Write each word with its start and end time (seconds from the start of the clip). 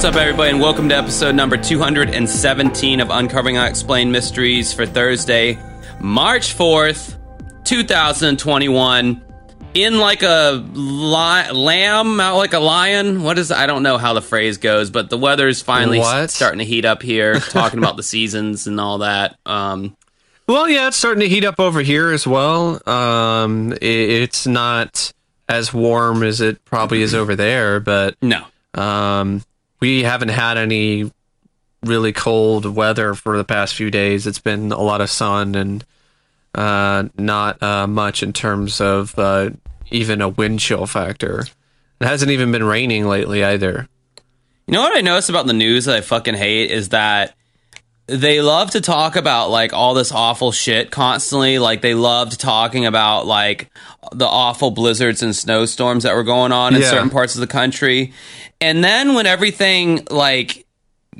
What's 0.00 0.16
up, 0.16 0.22
everybody, 0.22 0.48
and 0.52 0.62
welcome 0.62 0.88
to 0.88 0.96
episode 0.96 1.34
number 1.34 1.58
217 1.58 3.00
of 3.00 3.10
Uncovering 3.10 3.58
Unexplained 3.58 4.10
Mysteries 4.10 4.72
for 4.72 4.86
Thursday, 4.86 5.58
March 6.00 6.56
4th, 6.56 7.18
2021. 7.64 9.22
In 9.74 9.98
like 9.98 10.22
a 10.22 10.52
li- 10.72 11.50
lamb, 11.52 12.18
out 12.18 12.38
like 12.38 12.54
a 12.54 12.58
lion. 12.58 13.22
What 13.24 13.36
is? 13.38 13.52
I 13.52 13.66
don't 13.66 13.82
know 13.82 13.98
how 13.98 14.14
the 14.14 14.22
phrase 14.22 14.56
goes, 14.56 14.88
but 14.88 15.10
the 15.10 15.18
weather's 15.18 15.60
finally 15.60 16.00
s- 16.00 16.04
What? 16.06 16.30
starting 16.30 16.60
to 16.60 16.64
heat 16.64 16.86
up 16.86 17.02
here. 17.02 17.38
talking 17.38 17.78
about 17.78 17.98
the 17.98 18.02
seasons 18.02 18.66
and 18.66 18.80
all 18.80 18.98
that. 18.98 19.36
Um, 19.44 19.98
Well, 20.48 20.66
yeah, 20.66 20.88
it's 20.88 20.96
starting 20.96 21.20
to 21.20 21.28
heat 21.28 21.44
up 21.44 21.60
over 21.60 21.82
here 21.82 22.10
as 22.10 22.26
well. 22.26 22.80
Um, 22.88 23.72
i 23.72 23.76
it's 23.84 24.46
not 24.46 25.12
as 25.46 25.74
warm 25.74 26.22
as 26.22 26.40
it 26.40 26.64
probably 26.64 27.02
is 27.02 27.14
over 27.14 27.36
there, 27.36 27.80
but 27.80 28.16
no, 28.22 28.44
um, 28.72 29.42
we 29.80 30.02
haven't 30.02 30.28
had 30.28 30.58
any 30.58 31.10
really 31.82 32.12
cold 32.12 32.66
weather 32.66 33.14
for 33.14 33.36
the 33.36 33.44
past 33.44 33.74
few 33.74 33.90
days. 33.90 34.26
It's 34.26 34.38
been 34.38 34.72
a 34.72 34.80
lot 34.80 35.00
of 35.00 35.10
sun 35.10 35.54
and 35.54 35.84
uh, 36.54 37.04
not 37.16 37.62
uh, 37.62 37.86
much 37.86 38.22
in 38.22 38.32
terms 38.32 38.80
of 38.80 39.18
uh, 39.18 39.50
even 39.90 40.20
a 40.20 40.28
wind 40.28 40.60
chill 40.60 40.86
factor. 40.86 41.46
It 42.00 42.06
hasn't 42.06 42.30
even 42.30 42.52
been 42.52 42.64
raining 42.64 43.06
lately 43.06 43.44
either. 43.44 43.88
You 44.66 44.72
know 44.74 44.82
what 44.82 44.96
I 44.96 45.00
notice 45.00 45.28
about 45.28 45.46
the 45.46 45.52
news 45.52 45.86
that 45.86 45.96
I 45.96 46.00
fucking 46.00 46.34
hate 46.34 46.70
is 46.70 46.90
that 46.90 47.34
they 48.18 48.40
love 48.40 48.72
to 48.72 48.80
talk 48.80 49.16
about 49.16 49.50
like 49.50 49.72
all 49.72 49.94
this 49.94 50.10
awful 50.12 50.52
shit 50.52 50.90
constantly. 50.90 51.58
Like 51.58 51.80
they 51.80 51.94
loved 51.94 52.40
talking 52.40 52.86
about 52.86 53.26
like 53.26 53.70
the 54.12 54.26
awful 54.26 54.70
blizzards 54.70 55.22
and 55.22 55.34
snowstorms 55.34 56.02
that 56.04 56.14
were 56.14 56.24
going 56.24 56.52
on 56.52 56.74
in 56.74 56.82
Yeah. 56.82 56.90
certain 56.90 57.10
parts 57.10 57.34
of 57.34 57.40
the 57.40 57.46
country. 57.46 58.12
And 58.60 58.82
then 58.84 59.14
when 59.14 59.26
everything 59.26 60.06
like 60.10 60.66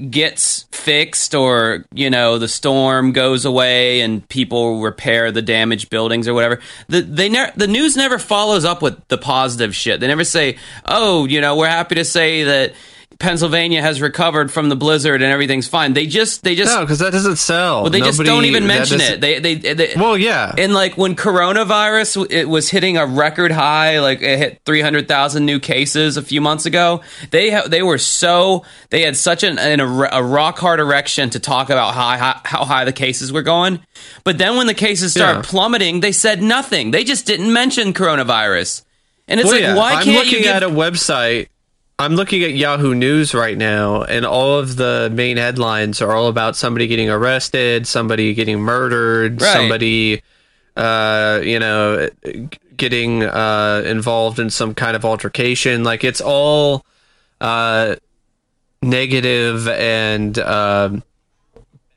gets 0.09 0.67
fixed 0.71 1.35
or 1.35 1.85
you 1.93 2.09
know 2.09 2.39
the 2.39 2.47
storm 2.49 3.13
goes 3.13 3.45
away 3.45 4.01
and 4.01 4.27
people 4.29 4.81
repair 4.81 5.31
the 5.33 5.43
damaged 5.43 5.91
buildings 5.91 6.29
or 6.29 6.33
whatever 6.33 6.61
the 6.89 7.01
they 7.03 7.29
ne- 7.29 7.51
the 7.57 7.67
news 7.67 7.97
never 7.97 8.17
follows 8.19 8.65
up 8.65 8.81
with 8.81 8.97
the 9.09 9.19
positive 9.19 9.75
shit 9.75 9.99
they 10.01 10.07
never 10.07 10.23
say 10.25 10.57
oh 10.87 11.27
you 11.27 11.41
know 11.41 11.57
we're 11.57 11.67
happy 11.69 11.97
to 11.97 12.05
say 12.05 12.45
that 12.45 12.73
Pennsylvania 13.21 13.81
has 13.83 14.01
recovered 14.01 14.51
from 14.51 14.69
the 14.71 14.75
blizzard 14.77 15.23
and 15.23 15.31
everything's 15.31 15.69
fine 15.69 15.93
they 15.93 16.07
just 16.07 16.43
they 16.43 16.55
just 16.57 16.75
No, 16.75 16.81
because 16.81 16.99
that 16.99 17.13
doesn't 17.13 17.37
sell. 17.37 17.83
well, 17.83 17.91
they 17.91 18.01
just 18.01 18.19
don't 18.25 18.47
even 18.47 18.67
mention 18.67 19.01
it 19.01 19.21
they 19.21 19.39
they, 19.39 19.55
they 19.55 19.93
Well, 19.95 20.19
yeah. 20.19 20.53
and 20.59 20.73
like 20.75 20.97
when 20.97 21.15
coronavirus 21.15 22.27
it 22.31 22.49
was 22.49 22.71
hitting 22.71 22.97
a 22.97 23.07
record 23.07 23.53
high, 23.53 24.01
like 24.01 24.23
it 24.23 24.39
hit 24.39 24.61
300,000 24.65 25.45
new 25.45 25.61
cases 25.61 26.17
a 26.17 26.23
few 26.23 26.41
months 26.41 26.67
ago. 26.67 27.03
They 27.31 27.51
ha- 27.51 27.67
they 27.69 27.83
were 27.83 27.99
so 27.99 28.65
they 28.91 29.03
had 29.03 29.17
such 29.17 29.43
an, 29.45 29.59
an 29.59 29.81
a, 29.81 29.85
a 30.13 30.23
rock 30.23 30.59
hard 30.59 30.81
erection 30.81 31.31
to 31.31 31.39
talk 31.41 31.71
about 31.71 31.95
how 31.95 32.17
high, 32.17 32.41
how 32.45 32.65
high 32.65 32.85
the 32.85 32.93
cases 32.93 33.33
were 33.33 33.43
going. 33.43 33.81
But 34.25 34.39
then 34.39 34.57
when 34.57 34.67
the 34.67 34.75
cases 34.75 35.13
started 35.13 35.45
Yeah. 35.45 35.51
plummeting, 35.51 36.01
they 36.01 36.13
said 36.13 36.43
nothing. 36.43 36.91
They 36.91 37.05
just 37.05 37.27
didn't 37.27 37.53
mention 37.53 37.93
coronavirus. 37.93 38.83
And 39.29 39.39
it's 39.41 39.47
Well, 39.47 39.55
like 39.57 39.63
yeah, 39.63 39.77
why 39.77 39.93
I'm 39.95 40.05
can't 40.05 40.27
you 40.27 40.39
give 40.41 40.47
at 40.57 40.63
a 40.63 40.69
website. 40.69 41.49
I'm 42.01 42.15
looking 42.17 42.43
at 42.45 42.55
Yahoo 42.55 42.95
News 42.95 43.35
right 43.35 43.59
now, 43.59 44.05
and 44.05 44.25
all 44.25 44.59
of 44.59 44.77
the 44.77 45.11
main 45.13 45.37
headlines 45.37 46.01
are 46.01 46.13
all 46.13 46.29
about 46.29 46.57
somebody 46.57 46.87
getting 46.87 47.11
arrested, 47.11 47.87
somebody 47.87 48.33
getting 48.33 48.59
murdered, 48.59 49.43
Right. 49.43 49.53
somebody, 49.53 50.23
uh, 50.79 51.41
you 51.45 51.59
know, 51.59 52.09
getting 52.75 53.23
uh, 53.23 53.83
involved 53.85 54.39
in 54.39 54.49
some 54.49 54.75
kind 54.75 54.97
of 54.97 55.05
altercation. 55.05 55.85
Like 55.85 56.03
it's 56.03 56.23
all 56.23 56.87
uh, 57.39 57.97
negative 58.81 59.69
and 59.69 60.39
um, 60.39 61.03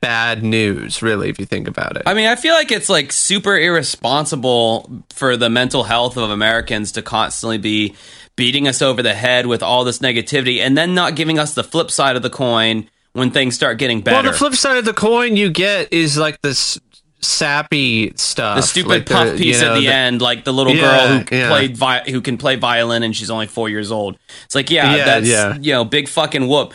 bad 0.02 0.42
news, 0.42 1.00
really, 1.00 1.30
if 1.30 1.38
you 1.38 1.46
think 1.46 1.66
about 1.66 1.96
it. 1.96 2.02
I 2.04 2.12
mean, 2.12 2.26
I 2.26 2.36
feel 2.36 2.52
like 2.52 2.70
it's 2.70 2.90
like 2.90 3.10
super 3.10 3.56
irresponsible 3.56 5.02
for 5.14 5.38
the 5.38 5.48
mental 5.48 5.84
health 5.84 6.18
of 6.18 6.28
Americans 6.28 6.92
to 6.92 7.00
constantly 7.00 7.56
be 7.56 7.94
beating 8.36 8.66
us 8.66 8.82
over 8.82 9.02
the 9.02 9.14
head 9.14 9.46
with 9.46 9.62
all 9.62 9.84
this 9.84 9.98
negativity 9.98 10.58
and 10.58 10.76
then 10.76 10.94
not 10.94 11.16
giving 11.16 11.38
us 11.38 11.54
the 11.54 11.64
flip 11.64 11.90
side 11.90 12.16
of 12.16 12.22
the 12.22 12.30
coin 12.30 12.88
when 13.12 13.30
things 13.30 13.54
start 13.54 13.78
getting 13.78 14.00
better. 14.00 14.22
Well, 14.22 14.32
the 14.32 14.38
flip 14.38 14.54
side 14.54 14.76
of 14.76 14.84
the 14.84 14.92
coin 14.92 15.36
you 15.36 15.50
get 15.50 15.92
is 15.92 16.18
like 16.18 16.40
this 16.42 16.80
sappy 17.24 18.12
stuff. 18.16 18.56
the 18.56 18.62
stupid 18.62 18.88
like 18.88 19.06
puff 19.06 19.30
the- 19.32 19.36
piece 19.38 19.60
you 19.60 19.66
know, 19.66 19.72
at 19.72 19.74
the, 19.80 19.86
the- 19.86 19.92
end, 19.92 20.22
like 20.22 20.44
the 20.44 20.52
little 20.52 20.74
Yeah, 20.74 20.80
girl 20.82 21.18
who 21.18 21.36
yeah. 21.36 21.48
played 21.48 21.76
vi- 21.76 22.04
who 22.10 22.20
can 22.20 22.36
play 22.38 22.56
violin 22.56 23.02
and 23.02 23.14
she's 23.16 23.30
only 23.30 23.46
four 23.46 23.68
years 23.68 23.90
old. 23.92 24.18
It's 24.44 24.54
like, 24.54 24.70
yeah, 24.70 24.94
Yeah, 24.96 25.04
that's 25.04 25.26
yeah. 25.28 25.56
you 25.60 25.72
know, 25.72 25.84
big 25.84 26.08
fucking 26.08 26.46
whoop. 26.48 26.72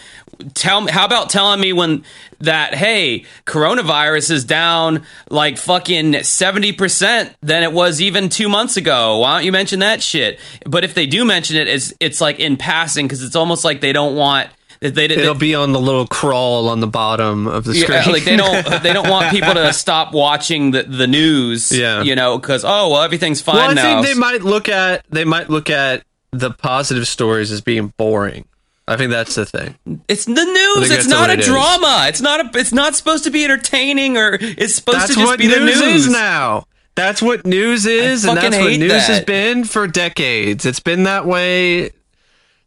Tell 0.54 0.80
me, 0.80 0.92
how 0.92 1.04
about 1.06 1.30
telling 1.30 1.60
me 1.60 1.74
when 1.74 2.04
that 2.40 2.74
hey, 2.74 3.26
coronavirus 3.46 4.32
is 4.32 4.46
down 4.46 5.04
like 5.30 5.58
fucking 5.58 6.24
seventy 6.24 6.72
percent 6.72 7.36
than 7.42 7.64
it 7.64 7.74
was 7.74 8.00
even 8.00 8.30
two 8.30 8.48
months 8.48 8.78
ago? 8.78 9.18
Why 9.20 9.36
don't 9.38 9.46
you 9.46 9.52
mention 9.52 9.80
that 9.80 10.02
shit? 10.02 10.40
But 10.66 10.84
if 10.86 10.94
they 10.94 11.06
do 11.08 11.26
mention 11.26 11.58
it, 11.58 11.68
it's 11.68 11.94
it's 12.00 12.22
like 12.22 12.40
in 12.40 12.56
passing 12.56 13.06
because 13.06 13.22
it's 13.22 13.36
almost 13.36 13.66
like 13.66 13.82
they 13.82 13.92
don't 13.92 14.16
want. 14.16 14.50
They, 14.82 14.92
they, 14.92 15.06
It'll 15.06 15.36
be 15.36 15.56
on 15.56 15.74
the 15.74 15.80
little 15.80 16.08
crawl 16.08 16.70
on 16.70 16.80
the 16.80 16.88
bottom 16.88 17.48
of 17.48 17.66
the 17.66 17.74
screen. 17.74 18.00
yeah, 18.06 18.10
like 18.10 18.24
they 18.24 18.38
don't 18.38 18.66
they 18.84 18.94
don't 18.94 19.10
want 19.10 19.30
people 19.30 19.54
to 19.54 19.74
stop 19.74 20.14
watching 20.14 20.72
the, 20.72 20.84
the 20.84 21.06
news. 21.06 21.72
Yeah. 21.72 22.02
you 22.02 22.16
know, 22.16 22.38
because 22.38 22.64
oh 22.64 22.90
well, 22.92 23.02
everything's 23.02 23.42
fine 23.42 23.56
well, 23.58 23.72
I 23.72 23.74
now. 23.74 24.02
think 24.02 24.08
they 24.08 24.20
might 24.20 24.42
look 24.42 24.70
at 24.70 25.06
they 25.10 25.26
might 25.26 25.50
look 25.50 25.70
at 25.70 26.04
the 26.32 26.52
positive 26.52 27.08
stories 27.08 27.52
as 27.52 27.60
being 27.60 27.94
boring. 27.98 28.46
I 28.88 28.98
think 28.98 29.12
that's 29.12 29.36
the 29.36 29.46
thing. 29.46 29.76
it's 30.08 30.26
the 30.26 30.34
news. 30.34 30.90
It's 30.90 31.08
not 31.08 31.30
a 31.30 31.34
it 31.34 31.42
is. 31.42 31.46
drama. 31.46 32.06
It's 32.08 32.22
not 32.22 32.40
a. 32.56 32.58
It's 32.58 32.74
not 32.74 32.96
supposed 32.96 33.26
to 33.26 33.32
be 33.32 33.44
entertaining 33.44 34.18
or 34.18 34.38
it's 34.40 34.76
supposed 34.76 35.00
That's 35.00 35.10
to 35.10 35.20
just 35.20 35.26
what 35.28 35.40
be 35.40 35.48
the 35.48 35.60
news, 35.60 35.82
news. 35.82 36.06
is 36.06 36.12
now. 36.12 36.66
That's 36.96 37.22
what 37.22 37.46
news 37.46 37.86
is, 37.86 38.26
and 38.26 38.36
that's 38.36 38.58
what 38.58 38.78
news 38.80 39.08
has 39.08 39.24
been 39.26 39.64
for 39.64 39.88
decades. 39.88 40.66
It's 40.66 40.80
been 40.80 41.04
that 41.04 41.26
way 41.26 41.92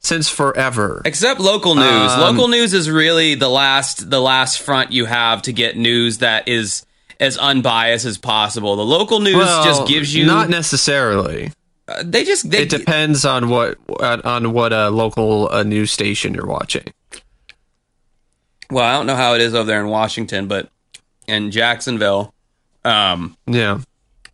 since 0.02 0.28
forever. 0.28 1.00
Except 1.04 1.38
local 1.40 1.74
news. 1.74 2.12
Um, 2.12 2.20
local 2.20 2.48
news 2.48 2.74
is 2.74 2.90
really 2.90 3.34
the 3.34 3.48
last 3.48 4.10
the 4.10 4.20
last 4.20 4.60
front 4.60 4.92
you 4.92 5.04
have 5.06 5.42
to 5.42 5.52
get 5.52 5.76
news 5.76 6.18
that 6.18 6.48
is 6.48 6.84
as 7.20 7.38
unbiased 7.38 8.04
as 8.04 8.18
possible. 8.18 8.74
The 8.76 8.84
local 8.84 9.20
news 9.20 9.36
Well, 9.36 9.64
just 9.64 9.86
gives 9.86 10.14
you 10.14 10.26
not 10.26 10.50
necessarily. 10.50 11.52
uh, 11.88 12.02
they 12.04 12.24
just 12.24 12.50
they 12.50 12.62
It 12.62 12.68
depends 12.70 13.24
on 13.24 13.48
what 13.48 13.78
on 14.24 14.52
what 14.52 14.72
uh, 14.72 14.90
local 14.90 15.48
uh, 15.52 15.62
news 15.62 15.90
station 15.92 16.34
you're 16.34 16.46
watching. 16.46 16.84
well, 18.70 18.84
I 18.84 18.92
don't 18.96 19.06
know 19.06 19.16
how 19.16 19.34
it 19.34 19.40
is 19.40 19.54
over 19.54 19.66
there 19.66 19.80
in 19.80 19.88
Washington, 19.88 20.48
but 20.48 20.68
in 21.28 21.50
Jacksonville, 21.52 22.34
um, 22.84 23.36
Yeah. 23.46 23.78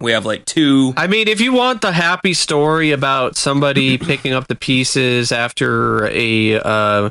We 0.01 0.13
have 0.13 0.25
like 0.25 0.45
two 0.45 0.93
I 0.97 1.07
mean, 1.07 1.29
if 1.29 1.41
you 1.41 1.53
want 1.53 1.81
the 1.81 1.93
happy 1.93 2.35
story 2.35 2.93
about 2.93 3.37
somebody 3.37 3.99
picking 3.99 4.33
up 4.33 4.49
the 4.49 4.55
pieces 4.55 5.33
after 5.33 6.07
a 6.07 6.61
uh, 6.61 7.11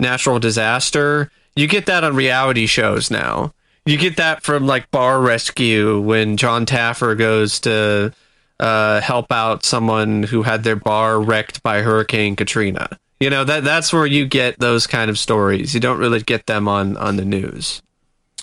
natural 0.00 0.38
disaster, 0.38 1.30
you 1.56 1.66
get 1.66 1.86
that 1.86 2.04
on 2.04 2.16
reality 2.16 2.66
shows 2.66 3.10
now. 3.10 3.52
You 3.86 3.98
get 3.98 4.16
that 4.16 4.42
from 4.42 4.66
like 4.66 4.90
Bar 4.90 5.20
Rescue 5.20 6.00
when 6.00 6.36
John 6.36 6.64
Taffer 6.64 7.16
goes 7.16 7.60
to 7.60 8.14
uh, 8.58 9.00
help 9.00 9.30
out 9.30 9.64
someone 9.64 10.22
who 10.22 10.42
had 10.42 10.64
their 10.64 10.76
bar 10.76 11.20
wrecked 11.20 11.62
by 11.62 11.82
Hurricane 11.82 12.34
Katrina. 12.34 12.88
You 13.20 13.30
know 13.30 13.44
that 13.44 13.64
that's 13.64 13.92
where 13.92 14.06
you 14.06 14.26
get 14.26 14.58
those 14.58 14.86
kind 14.86 15.10
of 15.10 15.18
stories. 15.18 15.74
You 15.74 15.80
don't 15.80 15.98
really 15.98 16.20
get 16.20 16.46
them 16.46 16.66
on 16.66 16.96
on 16.96 17.16
the 17.16 17.24
news. 17.24 17.82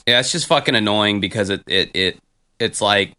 Yeah, 0.08 0.20
it's 0.20 0.32
just 0.32 0.48
fucking 0.48 0.76
annoying 0.76 1.20
because 1.20 1.50
it 1.50 1.64
it 1.68 1.92
it 1.94 2.20
it's 2.60 2.82
like 2.82 3.16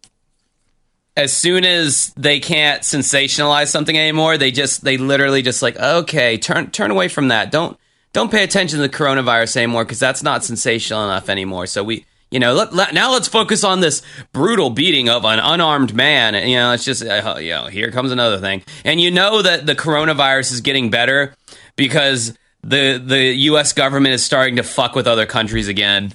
as 1.15 1.35
soon 1.35 1.63
as 1.63 2.13
they 2.17 2.39
can't 2.39 2.81
sensationalize 2.81 3.67
something 3.67 3.97
anymore, 3.97 4.37
they 4.37 4.51
just 4.51 4.83
they 4.83 4.97
literally 4.97 5.41
just 5.41 5.61
like 5.61 5.77
okay, 5.77 6.37
turn 6.37 6.71
turn 6.71 6.91
away 6.91 7.07
from 7.07 7.27
that. 7.29 7.51
Don't 7.51 7.77
don't 8.13 8.31
pay 8.31 8.43
attention 8.43 8.77
to 8.79 8.81
the 8.87 8.89
coronavirus 8.95 9.57
anymore 9.57 9.85
because 9.85 9.99
that's 9.99 10.23
not 10.23 10.43
sensational 10.43 11.03
enough 11.05 11.29
anymore. 11.29 11.67
So 11.67 11.83
we. 11.83 12.05
You 12.31 12.39
know, 12.39 12.55
let, 12.55 12.73
let, 12.73 12.95
now 12.95 13.11
let's 13.11 13.27
focus 13.27 13.63
on 13.63 13.79
this 13.81 14.01
brutal 14.31 14.71
beating 14.71 15.07
of 15.07 15.23
an 15.23 15.37
unarmed 15.37 15.93
man. 15.93 16.33
And, 16.33 16.49
you 16.49 16.55
know, 16.55 16.71
it's 16.71 16.83
just, 16.83 17.05
uh, 17.05 17.35
you 17.37 17.51
know, 17.51 17.67
here 17.67 17.91
comes 17.91 18.11
another 18.11 18.39
thing. 18.39 18.63
And 18.83 18.99
you 18.99 19.11
know 19.11 19.43
that 19.43 19.67
the 19.67 19.75
coronavirus 19.75 20.51
is 20.51 20.61
getting 20.61 20.89
better 20.89 21.35
because 21.75 22.35
the 22.63 22.97
the 22.97 23.19
U.S. 23.19 23.73
government 23.73 24.15
is 24.15 24.25
starting 24.25 24.55
to 24.55 24.63
fuck 24.63 24.95
with 24.95 25.05
other 25.05 25.27
countries 25.27 25.67
again 25.67 26.11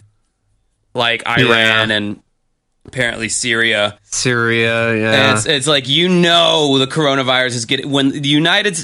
like 0.93 1.25
Iran 1.25 1.91
Yeah. 1.91 1.97
and 1.97 2.23
apparently 2.89 3.29
Syria. 3.29 3.99
Syria, 4.03 4.97
yeah. 4.97 5.35
it's, 5.35 5.47
it's 5.47 5.67
like 5.67 5.89
you 5.89 6.09
know 6.09 6.79
the 6.79 6.87
coronavirus 6.87 7.55
is 7.55 7.65
getting 7.67 7.91
when 7.91 8.11
the 8.11 8.29
United 8.29 8.77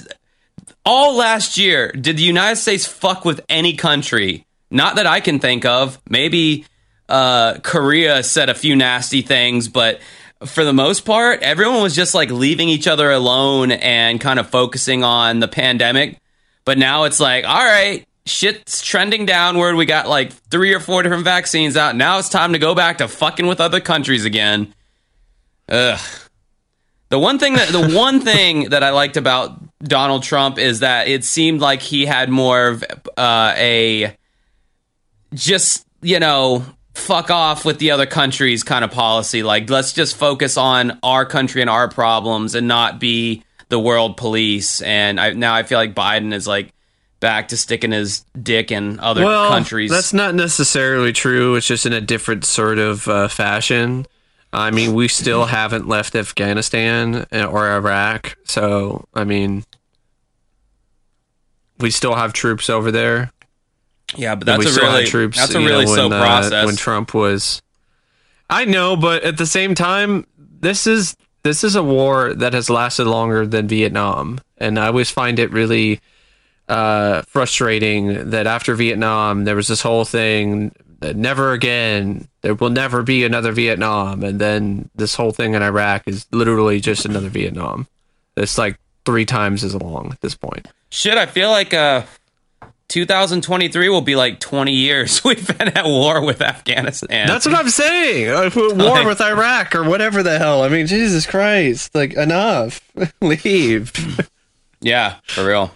all 0.85 1.17
last 1.17 1.59
year 1.59 1.91
did 1.93 2.17
the 2.17 2.23
United 2.23 2.57
States 2.57 2.87
fuck 2.87 3.25
with 3.25 3.41
any 3.49 3.75
country? 3.75 4.47
Not 4.71 4.97
that 4.97 5.07
I 5.07 5.21
can 5.21 5.41
think 5.41 5.65
of. 5.65 6.01
Maybe 6.09 6.67
uh, 7.09 7.59
Korea 7.63 8.23
said 8.23 8.49
a 8.49 8.55
few 8.55 8.77
nasty 8.77 9.23
things, 9.23 9.69
but 9.69 10.01
for 10.45 10.65
the 10.65 10.73
most 10.73 11.05
part, 11.05 11.43
everyone 11.43 11.83
was 11.83 11.95
just 11.95 12.15
like 12.15 12.31
leaving 12.31 12.69
each 12.69 12.87
other 12.87 13.11
alone 13.11 13.73
and 13.73 14.21
kind 14.21 14.39
of 14.39 14.51
focusing 14.51 15.03
on 15.03 15.41
the 15.41 15.49
pandemic. 15.49 16.21
But 16.65 16.77
now 16.79 17.05
it's 17.05 17.21
like, 17.21 17.45
all 17.45 17.65
right, 17.65 18.07
shit's 18.27 18.83
trending 18.83 19.27
downward. 19.27 19.77
We 19.77 19.87
got 19.87 20.09
like 20.09 20.33
three 20.33 20.73
or 20.73 20.81
four 20.81 21.03
different 21.03 21.25
vaccines 21.25 21.77
out. 21.77 21.97
Now 21.97 22.19
it's 22.19 22.29
time 22.29 22.53
to 22.53 22.59
go 22.59 22.75
back 22.75 22.99
to 22.99 23.09
fucking 23.09 23.47
with 23.47 23.61
other 23.61 23.81
countries 23.81 24.25
again. 24.25 24.75
Ugh. 25.69 26.01
The 27.11 27.19
one 27.19 27.39
thing 27.39 27.55
that 27.55 27.69
the 27.69 27.89
one 27.97 28.21
thing 28.21 28.71
that 28.71 28.83
I 28.83 28.91
liked 28.91 29.17
about 29.17 29.61
Donald 29.81 30.23
Trump 30.23 30.59
is 30.59 30.81
that 30.81 31.09
it 31.09 31.25
seemed 31.25 31.61
like 31.61 31.83
he 31.83 32.07
had 32.07 32.31
more 32.31 32.69
of 32.69 32.85
uh, 33.17 33.55
a 33.57 34.17
just 35.35 35.87
you 36.01 36.21
know 36.21 36.65
fuck 36.95 37.31
off 37.31 37.65
with 37.65 37.79
the 37.79 37.91
other 37.91 38.07
countries 38.07 38.63
kind 38.63 38.85
of 38.85 38.91
policy. 38.91 39.43
Like 39.43 39.69
let's 39.69 39.93
just 39.93 40.17
focus 40.17 40.57
on 40.57 40.99
our 41.03 41.27
country 41.27 41.61
and 41.61 41.69
our 41.69 41.89
problems 41.89 42.55
and 42.55 42.69
not 42.69 43.01
be 43.01 43.45
the 43.69 43.79
world 43.79 44.17
police. 44.17 44.81
And 44.83 45.21
I, 45.21 45.33
now 45.33 45.55
I 45.55 45.65
feel 45.65 45.79
like 45.79 45.95
Biden 45.95 46.33
is 46.33 46.47
like 46.47 46.73
back 47.25 47.49
to 47.49 47.57
sticking 47.57 47.91
his 47.91 48.23
dick 48.41 48.71
in 48.71 49.01
other 49.01 49.25
well, 49.25 49.49
countries. 49.49 49.91
That's 49.91 50.13
not 50.13 50.35
necessarily 50.35 51.11
true. 51.11 51.55
It's 51.55 51.67
just 51.67 51.87
in 51.87 51.95
a 51.95 52.01
different 52.03 52.45
sort 52.45 52.79
of 52.79 53.09
uh, 53.09 53.29
fashion. 53.29 54.05
I 54.53 54.71
mean, 54.71 54.93
we 54.93 55.09
still 55.09 55.47
haven't 55.47 55.89
left 55.89 56.15
Afghanistan 56.15 57.27
or 57.33 57.71
Iraq, 57.73 58.37
so 58.45 59.07
I 59.15 59.25
mean, 59.25 59.65
we 61.79 61.91
still 61.91 62.15
have 62.15 62.35
troops 62.35 62.69
over 62.69 62.93
there. 62.93 63.33
Yeah, 64.15 64.35
but 64.35 64.45
that's 64.45 64.63
we 64.67 64.71
a 64.71 64.75
really 64.75 65.07
troops. 65.07 65.39
that's 65.39 65.55
a 65.55 65.61
really 65.61 65.87
know, 65.87 65.95
slow 65.95 66.09
when, 66.11 66.19
uh, 66.19 66.23
process. 66.23 66.67
when 66.67 66.77
Trump 66.77 67.15
was. 67.15 67.63
I 68.51 68.67
know, 68.67 68.97
but 68.97 69.23
at 69.23 69.39
the 69.39 69.47
same 69.47 69.75
time, 69.75 70.27
this 70.37 70.87
is 70.87 71.17
this 71.43 71.65
is 71.65 71.75
a 71.75 71.83
war 71.83 72.35
that 72.35 72.53
has 72.53 72.69
lasted 72.69 73.07
longer 73.07 73.47
than 73.47 73.67
Vietnam, 73.67 74.41
and 74.59 74.79
I 74.79 74.89
always 74.89 75.11
find 75.11 75.39
it 75.39 75.51
really 75.53 76.01
uh, 76.69 77.23
frustrating 77.23 78.31
that 78.31 78.47
after 78.47 78.75
Vietnam 78.75 79.45
there 79.45 79.57
was 79.57 79.69
this 79.69 79.83
whole 79.83 80.05
thing 80.05 80.73
that 81.01 81.17
never 81.17 81.53
again 81.53 82.27
there 82.41 82.55
will 82.55 82.71
never 82.71 83.03
be 83.03 83.25
another 83.25 83.53
Vietnam, 83.53 84.23
and 84.23 84.41
then 84.41 84.89
this 84.95 85.15
whole 85.15 85.33
thing 85.33 85.55
in 85.55 85.63
Iraq 85.63 86.03
is 86.07 86.27
literally 86.31 86.81
just 86.81 87.05
another 87.05 87.29
Vietnam. 87.29 87.87
It's 88.37 88.57
like 88.59 88.79
three 89.05 89.25
times 89.27 89.63
as 89.65 89.75
long 89.75 90.11
at 90.13 90.21
this 90.23 90.35
point. 90.35 90.67
Shit, 90.91 91.19
I 91.19 91.27
feel 91.27 91.51
like 91.51 91.75
uh 91.75 92.03
2023 92.89 93.89
will 93.89 94.03
be 94.03 94.15
like 94.15 94.41
20 94.41 94.73
years 94.73 95.25
we've 95.25 95.47
been 95.59 95.69
at 95.69 95.85
war 95.85 96.25
with 96.25 96.41
Afghanistan. 96.43 97.27
That's 97.27 97.47
what 97.47 97.55
I'm 97.55 97.69
saying. 97.71 98.29
Uh, 98.29 98.51
War 98.57 98.69
Like- 98.75 99.07
with 99.07 99.21
Iraq 99.21 99.75
or 99.75 99.85
whatever 99.85 100.23
the 100.23 100.39
hell. 100.39 100.63
I 100.63 100.69
mean, 100.69 100.87
Jesus 100.87 101.27
Christ! 101.27 101.95
Like 101.95 102.13
enough. 102.15 102.81
Leave. 103.23 103.93
yeah, 104.81 105.17
for 105.25 105.45
real. 105.47 105.75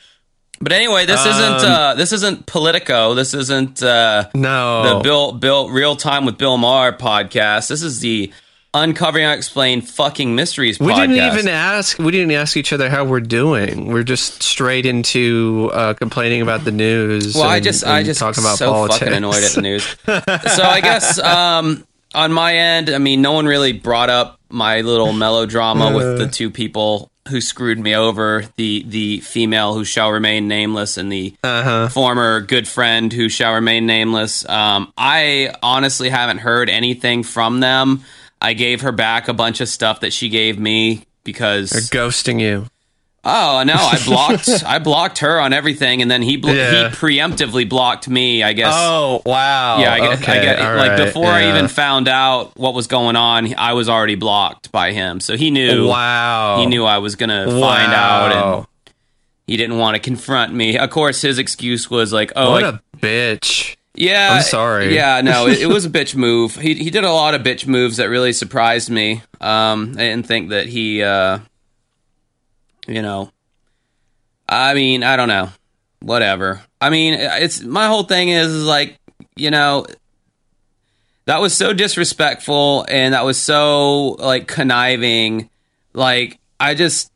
But 0.60 0.72
anyway, 0.72 1.06
this 1.06 1.20
Um, 1.24 1.28
isn't 1.32 1.70
uh 1.70 1.94
this 1.94 2.12
isn't 2.12 2.46
Politico. 2.46 3.14
This 3.14 3.34
isn't 3.34 3.82
uh 3.82 4.28
No. 4.34 4.94
the 4.96 5.00
Bill 5.02 5.32
Bill 5.32 5.68
Real 5.70 5.96
Time 5.96 6.24
with 6.24 6.36
Bill 6.38 6.56
Maher 6.58 6.92
podcast. 6.92 7.68
This 7.68 7.82
is 7.82 8.00
the 8.00 8.32
Uncovering 8.74 9.24
Unexplained 9.24 9.88
Fucking 9.88 10.34
Mysteries 10.34 10.78
we 10.78 10.92
podcast. 10.92 10.96
didn't 11.08 11.32
even 11.32 11.48
ask. 11.48 11.98
We 11.98 12.12
didn't 12.12 12.32
ask 12.32 12.54
each 12.56 12.72
other 12.72 12.90
how 12.90 13.04
we're 13.04 13.20
doing. 13.20 13.86
We're 13.86 14.02
just 14.02 14.42
straight 14.42 14.84
into 14.84 15.70
uh, 15.72 15.94
complaining 15.94 16.42
about 16.42 16.64
the 16.64 16.70
news. 16.70 17.34
Well, 17.34 17.44
I 17.48 17.56
and- 17.56 17.64
just 17.64 17.86
I 17.86 18.02
just 18.02 18.20
talking 18.20 18.42
about 18.44 18.58
so 18.58 18.70
politics. 18.70 18.98
fucking 18.98 19.14
annoyed 19.14 19.42
at 19.42 19.52
the 19.52 19.62
news. 19.62 19.84
so 20.06 20.62
I 20.64 20.80
guess 20.82 21.18
um, 21.18 21.86
on 22.14 22.32
my 22.32 22.54
end, 22.56 22.90
I 22.90 22.98
mean, 22.98 23.22
no 23.22 23.32
one 23.32 23.46
really 23.46 23.72
brought 23.72 24.10
up 24.10 24.38
my 24.50 24.82
little 24.82 25.12
melodrama 25.14 25.94
with 25.96 26.18
the 26.18 26.28
two 26.28 26.50
people 26.50 27.10
who 27.28 27.40
screwed 27.40 27.78
me 27.78 27.94
over 27.94 28.44
the 28.56 28.84
the 28.86 29.20
female 29.20 29.74
who 29.74 29.84
shall 29.84 30.10
remain 30.10 30.48
nameless 30.48 30.96
and 30.96 31.10
the 31.12 31.34
Uh-huh. 31.44 31.88
former 31.88 32.40
good 32.40 32.66
friend 32.66 33.12
who 33.12 33.28
shall 33.28 33.54
remain 33.54 33.86
nameless. 33.86 34.48
Um, 34.48 34.92
I 34.96 35.52
honestly 35.62 36.08
haven't 36.10 36.38
heard 36.38 36.68
anything 36.68 37.22
from 37.22 37.60
them. 37.60 38.04
I 38.40 38.52
gave 38.54 38.82
her 38.82 38.92
back 38.92 39.28
a 39.28 39.32
bunch 39.34 39.60
of 39.60 39.68
stuff 39.68 40.00
that 40.00 40.12
she 40.12 40.28
gave 40.28 40.58
me 40.58 41.04
because 41.24 41.70
They're 41.70 41.82
ghosting 42.02 42.40
you. 42.40 42.66
Oh 43.30 43.62
no, 43.64 43.74
I 43.74 43.98
blocked 44.06 44.48
I 44.64 44.78
blocked 44.78 45.18
her 45.18 45.38
on 45.40 45.52
everything, 45.52 46.00
and 46.02 46.10
then 46.10 46.22
he 46.22 46.36
blo- 46.38 46.52
Yeah. 46.52 46.88
he 46.88 46.96
preemptively 46.96 47.68
blocked 47.68 48.08
me. 48.08 48.42
I 48.42 48.52
guess. 48.54 48.72
Oh 48.74 49.20
wow. 49.26 49.78
yeah, 49.80 49.92
I 49.92 49.98
get, 50.00 50.28
I 50.28 50.34
get 50.42 50.58
like 50.60 50.90
right, 50.92 51.04
before 51.04 51.26
I 51.26 51.50
even 51.50 51.68
found 51.68 52.08
out 52.08 52.56
what 52.56 52.74
was 52.74 52.86
going 52.86 53.16
on, 53.16 53.54
I 53.56 53.74
was 53.74 53.88
already 53.88 54.14
blocked 54.14 54.72
by 54.72 54.92
him. 54.92 55.20
So 55.20 55.36
he 55.36 55.50
knew 55.50 55.86
Wow. 55.88 56.56
he 56.60 56.66
knew 56.66 56.84
I 56.84 56.98
was 56.98 57.16
gonna 57.16 57.46
Wow. 57.48 57.60
find 57.60 57.92
out, 57.92 58.32
and 58.32 58.66
he 59.46 59.56
didn't 59.56 59.78
want 59.78 59.94
to 59.96 60.00
confront 60.00 60.52
me. 60.54 60.78
Of 60.78 60.90
course, 60.90 61.20
his 61.22 61.38
excuse 61.38 61.90
was 61.90 62.12
like, 62.12 62.32
"Oh, 62.34 62.50
what 62.52 62.64
I- 62.64 62.68
a 62.68 62.78
bitch. 62.98 63.76
yeah, 63.94 64.34
I'm 64.34 64.42
sorry. 64.42 64.94
Yeah, 64.94 65.20
no, 65.22 65.46
it, 65.48 65.58
it 65.60 65.66
was 65.66 65.84
a 65.84 65.90
bitch 65.90 66.14
move. 66.14 66.54
He 66.56 66.74
he 66.74 66.90
did 66.90 67.04
a 67.04 67.12
lot 67.12 67.34
of 67.34 67.42
bitch 67.42 67.66
moves 67.66 67.98
that 67.98 68.08
really 68.08 68.32
surprised 68.32 68.88
me. 68.90 69.22
Um, 69.40 69.92
I 69.96 70.00
didn't 70.00 70.26
think 70.26 70.50
that 70.50 70.66
he, 70.66 71.02
uh, 71.02 71.38
you 72.88 73.02
know, 73.02 73.30
I 74.48 74.74
mean, 74.74 75.02
I 75.02 75.16
don't 75.16 75.28
know, 75.28 75.50
whatever. 76.00 76.62
I 76.80 76.90
mean, 76.90 77.14
it's 77.14 77.62
my 77.62 77.86
whole 77.86 78.04
thing 78.04 78.30
is, 78.30 78.48
is 78.48 78.64
like, 78.64 78.98
you 79.36 79.50
know, 79.50 79.86
that 81.26 81.40
was 81.40 81.54
so 81.54 81.72
disrespectful 81.72 82.86
and 82.88 83.14
that 83.14 83.24
was 83.24 83.38
so 83.38 84.16
like 84.18 84.48
conniving. 84.48 85.50
Like, 85.92 86.38
I 86.58 86.74
just 86.74 87.12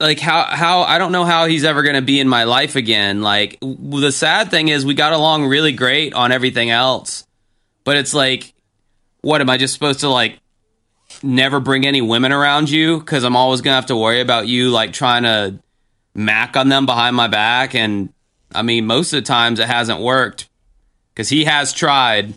like 0.00 0.18
how 0.18 0.44
how 0.44 0.82
I 0.82 0.98
don't 0.98 1.12
know 1.12 1.24
how 1.24 1.46
he's 1.46 1.64
ever 1.64 1.82
going 1.82 1.94
to 1.94 2.02
be 2.02 2.18
in 2.18 2.28
my 2.28 2.44
life 2.44 2.76
again. 2.76 3.22
Like 3.22 3.58
the 3.60 4.10
sad 4.10 4.50
thing 4.50 4.68
is 4.68 4.84
we 4.84 4.94
got 4.94 5.12
along 5.12 5.46
really 5.46 5.72
great 5.72 6.14
on 6.14 6.32
everything 6.32 6.70
else. 6.70 7.26
But 7.84 7.96
it's 7.96 8.14
like 8.14 8.54
what 9.20 9.40
am 9.40 9.48
I 9.48 9.56
just 9.56 9.72
supposed 9.74 10.00
to 10.00 10.08
like 10.08 10.38
never 11.24 11.60
bring 11.60 11.86
any 11.86 12.00
women 12.00 12.32
around 12.32 12.70
you 12.70 13.00
cuz 13.00 13.24
I'm 13.24 13.36
always 13.36 13.62
to 13.62 13.70
have 13.70 13.86
to 13.86 13.96
worry 13.96 14.20
about 14.20 14.46
you 14.46 14.70
like 14.70 14.92
trying 14.92 15.24
to 15.24 15.58
mac 16.14 16.56
on 16.56 16.68
them 16.68 16.86
behind 16.86 17.16
my 17.16 17.26
back 17.26 17.74
and 17.74 18.12
I 18.54 18.62
mean 18.62 18.86
most 18.86 19.12
of 19.12 19.22
the 19.22 19.26
times 19.26 19.58
it 19.58 19.66
hasn't 19.66 20.00
worked 20.00 20.48
cuz 21.14 21.28
he 21.28 21.44
has 21.44 21.72
tried 21.72 22.34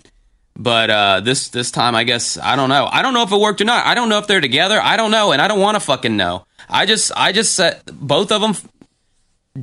but 0.58 0.90
uh, 0.90 1.20
this 1.20 1.50
this 1.50 1.70
time, 1.70 1.94
I 1.94 2.04
guess 2.04 2.38
I 2.38 2.56
don't 2.56 2.70
know. 2.70 2.90
I 2.92 3.04
don't 3.04 3.14
know 3.14 3.22
if 3.22 3.32
it 3.32 3.40
worked 3.40 3.62
or 3.62 3.66
not. 3.66 3.86
I 3.86 3.94
don't 3.94 4.10
know 4.10 4.18
if 4.18 4.26
they're 4.26 4.42
together. 4.42 4.82
I 4.82 4.98
don't 4.98 5.12
know, 5.12 5.32
and 5.32 5.40
I 5.40 5.48
don't 5.48 5.60
want 5.60 5.76
to 5.76 5.80
fucking 5.80 6.18
know. 6.18 6.46
I 6.68 6.88
just 6.88 7.12
I 7.16 7.32
just 7.32 7.54
said 7.54 7.82
both 7.94 8.32
of 8.32 8.42
them 8.42 8.56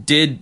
did 0.05 0.39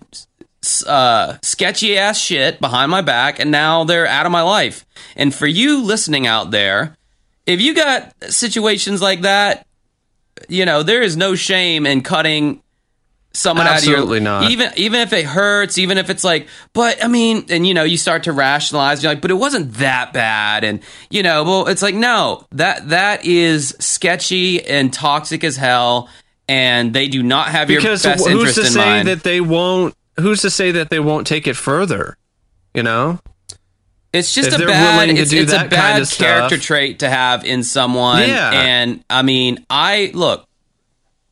uh, 0.87 1.39
sketchy 1.43 1.97
ass 1.97 2.19
shit 2.19 2.61
behind 2.61 2.91
my 2.91 3.01
back, 3.01 3.39
and 3.39 3.51
now 3.51 3.85
they're 3.85 4.07
out 4.07 4.27
of 4.27 4.33
my 4.33 4.43
life. 4.43 4.85
And 5.17 5.35
for 5.35 5.47
you 5.47 5.83
listening 5.83 6.27
out 6.27 6.51
there, 6.51 6.97
if 7.47 7.61
you 7.61 7.75
got 7.75 8.13
situations 8.25 9.03
like 9.03 9.23
that, 9.23 9.67
you 10.49 10.65
know 10.65 10.83
there 10.83 11.03
is 11.03 11.17
no 11.17 11.35
shame 11.35 11.87
in 11.87 12.03
cutting 12.03 12.63
someone 13.35 13.67
Absolutely 13.67 14.01
out 14.01 14.05
of 14.05 14.11
your 14.11 14.21
not. 14.21 14.51
even 14.51 14.71
even 14.77 15.01
if 15.01 15.13
it 15.13 15.25
hurts 15.25 15.79
even 15.79 15.97
if 15.97 16.11
it's 16.11 16.25
like 16.25 16.49
but 16.75 17.03
i 17.03 17.09
mean 17.09 17.47
and 17.49 17.67
you 17.67 17.73
know 17.73 17.83
you 17.83 17.97
start 17.97 18.25
to 18.25 18.33
rationalize 18.33 19.03
you're 19.03 19.13
like 19.13 19.23
but 19.23 19.31
it 19.31 19.35
wasn't 19.35 19.73
that 19.75 20.13
bad 20.13 20.65
and 20.65 20.81
you 21.09 21.23
know 21.23 21.43
well 21.45 21.69
it's 21.69 21.81
like 21.81 21.95
no 21.95 22.47
that 22.51 22.91
that 22.91 23.25
is 23.25 23.75
sketchy 23.79 24.63
and 24.67 24.93
toxic 24.93 25.45
as 25.45 25.57
hell 25.57 26.11
and 26.49 26.93
they 26.93 27.09
do 27.09 27.23
not 27.23 27.49
have 27.49 27.69
Because 27.69 28.05
your 28.05 28.15
best 28.15 28.29
who's 28.29 28.41
interest 28.41 28.55
to 28.57 28.61
in 28.63 28.73
say 28.73 28.85
mind 28.85 29.09
that 29.09 29.23
they 29.23 29.41
won't? 29.41 29.95
Who's 30.21 30.43
to 30.43 30.51
say 30.51 30.73
that 30.73 30.91
they 30.91 31.01
won't 31.01 31.27
take 31.27 31.47
it 31.47 31.57
further? 31.57 32.17
You 32.75 32.83
know. 32.83 33.21
It's 34.13 34.35
just 34.35 34.49
If 34.53 34.61
a 34.61 34.67
bad 34.67 35.09
it's, 35.11 35.33
it's 35.33 35.53
a 35.53 35.57
bad 35.57 35.71
kind 35.71 36.03
of 36.03 36.11
character 36.11 36.57
stuff. 36.57 36.67
trait 36.67 36.99
to 36.99 37.09
have 37.09 37.45
in 37.45 37.63
someone. 37.65 38.21
Yeah. 38.29 38.51
And 38.53 39.03
I 39.09 39.23
mean, 39.23 39.65
I 39.71 40.11
look, 40.13 40.47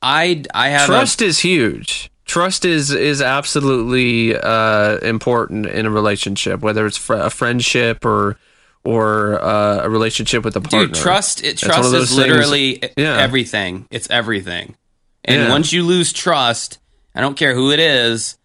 I 0.00 0.42
I 0.54 0.68
have 0.70 0.86
trust 0.86 1.20
is 1.22 1.38
huge 1.40 2.10
trust 2.24 2.64
is 2.64 2.90
is 2.92 3.20
absolutely 3.20 4.36
uh 4.36 4.98
important 4.98 5.66
in 5.66 5.84
a 5.84 5.90
relationship 5.90 6.60
whether 6.60 6.86
it's 6.86 6.96
fr- 6.96 7.14
a 7.14 7.28
friendship 7.28 8.04
or 8.04 8.36
or 8.84 9.42
uh, 9.42 9.80
a 9.82 9.90
relationship 9.90 10.42
with 10.44 10.54
a 10.56 10.60
a 10.60 10.62
partner 10.62 10.86
dude 10.86 10.94
trust. 10.94 11.44
It 11.44 11.58
trust 11.58 11.92
is 11.92 12.08
things- 12.08 12.16
literally 12.16 12.82
Yeah. 12.96 13.18
everything. 13.18 13.86
It's 13.90 14.08
everything. 14.08 14.74
And 15.22 15.42
Yeah. 15.42 15.48
once 15.50 15.70
you 15.70 15.82
lose 15.82 16.14
trust, 16.14 16.78
I 17.14 17.20
don't 17.20 17.36
care 17.36 17.52
who 17.54 17.72
it 17.72 17.78
is, 17.78 18.38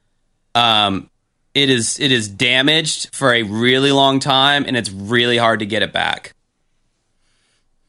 um, 0.54 1.10
it 1.56 1.70
is 1.70 2.00
it 2.00 2.12
is 2.12 2.28
damaged 2.28 3.16
for 3.16 3.34
a 3.34 3.42
really 3.44 3.92
long 3.92 4.20
time, 4.20 4.66
and 4.68 4.78
it's 4.78 4.92
really 4.92 5.38
hard 5.38 5.60
to 5.60 5.66
get 5.66 5.82
it 5.82 5.92
back. 5.92 6.34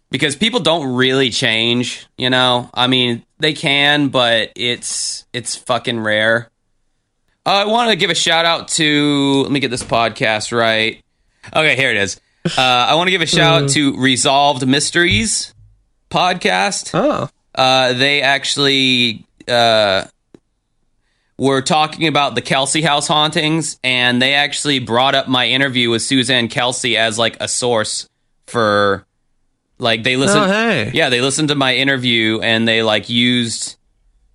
Because 0.09 0.37
people 0.37 0.61
don't 0.61 0.95
really 0.95 1.31
change, 1.31 2.07
you 2.17 2.31
know. 2.31 2.71
I 2.73 2.87
mean, 2.87 3.25
they 3.39 3.53
can, 3.53 4.09
but 4.09 4.53
it's 4.55 5.27
it's 5.33 5.57
fucking 5.57 6.01
rare. 6.01 6.49
Uh, 7.45 7.51
I 7.51 7.65
want 7.67 7.91
to 7.91 7.97
give 7.97 8.11
a 8.11 8.15
shout 8.15 8.45
out 8.45 8.69
to. 8.69 9.43
Let 9.43 9.51
me 9.51 9.61
get 9.61 9.71
this 9.71 9.83
podcast 9.83 10.57
right. 10.57 11.03
Okay, 11.55 11.77
here 11.77 11.91
it 11.91 11.97
is. 11.97 12.21
Uh, 12.47 12.61
I 12.61 12.95
want 12.95 13.09
to 13.09 13.11
give 13.11 13.23
a 13.23 13.27
shout 13.27 13.65
out 13.65 13.69
to 13.71 13.97
Resolved 13.97 14.67
Mysteries 14.67 15.53
podcast. 16.11 16.91
oh 16.95 17.29
Uh, 17.55 17.93
they 17.93 18.23
actually 18.23 19.27
uh, 19.49 20.05
were 21.39 21.61
talking 21.63 22.07
about 22.07 22.35
the 22.35 22.43
Kelsey 22.43 22.83
House 22.83 23.07
hauntings, 23.07 23.79
and 23.85 24.21
they 24.21 24.35
actually 24.35 24.79
brought 24.79 25.15
up 25.15 25.29
my 25.29 25.47
interview 25.49 25.91
with 25.91 26.03
Suzanne 26.03 26.49
Kelsey 26.49 26.97
as 26.97 27.19
like 27.19 27.37
a 27.41 27.49
source 27.49 28.09
for 28.47 29.07
like 29.79 30.03
they 30.03 30.17
listened. 30.17 30.45
Oh, 30.45 30.49
hey. 30.49 30.91
Yeah, 30.95 31.11
they 31.11 31.21
listened 31.21 31.49
to 31.49 31.55
my 31.55 31.77
interview 31.77 32.41
and 32.41 32.67
they 32.67 32.83
like 32.83 33.09
used 33.09 33.77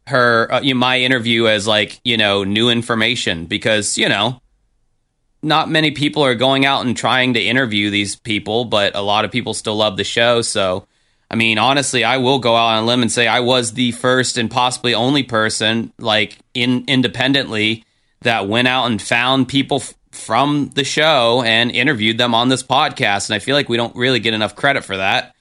her 0.07 0.51
uh, 0.51 0.61
you 0.61 0.73
know, 0.73 0.79
my 0.79 0.99
interview 0.99 1.47
as 1.47 1.67
like 1.67 1.99
you 2.03 2.17
know 2.17 2.43
new 2.43 2.69
information 2.69 3.45
because 3.45 3.97
you 3.97 4.09
know 4.09 4.41
not 5.43 5.69
many 5.69 5.91
people 5.91 6.23
are 6.23 6.35
going 6.35 6.65
out 6.65 6.85
and 6.85 6.95
trying 6.95 7.33
to 7.33 7.41
interview 7.41 7.89
these 7.89 8.15
people, 8.15 8.65
but 8.65 8.95
a 8.95 9.01
lot 9.01 9.25
of 9.25 9.31
people 9.31 9.53
still 9.53 9.75
love 9.75 9.97
the 9.97 10.03
show. 10.03 10.41
So, 10.41 10.85
I 11.31 11.35
mean, 11.37 11.57
honestly, 11.57 12.03
I 12.03 12.17
will 12.17 12.39
go 12.39 12.55
out 12.57 12.75
on 12.75 12.83
a 12.83 12.85
limb 12.85 13.01
and 13.01 13.11
say 13.11 13.25
I 13.25 13.39
was 13.39 13.71
the 13.73 13.93
first 13.93 14.37
and 14.37 14.51
possibly 14.51 14.93
only 14.93 15.23
person, 15.23 15.93
like 15.97 16.37
in 16.53 16.83
independently, 16.89 17.85
that 18.23 18.47
went 18.49 18.67
out 18.67 18.85
and 18.87 19.01
found 19.01 19.47
people 19.47 19.77
f- 19.77 19.93
from 20.11 20.71
the 20.75 20.83
show 20.83 21.41
and 21.45 21.71
interviewed 21.71 22.17
them 22.17 22.35
on 22.35 22.49
this 22.49 22.63
podcast. 22.63 23.29
And 23.29 23.35
I 23.35 23.39
feel 23.39 23.55
like 23.55 23.69
we 23.69 23.77
don't 23.77 23.95
really 23.95 24.19
get 24.19 24.33
enough 24.33 24.57
credit 24.57 24.83
for 24.83 24.97
that. 24.97 25.33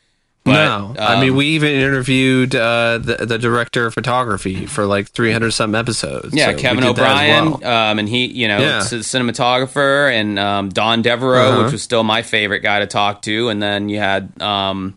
But, 0.45 0.53
no, 0.55 0.95
I 0.99 1.21
mean 1.21 1.31
um, 1.33 1.37
we 1.37 1.47
even 1.49 1.73
interviewed 1.73 2.55
uh, 2.55 2.97
the 2.97 3.27
the 3.27 3.37
director 3.39 3.85
of 3.85 3.93
photography 3.93 4.65
for 4.65 4.87
like 4.87 5.09
300 5.11 5.51
some 5.51 5.75
episodes. 5.75 6.33
Yeah, 6.33 6.53
so 6.53 6.57
Kevin 6.59 6.83
did 6.85 6.97
that 6.97 7.03
as 7.03 7.13
O'Brien, 7.13 7.61
well. 7.61 7.91
um, 7.91 7.99
and 7.99 8.09
he, 8.09 8.25
you 8.27 8.49
know, 8.49 8.59
Yeah. 8.59 8.79
cinematographer, 8.81 10.11
and 10.13 10.39
um, 10.39 10.69
Don 10.71 11.03
Devereaux, 11.03 11.49
Uh-huh. 11.53 11.63
which 11.65 11.73
was 11.73 11.83
still 11.83 12.05
my 12.05 12.23
favorite 12.23 12.61
guy 12.61 12.79
to 12.81 12.87
talk 12.87 13.23
to, 13.23 13.49
and 13.51 13.63
then 13.63 13.89
you 13.91 13.99
had, 13.99 14.31
um, 14.41 14.97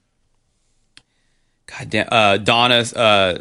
God 1.79 1.89
damn, 1.89 2.07
uh, 2.11 2.37
Donna, 2.37 2.83
uh, 2.95 3.37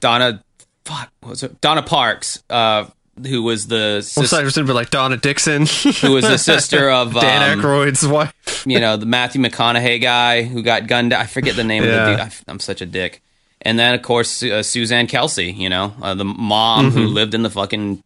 Donna, 0.00 0.42
fuck, 0.84 1.10
what 1.20 1.30
was 1.30 1.42
it? 1.42 1.60
Donna 1.60 1.82
Parks, 1.82 2.42
uh, 2.50 2.86
who 3.26 3.42
was 3.42 3.66
the 3.66 3.94
Well, 3.96 4.02
sis- 4.02 4.30
so 4.30 4.38
I 4.40 4.42
was 4.42 4.56
gonna 4.56 4.72
like 4.72 4.90
Donna 4.90 5.16
Dixon, 5.16 5.66
who 6.00 6.12
was 6.12 6.24
the 6.24 6.38
sister 6.38 6.90
of 7.00 7.12
Dan 7.14 7.58
um, 7.58 7.60
Aykroyd's 7.60 8.06
wife. 8.06 8.64
you 8.66 8.80
know, 8.80 8.96
the 8.96 9.06
Matthew 9.06 9.40
McConaughey 9.42 10.00
guy 10.00 10.42
who 10.44 10.62
got 10.62 10.86
gunned. 10.86 11.10
down. 11.10 11.20
I 11.20 11.26
forget 11.26 11.54
the 11.56 11.64
name 11.64 11.84
Yeah. 11.84 11.90
of 11.90 12.18
the 12.18 12.24
dude. 12.24 12.32
I, 12.48 12.50
am 12.52 12.58
such 12.60 12.80
a 12.80 12.86
dick. 12.86 13.22
And 13.60 13.78
then, 13.78 13.94
of 13.94 14.02
course, 14.02 14.42
uh, 14.42 14.62
Suzanne 14.62 15.06
Kelsey, 15.06 15.52
you 15.52 15.68
know, 15.68 15.94
uh, 16.02 16.14
the 16.14 16.24
mom 16.24 16.90
who 16.90 17.06
lived 17.06 17.34
in 17.34 17.42
the 17.42 17.50
fucking 17.50 18.02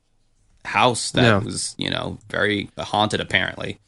house 0.64 1.12
that 1.12 1.20
Mm-hmm. 1.22 1.38
Yeah. 1.40 1.44
was, 1.44 1.74
you 1.78 1.88
know, 1.90 2.18
very 2.28 2.68
haunted 2.78 3.20
apparently. 3.20 3.78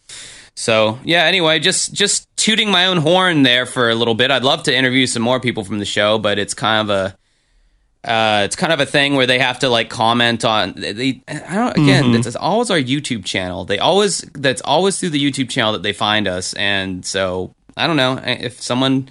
So 0.58 0.98
yeah. 1.04 1.22
Anyway, 1.22 1.60
just 1.60 1.94
just 1.94 2.26
tooting 2.36 2.68
my 2.68 2.86
own 2.86 2.96
horn 2.96 3.44
there 3.44 3.64
for 3.64 3.90
a 3.90 3.94
little 3.94 4.14
bit. 4.14 4.32
I'd 4.32 4.42
love 4.42 4.64
to 4.64 4.74
interview 4.76 5.06
some 5.06 5.22
more 5.22 5.38
people 5.38 5.62
from 5.62 5.78
the 5.78 5.84
show, 5.84 6.18
but 6.18 6.36
it's 6.36 6.52
kind 6.52 6.90
of 6.90 6.96
a 6.96 8.08
uh, 8.10 8.42
it's 8.44 8.56
kind 8.56 8.72
of 8.72 8.80
a 8.80 8.86
thing 8.86 9.14
where 9.14 9.26
they 9.26 9.38
have 9.38 9.60
to 9.60 9.68
like 9.68 9.88
comment 9.88 10.44
on 10.44 10.72
they 10.76 11.22
I 11.28 11.54
don't 11.54 11.78
again 11.78 12.04
Mm-hmm. 12.06 12.26
it's, 12.26 12.34
always 12.34 12.72
our 12.72 12.78
YouTube 12.78 13.24
channel. 13.24 13.66
They 13.66 13.78
always 13.78 14.22
that's 14.34 14.60
always 14.62 14.98
through 14.98 15.10
the 15.10 15.22
YouTube 15.22 15.48
channel 15.48 15.74
that 15.74 15.84
they 15.84 15.92
find 15.92 16.26
us 16.26 16.54
and 16.54 17.06
so 17.06 17.54
I 17.76 17.86
don't 17.86 17.96
know 17.96 18.20
if 18.24 18.60
someone 18.60 19.10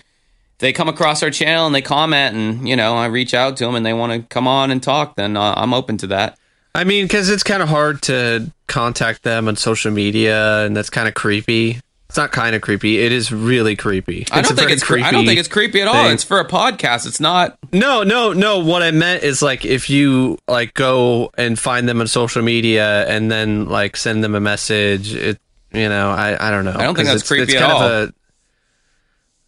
they 0.60 0.74
come 0.74 0.90
across 0.90 1.24
our 1.24 1.32
channel 1.32 1.66
and 1.66 1.74
they 1.74 1.82
comment 1.82 2.36
and 2.36 2.68
you 2.68 2.76
know 2.76 2.98
I 2.98 3.06
reach 3.06 3.34
out 3.34 3.56
to 3.58 3.66
them 3.66 3.76
and 3.76 3.86
they 3.86 3.94
want 3.94 4.12
to 4.12 4.28
come 4.28 4.50
on 4.50 4.70
and 4.70 4.84
talk 4.84 5.16
then 5.16 5.38
uh, 5.38 5.54
I'm 5.56 5.74
open 5.74 5.96
to 6.00 6.08
that. 6.08 6.38
I 6.78 6.84
mean, 6.84 7.06
because 7.06 7.30
it's 7.32 7.42
kind 7.42 7.64
of 7.64 7.70
hard 7.70 8.04
to 8.04 8.52
contact 8.68 9.24
them 9.24 9.48
on 9.48 9.56
social 9.56 9.92
media, 9.92 10.64
and 10.64 10.78
that's 10.78 10.92
kind 10.92 11.08
of 11.08 11.16
creepy. 11.16 11.82
It's 12.08 12.18
not 12.18 12.32
kind 12.32 12.56
of 12.56 12.62
creepy; 12.62 13.00
it 13.00 13.12
is 13.12 13.32
really 13.32 13.76
creepy. 13.76 14.28
I 14.32 14.42
don't 14.42 14.56
think 14.56 14.70
it's 14.70 14.84
cre- 14.84 15.00
I 15.00 15.10
don't 15.10 15.26
think 15.26 15.40
it's 15.40 15.48
creepy 15.48 15.82
at 15.82 15.88
all. 15.88 15.96
thing. 15.96 16.14
It's 16.14 16.24
for 16.24 16.40
a 16.40 16.48
podcast. 16.48 17.08
It's 17.08 17.20
not 17.20 17.58
No, 17.74 18.04
no, 18.04 18.32
no. 18.32 18.60
What 18.60 18.84
I 18.84 18.92
meant 18.92 19.24
is 19.24 19.42
like 19.42 19.66
if 19.66 19.90
you 19.90 20.38
like 20.48 20.76
go 20.76 21.32
and 21.36 21.58
find 21.58 21.90
them 21.90 22.00
on 22.00 22.06
social 22.06 22.44
media 22.44 23.08
and 23.08 23.32
then 23.32 23.66
like 23.66 23.98
send 23.98 24.24
them 24.24 24.36
a 24.36 24.40
message. 24.40 25.16
It, 25.16 25.40
you 25.74 25.90
know, 25.90 26.12
I, 26.12 26.48
I 26.48 26.52
don't 26.52 26.64
know. 26.64 26.76
I 26.76 26.84
don't 26.84 26.94
think 26.94 27.08
that's 27.08 27.28
creepy 27.28 27.58
at 27.58 27.64
all. 27.64 27.82
A, 27.82 28.14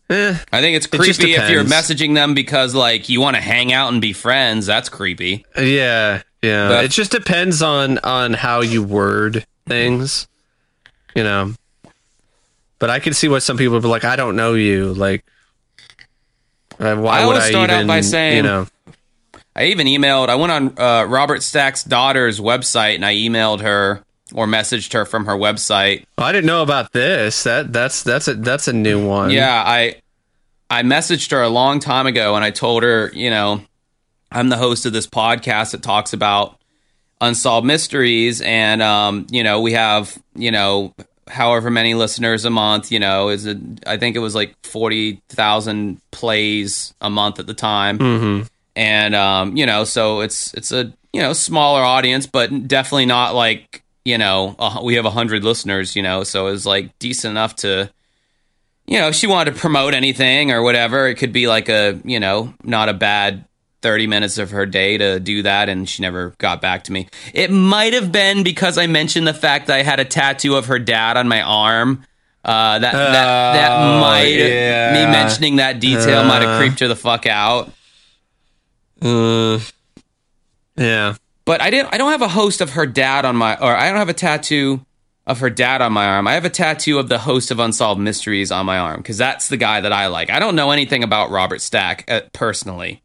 eh, 0.10 0.38
I 0.52 0.62
think 0.62 0.78
it's 0.78 0.88
It 0.88 0.98
creepy 0.98 1.36
if 1.36 1.50
you're 1.52 1.64
messaging 1.64 2.16
them 2.16 2.34
because 2.34 2.74
like 2.74 3.08
you 3.08 3.22
want 3.22 3.36
to 3.36 3.42
hang 3.42 3.72
out 3.72 3.94
and 3.94 4.02
be 4.02 4.14
friends. 4.14 4.66
That's 4.66 4.90
creepy. 4.90 5.46
yeah, 5.56 6.24
yeah. 6.42 6.82
It 6.82 6.92
just 6.92 7.12
depends 7.12 7.62
on 7.62 7.98
on 8.00 8.34
how 8.34 8.62
you 8.62 8.84
word 8.84 9.46
things. 9.68 10.28
You 11.16 11.24
know. 11.24 11.54
But 12.80 12.90
I 12.90 13.00
can 13.00 13.14
see 13.14 13.28
what 13.28 13.44
some 13.44 13.58
people 13.58 13.74
would 13.74 13.82
be 13.84 13.90
like. 13.90 14.06
I 14.06 14.16
don't 14.16 14.36
know 14.38 14.54
you. 14.54 14.94
Like, 14.94 15.26
uh, 16.80 16.96
why 16.96 17.22
I 17.22 17.26
would 17.26 17.36
I 17.36 17.50
start 17.50 17.70
out 17.70 17.76
even? 17.78 17.88
by 17.88 18.02
saying- 18.02 18.38
you 18.38 18.44
know, 18.44 18.68
I 19.56 19.66
even 19.66 19.88
emailed. 19.88 20.30
I 20.30 20.36
went 20.36 20.52
on 20.52 20.80
uh, 20.80 21.04
Robert 21.06 21.44
Stack's 21.44 21.84
daughter's 21.84 22.40
website 22.40 22.96
and 22.96 23.06
I 23.06 23.16
emailed 23.16 23.60
her 23.62 24.04
or 24.34 24.48
messaged 24.48 24.94
her 24.94 25.04
from 25.06 25.26
her 25.26 25.34
website. 25.36 26.06
I 26.18 26.32
didn't 26.32 26.46
know 26.48 26.62
about 26.62 26.94
this. 26.94 27.44
That 27.44 27.74
that's 27.74 28.04
that's 28.04 28.30
a 28.30 28.36
that's 28.36 28.70
a 28.70 28.74
new 28.74 29.06
one. 29.06 29.32
Yeah, 29.32 29.62
I 29.66 29.96
I 30.70 30.84
messaged 30.84 31.32
her 31.32 31.42
a 31.42 31.50
long 31.50 31.80
time 31.82 32.08
ago 32.08 32.36
and 32.36 32.46
I 32.46 32.52
told 32.52 32.84
her, 32.84 33.12
you 33.14 33.30
know, 33.30 33.62
I'm 34.32 34.50
the 34.50 34.58
host 34.58 34.86
of 34.86 34.94
this 34.94 35.08
podcast 35.08 35.72
that 35.72 35.82
talks 35.82 36.14
about 36.14 36.60
unsolved 37.22 37.66
mysteries 37.68 38.42
and 38.42 38.82
um, 38.82 39.28
you 39.30 39.44
know, 39.44 39.62
we 39.62 39.74
have, 39.74 40.18
you 40.36 40.52
know, 40.52 40.94
however 41.28 41.70
many 41.70 41.94
listeners 41.94 42.46
a 42.46 42.50
month, 42.50 42.92
you 42.92 43.00
know, 43.00 43.30
is 43.30 43.46
it 43.46 43.58
I 43.86 43.98
think 43.98 44.16
it 44.16 44.20
was 44.20 44.36
like 44.36 44.56
40,000 44.64 46.02
plays 46.12 46.94
a 47.02 47.10
month 47.10 47.40
at 47.40 47.48
the 47.48 47.54
time. 47.54 48.00
Mm-hmm. 48.00 48.48
and 48.76 49.16
um, 49.16 49.58
you 49.58 49.66
know, 49.66 49.84
so 49.84 50.22
it's 50.22 50.54
it's 50.54 50.72
a 50.72 50.94
you 51.14 51.22
know 51.22 51.34
smaller 51.34 51.82
audience, 51.82 52.28
but 52.28 52.68
definitely 52.68 53.06
not 53.06 53.36
like 53.36 53.84
you 54.06 54.18
know 54.18 54.56
uh, 54.60 54.80
we 54.84 54.96
have 54.96 55.06
a 55.06 55.12
hundred 55.12 55.44
listeners, 55.44 55.96
you 55.96 56.02
know, 56.02 56.24
so 56.24 56.48
it's 56.48 56.66
like 56.66 56.98
decent 57.00 57.32
enough 57.32 57.56
to, 57.58 57.90
you 58.88 59.00
know, 59.00 59.10
if 59.10 59.16
she 59.16 59.28
wanted 59.28 59.54
to 59.54 59.60
promote 59.60 59.94
anything 59.94 60.52
or 60.52 60.62
whatever, 60.62 61.08
it 61.08 61.16
could 61.16 61.34
be 61.34 61.48
like 61.48 61.70
a 61.70 62.00
you 62.04 62.20
know 62.20 62.54
not 62.64 62.90
a 62.90 62.94
bad. 62.94 63.46
30 63.82 64.08
minutes 64.08 64.38
of 64.38 64.52
her 64.52 64.66
day 64.66 64.98
to 64.98 65.20
do 65.20 65.44
that 65.44 65.70
and 65.70 65.88
she 65.88 66.02
never 66.02 66.34
got 66.38 66.62
back 66.62 66.84
to 66.86 66.92
me. 66.92 67.08
It 67.34 67.50
might 67.52 67.94
have 67.94 68.12
been 68.12 68.44
because 68.44 68.78
I 68.78 68.88
mentioned 68.88 69.26
the 69.28 69.34
fact 69.34 69.68
that 69.68 69.78
I 69.80 69.84
had 69.84 70.00
a 70.00 70.06
tattoo 70.06 70.56
of 70.56 70.66
her 70.68 70.80
dad 70.80 71.16
on 71.18 71.28
my 71.28 71.42
arm. 71.42 72.06
Uh, 72.44 72.80
that 72.80 72.94
that 72.94 73.54
that 73.54 73.72
Oh, 73.72 74.00
might 74.00 74.24
yeah. 74.30 74.94
me 74.94 75.12
mentioning 75.12 75.58
that 75.58 75.80
detail 75.80 76.24
might 76.24 76.42
have 76.42 76.52
Uh. 76.52 76.58
creeped 76.58 76.80
her 76.80 76.88
the 76.88 76.96
fuck 76.96 77.26
out. 77.26 77.72
Uh, 79.02 79.60
yeah. 80.76 81.16
but 81.46 81.62
I 81.62 81.70
didn't. 81.70 81.94
I 81.94 81.98
don't 81.98 82.12
have 82.12 82.22
a 82.22 82.28
host 82.30 82.62
of 82.62 82.72
her 82.72 82.86
dad 82.86 83.26
on 83.26 83.36
my, 83.36 83.56
or 83.58 83.76
I 83.76 83.90
don't 83.90 83.98
have 83.98 84.10
a 84.10 84.14
tattoo 84.14 84.86
of 85.28 85.40
her 85.40 85.50
dad 85.50 85.82
on 85.82 85.92
my 85.94 86.06
arm. 86.08 86.28
I 86.28 86.34
have 86.34 86.46
a 86.46 86.50
tattoo 86.50 86.98
of 86.98 87.08
the 87.10 87.20
host 87.20 87.52
of 87.52 87.60
Unsolved 87.60 88.02
Mysteries 88.02 88.52
on 88.52 88.66
my 88.66 88.78
arm 88.78 88.98
because 88.98 89.18
that's 89.18 89.48
the 89.50 89.58
guy 89.58 89.82
that 89.82 89.94
I 89.94 90.08
like. 90.08 90.30
I 90.30 90.40
don't 90.40 90.56
know 90.56 90.72
anything 90.72 91.04
about 91.04 91.30
Robert 91.32 91.62
Stack 91.62 92.06
uh, 92.10 92.22
personally. 92.34 93.04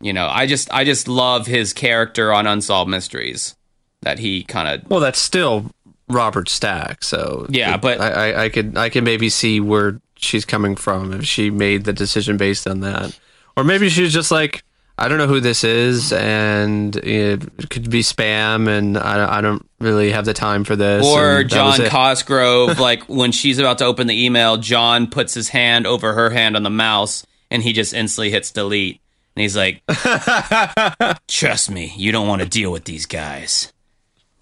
You 0.00 0.12
know, 0.12 0.26
I 0.28 0.46
just 0.46 0.72
I 0.72 0.84
just 0.84 1.08
love 1.08 1.46
his 1.46 1.72
character 1.72 2.32
on 2.32 2.46
Unsolved 2.46 2.90
Mysteries 2.90 3.54
that 4.02 4.18
he 4.18 4.42
kind 4.44 4.68
of 4.82 4.90
Well, 4.90 5.00
that's 5.00 5.18
still 5.18 5.70
Robert 6.08 6.48
Stack. 6.48 7.02
So 7.02 7.46
Yeah, 7.48 7.74
it- 7.76 7.80
but- 7.80 8.00
I, 8.00 8.10
I, 8.32 8.44
I 8.44 8.48
could 8.50 8.76
I 8.76 8.88
can 8.90 9.04
maybe 9.04 9.28
see 9.30 9.58
where 9.60 10.00
she's 10.16 10.44
coming 10.44 10.76
from 10.76 11.12
if 11.12 11.24
she 11.26 11.50
made 11.50 11.84
the 11.84 11.92
decision 11.92 12.36
based 12.36 12.66
on 12.66 12.80
that, 12.80 13.18
or 13.56 13.64
maybe 13.64 13.88
she's 13.88 14.12
just 14.12 14.30
like 14.30 14.62
I 14.98 15.08
don't 15.08 15.18
know 15.18 15.26
who 15.26 15.40
this 15.40 15.62
is, 15.62 16.10
and 16.10 16.96
it 16.96 17.68
could 17.68 17.90
be 17.90 18.00
spam, 18.00 18.66
and 18.66 18.96
I, 18.96 19.38
I 19.38 19.40
don't 19.42 19.62
really 19.78 20.10
have 20.10 20.24
the 20.24 20.32
time 20.32 20.64
for 20.64 20.74
this. 20.74 21.04
or 21.04 21.40
and 21.40 21.50
that 21.50 21.64
was 21.66 21.76
John. 21.76 21.88
Cosgrove. 21.88 22.78
like 22.80 23.04
when 23.04 23.30
she's 23.30 23.58
about 23.58 23.76
to 23.78 23.84
open 23.84 24.06
the 24.06 24.24
email, 24.24 24.56
John 24.56 25.06
puts 25.08 25.34
his 25.34 25.50
hand 25.50 25.86
over 25.86 26.14
her 26.14 26.30
hand 26.30 26.56
on 26.56 26.62
the 26.62 26.70
mouse, 26.70 27.26
and 27.50 27.62
he 27.62 27.74
just 27.74 27.92
instantly 27.92 28.30
hits 28.30 28.50
delete. 28.50 29.00
And 29.36 29.42
he's 29.42 29.56
like, 29.56 29.82
"Trust 31.28 31.70
me, 31.70 31.92
you 31.96 32.10
don't 32.10 32.26
want 32.26 32.40
to 32.42 32.48
deal 32.48 32.72
with 32.72 32.84
these 32.84 33.04
guys. 33.06 33.72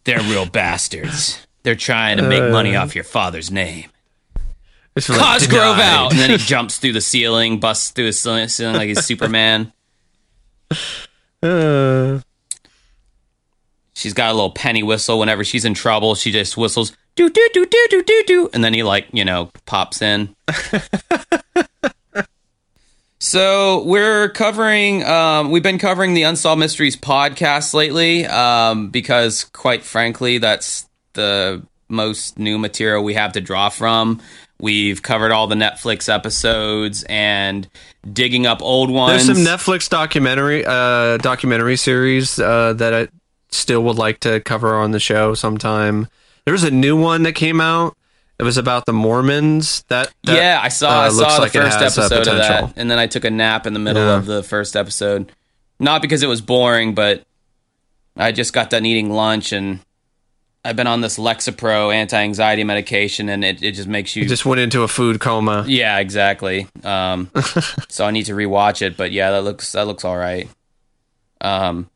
They're 0.04 0.20
real 0.20 0.46
bastards. 0.46 1.44
They're 1.64 1.74
trying 1.74 2.18
to 2.18 2.22
make 2.22 2.50
money 2.50 2.76
off 2.76 2.94
your 2.94 3.04
father's 3.04 3.50
name." 3.50 3.90
It's 4.96 5.08
like, 5.08 5.18
Cosgrove 5.20 5.76
denied. 5.76 5.80
out, 5.80 6.12
and 6.12 6.20
then 6.20 6.30
he 6.30 6.36
jumps 6.36 6.78
through 6.78 6.92
the 6.92 7.00
ceiling, 7.00 7.58
busts 7.58 7.90
through 7.90 8.06
the 8.06 8.12
ceiling, 8.12 8.46
ceiling 8.46 8.76
like 8.76 8.86
he's 8.86 9.04
Superman. 9.04 9.72
Uh, 11.42 12.20
She's 13.96 14.12
got 14.14 14.30
a 14.30 14.34
little 14.34 14.50
penny 14.52 14.82
whistle. 14.82 15.18
Whenever 15.18 15.42
she's 15.44 15.64
in 15.64 15.74
trouble, 15.74 16.14
she 16.14 16.30
just 16.30 16.56
whistles 16.56 16.96
do 17.16 17.28
do 17.30 17.48
do 17.52 17.66
do 17.66 17.86
do 17.90 18.02
do 18.02 18.22
do, 18.26 18.50
and 18.52 18.62
then 18.62 18.74
he 18.74 18.82
like 18.84 19.06
you 19.12 19.24
know 19.24 19.50
pops 19.66 20.00
in. 20.02 20.34
so 23.24 23.82
we're 23.84 24.28
covering. 24.28 25.02
Um, 25.02 25.50
we've 25.50 25.62
been 25.62 25.78
covering 25.78 26.12
the 26.12 26.24
Unsolved 26.24 26.60
Mysteries 26.60 26.94
podcast 26.94 27.72
lately 27.72 28.26
um, 28.26 28.90
because, 28.90 29.44
quite 29.44 29.82
frankly, 29.82 30.36
that's 30.36 30.86
the 31.14 31.62
most 31.88 32.38
new 32.38 32.58
material 32.58 33.02
we 33.02 33.14
have 33.14 33.32
to 33.32 33.40
draw 33.40 33.70
from. 33.70 34.20
We've 34.60 35.02
covered 35.02 35.32
all 35.32 35.46
the 35.46 35.54
Netflix 35.54 36.12
episodes 36.12 37.02
and 37.08 37.66
digging 38.12 38.46
up 38.46 38.60
old 38.60 38.90
ones. 38.90 39.26
there's 39.26 39.38
some 39.38 39.46
Netflix 39.46 39.88
documentary 39.88 40.64
uh, 40.66 41.16
documentary 41.16 41.76
series 41.76 42.38
uh, 42.38 42.74
that 42.74 42.94
I 42.94 43.08
still 43.50 43.82
would 43.84 43.96
like 43.96 44.20
to 44.20 44.40
cover 44.40 44.74
on 44.74 44.90
the 44.90 45.00
show 45.00 45.32
sometime. 45.32 46.08
There's 46.44 46.62
a 46.62 46.70
new 46.70 46.94
one 46.94 47.22
that 47.22 47.32
came 47.32 47.60
out. 47.60 47.96
It 48.38 48.42
was 48.42 48.56
about 48.56 48.84
the 48.86 48.92
Mormons. 48.92 49.84
That, 49.88 50.12
that 50.24 50.36
yeah, 50.36 50.60
I 50.62 50.68
saw. 50.68 50.88
uh, 50.88 51.06
I 51.06 51.08
saw 51.10 51.38
the 51.40 51.46
it 51.46 51.52
first 51.52 51.78
episode 51.80 52.26
of 52.28 52.36
that, 52.38 52.72
and 52.76 52.90
then 52.90 52.98
I 52.98 53.06
took 53.06 53.24
a 53.24 53.30
nap 53.30 53.66
in 53.66 53.72
the 53.74 53.78
middle 53.78 54.02
Yeah. 54.04 54.16
of 54.16 54.26
the 54.26 54.42
first 54.42 54.74
episode. 54.76 55.30
Not 55.78 56.02
because 56.02 56.22
it 56.22 56.28
was 56.28 56.40
boring, 56.40 56.94
but 56.94 57.24
I 58.16 58.32
just 58.32 58.52
got 58.52 58.70
done 58.70 58.84
eating 58.86 59.10
lunch, 59.10 59.52
and 59.52 59.80
I've 60.64 60.76
been 60.76 60.86
on 60.86 61.00
this 61.00 61.18
Lexapro 61.18 61.94
anti-anxiety 61.94 62.64
medication, 62.64 63.28
and 63.28 63.44
it, 63.44 63.62
it 63.62 63.72
just 63.72 63.88
makes 63.88 64.16
you. 64.16 64.24
It 64.24 64.28
just 64.28 64.44
went 64.46 64.60
into 64.60 64.82
a 64.82 64.88
food 64.88 65.20
coma. 65.20 65.64
yeah, 65.68 65.98
exactly. 65.98 66.66
Um, 66.82 67.30
so 67.88 68.04
I 68.04 68.10
need 68.10 68.24
to 68.26 68.32
rewatch 68.34 68.82
it, 68.82 68.96
but 68.96 69.12
yeah, 69.12 69.30
that 69.30 69.42
looks 69.42 69.70
that 69.72 69.86
looks 69.86 70.04
all 70.04 70.16
right. 70.16 70.48
Um, 71.40 71.88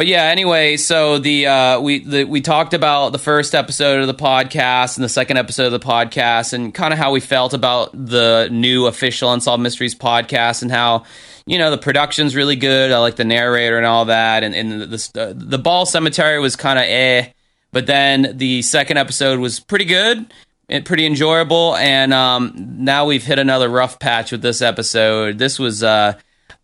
but 0.00 0.06
yeah, 0.06 0.22
anyway, 0.22 0.78
so 0.78 1.18
the 1.18 1.46
uh, 1.46 1.78
we 1.78 1.98
the, 1.98 2.24
we 2.24 2.40
talked 2.40 2.72
about 2.72 3.10
the 3.10 3.18
first 3.18 3.54
episode 3.54 4.00
of 4.00 4.06
the 4.06 4.14
podcast 4.14 4.96
and 4.96 5.04
the 5.04 5.10
second 5.10 5.36
episode 5.36 5.66
of 5.66 5.72
the 5.72 5.78
podcast, 5.78 6.54
and 6.54 6.72
kind 6.72 6.94
of 6.94 6.98
how 6.98 7.12
we 7.12 7.20
felt 7.20 7.52
about 7.52 7.90
the 7.92 8.48
new 8.50 8.86
official 8.86 9.30
Unsolved 9.30 9.62
Mysteries 9.62 9.94
podcast, 9.94 10.62
and 10.62 10.70
how 10.70 11.04
you 11.44 11.58
know 11.58 11.70
the 11.70 11.76
production's 11.76 12.34
really 12.34 12.56
good. 12.56 12.90
I 12.92 12.98
like 13.00 13.16
the 13.16 13.26
narrator 13.26 13.76
and 13.76 13.84
all 13.84 14.06
that, 14.06 14.42
and 14.42 14.54
and 14.54 14.80
the 14.80 14.86
the, 14.86 15.34
the 15.36 15.58
Ball 15.58 15.84
Cemetery 15.84 16.40
was 16.40 16.56
kind 16.56 16.78
of 16.78 16.86
eh, 16.86 17.32
but 17.70 17.86
then 17.86 18.38
the 18.38 18.62
second 18.62 18.96
episode 18.96 19.38
was 19.38 19.60
pretty 19.60 19.84
good. 19.84 20.32
and 20.70 20.82
Pretty 20.86 21.04
enjoyable, 21.04 21.76
and 21.76 22.14
um, 22.14 22.54
now 22.56 23.04
we've 23.04 23.22
hit 23.22 23.38
another 23.38 23.68
rough 23.68 23.98
patch 23.98 24.32
with 24.32 24.40
this 24.40 24.62
episode. 24.62 25.36
This 25.36 25.58
was 25.58 25.82
uh, 25.82 26.14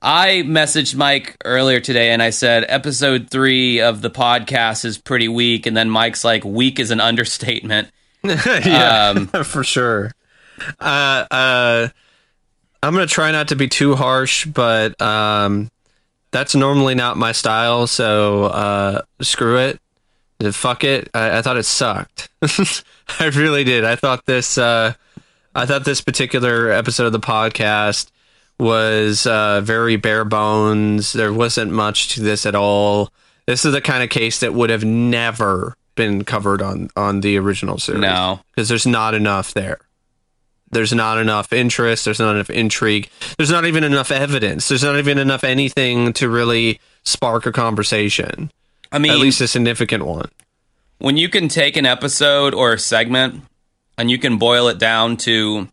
I 0.02 0.42
messaged 0.46 0.94
Mike 0.94 1.36
earlier 1.44 1.80
today 1.80 2.10
and 2.10 2.22
I 2.22 2.30
said 2.30 2.64
episode 2.68 3.30
three 3.30 3.80
of 3.80 4.02
the 4.02 4.10
podcast 4.10 4.84
is 4.84 4.98
pretty 4.98 5.28
weak, 5.28 5.66
and 5.66 5.76
then 5.76 5.90
Mike's 5.90 6.24
like, 6.24 6.44
"Weak 6.44 6.78
is 6.78 6.90
an 6.90 7.00
understatement." 7.00 7.90
yeah, 8.22 9.14
Um, 9.16 9.26
for 9.44 9.64
sure. 9.64 10.12
Uh, 10.80 11.24
uh, 11.30 11.88
I'm 12.82 12.92
gonna 12.94 13.06
try 13.06 13.30
not 13.32 13.48
to 13.48 13.56
be 13.56 13.68
too 13.68 13.94
harsh, 13.94 14.46
but 14.46 15.00
um, 15.00 15.70
that's 16.30 16.54
normally 16.54 16.94
not 16.94 17.16
my 17.16 17.32
style. 17.32 17.86
So 17.86 18.44
uh, 18.44 19.02
screw 19.22 19.58
it. 19.58 19.80
Uh, 20.42 20.52
Fuck 20.52 20.84
it. 20.84 21.08
I, 21.14 21.38
I 21.38 21.42
thought 21.42 21.56
it 21.56 21.64
sucked. 21.64 22.28
I 23.18 23.26
really 23.34 23.64
did. 23.64 23.84
I 23.84 23.96
thought 23.96 24.26
this. 24.26 24.58
Uh, 24.58 24.92
I 25.54 25.64
thought 25.64 25.84
this 25.86 26.02
particular 26.02 26.70
episode 26.70 27.06
of 27.06 27.12
the 27.12 27.20
podcast 27.20 28.10
was 28.58 29.26
uh, 29.26 29.60
very 29.62 29.96
bare 29.96 30.24
bones. 30.24 31.12
There 31.12 31.32
wasn't 31.32 31.72
much 31.72 32.14
to 32.14 32.20
this 32.22 32.46
at 32.46 32.54
all. 32.54 33.10
This 33.46 33.64
is 33.64 33.72
the 33.72 33.80
kind 33.80 34.02
of 34.02 34.10
case 34.10 34.40
that 34.40 34.54
would 34.54 34.70
have 34.70 34.84
never 34.84 35.76
been 35.94 36.24
covered 36.24 36.60
on 36.62 36.90
on 36.96 37.20
the 37.20 37.38
original 37.38 37.78
series 37.78 38.02
No, 38.02 38.40
because 38.54 38.68
there's 38.68 38.86
not 38.86 39.14
enough 39.14 39.54
there. 39.54 39.78
There's 40.70 40.92
not 40.92 41.18
enough 41.18 41.52
interest. 41.52 42.04
There's 42.04 42.18
not 42.18 42.34
enough 42.34 42.50
intrigue. 42.50 43.08
There's 43.36 43.50
not 43.50 43.64
even 43.66 43.84
enough 43.84 44.10
evidence. 44.10 44.68
There's 44.68 44.82
not 44.82 44.98
even 44.98 45.16
enough 45.16 45.44
anything 45.44 46.12
to 46.14 46.28
really 46.28 46.80
spark 47.04 47.46
a 47.46 47.52
conversation, 47.52 48.50
I 48.90 48.98
mean, 48.98 49.12
at 49.12 49.18
least 49.18 49.40
a 49.40 49.46
significant 49.46 50.04
one. 50.04 50.28
when 50.98 51.16
you 51.16 51.28
can 51.28 51.46
take 51.48 51.76
an 51.76 51.86
episode 51.86 52.52
or 52.52 52.72
a 52.72 52.78
segment 52.78 53.42
and 53.96 54.10
you 54.10 54.18
can 54.18 54.38
boil 54.38 54.66
it 54.68 54.78
down 54.78 55.16
to 55.18 55.68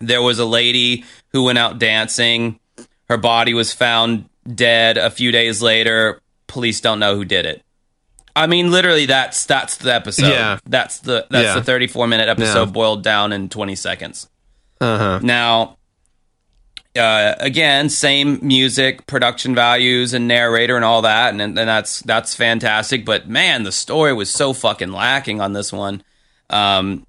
there 0.00 0.22
was 0.22 0.38
a 0.38 0.44
lady 0.44 1.04
who 1.32 1.42
went 1.44 1.58
out 1.58 1.78
dancing 1.78 2.58
her 3.08 3.16
body 3.16 3.54
was 3.54 3.72
found 3.72 4.28
dead 4.54 4.96
a 4.96 5.10
few 5.10 5.30
days 5.32 5.60
later 5.62 6.20
police 6.46 6.80
don't 6.80 6.98
know 6.98 7.14
who 7.16 7.24
did 7.24 7.44
it 7.46 7.62
i 8.36 8.46
mean 8.46 8.70
literally 8.70 9.06
that's 9.06 9.44
that's 9.46 9.76
the 9.78 9.92
episode 9.94 10.28
Yeah. 10.28 10.58
that's 10.66 11.00
the 11.00 11.26
that's 11.30 11.44
Yeah. 11.46 11.54
the 11.54 11.62
34 11.64 12.06
minute 12.06 12.28
episode 12.28 12.66
Yeah. 12.68 12.72
boiled 12.72 13.02
down 13.02 13.32
in 13.32 13.48
20 13.48 13.74
seconds 13.74 14.28
Uh 14.80 14.98
huh. 14.98 15.20
now, 15.22 15.76
uh, 16.96 17.34
again, 17.38 17.88
same 17.90 18.38
music, 18.42 19.06
production 19.06 19.54
values, 19.54 20.14
and 20.14 20.26
narrator, 20.26 20.74
and 20.76 20.84
all 20.84 21.02
that, 21.02 21.30
and, 21.32 21.40
and 21.40 21.56
that's 21.56 22.00
that's 22.00 22.34
fantastic. 22.34 23.04
But 23.04 23.28
man, 23.28 23.62
the 23.62 23.70
story 23.72 24.12
was 24.12 24.30
so 24.30 24.52
fucking 24.52 24.90
lacking 24.90 25.40
on 25.40 25.52
this 25.52 25.72
one. 25.72 26.02
Um, 26.50 27.06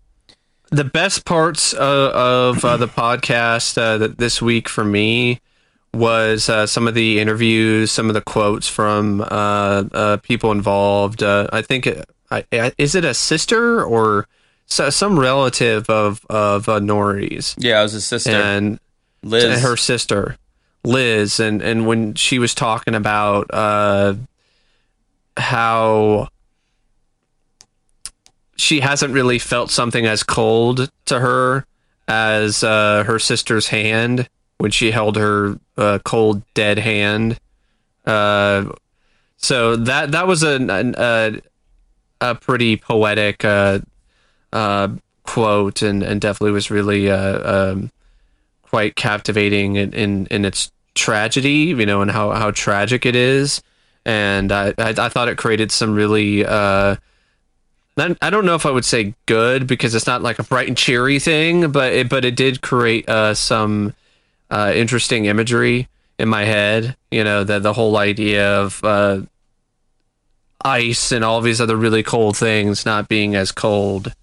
The 0.72 0.84
best 0.84 1.26
parts 1.26 1.74
uh, 1.74 2.12
of 2.14 2.64
uh, 2.64 2.78
the 2.78 2.88
podcast 2.88 3.78
uh, 3.78 3.98
that 3.98 4.18
this 4.18 4.42
week 4.42 4.70
for 4.70 4.84
me 4.84 5.42
was 5.94 6.50
uh, 6.50 6.68
some 6.68 6.88
of 6.88 6.94
the 6.94 7.20
interviews, 7.20 7.92
some 7.92 8.08
of 8.08 8.14
the 8.14 8.22
quotes 8.22 8.68
from 8.68 9.22
uh, 9.22 9.26
uh, 9.94 10.18
people 10.18 10.52
involved. 10.52 11.24
Uh, 11.24 11.48
I 11.52 11.62
think 11.62 11.88
I, 12.30 12.44
I, 12.52 12.72
is 12.78 12.96
it 12.96 13.04
a 13.04 13.14
sister 13.14 13.84
or 13.84 14.28
so, 14.66 14.90
some 14.90 15.20
relative 15.20 15.90
of 15.90 16.24
of 16.30 16.70
uh, 16.70 16.80
Nori's 16.80 17.56
yeah, 17.58 17.80
it 17.80 17.84
was 17.84 17.96
a 17.96 18.02
sister, 18.02 18.32
and 18.32 18.80
Liz. 19.24 19.62
her 19.62 19.76
sister 19.76 20.38
Liz, 20.84 21.40
and 21.40 21.62
and 21.62 21.88
when 21.88 22.14
she 22.14 22.40
was 22.40 22.54
talking 22.54 22.94
about 22.94 23.48
uh, 23.52 24.14
how 25.38 26.30
she 28.60 28.82
hasn't 28.82 29.14
really 29.14 29.40
felt 29.40 29.72
something 29.72 30.06
as 30.06 30.22
cold 30.24 30.90
to 31.06 31.20
her 31.20 31.66
as 32.08 32.64
uh, 32.64 33.04
her 33.06 33.20
sister's 33.20 33.68
hand 33.68 34.28
when 34.58 34.72
she 34.72 34.92
held 34.92 35.16
her 35.16 35.58
uh, 35.78 36.00
cold 36.04 36.44
dead 36.54 36.78
hand. 36.78 37.40
Uh, 38.06 38.66
so 39.38 39.76
that 39.78 40.12
that 40.12 40.28
was 40.28 40.44
a 40.44 40.58
a, 40.98 41.42
a 42.20 42.36
pretty 42.36 42.76
poetic 42.76 43.46
uh, 43.46 43.80
uh, 44.52 44.90
quote, 45.24 45.82
and, 45.82 46.04
and 46.04 46.20
definitely 46.20 46.52
was 46.52 46.70
really 46.70 47.10
uh, 47.10 47.72
um, 47.72 47.92
quite 48.64 48.96
captivating 48.96 49.78
in, 49.78 49.94
in, 49.94 50.26
in 50.28 50.44
its 50.44 50.72
tragedy, 50.96 51.72
you 51.72 51.86
know, 51.86 52.02
and 52.02 52.12
how, 52.12 52.32
how 52.32 52.52
tragic 52.52 53.06
it 53.06 53.16
is. 53.16 53.62
And 54.06 54.52
I, 54.52 54.74
I, 54.78 54.90
I 54.98 55.10
thought 55.10 55.30
it 55.30 55.38
created 55.38 55.72
some 55.72 55.94
really, 55.94 56.46
I 58.22 58.30
don't 58.30 58.46
know 58.46 58.56
if 58.56 58.66
I 58.66 58.72
would 58.72 58.86
say 58.86 59.14
good 59.26 59.68
because 59.68 59.96
it's 59.96 60.08
not 60.08 60.22
like 60.22 60.40
a 60.40 60.44
bright 60.44 60.68
and 60.68 60.78
cheery 60.78 61.20
thing, 61.20 61.72
but 61.72 61.94
it, 61.94 62.10
but 62.10 62.26
it 62.26 62.36
did 62.36 62.62
create 62.62 63.08
uh, 63.10 63.34
some 63.34 63.94
uh, 64.50 64.72
interesting 64.76 65.26
imagery 65.26 65.88
in 66.18 66.30
my 66.30 66.44
head. 66.44 66.96
You 67.12 67.24
know, 67.24 67.44
the 67.44 67.60
the 67.60 67.74
whole 67.74 67.98
idea 67.98 68.60
of 68.60 68.84
uh, 68.84 69.22
ice 70.64 71.12
and 71.12 71.24
all 71.24 71.42
these 71.42 71.62
other 71.62 71.76
really 71.76 72.04
cold 72.04 72.38
things 72.38 72.86
not 72.86 73.08
being 73.08 73.36
as 73.36 73.52
cold 73.52 74.14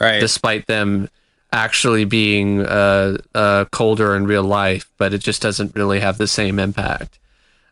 right. 0.00 0.20
despite 0.20 0.66
them 0.66 1.08
actually 1.52 2.04
being 2.04 2.60
uh, 2.60 3.16
uh, 3.34 3.64
colder 3.66 4.16
in 4.16 4.26
real 4.26 4.42
life, 4.42 4.90
but 4.98 5.14
it 5.14 5.18
just 5.18 5.40
doesn't 5.40 5.74
really 5.74 6.00
have 6.00 6.18
the 6.18 6.26
same 6.26 6.58
impact. 6.58 7.18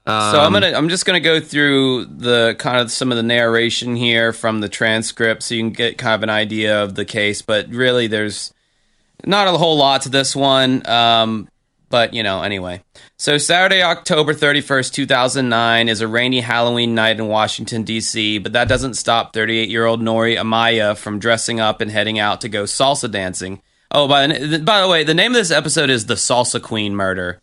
Um, 0.07 0.33
so 0.33 0.41
I'm 0.41 0.53
gonna 0.53 0.73
I'm 0.73 0.89
just 0.89 1.07
gonna 1.07 1.21
go 1.21 1.41
through 1.41 2.05
the 2.07 2.57
kind 2.59 2.79
of 2.79 2.91
some 2.91 3.11
of 3.11 3.17
the 3.17 3.23
narration 3.23 3.97
here 3.97 4.33
from 4.33 4.61
the 4.61 4.69
transcript, 4.69 5.43
so 5.43 5.55
you 5.55 5.63
can 5.63 5.71
get 5.71 5.97
kind 5.97 6.15
of 6.15 6.23
an 6.23 6.31
idea 6.31 6.83
of 6.83 6.95
the 6.95 7.05
case. 7.05 7.41
But 7.41 7.69
really, 7.71 8.07
there's 8.07 8.53
not 9.25 9.49
a 9.49 9.53
whole 9.53 9.79
lot 9.79 10.03
to 10.03 10.11
this 10.11 10.37
one. 10.37 10.87
Um, 10.87 11.49
but 11.89 12.13
you 12.13 12.23
know, 12.23 12.43
anyway. 12.43 12.83
So 13.19 13.39
Saturday, 13.39 13.81
October 13.81 14.35
31st, 14.35 14.93
2009 14.93 15.89
is 15.89 16.01
a 16.01 16.09
rainy 16.09 16.41
Halloween 16.41 16.95
night 16.95 17.19
in 17.21 17.29
Washington 17.29 17.85
D.C. 17.85 18.39
But 18.39 18.53
that 18.53 18.69
doesn't 18.69 18.95
stop 18.95 19.33
38 19.33 19.69
year 19.69 19.87
old 19.87 20.03
Nori 20.03 20.37
Amaya 20.37 20.97
from 20.97 21.21
dressing 21.21 21.61
up 21.61 21.81
and 21.81 21.91
heading 21.91 22.19
out 22.19 22.41
to 22.41 22.49
go 22.49 22.65
salsa 22.65 23.11
dancing. 23.11 23.63
Oh, 23.91 24.09
by 24.09 24.27
the, 24.27 24.59
by 24.59 24.81
the 24.81 24.89
way, 24.89 25.05
the 25.05 25.15
name 25.15 25.31
of 25.31 25.37
this 25.37 25.53
episode 25.53 25.89
is 25.89 26.07
the 26.07 26.15
Salsa 26.15 26.61
Queen 26.61 26.97
Murder. 26.97 27.41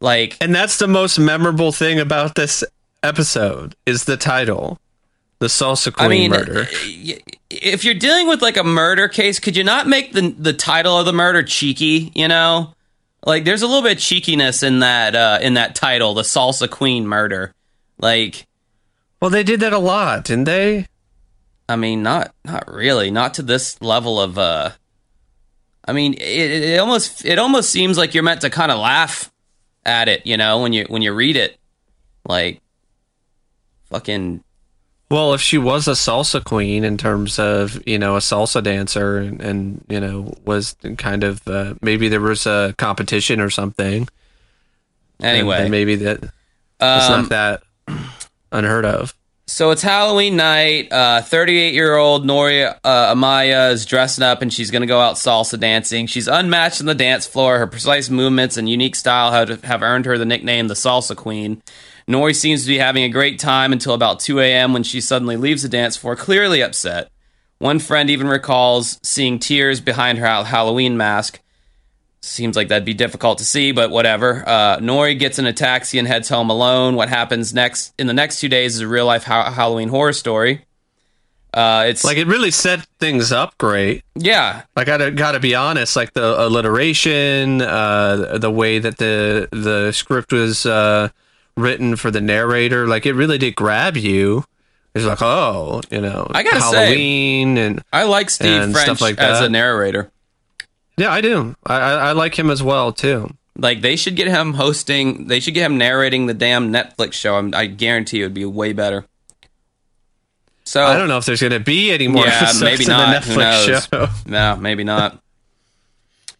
Like, 0.00 0.36
and 0.40 0.54
that's 0.54 0.78
the 0.78 0.88
most 0.88 1.18
memorable 1.18 1.72
thing 1.72 2.00
about 2.00 2.34
this 2.34 2.64
episode 3.02 3.74
is 3.86 4.04
the 4.04 4.16
title, 4.16 4.78
the 5.38 5.46
Salsa 5.46 5.92
Queen 5.92 6.06
I 6.06 6.08
mean, 6.08 6.30
murder. 6.30 6.66
if 7.50 7.84
you're 7.84 7.94
dealing 7.94 8.26
with 8.28 8.40
like 8.42 8.56
a 8.56 8.64
murder 8.64 9.08
case, 9.08 9.38
could 9.38 9.56
you 9.56 9.64
not 9.64 9.86
make 9.86 10.12
the 10.12 10.30
the 10.30 10.52
title 10.52 10.98
of 10.98 11.06
the 11.06 11.12
murder 11.12 11.42
cheeky? 11.42 12.12
You 12.14 12.28
know, 12.28 12.74
like 13.26 13.44
there's 13.44 13.62
a 13.62 13.66
little 13.66 13.82
bit 13.82 13.92
of 13.92 13.98
cheekiness 13.98 14.62
in 14.62 14.78
that 14.80 15.14
uh, 15.14 15.38
in 15.42 15.54
that 15.54 15.74
title, 15.74 16.14
the 16.14 16.22
Salsa 16.22 16.68
Queen 16.68 17.06
Murder. 17.06 17.54
Like, 17.98 18.46
Well, 19.20 19.30
they 19.30 19.42
did 19.42 19.60
that 19.60 19.74
a 19.74 19.78
lot, 19.78 20.24
didn't 20.24 20.44
they? 20.44 20.86
I 21.68 21.76
mean, 21.76 22.02
not 22.02 22.34
not 22.44 22.72
really, 22.72 23.10
not 23.10 23.34
to 23.34 23.42
this 23.42 23.80
level 23.82 24.18
of. 24.20 24.38
uh 24.38 24.70
I 25.86 25.92
mean, 25.92 26.14
it, 26.14 26.20
it 26.20 26.62
it 26.64 26.78
almost 26.78 27.24
it 27.24 27.38
almost 27.38 27.70
seems 27.70 27.98
like 27.98 28.14
you're 28.14 28.22
meant 28.22 28.40
to 28.42 28.50
kind 28.50 28.72
of 28.72 28.78
laugh 28.78 29.30
at 29.90 30.08
it, 30.08 30.24
you 30.24 30.36
know, 30.36 30.60
when 30.62 30.72
you 30.72 30.86
when 30.88 31.02
you 31.02 31.12
read 31.12 31.36
it, 31.36 31.58
like, 32.24 32.60
fucking 33.90 34.42
Well, 35.10 35.34
if 35.34 35.40
she 35.40 35.58
was 35.58 35.88
a 35.88 35.92
salsa 35.92 36.42
queen 36.42 36.84
in 36.84 36.96
terms 36.96 37.38
of 37.38 37.82
you 37.86 37.98
know 37.98 38.16
a 38.16 38.20
salsa 38.20 38.62
dancer 38.62 39.18
and, 39.18 39.42
and 39.42 39.84
you 39.88 40.00
know 40.00 40.32
was 40.44 40.76
kind 40.96 41.24
of 41.24 41.46
uh, 41.48 41.74
maybe 41.82 42.08
there 42.08 42.20
was 42.20 42.46
a 42.46 42.74
competition 42.78 43.40
or 43.40 43.50
something. 43.50 44.08
anyway. 45.20 45.58
then 45.58 45.70
maybe 45.70 45.96
that 45.96 46.22
it's 46.22 47.10
um, 47.10 47.22
not 47.22 47.28
that 47.30 47.62
unheard 48.52 48.84
of. 48.84 49.14
So 49.50 49.72
it's 49.72 49.82
Halloween 49.82 50.36
night. 50.36 50.90
38 50.92 51.74
year 51.74 51.96
old 51.96 52.24
Nori 52.24 52.72
uh, 52.84 53.14
Amaya 53.14 53.72
is 53.72 53.84
dressing 53.84 54.22
up 54.22 54.42
and 54.42 54.52
she's 54.54 54.70
going 54.70 54.82
to 54.82 54.86
go 54.86 55.00
out 55.00 55.16
salsa 55.16 55.58
dancing. 55.58 56.06
She's 56.06 56.28
unmatched 56.28 56.80
on 56.80 56.86
the 56.86 56.94
dance 56.94 57.26
floor. 57.26 57.58
Her 57.58 57.66
precise 57.66 58.10
movements 58.10 58.56
and 58.56 58.68
unique 58.68 58.94
style 58.94 59.32
have, 59.32 59.64
have 59.64 59.82
earned 59.82 60.06
her 60.06 60.16
the 60.16 60.24
nickname 60.24 60.68
the 60.68 60.74
Salsa 60.74 61.16
Queen. 61.16 61.62
Nori 62.08 62.34
seems 62.34 62.62
to 62.62 62.68
be 62.68 62.78
having 62.78 63.02
a 63.02 63.08
great 63.08 63.40
time 63.40 63.72
until 63.72 63.92
about 63.92 64.20
2 64.20 64.38
a.m. 64.38 64.72
when 64.72 64.84
she 64.84 65.00
suddenly 65.00 65.36
leaves 65.36 65.62
the 65.62 65.68
dance 65.68 65.96
floor, 65.96 66.14
clearly 66.14 66.62
upset. 66.62 67.10
One 67.58 67.80
friend 67.80 68.08
even 68.08 68.28
recalls 68.28 69.00
seeing 69.02 69.40
tears 69.40 69.80
behind 69.80 70.18
her 70.18 70.44
Halloween 70.44 70.96
mask. 70.96 71.40
Seems 72.22 72.54
like 72.54 72.68
that'd 72.68 72.84
be 72.84 72.92
difficult 72.92 73.38
to 73.38 73.44
see, 73.44 73.72
but 73.72 73.90
whatever. 73.90 74.44
Uh, 74.46 74.78
Nori 74.78 75.18
gets 75.18 75.38
in 75.38 75.46
a 75.46 75.54
taxi 75.54 75.98
and 75.98 76.06
heads 76.06 76.28
home 76.28 76.50
alone. 76.50 76.94
What 76.94 77.08
happens 77.08 77.54
next 77.54 77.94
in 77.98 78.06
the 78.06 78.12
next 78.12 78.40
two 78.40 78.48
days 78.48 78.74
is 78.74 78.82
a 78.82 78.88
real 78.88 79.06
life 79.06 79.24
ha- 79.24 79.50
Halloween 79.50 79.88
horror 79.88 80.12
story. 80.12 80.64
Uh, 81.52 81.86
it's 81.88 82.04
like 82.04 82.16
it 82.16 82.26
really 82.26 82.50
set 82.50 82.86
things 83.00 83.32
up 83.32 83.56
great. 83.58 84.04
Yeah, 84.14 84.62
I 84.76 84.84
gotta 84.84 85.10
gotta 85.10 85.40
be 85.40 85.54
honest. 85.54 85.96
Like 85.96 86.12
the 86.12 86.46
alliteration, 86.46 87.62
uh, 87.62 88.38
the 88.38 88.50
way 88.50 88.78
that 88.78 88.98
the 88.98 89.48
the 89.50 89.90
script 89.92 90.32
was 90.32 90.64
uh, 90.64 91.08
written 91.56 91.96
for 91.96 92.10
the 92.10 92.20
narrator, 92.20 92.86
like 92.86 93.06
it 93.06 93.14
really 93.14 93.38
did 93.38 93.56
grab 93.56 93.96
you. 93.96 94.44
It's 94.94 95.04
like, 95.04 95.22
oh, 95.22 95.80
you 95.90 96.00
know, 96.00 96.26
I 96.30 96.42
gotta 96.42 96.60
Halloween 96.60 97.56
say, 97.56 97.62
and 97.62 97.84
I 97.92 98.04
like 98.04 98.30
Steve 98.30 98.62
and 98.62 98.72
French 98.72 99.00
like 99.00 99.18
as 99.18 99.40
a 99.40 99.48
narrator. 99.48 100.12
Yeah, 101.00 101.10
I 101.12 101.22
do. 101.22 101.56
I, 101.64 101.76
I, 101.76 101.92
I 101.92 102.12
like 102.12 102.38
him 102.38 102.50
as 102.50 102.62
well 102.62 102.92
too. 102.92 103.34
Like 103.56 103.80
they 103.80 103.96
should 103.96 104.16
get 104.16 104.28
him 104.28 104.52
hosting. 104.52 105.28
They 105.28 105.40
should 105.40 105.54
get 105.54 105.64
him 105.64 105.78
narrating 105.78 106.26
the 106.26 106.34
damn 106.34 106.70
Netflix 106.70 107.14
show. 107.14 107.36
I'm, 107.36 107.54
I 107.54 107.66
guarantee 107.66 108.20
it 108.20 108.24
would 108.24 108.34
be 108.34 108.44
way 108.44 108.74
better. 108.74 109.06
So 110.64 110.84
I 110.84 110.98
don't 110.98 111.08
know 111.08 111.16
if 111.16 111.24
there's 111.24 111.40
going 111.40 111.52
to 111.52 111.58
be 111.58 111.90
any 111.90 112.06
more 112.06 112.26
yeah, 112.26 112.40
episodes 112.42 112.62
maybe 112.62 112.84
in 112.84 112.90
not. 112.90 113.24
the 113.24 113.32
Who 113.32 113.40
Netflix 113.40 113.68
knows? 113.68 113.86
show. 113.86 114.08
No, 114.30 114.56
maybe 114.56 114.84
not. 114.84 115.18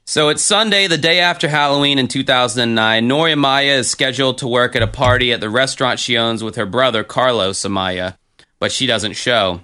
So 0.05 0.29
it's 0.29 0.44
Sunday, 0.44 0.88
the 0.88 0.99
day 0.99 1.20
after 1.20 1.49
Halloween 1.49 1.99
in 1.99 2.07
2009. 2.07 3.09
Nori 3.09 3.33
Amaya 3.33 3.79
is 3.79 3.90
scheduled 3.90 4.38
to 4.38 4.49
work 4.49 4.77
at 4.77 4.83
a 4.83 4.87
party 4.87 5.33
at 5.33 5.40
the 5.40 5.49
restaurant 5.49 5.99
she 6.01 6.18
owns 6.18 6.44
with 6.44 6.57
her 6.57 6.66
brother, 6.66 7.03
Carlos 7.03 7.61
Amaya, 7.62 8.18
but 8.59 8.73
she 8.73 8.87
doesn't 8.87 9.14
show. 9.14 9.61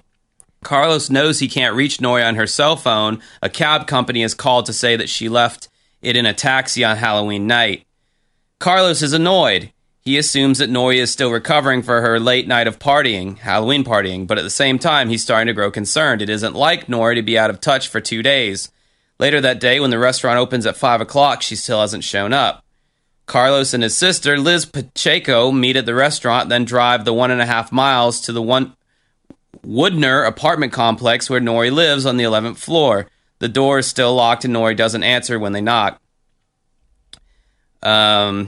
Carlos 0.67 1.09
knows 1.09 1.39
he 1.39 1.47
can't 1.47 1.77
reach 1.77 1.99
Nori 1.99 2.27
on 2.27 2.35
her 2.35 2.45
cell 2.45 2.75
phone. 2.75 3.21
A 3.41 3.47
cab 3.47 3.87
company 3.87 4.21
is 4.21 4.33
called 4.33 4.65
to 4.65 4.73
say 4.73 4.97
that 4.97 5.07
she 5.07 5.29
left 5.29 5.69
it 6.01 6.17
in 6.17 6.25
a 6.25 6.33
taxi 6.33 6.83
on 6.83 6.97
Halloween 6.97 7.47
night. 7.47 7.85
Carlos 8.59 9.01
is 9.01 9.13
annoyed. 9.13 9.71
He 10.01 10.17
assumes 10.17 10.57
that 10.57 10.69
Nori 10.69 10.97
is 10.97 11.09
still 11.09 11.31
recovering 11.31 11.83
for 11.83 12.01
her 12.01 12.19
late 12.19 12.49
night 12.49 12.67
of 12.67 12.79
partying, 12.79 13.37
Halloween 13.37 13.85
partying, 13.85 14.27
but 14.27 14.37
at 14.37 14.41
the 14.41 14.49
same 14.49 14.77
time, 14.77 15.07
he's 15.07 15.23
starting 15.23 15.47
to 15.47 15.53
grow 15.53 15.71
concerned. 15.71 16.21
It 16.21 16.29
isn't 16.29 16.53
like 16.53 16.87
Nori 16.87 17.15
to 17.15 17.21
be 17.21 17.39
out 17.39 17.49
of 17.49 17.61
touch 17.61 17.87
for 17.87 18.01
two 18.01 18.21
days. 18.21 18.69
Later 19.19 19.39
that 19.39 19.61
day, 19.61 19.79
when 19.79 19.89
the 19.89 19.97
restaurant 19.97 20.37
opens 20.37 20.65
at 20.65 20.75
5 20.75 20.99
o'clock, 20.99 21.41
she 21.41 21.55
still 21.55 21.79
hasn't 21.79 22.03
shown 22.03 22.33
up. 22.33 22.61
Carlos 23.25 23.73
and 23.73 23.83
his 23.83 23.97
sister, 23.97 24.37
Liz 24.37 24.65
Pacheco, 24.65 25.49
meet 25.53 25.77
at 25.77 25.85
the 25.85 25.95
restaurant, 25.95 26.49
then 26.49 26.65
drive 26.65 27.05
the 27.05 27.13
one 27.13 27.31
and 27.31 27.41
a 27.41 27.45
half 27.45 27.71
miles 27.71 28.19
to 28.21 28.33
the 28.33 28.41
one 28.41 28.73
Woodner 29.65 30.27
apartment 30.27 30.73
complex 30.73 31.29
where 31.29 31.41
Nori 31.41 31.71
lives 31.71 32.05
on 32.05 32.17
the 32.17 32.23
11th 32.23 32.57
floor. 32.57 33.07
The 33.39 33.47
door 33.47 33.79
is 33.79 33.87
still 33.87 34.15
locked 34.15 34.45
and 34.45 34.55
Nori 34.55 34.75
doesn't 34.75 35.03
answer 35.03 35.39
when 35.39 35.51
they 35.51 35.61
knock. 35.61 36.01
Um, 37.83 38.47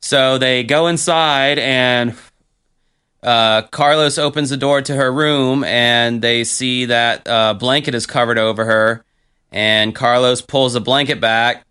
so 0.00 0.38
they 0.38 0.64
go 0.64 0.86
inside 0.86 1.58
and 1.58 2.14
uh, 3.22 3.62
Carlos 3.62 4.18
opens 4.18 4.50
the 4.50 4.56
door 4.56 4.82
to 4.82 4.94
her 4.94 5.12
room 5.12 5.64
and 5.64 6.22
they 6.22 6.44
see 6.44 6.86
that 6.86 7.26
a 7.26 7.32
uh, 7.32 7.54
blanket 7.54 7.94
is 7.94 8.06
covered 8.06 8.38
over 8.38 8.64
her. 8.64 9.04
And 9.50 9.94
Carlos 9.94 10.42
pulls 10.42 10.74
the 10.74 10.80
blanket 10.80 11.20
back. 11.20 11.64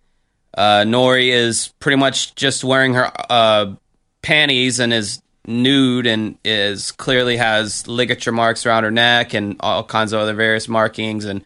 Uh, 0.57 0.83
Nori 0.85 1.29
is 1.29 1.69
pretty 1.79 1.97
much 1.97 2.33
just 2.35 2.63
wearing 2.63 2.95
her 2.95 3.11
uh, 3.29 3.75
panties 4.23 4.79
and 4.79 4.91
is 4.91 5.21
nude 5.47 6.05
and 6.05 6.37
is 6.43 6.91
clearly 6.91 7.37
has 7.37 7.87
ligature 7.87 8.31
marks 8.31 8.65
around 8.65 8.83
her 8.83 8.91
neck 8.91 9.33
and 9.33 9.55
all 9.59 9.83
kinds 9.83 10.13
of 10.13 10.19
other 10.19 10.33
various 10.33 10.67
markings. 10.67 11.25
And 11.25 11.45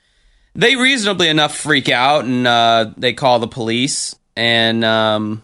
they 0.55 0.75
reasonably 0.75 1.29
enough 1.29 1.55
freak 1.55 1.89
out 1.89 2.25
and 2.25 2.45
uh, 2.45 2.91
they 2.97 3.13
call 3.13 3.39
the 3.39 3.47
police. 3.47 4.15
And 4.35 4.83
um, 4.83 5.43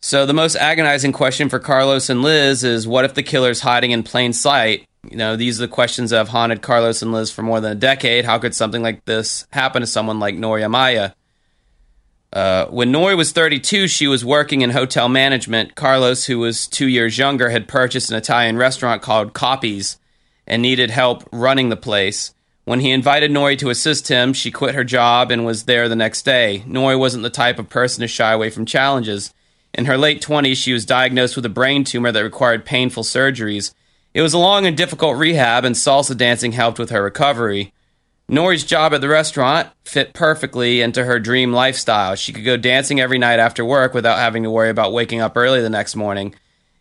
so 0.00 0.26
the 0.26 0.34
most 0.34 0.56
agonizing 0.56 1.12
question 1.12 1.48
for 1.48 1.58
Carlos 1.58 2.10
and 2.10 2.22
Liz 2.22 2.64
is 2.64 2.86
what 2.86 3.04
if 3.04 3.14
the 3.14 3.22
killer's 3.22 3.60
hiding 3.60 3.92
in 3.92 4.02
plain 4.02 4.32
sight? 4.32 4.86
You 5.10 5.16
know, 5.16 5.36
these 5.36 5.60
are 5.60 5.66
the 5.66 5.72
questions 5.72 6.10
that 6.10 6.18
have 6.18 6.28
haunted 6.28 6.62
Carlos 6.62 7.02
and 7.02 7.12
Liz 7.12 7.30
for 7.30 7.42
more 7.42 7.60
than 7.60 7.72
a 7.72 7.76
decade. 7.76 8.24
How 8.24 8.38
could 8.38 8.54
something 8.54 8.82
like 8.82 9.04
this 9.04 9.46
happen 9.50 9.80
to 9.80 9.86
someone 9.86 10.18
like 10.18 10.34
Nori 10.34 10.62
Amaya? 10.62 11.14
Uh, 12.36 12.66
when 12.66 12.92
Nori 12.92 13.16
was 13.16 13.32
32, 13.32 13.88
she 13.88 14.06
was 14.06 14.22
working 14.22 14.60
in 14.60 14.68
hotel 14.68 15.08
management. 15.08 15.74
Carlos, 15.74 16.26
who 16.26 16.38
was 16.38 16.66
two 16.66 16.86
years 16.86 17.16
younger, 17.16 17.48
had 17.48 17.66
purchased 17.66 18.10
an 18.10 18.18
Italian 18.18 18.58
restaurant 18.58 19.00
called 19.00 19.32
Coppi's 19.32 19.96
and 20.46 20.60
needed 20.60 20.90
help 20.90 21.26
running 21.32 21.70
the 21.70 21.78
place. 21.78 22.34
When 22.66 22.80
he 22.80 22.90
invited 22.90 23.30
Nori 23.30 23.56
to 23.60 23.70
assist 23.70 24.08
him, 24.08 24.34
she 24.34 24.50
quit 24.50 24.74
her 24.74 24.84
job 24.84 25.30
and 25.30 25.46
was 25.46 25.62
there 25.62 25.88
the 25.88 25.96
next 25.96 26.26
day. 26.26 26.62
Nori 26.68 26.98
wasn't 26.98 27.22
the 27.22 27.30
type 27.30 27.58
of 27.58 27.70
person 27.70 28.02
to 28.02 28.06
shy 28.06 28.32
away 28.32 28.50
from 28.50 28.66
challenges. 28.66 29.32
In 29.72 29.86
her 29.86 29.96
late 29.96 30.20
20s, 30.20 30.56
she 30.56 30.74
was 30.74 30.84
diagnosed 30.84 31.36
with 31.36 31.46
a 31.46 31.48
brain 31.48 31.84
tumor 31.84 32.12
that 32.12 32.22
required 32.22 32.66
painful 32.66 33.04
surgeries. 33.04 33.72
It 34.12 34.20
was 34.20 34.34
a 34.34 34.38
long 34.38 34.66
and 34.66 34.76
difficult 34.76 35.16
rehab, 35.16 35.64
and 35.64 35.74
salsa 35.74 36.14
dancing 36.14 36.52
helped 36.52 36.78
with 36.78 36.90
her 36.90 37.02
recovery. 37.02 37.72
Nori's 38.30 38.64
job 38.64 38.92
at 38.92 39.00
the 39.00 39.08
restaurant 39.08 39.68
fit 39.84 40.12
perfectly 40.12 40.80
into 40.80 41.04
her 41.04 41.20
dream 41.20 41.52
lifestyle. 41.52 42.16
She 42.16 42.32
could 42.32 42.44
go 42.44 42.56
dancing 42.56 43.00
every 43.00 43.18
night 43.18 43.38
after 43.38 43.64
work 43.64 43.94
without 43.94 44.18
having 44.18 44.42
to 44.42 44.50
worry 44.50 44.68
about 44.70 44.92
waking 44.92 45.20
up 45.20 45.36
early 45.36 45.60
the 45.60 45.70
next 45.70 45.94
morning. 45.94 46.34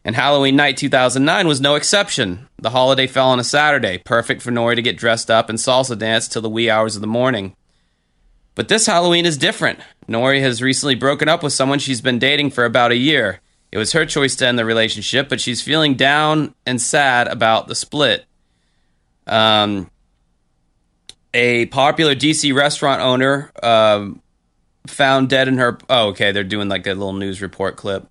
And 0.04 0.16
Halloween 0.16 0.56
night 0.56 0.78
2009 0.78 1.48
was 1.48 1.62
no 1.62 1.76
exception. 1.76 2.48
The 2.58 2.72
holiday 2.72 3.06
fell 3.06 3.30
on 3.30 3.40
a 3.40 3.44
Saturday, 3.44 4.00
perfect 4.00 4.42
for 4.42 4.52
Nori 4.52 4.76
to 4.76 4.82
get 4.82 4.98
dressed 4.98 5.30
up 5.30 5.50
and 5.50 5.60
salsa 5.60 5.98
dance 5.98 6.28
till 6.28 6.42
the 6.42 6.50
wee 6.50 6.70
hours 6.70 6.96
of 6.96 7.02
the 7.02 7.08
morning. 7.08 7.56
But 8.56 8.68
this 8.68 8.88
Halloween 8.88 9.26
is 9.26 9.38
different. 9.38 9.80
Nori 10.08 10.42
has 10.42 10.64
recently 10.64 10.96
broken 10.96 11.30
up 11.30 11.44
with 11.44 11.54
someone 11.54 11.78
she's 11.78 12.02
been 12.02 12.20
dating 12.20 12.52
for 12.52 12.66
about 12.66 12.92
a 12.92 12.98
year. 12.98 13.40
It 13.72 13.78
was 13.78 13.92
her 13.92 14.06
choice 14.06 14.36
to 14.38 14.48
end 14.48 14.58
the 14.58 14.66
relationship, 14.66 15.30
but 15.30 15.42
she's 15.42 15.62
feeling 15.62 15.96
down 15.96 16.56
and 16.66 16.82
sad 16.82 17.28
about 17.28 17.68
the 17.68 17.76
split. 17.76 18.26
Um, 19.28 19.92
a 21.36 21.66
popular 21.68 22.16
DC 22.16 22.56
restaurant 22.56 23.02
owner 23.02 23.52
um, 23.62 24.22
found 24.88 25.30
dead 25.30 25.48
in 25.50 25.58
her. 25.58 25.78
Oh, 25.90 26.08
okay, 26.08 26.32
they're 26.32 26.46
doing 26.46 26.70
like 26.70 26.88
a 26.88 26.94
little 26.94 27.14
news 27.14 27.42
report 27.42 27.76
clip. 27.76 28.08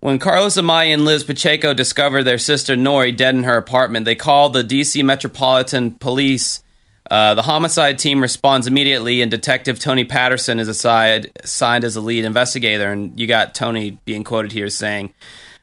When 0.00 0.18
Carlos 0.18 0.56
Amaya 0.56 0.94
and 0.94 1.04
Liz 1.04 1.22
Pacheco 1.22 1.74
discovered 1.74 2.22
their 2.22 2.38
sister 2.38 2.74
Nori 2.74 3.14
dead 3.14 3.34
in 3.34 3.44
her 3.44 3.58
apartment, 3.58 4.06
they 4.06 4.14
called 4.14 4.54
the 4.54 4.64
DC 4.64 5.04
Metropolitan 5.04 5.92
Police. 5.92 6.62
Uh, 7.10 7.34
the 7.34 7.42
homicide 7.42 7.98
team 7.98 8.22
responds 8.22 8.66
immediately, 8.66 9.20
and 9.20 9.30
Detective 9.30 9.78
Tony 9.78 10.04
Patterson 10.04 10.58
is 10.58 10.68
assigned, 10.68 11.30
assigned 11.42 11.84
as 11.84 11.96
a 11.96 12.00
lead 12.00 12.24
investigator. 12.24 12.90
And 12.90 13.18
you 13.20 13.26
got 13.26 13.54
Tony 13.54 13.98
being 14.06 14.24
quoted 14.24 14.52
here 14.52 14.70
saying, 14.70 15.12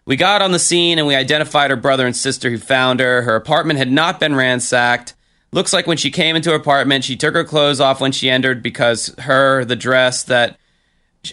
We 0.05 0.15
got 0.15 0.43
on 0.43 0.51
the 0.51 0.59
scene 0.59 0.99
and 0.99 1.07
we 1.07 1.15
identified 1.15 1.71
her 1.71 1.75
brother 1.75 2.05
and 2.05 2.15
sister 2.15 2.51
who 2.51 2.59
found 2.59 2.99
her. 2.99 3.23
Her 3.23 3.35
apartment 3.35 3.79
had 3.79 3.91
not 3.91 4.19
been 4.19 4.35
ransacked. 4.35 5.15
Looks 5.51 5.73
like 5.73 5.87
when 5.87 5.97
she 5.97 6.11
came 6.11 6.35
into 6.35 6.49
her 6.49 6.55
apartment, 6.55 7.03
she 7.03 7.15
took 7.15 7.33
her 7.33 7.43
clothes 7.43 7.79
off 7.79 8.01
when 8.01 8.11
she 8.11 8.29
entered 8.29 8.61
because 8.61 9.15
her, 9.19 9.63
the 9.63 9.75
dress 9.75 10.23
that 10.25 10.57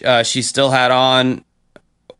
uh, 0.03 0.23
she 0.23 0.41
still 0.41 0.71
had 0.71 0.91
on, 0.91 1.43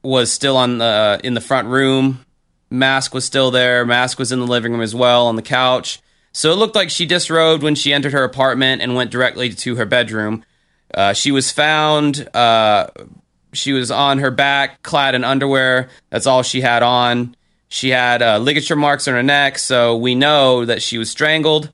was 0.04 0.32
still 0.32 0.58
on 0.58 0.78
the 0.78 1.20
in 1.24 1.34
the 1.34 1.42
front 1.42 1.68
room. 1.68 2.26
Mask 2.70 3.14
was 3.14 3.26
still 3.26 3.52
there. 3.52 3.86
Mask 3.86 4.20
was 4.20 4.32
in 4.32 4.40
the 4.40 4.48
living 4.48 4.72
room 4.72 4.82
as 4.82 4.94
well 4.94 5.28
on 5.28 5.36
the 5.36 5.42
couch. 5.42 6.00
So 6.32 6.52
it 6.52 6.56
looked 6.56 6.76
like 6.76 6.90
she 6.90 7.06
disrobed 7.06 7.64
when 7.64 7.76
she 7.76 7.94
entered 7.94 8.12
her 8.12 8.24
apartment 8.24 8.82
and 8.82 8.94
went 8.94 9.10
directly 9.10 9.50
to 9.50 9.76
her 9.76 9.86
bedroom. 9.86 10.44
Uh, 10.94 11.14
she 11.14 11.32
was 11.32 11.52
found. 11.52 12.28
Uh, 12.36 12.88
she 13.54 13.72
was 13.72 13.90
on 13.90 14.20
her 14.20 14.32
back, 14.32 14.84
clad 14.84 15.16
in 15.16 15.24
underwear. 15.24 15.90
That's 16.10 16.28
all 16.28 16.44
she 16.44 16.62
had 16.62 16.84
on. 16.84 17.36
She 17.70 17.90
had 17.90 18.22
uh, 18.22 18.38
ligature 18.40 18.76
marks 18.76 19.08
on 19.08 19.14
her 19.14 19.24
neck, 19.24 19.58
so 19.58 19.96
we 19.96 20.14
know 20.14 20.66
that 20.66 20.82
she 20.82 20.98
was 20.98 21.10
strangled. 21.10 21.72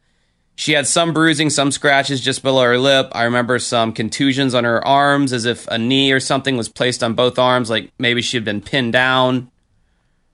She 0.55 0.73
had 0.73 0.85
some 0.85 1.13
bruising, 1.13 1.49
some 1.49 1.71
scratches 1.71 2.21
just 2.21 2.43
below 2.43 2.63
her 2.63 2.77
lip. 2.77 3.09
I 3.13 3.23
remember 3.23 3.57
some 3.57 3.93
contusions 3.93 4.53
on 4.53 4.63
her 4.63 4.85
arms, 4.85 5.33
as 5.33 5.45
if 5.45 5.67
a 5.67 5.77
knee 5.77 6.11
or 6.11 6.19
something 6.19 6.57
was 6.57 6.69
placed 6.69 7.03
on 7.03 7.13
both 7.13 7.39
arms, 7.39 7.69
like 7.69 7.91
maybe 7.97 8.21
she 8.21 8.37
had 8.37 8.45
been 8.45 8.61
pinned 8.61 8.93
down. 8.93 9.49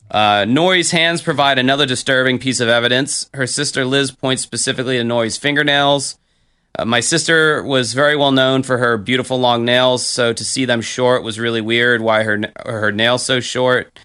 Uh, 0.10 0.46
hands 0.92 1.22
provide 1.22 1.60
another 1.60 1.86
disturbing 1.86 2.40
piece 2.40 2.60
of 2.60 2.70
evidence. 2.70 3.30
Her 3.34 3.48
sister 3.48 3.86
Liz 3.86 4.12
points 4.12 4.42
specifically 4.42 4.98
to 4.98 5.04
Nori's 5.04 5.38
fingernails. 5.38 6.18
Uh, 6.78 6.86
my 6.86 7.00
sister 7.00 7.64
was 7.64 7.94
very 7.94 8.16
well 8.16 8.32
known 8.32 8.64
for 8.64 8.78
her 8.78 8.98
beautiful 8.98 9.40
long 9.40 9.66
nails, 9.66 10.06
so 10.06 10.32
to 10.32 10.46
see 10.46 10.66
them 10.66 10.82
short 10.82 11.24
was 11.24 11.40
really 11.40 11.62
weird. 11.62 12.02
Why 12.02 12.24
her 12.24 12.42
her 12.66 12.92
nails 12.92 13.26
so 13.26 13.40
short? 13.40 14.00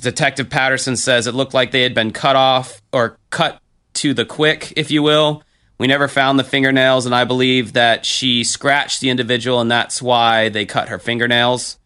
Detective 0.00 0.48
Patterson 0.48 0.96
says 0.96 1.26
it 1.26 1.34
looked 1.34 1.54
like 1.54 1.72
they 1.72 1.82
had 1.82 1.94
been 1.94 2.12
cut 2.12 2.36
off 2.36 2.80
or 2.92 3.18
cut 3.30 3.60
to 3.94 4.14
the 4.14 4.24
quick, 4.24 4.72
if 4.76 4.90
you 4.90 5.02
will. 5.02 5.42
We 5.78 5.86
never 5.86 6.08
found 6.08 6.38
the 6.38 6.44
fingernails, 6.44 7.06
and 7.06 7.14
I 7.14 7.24
believe 7.24 7.74
that 7.74 8.04
she 8.04 8.42
scratched 8.42 9.00
the 9.00 9.10
individual, 9.10 9.60
and 9.60 9.70
that's 9.70 10.02
why 10.02 10.48
they 10.48 10.66
cut 10.66 10.88
her 10.88 10.98
fingernails. 10.98 11.78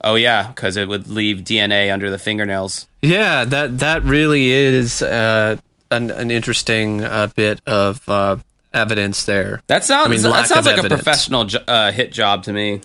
Oh 0.00 0.14
yeah, 0.14 0.48
because 0.48 0.76
it 0.76 0.86
would 0.88 1.08
leave 1.08 1.38
DNA 1.38 1.92
under 1.92 2.10
the 2.10 2.18
fingernails. 2.18 2.86
Yeah, 3.02 3.44
that 3.44 3.80
that 3.80 4.02
really 4.04 4.50
is 4.50 5.02
uh, 5.02 5.56
an 5.90 6.10
an 6.10 6.30
interesting 6.30 7.02
uh, 7.02 7.28
bit 7.34 7.60
of 7.66 8.08
uh, 8.08 8.36
evidence 8.72 9.24
there. 9.24 9.60
That 9.66 9.84
sounds 9.84 10.06
I 10.06 10.10
mean, 10.10 10.22
that 10.22 10.46
sounds 10.46 10.66
like 10.66 10.78
evidence. 10.78 11.00
a 11.00 11.04
professional 11.04 11.44
jo- 11.44 11.64
uh, 11.66 11.90
hit 11.92 12.12
job 12.12 12.44
to 12.44 12.52
me. 12.52 12.80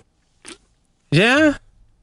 Yeah, 1.11 1.57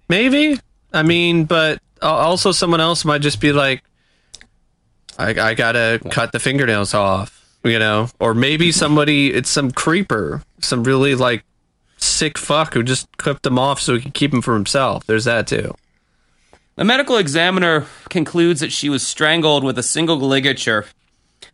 maybe. 0.09 0.59
I 0.93 1.03
mean, 1.03 1.45
but 1.45 1.81
also 2.01 2.53
someone 2.53 2.81
else 2.81 3.05
might 3.05 3.21
just 3.21 3.41
be 3.41 3.53
like, 3.53 3.83
I, 5.19 5.31
I 5.51 5.55
gotta 5.55 6.01
cut 6.11 6.33
the 6.33 6.39
fingernails 6.39 6.95
off, 6.95 7.59
you 7.65 7.79
know? 7.79 8.09
Or 8.19 8.35
maybe 8.35 8.73
somebody, 8.73 9.33
it's 9.33 9.51
some 9.51 9.71
creeper, 9.71 10.43
some 10.61 10.85
really 10.85 11.15
like 11.15 11.45
sick 11.97 12.37
fuck 12.39 12.75
who 12.75 12.83
just 12.83 13.15
clipped 13.17 13.43
them 13.43 13.59
off 13.59 13.81
so 13.81 13.95
he 13.95 14.01
could 14.03 14.15
keep 14.15 14.31
them 14.31 14.43
for 14.43 14.55
himself. 14.55 15.07
There's 15.07 15.25
that 15.25 15.47
too. 15.47 15.75
The 16.77 16.85
medical 16.85 17.17
examiner 17.17 17.87
concludes 18.09 18.61
that 18.61 18.73
she 18.73 18.89
was 18.89 19.07
strangled 19.07 19.63
with 19.63 19.79
a 19.79 19.83
single 19.83 20.17
ligature. 20.17 20.87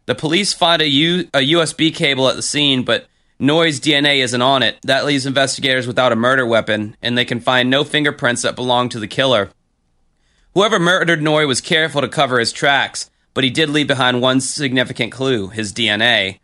The 0.06 0.14
police 0.14 0.54
find 0.54 0.80
a, 0.80 0.88
U- 0.88 1.28
a 1.34 1.52
USB 1.52 1.94
cable 1.94 2.28
at 2.28 2.36
the 2.36 2.42
scene, 2.42 2.84
but 2.84 3.06
Nori's 3.38 3.80
DNA 3.80 4.18
isn't 4.18 4.42
on 4.42 4.62
it. 4.62 4.78
That 4.82 5.04
leaves 5.04 5.26
investigators 5.26 5.86
without 5.86 6.12
a 6.12 6.16
murder 6.16 6.46
weapon, 6.46 6.96
and 7.02 7.16
they 7.18 7.24
can 7.24 7.40
find 7.40 7.68
no 7.68 7.84
fingerprints 7.84 8.42
that 8.42 8.56
belong 8.56 8.88
to 8.90 9.00
the 9.00 9.06
killer. 9.06 9.50
Whoever 10.54 10.78
murdered 10.78 11.22
Noy 11.22 11.46
was 11.46 11.60
careful 11.60 12.00
to 12.00 12.08
cover 12.08 12.38
his 12.38 12.52
tracks, 12.52 13.10
but 13.40 13.44
he 13.46 13.48
did 13.48 13.70
leave 13.70 13.86
behind 13.86 14.20
one 14.20 14.38
significant 14.38 15.10
clue 15.10 15.48
his 15.48 15.72
DNA. 15.72 16.40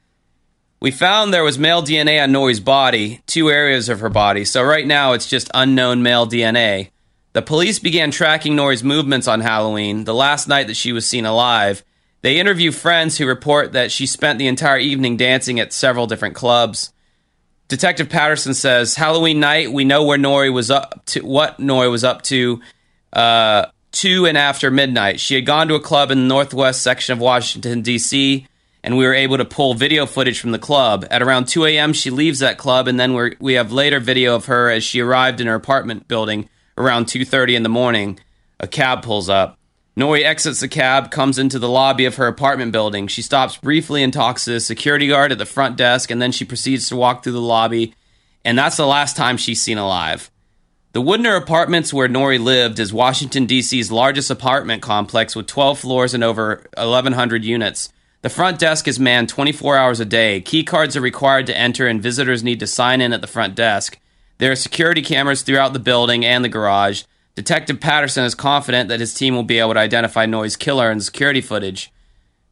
We 0.81 0.91
found 0.91 1.31
there 1.31 1.45
was 1.45 1.59
male 1.59 1.83
DNA 1.83 2.23
on 2.23 2.33
Nori's 2.33 2.59
body, 2.59 3.21
two 3.27 3.51
areas 3.51 3.91
of 3.91 4.01
her 4.01 4.09
body, 4.09 4.47
so 4.47 4.63
right 4.63 4.87
now 4.87 5.13
it's 5.13 5.29
just 5.29 5.51
unknown 5.53 6.03
male 6.03 6.27
DNA. 6.27 6.89
The 7.35 7.43
police 7.43 7.79
began 7.79 8.11
tracking 8.11 8.57
Nori's 8.57 8.83
movements 8.83 9.29
on 9.29 9.43
Halloween, 9.43 10.05
the 10.05 10.15
last 10.15 10.49
night 10.49 10.69
that 10.69 10.77
she 10.77 10.93
was 10.95 11.07
seen 11.07 11.27
alive. 11.27 11.85
They 12.23 12.41
interview 12.41 12.73
friends 12.73 13.19
who 13.19 13.27
report 13.27 13.73
that 13.73 13.93
she 13.93 14.07
spent 14.07 14.39
the 14.39 14.47
entire 14.49 14.79
evening 14.79 15.19
dancing 15.19 15.61
at 15.61 15.75
several 15.75 16.07
different 16.07 16.35
clubs. 16.35 16.95
Detective 17.69 18.09
Patterson 18.09 18.55
says, 18.55 18.95
Halloween 18.95 19.39
night, 19.39 19.71
we 19.71 19.85
know 19.85 20.05
where 20.05 20.17
Nori 20.17 20.51
was 20.51 20.71
up 20.71 21.05
to, 21.09 21.21
what 21.21 21.59
Nori 21.59 21.91
was 21.91 22.05
up 22.05 22.23
to, 22.23 22.63
uh, 23.13 23.67
to 23.97 24.27
and 24.27 24.37
after 24.37 24.71
midnight. 24.71 25.21
She 25.21 25.35
had 25.35 25.47
gone 25.47 25.69
to 25.69 25.75
a 25.75 25.81
club 25.81 26.11
in 26.11 26.19
the 26.19 26.35
northwest 26.35 26.83
section 26.83 27.13
of 27.13 27.19
Washington, 27.19 27.83
D.C., 27.83 28.47
and 28.85 28.97
we 28.97 29.05
were 29.05 29.15
able 29.15 29.37
to 29.39 29.45
pull 29.45 29.75
video 29.75 30.07
footage 30.07 30.39
from 30.39 30.53
the 30.53 30.59
club. 30.59 31.05
At 31.11 31.23
around 31.23 31.49
2 31.49 31.65
a.m., 31.65 31.93
she 31.93 32.11
leaves 32.11 32.39
that 32.39 32.59
club, 32.59 32.87
and 32.87 33.01
then 33.01 33.15
we're, 33.15 33.33
we 33.41 33.55
have 33.55 33.73
later 33.73 33.99
video 33.99 34.37
of 34.37 34.47
her 34.47 34.71
as 34.71 34.85
she 34.85 35.01
arrived 35.01 35.41
in 35.41 35.49
her 35.49 35.55
apartment 35.55 36.07
building 36.07 36.49
around 36.79 37.07
2.30 37.07 37.57
in 37.57 37.63
the 37.65 37.69
morning. 37.69 38.21
A 38.61 38.69
cab 38.69 39.03
pulls 39.03 39.29
up. 39.29 39.59
Nori 39.97 40.23
exits 40.23 40.61
the 40.61 40.69
cab, 40.69 41.11
comes 41.11 41.39
into 41.39 41.59
the 41.59 41.69
lobby 41.69 42.05
of 42.05 42.17
her 42.17 42.27
apartment 42.27 42.71
building. 42.71 43.07
She 43.09 43.23
stops 43.23 43.57
briefly 43.57 44.03
and 44.03 44.13
talks 44.13 44.45
to 44.45 44.53
the 44.53 44.61
security 44.61 45.09
guard 45.09 45.33
at 45.33 45.39
the 45.39 45.47
front 45.47 45.77
desk, 45.77 46.11
and 46.11 46.21
then 46.21 46.33
she 46.33 46.45
proceeds 46.45 46.89
to 46.91 46.97
walk 46.97 47.25
through 47.25 47.33
the 47.33 47.41
lobby, 47.41 47.95
and 48.45 48.59
that's 48.59 48.77
the 48.77 48.87
last 48.87 49.17
time 49.17 49.37
she's 49.37 49.63
seen 49.63 49.79
alive. 49.79 50.31
The 50.97 51.03
Woodner 51.03 51.37
Apartments, 51.37 51.93
where 51.93 52.09
Nori 52.09 52.43
lived, 52.43 52.79
is 52.79 52.91
Washington, 52.91 53.45
D.C.'s 53.45 53.93
largest 53.93 54.31
apartment 54.31 54.81
complex 54.81 55.37
with 55.37 55.47
12 55.47 55.81
floors 55.81 56.15
and 56.15 56.25
over 56.25 56.65
1,100 56.75 57.45
units. 57.45 57.93
The 58.23 58.31
front 58.31 58.59
desk 58.59 58.89
is 58.89 58.99
manned 58.99 59.29
24 59.29 59.77
hours 59.77 60.01
a 60.01 60.07
day. 60.07 60.41
Key 60.41 60.65
cards 60.65 60.97
are 60.97 61.03
required 61.03 61.49
to 61.49 61.59
enter, 61.59 61.87
and 61.87 62.03
visitors 62.03 62.43
need 62.43 62.61
to 62.61 62.67
sign 62.67 63.03
in 63.03 63.13
at 63.13 63.21
the 63.21 63.27
front 63.27 63.55
desk. 63.55 63.99
There 64.39 64.51
are 64.51 64.57
security 64.57 65.03
cameras 65.03 65.43
throughout 65.43 65.75
the 65.75 65.79
building 65.79 66.25
and 66.25 66.43
the 66.43 66.49
garage. 66.49 67.03
Detective 67.35 67.79
Patterson 67.79 68.25
is 68.25 68.35
confident 68.35 68.89
that 68.89 69.01
his 69.01 69.13
team 69.13 69.35
will 69.35 69.43
be 69.43 69.59
able 69.59 69.75
to 69.75 69.81
identify 69.81 70.25
Nori's 70.25 70.57
killer 70.57 70.91
in 70.91 71.01
security 71.01 71.43
footage. 71.43 71.93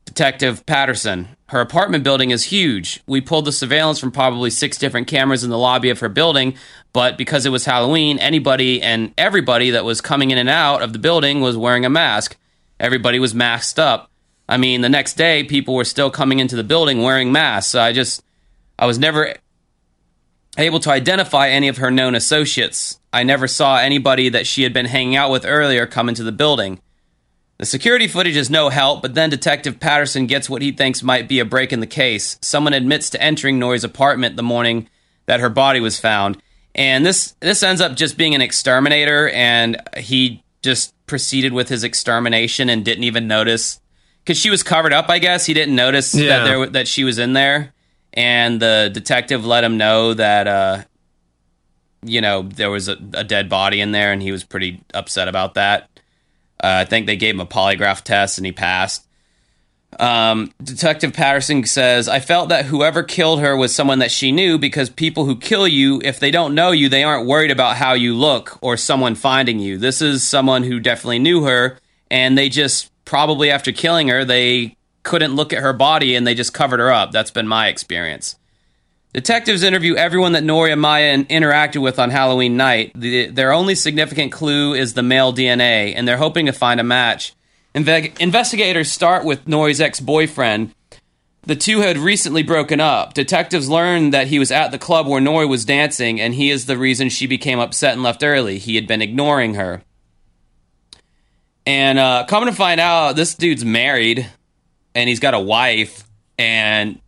Detective 0.05 0.67
Patterson, 0.67 1.29
her 1.49 1.61
apartment 1.61 2.05
building 2.05 2.31
is 2.31 2.45
huge. 2.45 3.03
We 3.07 3.21
pulled 3.21 3.45
the 3.45 3.53
surveillance 3.53 3.99
from 3.99 4.13
probably 4.13 4.51
six 4.51 4.79
different 4.79 5.09
cameras 5.09 5.45
in 5.45 5.51
the 5.51 5.59
lobby 5.59 5.91
of 5.91 6.01
her 6.01 6.09
building, 6.09 6.55
but 6.93 7.19
because 7.19 7.45
it 7.45 7.51
was 7.51 7.67
Halloween, 7.67 8.19
anybody 8.19 8.81
and 8.81 9.13
everybody 9.19 9.71
that 9.71 9.85
was 9.85 10.01
coming 10.01 10.31
in 10.31 10.39
and 10.39 10.49
out 10.49 10.83
of 10.83 10.93
the 10.93 10.99
building 10.99 11.41
was 11.41 11.57
wearing 11.57 11.85
a 11.85 11.91
mask. 11.91 12.37
Everybody 12.81 13.19
was 13.19 13.35
masked 13.35 13.79
up. 13.79 14.11
I 14.49 14.57
mean, 14.57 14.81
the 14.81 14.89
next 14.89 15.15
day, 15.15 15.45
people 15.45 15.75
were 15.75 15.85
still 15.85 16.11
coming 16.11 16.39
into 16.39 16.57
the 16.57 16.65
building 16.65 17.03
wearing 17.03 17.33
masks. 17.33 17.73
So 17.73 17.81
I 17.81 17.93
just, 17.93 18.23
I 18.79 18.87
was 18.87 18.99
never 18.99 19.35
able 20.59 20.81
to 20.81 20.91
identify 20.91 21.49
any 21.49 21.69
of 21.69 21.79
her 21.79 21.91
known 21.91 22.15
associates. 22.15 22.99
I 23.13 23.23
never 23.23 23.47
saw 23.47 23.77
anybody 23.77 24.29
that 24.31 24.47
she 24.47 24.63
had 24.63 24.73
been 24.73 24.87
hanging 24.87 25.17
out 25.17 25.31
with 25.31 25.45
earlier 25.45 25.87
come 25.87 26.09
into 26.09 26.25
the 26.25 26.33
building. 26.33 26.81
The 27.59 27.67
security 27.67 28.09
footage 28.09 28.37
is 28.37 28.51
no 28.51 28.69
help, 28.69 29.01
but 29.01 29.15
then 29.15 29.31
Detective 29.31 29.79
Patterson 29.79 30.27
gets 30.27 30.51
what 30.51 30.61
he 30.61 30.73
thinks 30.73 31.03
might 31.05 31.29
be 31.29 31.39
a 31.39 31.45
break 31.45 31.73
in 31.73 31.81
the 31.81 31.87
case. 31.87 32.37
Someone 32.43 32.75
admits 32.75 33.11
to 33.11 33.23
entering 33.23 33.59
Nori's 33.61 33.85
apartment 33.85 34.37
the 34.37 34.43
morning 34.43 34.89
that 35.27 35.39
her 35.41 35.49
body 35.49 35.79
was 35.81 35.99
found, 36.01 36.43
and 36.75 37.07
this 37.07 37.35
this 37.41 37.63
ends 37.63 37.81
up 37.81 37.95
just 37.95 38.17
being 38.17 38.35
an 38.35 38.41
exterminator, 38.43 39.29
and 39.31 39.81
he 39.97 40.43
just 40.63 40.93
proceeded 41.07 41.53
with 41.53 41.69
his 41.69 41.85
extermination 41.85 42.69
and 42.69 42.85
didn't 42.85 43.05
even 43.05 43.29
notice 43.29 43.81
because 44.25 44.37
she 44.39 44.51
was 44.51 44.63
covered 44.65 44.93
up. 44.93 45.09
I 45.09 45.19
guess 45.21 45.47
he 45.47 45.55
didn't 45.55 45.77
notice 45.77 46.13
Yeah. 46.15 46.39
that 46.39 46.45
there 46.45 46.67
that 46.71 46.89
she 46.89 47.05
was 47.05 47.19
in 47.21 47.35
there, 47.35 47.73
and 48.15 48.61
the 48.61 48.91
detective 48.93 49.47
let 49.47 49.63
him 49.63 49.77
know 49.79 50.13
that 50.15 50.49
uh, 50.49 50.83
you 52.05 52.21
know 52.21 52.43
there 52.43 52.71
was 52.71 52.89
a, 52.89 52.97
a 53.15 53.23
dead 53.23 53.49
body 53.49 53.81
in 53.81 53.93
there, 53.93 54.13
and 54.13 54.21
he 54.21 54.33
was 54.33 54.43
pretty 54.43 54.81
upset 54.93 55.29
about 55.29 55.55
that. 55.55 55.89
Uh, 56.65 56.79
I 56.81 56.85
think 56.87 57.05
they 57.05 57.17
gave 57.17 57.35
him 57.35 57.41
a 57.41 57.47
polygraph 57.47 58.01
test 58.01 58.39
and 58.39 58.47
he 58.47 58.53
passed. 58.53 59.07
Um, 60.01 60.51
Detective 60.63 61.13
Patterson 61.13 61.63
says, 61.67 62.09
I 62.09 62.21
felt 62.21 62.49
that 62.49 62.65
whoever 62.65 63.03
killed 63.03 63.41
her 63.41 63.55
was 63.55 63.75
someone 63.75 63.99
that 63.99 64.11
she 64.11 64.33
knew 64.33 64.57
because 64.57 64.89
people 64.89 65.27
who 65.27 65.37
kill 65.37 65.69
you, 65.69 66.01
if 66.03 66.19
they 66.19 66.31
don't 66.31 66.55
know 66.55 66.71
you, 66.71 66.89
they 66.89 67.05
aren't 67.05 67.27
worried 67.27 67.51
about 67.51 67.77
how 67.77 67.93
you 67.93 68.15
look 68.15 68.57
or 68.63 68.79
someone 68.79 69.15
finding 69.15 69.59
you. 69.59 69.77
This 69.77 70.01
is 70.01 70.27
someone 70.27 70.63
who 70.63 70.81
definitely 70.81 71.19
knew 71.19 71.45
her 71.45 71.79
and 72.11 72.39
they 72.39 72.49
just 72.49 72.91
probably 73.05 73.51
after 73.51 73.71
killing 73.71 74.09
her, 74.09 74.25
they 74.25 74.75
couldn't 75.03 75.37
look 75.37 75.53
at 75.53 75.63
her 75.63 75.75
body 75.75 76.17
and 76.17 76.27
they 76.27 76.35
just 76.35 76.55
covered 76.55 76.81
her 76.81 76.91
up. 76.91 77.13
That's 77.13 77.31
been 77.31 77.47
my 77.47 77.69
experience. 77.69 78.37
Detectives 79.15 79.63
interview 79.63 79.95
everyone 79.95 80.33
that 80.33 80.43
Nori 80.43 80.75
Amaya 80.75 81.25
interacted 81.29 81.81
with 81.81 82.01
on 82.01 82.11
Halloween 82.11 82.57
night. 82.57 82.91
The, 82.97 83.27
their 83.27 83.53
only 83.53 83.77
significant 83.77 84.33
clue 84.33 84.75
is 84.75 84.95
the 84.95 85.05
male 85.05 85.33
DNA, 85.33 85.95
and 85.95 86.07
they're 86.07 86.17
hoping 86.17 86.47
to 86.47 86.53
find 86.53 86.81
a 86.81 86.85
match. 86.85 87.33
Inve- 87.77 88.19
investigators 88.19 88.91
start 88.91 89.25
with 89.25 89.45
Nori's 89.45 89.81
ex 89.81 90.01
boyfriend. 90.01 90.75
The 91.43 91.55
two 91.55 91.79
had 91.79 91.97
recently 91.97 92.43
broken 92.43 92.81
up. 92.81 93.15
Detectives 93.15 93.69
learn 93.69 94.11
that 94.11 94.27
he 94.27 94.41
was 94.41 94.51
at 94.51 94.73
the 94.73 94.79
club 94.79 95.07
where 95.07 95.21
Nori 95.21 95.49
was 95.49 95.65
dancing, 95.65 96.21
and 96.21 96.35
he 96.35 96.51
is 96.51 96.67
the 96.67 96.77
reason 96.77 97.09
she 97.09 97.29
became 97.29 97.61
upset 97.61 97.93
and 97.93 98.03
left 98.03 98.25
early. 98.25 98.59
He 98.59 98.75
had 98.75 98.89
been 98.89 99.01
ignoring 99.01 99.55
her. 99.55 99.83
And 101.65 102.01
uh, 102.01 102.25
coming 102.27 102.49
to 102.49 102.55
find 102.55 102.81
out, 102.81 103.15
this 103.15 103.37
dude's 103.37 103.65
married, 103.65 104.29
and 104.93 105.09
he's 105.09 105.21
got 105.21 105.35
a 105.35 105.41
wife, 105.41 106.03
and 106.37 106.99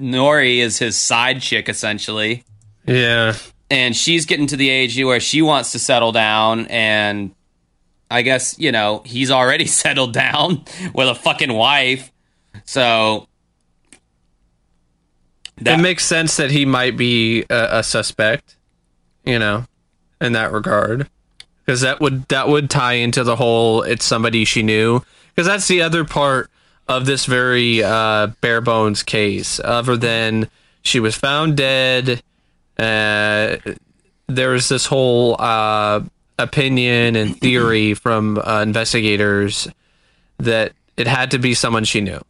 Nori 0.00 0.58
is 0.58 0.78
his 0.78 0.96
side 0.96 1.40
chick 1.40 1.68
essentially, 1.68 2.44
Yeah. 2.86 3.34
and 3.70 3.96
she's 3.96 4.26
getting 4.26 4.46
to 4.48 4.56
the 4.56 4.68
age 4.68 5.02
where 5.02 5.20
she 5.20 5.42
wants 5.42 5.72
to 5.72 5.78
settle 5.78 6.12
down, 6.12 6.66
and 6.66 7.34
I 8.10 8.22
guess 8.22 8.58
you 8.58 8.72
know 8.72 9.02
he's 9.06 9.30
already 9.30 9.66
settled 9.82 10.12
down 10.12 10.64
with 10.94 11.08
a 11.08 11.14
fucking 11.14 11.52
wife, 11.52 12.12
so 12.64 13.26
that 15.58 15.78
it 15.78 15.82
makes 15.82 16.04
sense 16.04 16.36
that 16.36 16.50
he 16.50 16.66
might 16.66 16.96
be 16.96 17.44
a, 17.48 17.78
a 17.78 17.82
suspect, 17.82 18.56
you 19.24 19.38
know, 19.38 19.64
in 20.20 20.32
that 20.32 20.52
regard, 20.52 21.08
because 21.64 21.80
that 21.80 22.00
would 22.00 22.28
that 22.28 22.48
would 22.48 22.68
tie 22.68 22.94
into 22.94 23.24
the 23.24 23.36
whole 23.36 23.82
it's 23.82 24.04
somebody 24.04 24.44
she 24.44 24.62
knew, 24.62 25.00
because 25.34 25.46
that's 25.46 25.68
the 25.68 25.80
other 25.80 26.04
part 26.04 26.50
of 26.88 27.06
this 27.06 27.26
very 27.26 27.82
uh, 27.82 28.28
bare 28.40 28.60
bones 28.60 29.02
case. 29.02 29.60
Other 29.62 29.96
than 29.96 30.48
she 30.82 31.00
was 31.00 31.16
found 31.16 31.56
dead, 31.56 32.22
uh, 32.78 33.56
there 34.28 34.50
was 34.50 34.68
this 34.68 34.86
whole 34.86 35.36
uh, 35.40 36.00
opinion 36.38 37.16
and 37.16 37.38
theory 37.40 37.94
from 37.94 38.38
uh, 38.38 38.62
investigators 38.62 39.68
that 40.38 40.72
it 40.96 41.06
had 41.06 41.30
to 41.32 41.38
be 41.38 41.54
someone 41.54 41.84
she 41.84 42.00
knew. 42.00 42.20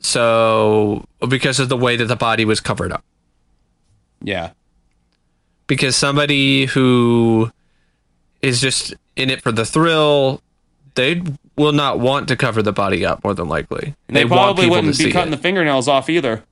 So, 0.00 1.04
because 1.28 1.60
of 1.60 1.68
the 1.68 1.76
way 1.76 1.96
that 1.96 2.06
the 2.06 2.16
body 2.16 2.46
was 2.46 2.60
covered 2.60 2.90
up. 2.90 3.04
yeah, 4.22 4.50
Because 5.66 5.94
somebody 5.94 6.64
who 6.64 7.50
is 8.40 8.62
just 8.62 8.94
in 9.14 9.28
it 9.28 9.42
for 9.42 9.52
the 9.52 9.66
thrill 9.66 10.40
they 10.94 11.22
will 11.60 11.72
not 11.72 12.00
want 12.00 12.28
to 12.28 12.36
cover 12.36 12.62
the 12.62 12.72
body 12.72 13.04
up 13.06 13.22
more 13.22 13.34
than 13.34 13.48
likely. 13.48 13.94
They, 14.08 14.24
want 14.24 14.56
probably 14.56 14.68
wouldn't 14.68 14.98
be 14.98 15.12
cutting 15.12 15.32
it. 15.32 15.36
the 15.36 15.42
fingernails 15.42 15.86
off 15.86 16.08
either. 16.10 16.42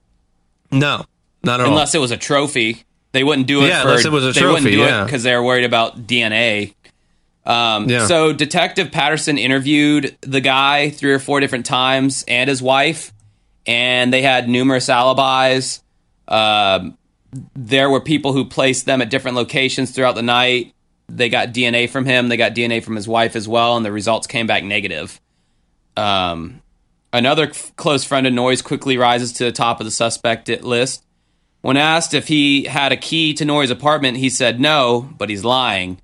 No, 0.71 1.05
not 1.43 1.61
at 1.61 1.67
all. 1.67 1.73
unless 1.73 1.95
it 1.95 1.99
was 2.01 2.11
a 2.11 2.17
trophy. 2.17 2.85
They 3.13 3.25
wouldn't 3.25 3.47
do 3.47 3.65
it 3.65 3.69
Yeah, 3.69 3.83
for 3.83 3.89
unless 3.89 4.05
it 4.05 4.13
was 4.13 4.25
a 4.25 4.33
they 4.39 4.45
wouldn't 4.47 4.63
trophy, 4.63 4.77
do 4.77 4.83
yeah. 4.83 5.03
it 5.03 5.07
because 5.07 5.23
they 5.23 5.35
were 5.35 5.43
worried 5.43 5.65
about 5.65 6.07
DNA. 6.07 6.75
Um, 7.47 7.89
Yeah. 7.89 8.07
So 8.07 8.33
Detective 8.35 8.93
Patterson 8.93 9.39
interviewed 9.39 10.17
the 10.21 10.43
guy 10.43 10.91
three 10.91 11.13
or 11.13 11.19
four 11.19 11.41
different 11.41 11.65
times 11.65 12.25
and 12.29 12.51
his 12.51 12.61
wife, 12.63 13.13
and 13.67 14.13
they 14.13 14.21
had 14.23 14.49
numerous 14.49 14.89
alibis. 14.91 15.83
Um, 16.29 16.99
there 17.57 17.89
were 17.89 18.01
people 18.01 18.35
who 18.35 18.45
placed 18.45 18.85
them 18.85 19.01
at 19.01 19.09
different 19.11 19.37
locations 19.37 19.91
throughout 19.91 20.15
the 20.15 20.23
night. 20.23 20.75
They 21.09 21.29
got 21.29 21.53
DNA 21.53 21.89
from 21.89 22.05
him. 22.05 22.29
They 22.29 22.37
got 22.37 22.55
DNA 22.55 22.83
from 22.83 22.97
his 22.97 23.09
wife 23.09 23.35
as 23.35 23.49
well, 23.49 23.77
and 23.77 23.85
the 23.85 23.93
results 23.93 24.27
came 24.27 24.47
back 24.47 24.63
negative. 24.63 25.21
Um, 25.97 26.63
another 27.13 27.49
f- 27.49 27.75
close 27.77 28.05
friend 28.05 28.27
of 28.27 28.33
Nori's 28.33 28.63
quickly 28.63 28.97
rises 28.99 29.33
to 29.35 29.45
the 29.45 29.53
top 29.53 29.81
of 29.81 29.85
the 29.85 29.91
suspect 29.91 30.49
list. 30.63 31.05
When 31.61 31.77
asked 31.77 32.15
if 32.15 32.29
he 32.29 32.65
had 32.65 32.93
a 32.93 32.97
key 32.97 33.35
to 33.35 33.45
Nori's 33.45 33.71
apartment, 33.71 34.19
he 34.19 34.31
said 34.31 34.61
no, 34.61 35.09
but 35.19 35.29
he's 35.29 35.45
lying. 35.45 36.01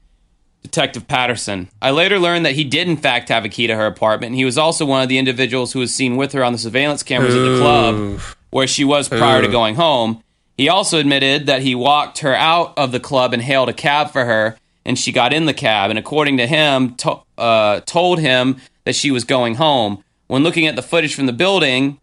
Detective 0.62 1.06
Patterson. 1.06 1.68
I 1.82 1.90
later 1.90 2.18
learned 2.18 2.46
that 2.46 2.54
he 2.54 2.64
did, 2.64 2.88
in 2.88 2.96
fact, 2.96 3.28
have 3.28 3.44
a 3.44 3.50
key 3.50 3.66
to 3.66 3.76
her 3.76 3.86
apartment, 3.86 4.30
and 4.30 4.36
he 4.36 4.46
was 4.46 4.56
also 4.58 4.86
one 4.86 5.02
of 5.02 5.10
the 5.10 5.18
individuals 5.18 5.72
who 5.72 5.78
was 5.80 5.94
seen 5.94 6.16
with 6.16 6.32
her 6.32 6.42
on 6.42 6.52
the 6.52 6.58
surveillance 6.58 7.02
cameras 7.02 7.34
at 7.34 7.40
the 7.40 7.58
club 7.58 8.20
where 8.50 8.66
she 8.66 8.82
was 8.84 9.08
prior 9.08 9.42
to 9.42 9.48
going 9.48 9.74
home. 9.74 10.22
He 10.56 10.68
also 10.70 10.98
admitted 10.98 11.46
that 11.46 11.62
he 11.62 11.74
walked 11.74 12.20
her 12.20 12.34
out 12.34 12.78
of 12.78 12.92
the 12.92 13.00
club 13.00 13.34
and 13.34 13.42
hailed 13.42 13.68
a 13.68 13.72
cab 13.74 14.10
for 14.10 14.24
her, 14.24 14.56
and 14.84 14.98
she 14.98 15.12
got 15.12 15.32
in 15.32 15.46
the 15.46 15.54
cab, 15.54 15.90
and 15.90 15.98
according 15.98 16.36
to 16.38 16.46
him, 16.46 16.94
to- 16.96 17.20
uh, 17.38 17.80
told 17.80 18.20
him 18.20 18.56
that 18.84 18.94
she 18.94 19.10
was 19.10 19.24
going 19.24 19.54
home. 19.56 20.02
When 20.26 20.42
looking 20.42 20.66
at 20.66 20.76
the 20.76 20.82
footage 20.82 21.14
from 21.14 21.26
the 21.26 21.32
building, 21.32 21.98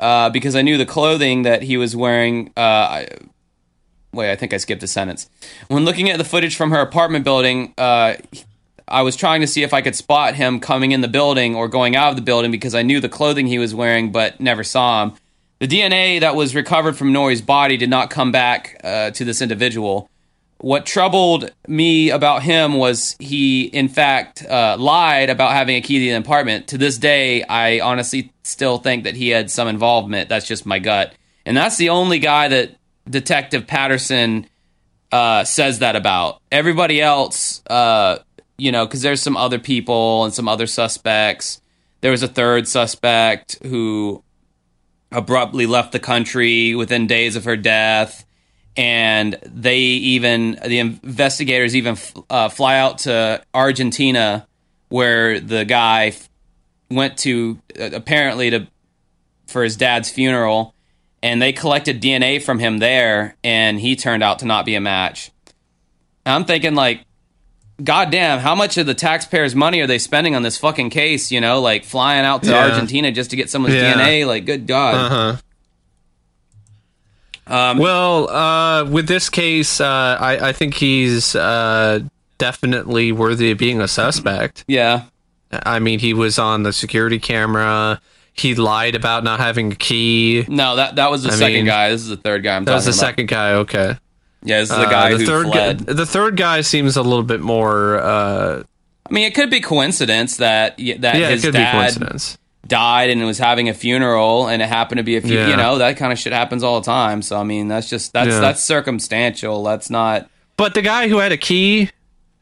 uh, 0.00 0.30
because 0.30 0.56
I 0.56 0.62
knew 0.62 0.76
the 0.76 0.86
clothing 0.86 1.42
that 1.42 1.62
he 1.62 1.76
was 1.76 1.94
wearing. 1.94 2.52
Uh, 2.56 2.60
I, 2.60 3.08
wait, 4.12 4.30
I 4.30 4.36
think 4.36 4.52
I 4.52 4.58
skipped 4.58 4.82
a 4.82 4.86
sentence. 4.86 5.28
When 5.68 5.84
looking 5.84 6.10
at 6.10 6.18
the 6.18 6.24
footage 6.24 6.56
from 6.56 6.70
her 6.70 6.80
apartment 6.80 7.24
building, 7.24 7.74
uh, 7.78 8.14
I 8.86 9.02
was 9.02 9.16
trying 9.16 9.40
to 9.40 9.46
see 9.46 9.62
if 9.62 9.72
I 9.72 9.80
could 9.80 9.94
spot 9.94 10.34
him 10.34 10.60
coming 10.60 10.92
in 10.92 11.00
the 11.00 11.08
building 11.08 11.54
or 11.54 11.68
going 11.68 11.96
out 11.96 12.10
of 12.10 12.16
the 12.16 12.22
building 12.22 12.50
because 12.50 12.74
I 12.74 12.82
knew 12.82 13.00
the 13.00 13.08
clothing 13.08 13.46
he 13.46 13.58
was 13.58 13.74
wearing, 13.74 14.12
but 14.12 14.40
never 14.40 14.62
saw 14.62 15.04
him. 15.04 15.12
The 15.60 15.68
DNA 15.68 16.20
that 16.20 16.34
was 16.34 16.54
recovered 16.54 16.96
from 16.96 17.12
Nori's 17.12 17.40
body 17.40 17.76
did 17.76 17.88
not 17.88 18.10
come 18.10 18.32
back 18.32 18.78
uh, 18.84 19.10
to 19.12 19.24
this 19.24 19.40
individual. 19.40 20.10
What 20.58 20.86
troubled 20.86 21.50
me 21.68 22.10
about 22.10 22.42
him 22.42 22.74
was 22.74 23.16
he, 23.18 23.64
in 23.64 23.88
fact, 23.88 24.44
uh, 24.44 24.76
lied 24.78 25.28
about 25.28 25.52
having 25.52 25.76
a 25.76 25.80
key 25.80 25.98
to 25.98 26.12
the 26.12 26.18
apartment. 26.18 26.68
To 26.68 26.78
this 26.78 26.96
day, 26.96 27.42
I 27.42 27.80
honestly 27.80 28.32
still 28.44 28.78
think 28.78 29.04
that 29.04 29.14
he 29.14 29.28
had 29.28 29.50
some 29.50 29.68
involvement. 29.68 30.28
That's 30.28 30.46
just 30.46 30.64
my 30.64 30.78
gut. 30.78 31.14
And 31.44 31.56
that's 31.56 31.76
the 31.76 31.90
only 31.90 32.18
guy 32.18 32.48
that 32.48 32.76
Detective 33.08 33.66
Patterson 33.66 34.46
uh, 35.12 35.44
says 35.44 35.80
that 35.80 35.96
about. 35.96 36.40
Everybody 36.50 37.00
else, 37.00 37.62
uh, 37.68 38.18
you 38.56 38.72
know, 38.72 38.86
because 38.86 39.02
there's 39.02 39.22
some 39.22 39.36
other 39.36 39.58
people 39.58 40.24
and 40.24 40.32
some 40.32 40.48
other 40.48 40.66
suspects. 40.66 41.60
There 42.00 42.10
was 42.10 42.22
a 42.22 42.28
third 42.28 42.66
suspect 42.68 43.58
who 43.62 44.22
abruptly 45.12 45.66
left 45.66 45.92
the 45.92 46.00
country 46.00 46.74
within 46.74 47.06
days 47.06 47.36
of 47.36 47.44
her 47.44 47.56
death. 47.56 48.24
And 48.76 49.38
they 49.44 49.78
even, 49.78 50.58
the 50.66 50.78
investigators 50.80 51.76
even 51.76 51.96
uh, 52.28 52.48
fly 52.48 52.78
out 52.78 52.98
to 52.98 53.42
Argentina 53.54 54.46
where 54.88 55.38
the 55.40 55.64
guy 55.64 56.06
f- 56.08 56.28
went 56.90 57.18
to 57.18 57.58
uh, 57.78 57.90
apparently 57.92 58.50
to 58.50 58.66
for 59.46 59.62
his 59.62 59.76
dad's 59.76 60.10
funeral 60.10 60.74
and 61.22 61.40
they 61.40 61.52
collected 61.52 62.02
DNA 62.02 62.42
from 62.42 62.58
him 62.58 62.78
there 62.78 63.36
and 63.44 63.78
he 63.78 63.94
turned 63.94 64.22
out 64.22 64.40
to 64.40 64.44
not 64.46 64.64
be 64.66 64.74
a 64.74 64.80
match. 64.80 65.30
And 66.26 66.34
I'm 66.34 66.44
thinking 66.44 66.74
like 66.74 67.04
goddamn, 67.82 68.38
how 68.40 68.54
much 68.54 68.76
of 68.76 68.86
the 68.86 68.94
taxpayers' 68.94 69.54
money 69.54 69.80
are 69.80 69.86
they 69.86 69.98
spending 69.98 70.34
on 70.36 70.42
this 70.42 70.56
fucking 70.58 70.90
case, 70.90 71.30
you 71.32 71.40
know, 71.40 71.60
like 71.60 71.84
flying 71.84 72.24
out 72.24 72.42
to 72.44 72.50
Yeah. 72.50 72.68
Argentina 72.70 73.10
just 73.12 73.30
to 73.30 73.36
get 73.36 73.50
someone's 73.50 73.74
Yeah. 73.74 73.94
DNA, 73.94 74.26
like 74.26 74.44
good 74.46 74.66
god. 74.66 74.94
Uh-huh. 74.94 75.36
Um, 77.46 77.78
Well, 77.78 78.28
uh, 78.30 78.84
with 78.84 79.06
this 79.08 79.28
case, 79.28 79.80
uh, 79.80 80.16
I, 80.20 80.48
I 80.48 80.52
think 80.52 80.74
he's 80.74 81.34
uh, 81.36 82.00
definitely 82.38 83.12
worthy 83.12 83.50
of 83.50 83.58
being 83.58 83.80
a 83.80 83.88
suspect. 83.88 84.64
Yeah. 84.66 85.02
I 85.52 85.78
mean, 85.78 85.98
he 86.00 86.14
was 86.14 86.38
on 86.38 86.62
the 86.62 86.72
security 86.72 87.18
camera. 87.18 88.00
He 88.32 88.54
lied 88.56 88.94
about 88.96 89.22
not 89.22 89.38
having 89.40 89.72
a 89.72 89.76
key. 89.76 90.44
No, 90.48 90.74
that 90.76 90.96
that 90.96 91.10
was 91.10 91.22
the 91.22 91.30
I 91.30 91.34
second 91.36 91.54
mean, 91.54 91.66
guy. 91.66 91.90
This 91.90 92.00
is 92.00 92.08
the 92.08 92.16
third 92.16 92.42
guy 92.42 92.56
I'm 92.56 92.64
That 92.64 92.74
was 92.74 92.84
the 92.86 92.90
about. 92.90 92.98
second 92.98 93.28
guy. 93.28 93.52
Okay. 93.52 93.96
Yeah, 94.42 94.58
this 94.60 94.70
is 94.70 94.76
the 94.76 94.82
Uh, 94.86 94.90
guy 94.90 95.10
the 95.12 95.18
who 95.18 95.26
third 95.26 95.46
fled. 95.46 95.86
Guy, 95.86 95.92
the 95.92 96.06
third 96.06 96.36
guy 96.36 96.60
seems 96.62 96.96
a 96.96 97.02
little 97.02 97.22
bit 97.22 97.40
more. 97.40 97.98
Uh, 98.00 98.62
I 99.08 99.12
mean, 99.12 99.24
it 99.24 99.34
could 99.36 99.50
be 99.50 99.60
coincidence 99.60 100.38
that 100.38 100.76
that 100.78 100.78
yeah, 100.78 101.28
it 101.28 101.30
his 101.30 101.42
could 101.44 101.52
be 101.52 101.58
dad 101.60 101.72
coincidence. 101.72 102.36
Died 102.66 103.10
and 103.10 103.24
was 103.24 103.38
having 103.38 103.68
a 103.68 103.74
funeral, 103.74 104.48
and 104.48 104.62
it 104.62 104.68
happened 104.68 104.98
to 104.98 105.02
be 105.04 105.16
a 105.16 105.20
few. 105.20 105.36
Yeah. 105.38 105.48
You 105.48 105.56
know, 105.56 105.78
that 105.78 105.96
kind 105.96 106.12
of 106.12 106.18
shit 106.18 106.32
happens 106.32 106.62
all 106.62 106.80
the 106.80 106.86
time. 106.86 107.20
So 107.22 107.38
I 107.38 107.42
mean, 107.44 107.68
that's 107.68 107.88
just 107.88 108.12
that's 108.12 108.30
Yeah. 108.30 108.40
that's 108.40 108.62
circumstantial. 108.62 109.62
That's 109.64 109.90
not. 109.90 110.28
But 110.56 110.74
the 110.74 110.82
guy 110.82 111.08
who 111.08 111.18
had 111.18 111.32
a 111.32 111.36
key, 111.36 111.90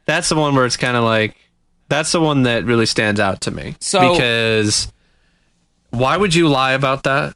that's 0.06 0.28
the 0.28 0.36
one 0.36 0.54
where 0.54 0.66
it's 0.66 0.76
kind 0.76 0.96
of 0.96 1.04
like, 1.04 1.34
that's 1.88 2.12
the 2.12 2.20
one 2.20 2.42
that 2.42 2.64
really 2.64 2.86
stands 2.86 3.18
out 3.20 3.40
to 3.42 3.50
me. 3.50 3.74
So- 3.80 4.12
because 4.12 4.92
why 5.90 6.16
would 6.16 6.34
you 6.34 6.48
lie 6.48 6.72
about 6.72 7.02
that? 7.04 7.34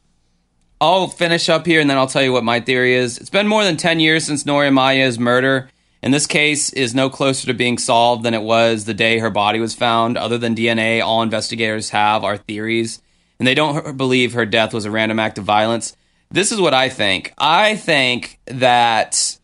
I'll 0.81 1.09
finish 1.09 1.49
up 1.49 1.65
here 1.67 1.81
and 1.81 1.89
then 1.89 1.97
I'll 1.97 2.07
tell 2.07 2.23
you 2.23 2.33
what 2.33 2.45
my 2.45 2.61
theory 2.61 2.95
is. 2.95 3.17
It's 3.19 3.31
been 3.31 3.49
more 3.49 3.65
than 3.65 3.79
10 3.79 3.99
years 3.99 4.25
since 4.27 4.45
Nori 4.45 4.69
Amaya's 4.69 5.19
murder, 5.19 5.71
and 6.07 6.15
this 6.15 6.29
case 6.29 6.73
is 6.73 6.95
no 6.95 7.11
closer 7.11 7.49
to 7.49 7.53
being 7.53 7.79
solved 7.79 8.23
than 8.23 8.33
it 8.33 8.43
was 8.43 8.85
the 8.85 8.95
day 8.95 9.19
her 9.19 9.29
body 9.29 9.59
was 9.59 9.75
found. 9.75 10.17
Other 10.17 10.39
than 10.39 10.55
DNA, 10.55 11.03
all 11.03 11.21
investigators 11.21 11.91
have 11.91 12.23
are 12.23 12.37
theories, 12.37 13.03
and 13.41 13.49
they 13.49 13.57
don't 13.57 13.97
believe 13.97 14.35
her 14.35 14.47
death 14.47 14.73
was 14.73 14.85
a 14.85 14.91
random 14.93 15.19
act 15.19 15.37
of 15.37 15.43
violence. 15.43 15.97
This 16.31 16.53
is 16.53 16.61
what 16.61 16.75
I 16.75 16.91
think. 16.91 17.35
I 17.37 17.75
think 17.75 18.39
that 18.45 19.37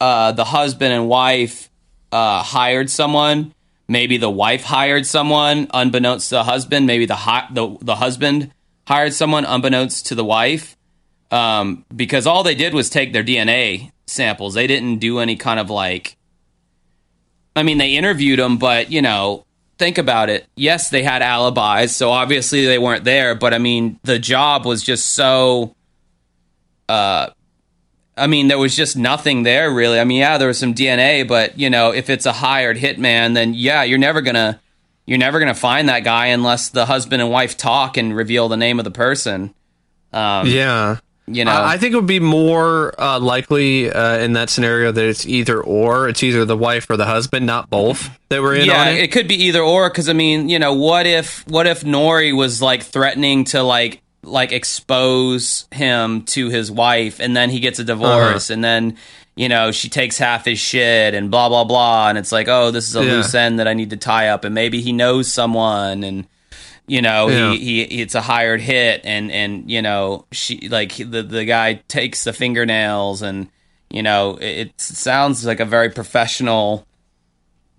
uh, 0.00 0.30
the 0.30 0.44
husband 0.44 0.92
and 0.92 1.08
wife 1.08 1.70
uh, 2.12 2.40
hired 2.40 2.88
someone. 2.88 3.52
Maybe 3.88 4.16
the 4.16 4.30
wife 4.30 4.62
hired 4.62 5.06
someone, 5.06 5.66
unbeknownst 5.74 6.28
to 6.28 6.36
the 6.36 6.44
husband. 6.44 6.86
Maybe 6.86 7.06
the 7.06 7.16
hi- 7.16 7.48
the 7.50 7.78
the 7.80 7.96
husband 7.96 8.52
hired 8.86 9.12
someone, 9.12 9.44
unbeknownst 9.44 10.06
to 10.06 10.14
the 10.14 10.24
wife, 10.24 10.75
um, 11.30 11.84
because 11.94 12.26
all 12.26 12.42
they 12.42 12.54
did 12.54 12.74
was 12.74 12.88
take 12.90 13.12
their 13.12 13.24
DNA 13.24 13.92
samples. 14.06 14.54
They 14.54 14.66
didn't 14.66 14.98
do 14.98 15.18
any 15.18 15.36
kind 15.36 15.60
of 15.60 15.70
like. 15.70 16.16
I 17.54 17.62
mean, 17.62 17.78
they 17.78 17.96
interviewed 17.96 18.38
them, 18.38 18.58
but 18.58 18.90
you 18.90 19.02
know, 19.02 19.44
think 19.78 19.98
about 19.98 20.28
it. 20.28 20.46
Yes, 20.56 20.90
they 20.90 21.02
had 21.02 21.22
alibis, 21.22 21.94
so 21.96 22.10
obviously 22.10 22.66
they 22.66 22.78
weren't 22.78 23.04
there. 23.04 23.34
But 23.34 23.54
I 23.54 23.58
mean, 23.58 23.98
the 24.02 24.18
job 24.18 24.66
was 24.66 24.82
just 24.82 25.14
so. 25.14 25.74
Uh, 26.88 27.30
I 28.16 28.26
mean, 28.28 28.48
there 28.48 28.58
was 28.58 28.74
just 28.76 28.96
nothing 28.96 29.42
there 29.42 29.70
really. 29.70 30.00
I 30.00 30.04
mean, 30.04 30.18
yeah, 30.20 30.38
there 30.38 30.48
was 30.48 30.58
some 30.58 30.74
DNA, 30.74 31.26
but 31.26 31.58
you 31.58 31.68
know, 31.68 31.92
if 31.92 32.08
it's 32.08 32.26
a 32.26 32.32
hired 32.32 32.76
hitman, 32.78 33.34
then 33.34 33.54
yeah, 33.54 33.82
you're 33.82 33.98
never 33.98 34.20
gonna 34.20 34.60
you're 35.04 35.18
never 35.18 35.38
gonna 35.38 35.54
find 35.54 35.88
that 35.88 36.04
guy 36.04 36.26
unless 36.26 36.68
the 36.68 36.86
husband 36.86 37.20
and 37.20 37.30
wife 37.30 37.56
talk 37.56 37.96
and 37.96 38.16
reveal 38.16 38.48
the 38.48 38.56
name 38.56 38.78
of 38.78 38.84
the 38.84 38.90
person. 38.90 39.54
Um, 40.12 40.46
Yeah. 40.46 40.98
You 41.28 41.44
know, 41.44 41.60
I 41.60 41.76
think 41.76 41.92
it 41.92 41.96
would 41.96 42.06
be 42.06 42.20
more 42.20 42.94
uh, 43.00 43.18
likely 43.18 43.90
uh, 43.90 44.18
in 44.18 44.34
that 44.34 44.48
scenario 44.48 44.92
that 44.92 45.04
it's 45.04 45.26
either 45.26 45.60
or. 45.60 46.08
It's 46.08 46.22
either 46.22 46.44
the 46.44 46.56
wife 46.56 46.88
or 46.88 46.96
the 46.96 47.04
husband, 47.06 47.46
not 47.46 47.68
both, 47.68 48.08
that 48.28 48.40
were 48.40 48.54
in 48.54 48.66
yeah, 48.66 48.82
on 48.82 48.88
it. 48.88 48.98
it. 49.02 49.12
could 49.12 49.26
be 49.26 49.34
either 49.46 49.60
or. 49.60 49.90
Because 49.90 50.08
I 50.08 50.12
mean, 50.12 50.48
you 50.48 50.60
know, 50.60 50.74
what 50.74 51.04
if 51.04 51.44
what 51.48 51.66
if 51.66 51.82
Nori 51.82 52.36
was 52.36 52.62
like 52.62 52.84
threatening 52.84 53.42
to 53.46 53.62
like 53.64 54.02
like 54.22 54.52
expose 54.52 55.66
him 55.72 56.22
to 56.26 56.48
his 56.48 56.70
wife, 56.70 57.18
and 57.18 57.36
then 57.36 57.50
he 57.50 57.58
gets 57.58 57.80
a 57.80 57.84
divorce, 57.84 58.50
and 58.50 58.62
then 58.62 58.96
you 59.34 59.48
know 59.48 59.72
she 59.72 59.88
takes 59.88 60.18
half 60.18 60.44
his 60.44 60.60
shit, 60.60 61.12
and 61.12 61.28
blah 61.30 61.48
blah 61.48 61.64
blah, 61.64 62.08
and 62.08 62.18
it's 62.18 62.30
like, 62.30 62.46
oh, 62.48 62.70
this 62.70 62.88
is 62.88 62.94
a 62.94 63.04
Yeah. 63.04 63.12
loose 63.14 63.34
end 63.34 63.58
that 63.58 63.66
I 63.66 63.74
need 63.74 63.90
to 63.90 63.96
tie 63.96 64.28
up, 64.28 64.44
and 64.44 64.54
maybe 64.54 64.80
he 64.80 64.92
knows 64.92 65.32
someone, 65.32 66.04
and 66.04 66.26
you 66.86 67.02
know 67.02 67.28
Yeah. 67.28 67.52
he, 67.52 67.84
he 67.84 68.00
it's 68.02 68.14
a 68.14 68.20
hired 68.20 68.60
hit 68.60 69.00
and 69.04 69.30
and 69.32 69.70
you 69.70 69.82
know 69.82 70.24
she 70.32 70.68
like 70.68 70.96
the 70.96 71.22
the 71.22 71.44
guy 71.44 71.74
takes 71.88 72.24
the 72.24 72.32
fingernails 72.32 73.22
and 73.22 73.48
you 73.90 74.02
know 74.02 74.36
it, 74.36 74.44
it 74.68 74.80
sounds 74.80 75.44
like 75.44 75.60
a 75.60 75.64
very 75.64 75.90
professional 75.90 76.86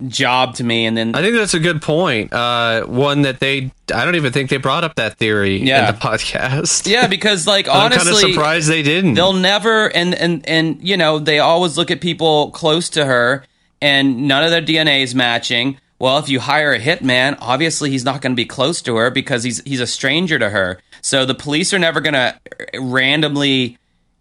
job 0.08 0.54
to 0.56 0.64
me 0.64 0.86
and 0.86 0.96
then 0.96 1.16
I 1.16 1.22
think 1.22 1.36
that's 1.36 1.56
a 1.56 1.60
good 1.60 1.82
point. 1.82 2.32
Uh, 2.32 2.84
one 2.86 3.24
that 3.24 3.40
they, 3.40 3.72
I 3.92 4.06
don't 4.06 4.14
even 4.16 4.32
think 4.32 4.52
they 4.52 4.58
brought 4.58 4.84
up 4.84 4.94
that 4.96 5.18
theory 5.18 5.58
Yeah. 5.58 5.90
in 5.90 5.96
the 5.96 6.00
podcast. 6.08 6.88
yeah 6.88 7.08
because 7.08 7.48
like 7.48 7.68
I'm 7.68 7.90
kind 7.90 7.94
of 7.96 8.02
honestly 8.02 8.32
surprised 8.34 8.70
they 8.70 8.84
didn't. 8.84 9.16
they'll 9.16 9.34
never 9.34 9.88
and 9.96 10.14
and 10.14 10.48
and 10.48 10.88
you 10.88 10.98
know 10.98 11.18
they 11.18 11.40
always 11.40 11.78
look 11.80 11.90
at 11.90 12.00
people 12.00 12.52
close 12.52 12.90
to 12.90 13.06
her 13.06 13.44
and 13.82 14.28
none 14.28 14.44
of 14.44 14.52
their 14.52 14.62
DNA 14.62 15.02
is 15.02 15.16
matching 15.16 15.80
Well, 16.00 16.20
if 16.20 16.30
you 16.30 16.40
hire 16.40 16.74
a 16.74 16.80
hitman, 16.80 17.38
obviously 17.42 17.90
he's 17.90 18.06
not 18.06 18.22
going 18.22 18.34
to 18.34 18.36
be 18.36 18.46
close 18.46 18.82
to 18.84 18.96
her 18.98 19.10
because 19.10 19.44
he's 19.44 19.64
he's 19.64 19.80
a 19.80 19.88
stranger 19.88 20.38
to 20.38 20.50
her. 20.50 20.80
So 21.02 21.26
the 21.26 21.34
police 21.36 21.74
are 21.74 21.80
never 21.80 22.02
going 22.02 22.14
to 22.14 22.40
randomly 22.80 23.78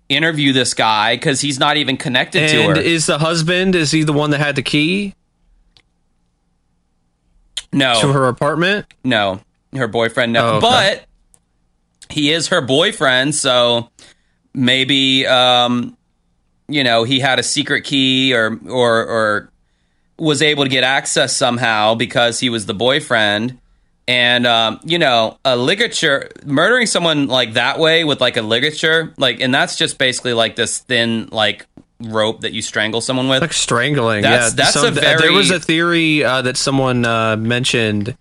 interview 0.09 0.53
this 0.53 0.73
guy 0.73 1.17
because 1.17 1.41
he's 1.41 1.59
not 1.59 1.77
even 1.77 1.97
connected 1.97 2.49
to 2.49 2.57
And 2.63 2.77
her. 2.79 2.83
is 2.83 3.07
the 3.07 3.19
husband? 3.19 3.75
Is 3.75 3.91
he 3.91 4.05
the 4.05 4.13
one 4.15 4.31
that 4.31 4.39
had 4.41 4.57
the 4.57 4.63
key 4.63 5.15
no, 7.73 8.01
to 8.01 8.13
her 8.13 8.29
apartment? 8.29 8.87
no, 9.05 9.41
her 9.75 9.89
boyfriend. 9.89 10.33
No, 10.33 10.47
Oh, 10.47 10.57
okay. 10.57 10.61
but 10.61 11.05
he 12.15 12.33
is 12.33 12.49
her 12.49 12.61
boyfriend. 12.61 13.35
So 13.35 13.91
maybe 14.55 15.27
um, 15.27 15.97
you 16.69 16.85
know 16.85 17.05
he 17.05 17.21
had 17.21 17.39
a 17.39 17.43
secret 17.43 17.83
key 17.85 18.33
or 18.35 18.59
or 18.67 19.05
or 19.07 19.53
was 20.19 20.43
able 20.43 20.65
to 20.65 20.71
get 20.71 20.85
access 20.85 21.37
somehow 21.37 21.95
because 21.95 22.41
he 22.41 22.49
was 22.49 22.67
the 22.67 22.75
boyfriend. 22.75 23.59
And 24.09 24.47
um, 24.47 24.81
you 24.85 24.99
know, 24.99 25.39
a 25.45 25.57
ligature, 25.57 26.31
murdering 26.45 26.87
someone 26.87 27.27
like 27.27 27.55
that 27.55 27.79
way 27.81 28.05
with 28.05 28.21
like 28.21 28.37
a 28.37 28.43
ligature, 28.43 29.13
like, 29.19 29.41
and 29.41 29.53
that's 29.53 29.77
just 29.77 29.99
basically 29.99 30.33
like 30.33 30.55
this 30.55 30.79
thin 30.79 31.29
like 31.33 31.67
rope 32.01 32.43
that 32.43 32.53
you 32.53 32.63
strangle 32.63 33.01
someone 33.01 33.29
with. 33.29 33.43
Like 33.43 33.53
strangling. 33.53 34.23
That's- 34.23 34.53
yeah, 34.53 34.55
that's 34.57 34.75
some- 34.75 34.87
a 34.87 35.01
There 35.01 35.33
was 35.33 35.51
a 35.51 35.59
theory 35.59 36.23
uh, 36.23 36.43
that 36.43 36.57
someone 36.57 37.05
uh, 37.05 37.37
mentioned 37.37 38.17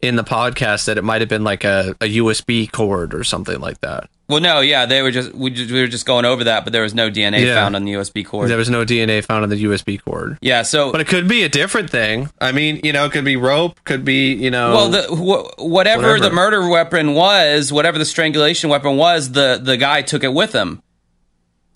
in 0.00 0.14
the 0.14 0.24
podcast 0.24 0.84
that 0.84 0.96
it 0.98 1.02
might 1.02 1.22
have 1.22 1.28
been 1.30 1.42
like 1.44 1.64
a, 1.64 1.96
a 2.00 2.18
USB 2.18 2.70
cord 2.70 3.12
or 3.14 3.24
something 3.24 3.58
like 3.58 3.80
that. 3.80 4.08
Well, 4.28 4.40
no, 4.40 4.58
yeah, 4.58 4.86
they 4.86 5.02
were 5.02 5.12
just 5.12 5.32
we, 5.34 5.50
just 5.50 5.70
we 5.70 5.80
were 5.80 5.86
just 5.86 6.04
going 6.04 6.24
over 6.24 6.42
that, 6.44 6.64
but 6.64 6.72
there 6.72 6.82
was 6.82 6.94
no 6.94 7.08
DNA 7.10 7.44
Yeah. 7.46 7.54
found 7.54 7.76
on 7.76 7.84
the 7.84 7.92
USB 7.92 8.24
cord. 8.26 8.50
There 8.50 8.56
was 8.58 8.68
no 8.68 8.84
DNA 8.84 9.24
found 9.24 9.44
on 9.44 9.50
the 9.50 9.62
USB 9.64 10.02
cord. 10.02 10.36
yeah, 10.40 10.62
so 10.62 10.90
But 10.90 11.00
it 11.00 11.06
could 11.06 11.28
be 11.28 11.44
a 11.44 11.48
different 11.48 11.90
thing. 11.90 12.28
I 12.40 12.50
mean, 12.50 12.80
you 12.82 12.92
know, 12.92 13.04
it 13.04 13.12
could 13.12 13.24
be 13.24 13.36
rope, 13.36 13.78
could 13.84 14.04
be, 14.04 14.32
you 14.34 14.50
know. 14.50 14.72
well, 14.72 14.88
the 14.88 15.02
wh- 15.04 15.58
whatever, 15.62 16.02
Whatever. 16.02 16.18
the 16.20 16.30
murder 16.30 16.68
weapon 16.68 17.14
was, 17.14 17.72
whatever 17.72 17.98
the 17.98 18.04
strangulation 18.04 18.68
weapon 18.68 18.96
was, 18.96 19.30
the 19.30 19.60
the 19.62 19.76
guy 19.76 20.02
took 20.02 20.24
it 20.24 20.32
with 20.34 20.52
him. 20.52 20.82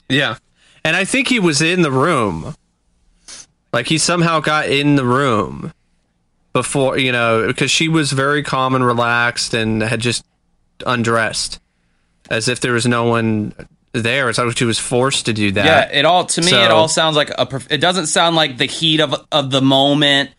yeah. 0.08 0.36
And 0.84 0.96
I 0.96 1.04
think 1.04 1.28
he 1.28 1.38
was 1.38 1.60
in 1.62 1.82
the 1.82 1.90
room. 1.92 2.54
Like 3.72 3.86
he 3.86 3.98
somehow 3.98 4.40
got 4.40 4.68
in 4.68 4.96
the 4.96 5.04
room 5.04 5.72
before, 6.52 6.98
you 6.98 7.12
know, 7.12 7.46
because 7.46 7.70
she 7.70 7.86
was 7.86 8.10
very 8.10 8.42
calm 8.42 8.74
and 8.74 8.84
relaxed 8.84 9.54
and 9.54 9.82
had 9.82 10.00
just 10.00 10.24
undressed 10.86 11.60
as 12.30 12.48
if 12.48 12.60
there 12.60 12.72
was 12.72 12.86
no 12.86 13.04
one 13.04 13.52
there. 13.92 14.28
It's 14.28 14.38
like 14.38 14.56
she 14.56 14.64
was 14.64 14.78
forced 14.78 15.26
to 15.26 15.32
do 15.32 15.52
that. 15.52 15.64
Yeah, 15.64 15.98
it 15.98 16.04
all 16.04 16.24
to 16.26 16.40
me 16.40 16.52
it 16.52 16.70
all 16.70 16.88
sounds 16.88 17.16
like 17.16 17.30
a. 17.36 17.46
prof- 17.46 17.70
It 17.70 17.78
doesn't 17.78 18.06
sound 18.06 18.36
like 18.36 18.58
the 18.58 18.66
heat 18.66 19.00
of 19.00 19.14
of 19.32 19.50
the 19.50 19.60
moment 19.60 20.30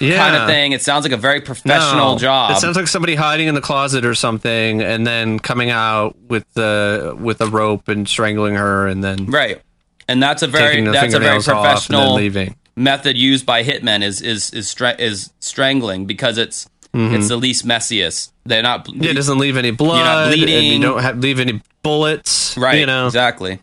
yeah. 0.00 0.16
kind 0.16 0.36
of 0.36 0.48
thing. 0.48 0.72
It 0.72 0.82
sounds 0.82 1.04
like 1.04 1.12
a 1.12 1.16
very 1.18 1.40
professional 1.40 2.12
No. 2.12 2.18
job. 2.18 2.52
It 2.52 2.60
sounds 2.60 2.76
like 2.76 2.88
somebody 2.88 3.14
hiding 3.14 3.48
in 3.48 3.54
the 3.54 3.60
closet 3.60 4.04
or 4.04 4.14
something, 4.14 4.82
and 4.82 5.06
then 5.06 5.38
coming 5.38 5.70
out 5.70 6.16
with 6.28 6.44
the 6.54 7.16
with 7.18 7.40
a 7.40 7.46
rope 7.46 7.88
and 7.88 8.08
strangling 8.08 8.54
her, 8.54 8.86
and 8.86 9.02
then 9.02 9.26
right, 9.26 9.60
and 10.06 10.22
that's 10.22 10.42
a 10.42 10.46
very 10.46 10.82
that's 10.82 10.88
a 10.88 10.90
very 10.92 11.10
fingernails 11.10 11.48
off 11.48 11.56
and 11.90 11.96
then 11.96 12.14
professional 12.14 12.54
method 12.76 13.18
used 13.18 13.44
by 13.44 13.64
hitmen 13.64 14.02
is 14.02 14.22
is 14.22 14.50
is 14.52 14.68
stra- 14.68 14.96
is 14.98 15.32
strangling 15.40 16.06
because 16.06 16.38
it's 16.38 16.68
mm-hmm. 16.94 17.14
it's 17.14 17.28
the 17.28 17.36
least 17.36 17.66
messiest. 17.66 18.30
They're 18.48 18.62
not. 18.62 18.88
It 18.88 19.14
doesn't 19.14 19.38
leave 19.38 19.56
any 19.56 19.70
blood. 19.70 20.28
And 20.28 20.34
bleeding. 20.34 20.72
you 20.72 20.80
don't 20.80 21.02
have, 21.02 21.18
leave 21.18 21.38
any 21.38 21.60
bullets. 21.82 22.56
right. 22.56 22.78
You 22.78 22.86
know, 22.86 23.06
exactly. 23.06 23.60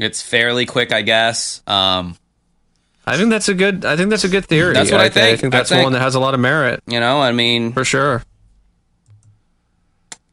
It's 0.00 0.22
fairly 0.22 0.64
quick, 0.64 0.92
I 0.92 1.02
guess. 1.02 1.62
Um, 1.66 2.16
I 3.04 3.16
think 3.16 3.30
that's 3.30 3.48
a 3.48 3.54
good. 3.54 3.84
I 3.84 3.96
think 3.96 4.10
that's 4.10 4.24
a 4.24 4.28
good 4.28 4.46
theory. 4.46 4.72
That's 4.74 4.90
what 4.90 5.00
I 5.00 5.04
I 5.04 5.08
think. 5.08 5.14
think 5.14 5.38
I 5.38 5.40
think 5.40 5.52
that's 5.52 5.68
think- 5.70 5.84
one 5.84 5.92
that 5.92 6.00
has 6.00 6.14
a 6.14 6.20
lot 6.20 6.34
of 6.34 6.40
merit 6.40 6.82
you 6.86 6.98
know, 7.00 7.20
I 7.20 7.32
mean, 7.32 7.72
for 7.72 7.84
sure. 7.84 8.22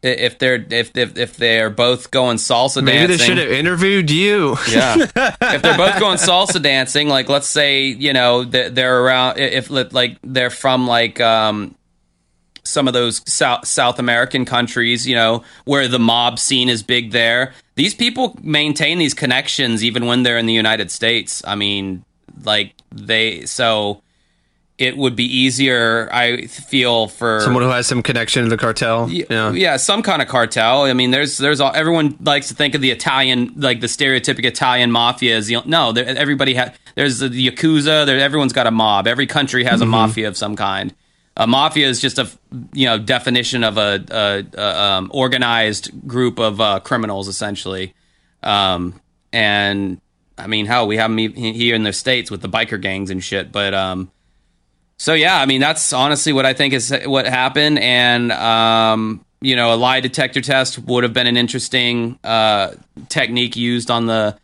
if 0.01 0.37
they're 0.37 0.63
if 0.69 0.95
if 0.95 1.17
if 1.17 1.35
they're 1.35 1.69
both 1.71 2.11
going 2.11 2.37
salsa 2.37 2.83
Maybe 2.83 3.07
dancing, 3.07 3.17
they 3.17 3.25
should 3.25 3.37
have 3.37 3.51
interviewed 3.51 4.11
you. 4.11 4.55
Yeah. 4.69 4.95
if 5.15 5.61
they're 5.61 5.77
both 5.77 5.99
going 5.99 6.17
salsa 6.17 6.61
dancing, 6.61 7.09
like 7.09 7.27
let's 7.27 7.49
say, 7.49 7.85
you 7.87 8.13
know, 8.13 8.43
they're, 8.43 8.69
they're 8.69 9.03
around, 9.03 9.39
if 9.39 9.69
like 9.71 10.17
they're 10.23 10.51
from 10.51 10.85
like 10.87 11.19
um, 11.19 11.75
some 12.65 12.87
of 12.87 12.93
those 12.93 13.21
South, 13.25 13.67
South 13.67 13.99
American 13.99 14.45
countries, 14.45 15.07
you 15.07 15.15
know, 15.15 15.43
where 15.63 15.87
the 15.87 15.99
mob 15.99 16.39
scene 16.39 16.67
is 16.67 16.83
big 16.83 17.11
there, 17.11 17.53
these 17.75 17.93
people 17.93 18.37
maintain 18.41 18.97
these 18.97 19.13
connections 19.13 19.83
even 19.83 20.05
when 20.05 20.23
they're 20.23 20.37
in 20.37 20.45
the 20.45 20.53
United 20.53 20.91
States. 20.91 21.43
I 21.45 21.55
mean, 21.55 22.03
like 22.43 22.73
they, 22.91 23.45
so 23.45 24.01
it 24.77 24.97
would 24.97 25.15
be 25.15 25.23
easier, 25.23 26.09
I 26.11 26.47
feel, 26.47 27.07
for 27.07 27.39
Someone 27.41 27.63
who 27.63 27.69
has 27.69 27.87
some 27.87 28.03
connection 28.03 28.43
to 28.43 28.49
the 28.49 28.57
cartel. 28.57 29.09
yeah. 29.09 29.51
Yeah. 29.53 29.77
some 29.77 30.03
kind 30.03 30.21
of 30.21 30.27
cartel. 30.27 30.83
I 30.83 30.93
mean, 30.93 31.11
there's 31.11 31.37
there's 31.37 31.61
all, 31.61 31.71
everyone 31.73 32.17
likes 32.21 32.49
to 32.49 32.55
think 32.55 32.75
of 32.75 32.81
the 32.81 32.91
Italian 32.91 33.53
like 33.55 33.79
the 33.79 33.87
stereotypic 33.87 34.43
Italian 34.43 34.91
mafia 34.91 35.37
as 35.37 35.47
the 35.47 35.61
no. 35.65 35.91
Everybody 35.91 36.55
has 36.55 36.71
there's 36.95 37.19
the 37.19 37.29
yakuza. 37.29 38.05
There, 38.05 38.19
everyone's 38.19 38.53
got 38.53 38.67
a 38.67 38.71
mob. 38.71 39.07
Every 39.07 39.27
country 39.27 39.63
has 39.63 39.79
a 39.79 39.85
mm-hmm. 39.85 39.91
mafia 39.91 40.27
of 40.27 40.35
some 40.35 40.55
kind. 40.57 40.93
A 41.37 41.45
mafia 41.45 41.87
is 41.87 41.99
just 41.99 42.17
a 42.17 42.29
you 42.73 42.85
know 42.85 42.97
definition 42.97 43.63
of 43.63 43.77
a, 43.77 44.03
a, 44.09 44.45
a 44.57 44.81
um, 44.83 45.11
organized 45.13 46.07
group 46.07 46.39
of 46.39 46.61
uh, 46.61 46.79
criminals 46.79 47.27
essentially. 47.27 47.93
Um, 48.41 49.01
and 49.33 49.99
I 50.37 50.47
mean, 50.47 50.65
hell, 50.65 50.87
we 50.87 50.97
have 50.97 51.09
them 51.09 51.17
here 51.17 51.75
in 51.75 51.83
the 51.83 51.93
states 51.93 52.31
with 52.31 52.41
the 52.41 52.49
biker 52.49 52.79
gangs 52.79 53.09
and 53.09 53.23
shit. 53.23 53.51
But 53.51 53.73
um, 53.73 54.11
so 54.97 55.13
yeah, 55.13 55.37
I 55.37 55.45
mean 55.45 55.59
that's 55.59 55.91
honestly 55.91 56.31
what 56.31 56.45
I 56.45 56.53
think 56.53 56.73
is 56.73 56.93
what 57.05 57.25
happened, 57.25 57.79
and 57.79 58.31
um, 58.31 59.25
you 59.41 59.55
know, 59.55 59.73
a 59.73 59.75
lie 59.75 59.99
detector 59.99 60.41
test 60.41 60.79
would 60.79 61.03
have 61.03 61.13
been 61.13 61.27
an 61.27 61.37
interesting 61.37 62.17
uh, 62.23 62.71
technique 63.09 63.57
used 63.57 63.91
on 63.91 64.05
the 64.05 64.37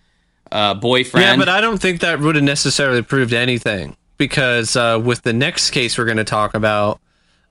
uh, 0.52 0.74
boyfriend. 0.74 1.26
Yeah, 1.26 1.38
but 1.38 1.50
I 1.50 1.62
don't 1.62 1.82
think 1.82 2.02
that 2.02 2.20
would 2.20 2.36
have 2.36 2.44
necessarily 2.44 3.02
proved 3.02 3.34
anything 3.34 3.96
because 4.22 4.76
uh, 4.76 5.02
with 5.04 5.24
the 5.24 5.34
next 5.34 5.72
case 5.72 5.98
we're 5.98 6.06
going 6.06 6.18
to 6.18 6.24
talk 6.24 6.54
about, 6.54 7.00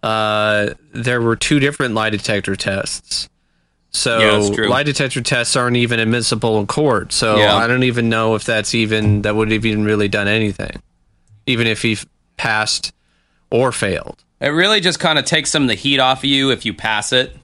uh, 0.05 0.68
there 0.93 1.21
were 1.21 1.35
two 1.35 1.59
different 1.59 1.95
lie 1.95 2.11
detector 2.11 2.55
tests. 2.55 3.29
So 3.91 4.21
Yeah, 4.21 4.68
lie 4.68 4.85
detector 4.85 5.21
tests 5.21 5.57
aren't 5.57 5.77
even 5.77 5.99
admissible 5.99 6.61
in 6.61 6.68
court. 6.68 7.12
So 7.12 7.39
Yeah. 7.39 7.57
I 7.57 7.66
don't 7.66 7.83
even 7.83 8.09
know 8.09 8.37
if 8.37 8.45
that's 8.45 8.73
even 8.73 9.23
that 9.23 9.35
would 9.35 9.51
have 9.51 9.66
even 9.66 9.85
really 9.85 10.07
done 10.07 10.29
anything, 10.29 10.81
even 11.45 11.66
if 11.66 11.83
he 11.83 11.99
passed 12.37 12.93
or 13.51 13.73
failed. 13.73 14.23
it 14.41 14.51
really 14.51 14.81
just 14.81 15.01
kind 15.01 15.18
of 15.18 15.25
takes 15.25 15.51
some 15.51 15.62
of 15.64 15.68
the 15.68 15.75
heat 15.75 15.99
off 15.99 16.18
of 16.18 16.27
you 16.27 16.53
if 16.53 16.64
you 16.64 16.73
pass 16.73 17.12
it, 17.12 17.35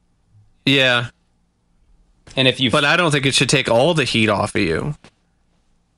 Yeah, 0.64 1.08
and 2.36 2.46
if 2.46 2.60
you 2.60 2.70
but 2.70 2.84
I 2.84 2.96
don't 2.96 3.10
think 3.10 3.26
it 3.26 3.34
should 3.34 3.48
take 3.48 3.68
all 3.68 3.92
the 3.92 4.04
heat 4.04 4.28
off 4.28 4.54
of 4.54 4.60
you. 4.60 4.94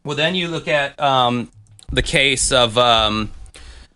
Well, 0.03 0.17
then 0.17 0.35
you 0.35 0.49
look 0.49 0.67
at 0.67 0.99
um, 0.99 1.51
the 1.91 2.03
case 2.03 2.53
of 2.53 2.77
um, 2.79 3.31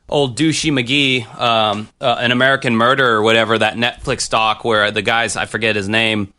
old 0.09 0.37
Douchey 0.37 0.73
McGee, 0.73 1.27
um, 1.41 1.89
uh, 2.01 2.17
an 2.19 2.33
American 2.33 2.77
Murder 2.77 3.07
or 3.09 3.23
whatever 3.23 3.59
that 3.59 3.75
Netflix 3.77 4.29
doc 4.31 4.65
where 4.65 4.91
the 4.91 5.03
guys 5.03 5.37
I 5.37 5.47
forget 5.47 5.77
his 5.77 5.89
name, 5.89 6.33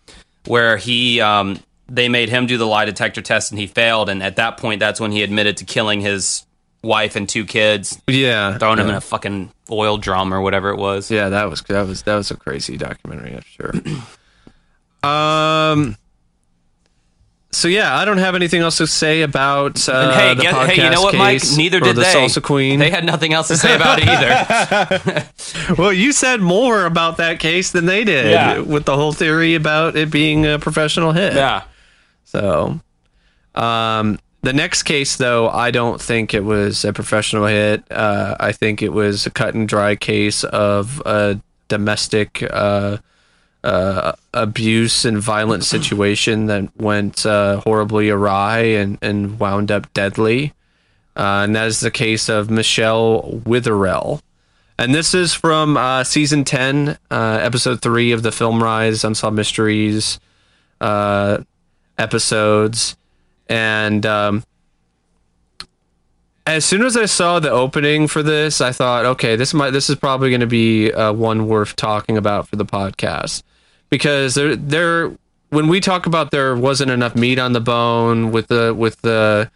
where 0.45 0.77
he 0.77 1.21
um, 1.21 1.59
they 1.87 2.09
made 2.09 2.29
him 2.29 2.47
do 2.47 2.57
the 2.57 2.65
lie 2.67 2.85
detector 2.85 3.21
test 3.21 3.51
and 3.51 3.59
he 3.59 3.67
failed, 3.67 4.09
and 4.09 4.23
at 4.23 4.37
that 4.37 4.57
point, 4.57 4.79
that's 4.79 4.99
when 4.99 5.11
he 5.11 5.23
admitted 5.23 5.57
to 5.57 5.65
killing 5.65 6.01
his 6.01 6.45
wife 6.81 7.15
and 7.15 7.29
two 7.29 7.45
kids, 7.45 8.01
Yeah, 8.07 8.57
throwing 8.57 8.77
yeah. 8.77 8.83
him 8.83 8.89
in 8.89 8.95
a 8.95 9.01
fucking 9.01 9.51
oil 9.71 9.97
drum 9.97 10.33
or 10.33 10.41
whatever 10.41 10.69
it 10.69 10.77
was. 10.77 11.09
Yeah, 11.09 11.29
that 11.29 11.49
was 11.49 11.61
that 11.63 11.87
was 11.87 12.01
that 12.03 12.15
was 12.15 12.31
a 12.31 12.35
crazy 12.35 12.77
documentary, 12.77 13.35
I'm 13.35 13.43
sure. 13.43 13.73
um. 15.09 15.97
So 17.53 17.67
yeah, 17.67 17.95
I 17.97 18.03
don't 18.05 18.17
have 18.17 18.35
anything 18.35 18.61
else 18.61 18.77
to 18.77 18.87
say 18.87 19.21
about 19.21 19.87
uh, 19.87 19.91
And 19.93 20.11
hey, 20.11 20.33
the 20.35 20.41
get, 20.41 20.53
podcast 20.55 20.67
hey, 20.69 20.83
you 20.83 20.89
know 20.89 21.01
what, 21.01 21.15
Mike? 21.15 21.41
case 21.41 21.55
Neither 21.57 21.79
did 21.79 21.95
the 21.95 22.01
they. 22.01 22.13
Salsa 22.13 22.41
Queen. 22.41 22.79
They 22.79 22.89
had 22.89 23.05
nothing 23.05 23.33
else 23.33 23.47
to 23.49 23.57
say 23.57 23.75
about 23.75 23.99
it 24.01 24.07
either. 24.07 25.29
well, 25.77 25.93
you 25.93 26.11
said 26.11 26.41
more 26.41 26.85
about 26.85 27.17
that 27.17 27.39
case 27.39 27.71
than 27.71 27.85
they 27.85 28.03
did 28.03 28.25
Yeah. 28.31 28.59
with 28.59 28.85
the 28.85 28.95
whole 28.95 29.13
theory 29.13 29.55
about 29.55 29.95
it 29.95 30.09
being 30.11 30.45
a 30.45 30.57
professional 30.59 31.11
hit. 31.11 31.33
yeah. 31.33 31.63
So, 32.25 32.79
um, 33.55 34.19
the 34.41 34.53
next 34.53 34.83
case, 34.83 35.15
though, 35.17 35.47
I 35.49 35.71
don't 35.71 36.01
think 36.01 36.33
it 36.33 36.43
was 36.43 36.83
a 36.83 36.91
professional 36.91 37.45
hit. 37.45 37.83
Uh, 37.91 38.35
I 38.39 38.51
think 38.51 38.81
it 38.81 38.91
was 38.91 39.25
a 39.25 39.29
cut 39.29 39.53
and 39.53 39.67
dry 39.69 39.95
case 39.95 40.43
of 40.43 41.01
a 41.05 41.39
domestic 41.69 42.43
uh, 42.51 42.97
uh, 43.63 44.13
abuse 44.33 45.05
and 45.05 45.17
violent 45.17 45.63
situation 45.63 46.47
that 46.47 46.75
went 46.77 47.25
uh, 47.25 47.61
horribly 47.61 48.09
awry 48.09 48.59
and, 48.59 48.97
and 49.01 49.39
wound 49.39 49.71
up 49.71 49.91
deadly. 49.93 50.53
Uh, 51.15 51.43
and 51.43 51.55
that 51.55 51.67
is 51.67 51.79
the 51.79 51.91
case 51.91 52.27
of 52.27 52.49
Michelle 52.49 53.41
Witherell. 53.45 54.21
And 54.77 54.93
this 54.93 55.13
is 55.13 55.33
from 55.33 55.77
uh, 55.77 56.03
season 56.03 56.43
10, 56.43 56.97
uh, 57.11 57.39
episode 57.41 57.81
3 57.81 58.11
of 58.11 58.23
the 58.23 58.31
FilmRise 58.31 59.03
Unsolved 59.03 59.35
Mysteries 59.35 60.19
uh, 60.81 61.37
episodes. 61.97 62.97
And 63.47 64.05
um, 64.05 64.43
as 66.47 66.65
soon 66.65 66.83
as 66.83 66.97
I 66.97 67.05
saw 67.05 67.39
the 67.39 67.51
opening 67.51 68.07
for 68.07 68.23
this, 68.23 68.59
I 68.59 68.71
thought, 68.71 69.05
okay, 69.05 69.35
this 69.35 69.53
might 69.53 69.71
this 69.71 69.89
is 69.89 69.95
probably 69.95 70.31
going 70.31 70.41
to 70.41 70.47
be 70.47 70.91
uh, 70.91 71.13
one 71.13 71.47
worth 71.47 71.75
talking 71.75 72.17
about 72.17 72.47
for 72.47 72.55
the 72.55 72.65
podcast 72.65 73.43
because 73.93 74.33
there 74.33 74.55
there 74.55 75.15
when 75.49 75.67
we 75.67 75.79
talk 75.79 76.07
about 76.07 76.31
there 76.31 76.55
wasn't 76.55 76.89
enough 76.89 77.15
meat 77.15 77.37
on 77.37 77.53
the 77.53 77.61
bone 77.61 78.31
with 78.31 78.47
the 78.47 78.73
with 78.73 78.99
the 79.01 79.51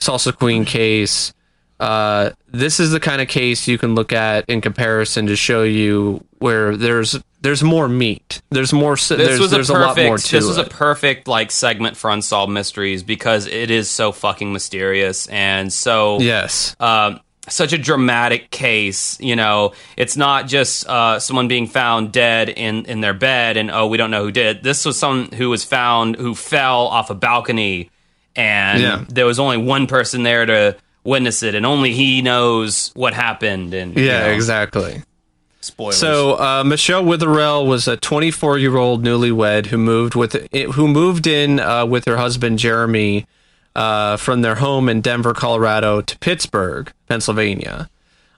salsa 0.00 0.34
queen 0.34 0.64
case. 0.64 1.34
Uh, 1.78 2.30
this 2.46 2.80
is 2.80 2.90
the 2.92 3.00
kind 3.00 3.20
of 3.20 3.28
case 3.28 3.68
you 3.68 3.76
can 3.76 3.94
look 3.94 4.14
at 4.14 4.48
in 4.48 4.62
comparison 4.62 5.26
to 5.26 5.36
show 5.36 5.62
you 5.62 6.24
where 6.38 6.74
there's 6.74 7.18
there's 7.42 7.62
more 7.62 7.86
meat. 7.86 8.40
There's 8.48 8.72
more. 8.72 8.94
This 8.94 9.08
there's, 9.08 9.40
was 9.40 9.50
there's 9.50 9.68
a 9.68 9.74
a, 9.74 9.76
perfect. 9.76 9.98
lot 9.98 10.06
more 10.06 10.16
to 10.16 10.36
this 10.36 10.46
was 10.46 10.56
a 10.56 10.64
perfect 10.64 11.28
like 11.28 11.50
segment 11.50 11.98
for 11.98 12.10
unsolved 12.10 12.50
mysteries 12.50 13.02
because 13.02 13.46
it 13.46 13.70
is 13.70 13.90
so 13.90 14.10
fucking 14.10 14.54
mysterious 14.54 15.26
and 15.26 15.70
so 15.70 16.18
yes. 16.18 16.74
um, 16.80 17.20
such 17.48 17.72
a 17.72 17.78
dramatic 17.78 18.50
case. 18.50 19.18
You 19.20 19.34
know, 19.36 19.72
it's 19.96 20.16
not 20.16 20.46
just 20.46 20.86
uh, 20.88 21.18
someone 21.18 21.48
being 21.48 21.66
found 21.66 22.12
dead 22.12 22.48
in 22.48 22.84
in 22.86 23.00
their 23.00 23.14
bed 23.14 23.56
and 23.56 23.70
oh, 23.70 23.86
we 23.88 23.96
don't 23.96 24.10
know 24.10 24.22
who 24.24 24.30
did. 24.32 24.62
This 24.62 24.84
was 24.84 24.98
someone 24.98 25.32
who 25.32 25.50
was 25.50 25.64
found 25.64 26.16
who 26.16 26.34
fell 26.34 26.86
off 26.86 27.10
a 27.10 27.14
balcony, 27.14 27.90
and 28.36 28.80
Yeah. 28.82 29.04
there 29.08 29.26
was 29.26 29.38
only 29.38 29.56
one 29.56 29.86
person 29.86 30.22
there 30.22 30.46
to 30.46 30.76
witness 31.04 31.42
it, 31.42 31.54
and 31.56 31.66
only 31.66 31.92
he 31.92 32.22
knows 32.22 32.92
what 32.94 33.12
happened. 33.12 33.74
And 33.74 33.96
you 33.96 34.04
Yeah, 34.04 34.20
know, 34.26 34.30
exactly. 34.32 35.02
Spoilers. 35.60 35.96
So 35.96 36.40
uh, 36.40 36.64
Michelle 36.64 37.04
Witherell 37.04 37.66
was 37.66 37.86
a 37.86 37.96
24 37.96 38.58
year 38.58 38.76
old 38.76 39.04
newlywed 39.04 39.66
who 39.66 39.78
moved 39.78 40.14
with 40.16 40.32
who 40.52 40.88
moved 40.88 41.26
in 41.28 41.60
uh, 41.60 41.86
with 41.86 42.04
her 42.06 42.16
husband 42.16 42.58
Jeremy 42.58 43.26
uh, 43.74 44.16
from 44.16 44.42
their 44.42 44.56
home 44.56 44.88
in 44.88 45.00
Denver, 45.00 45.34
Colorado, 45.34 46.00
to 46.00 46.18
Pittsburgh, 46.18 46.92
Pennsylvania. 47.08 47.88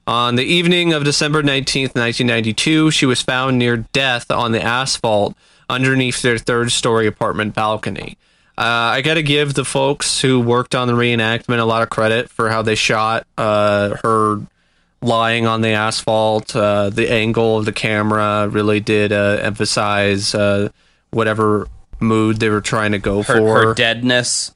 On 0.07 0.35
the 0.35 0.45
evening 0.45 0.93
of 0.93 1.05
December 1.05 1.43
19th, 1.43 1.95
1992, 1.95 2.91
she 2.91 3.07
was 3.07 3.23
found 3.23 3.59
near 3.59 3.79
death 3.79 4.31
on 4.31 4.53
the 4.53 4.63
asphalt 4.63 5.35
underneath 5.69 6.21
their 6.21 6.37
third 6.37 6.71
story 6.73 7.07
apartment 7.07 7.55
balcony. 7.55 8.19
Uh, 8.57 8.95
I 8.95 9.01
got 9.01 9.15
to 9.15 9.23
give 9.23 9.55
the 9.55 9.65
folks 9.65 10.21
who 10.21 10.39
worked 10.41 10.75
on 10.75 10.87
the 10.87 10.95
reenactment 10.95 11.59
a 11.59 11.65
lot 11.65 11.83
of 11.83 11.91
credit 11.91 12.29
for 12.29 12.51
how 12.51 12.63
they 12.63 12.75
shot 12.75 13.27
uh, 13.37 13.97
her 14.03 14.43
lying 15.01 15.47
on 15.47 15.61
the 15.61 15.71
asphalt. 15.71 16.55
Uh, 16.55 16.91
the 16.91 17.11
angle 17.11 17.59
of 17.59 17.65
the 17.65 17.73
camera 17.73 18.47
really 18.49 18.81
did 18.81 19.11
uh, 19.11 19.39
emphasize 19.41 20.35
uh, 20.35 20.69
whatever 21.11 21.67
mood 21.99 22.39
they 22.39 22.49
were 22.49 22.61
trying 22.61 22.93
to 22.93 22.99
go 22.99 23.23
her, 23.23 23.39
for. 23.39 23.69
her 23.69 23.75
deadness. 23.75 24.55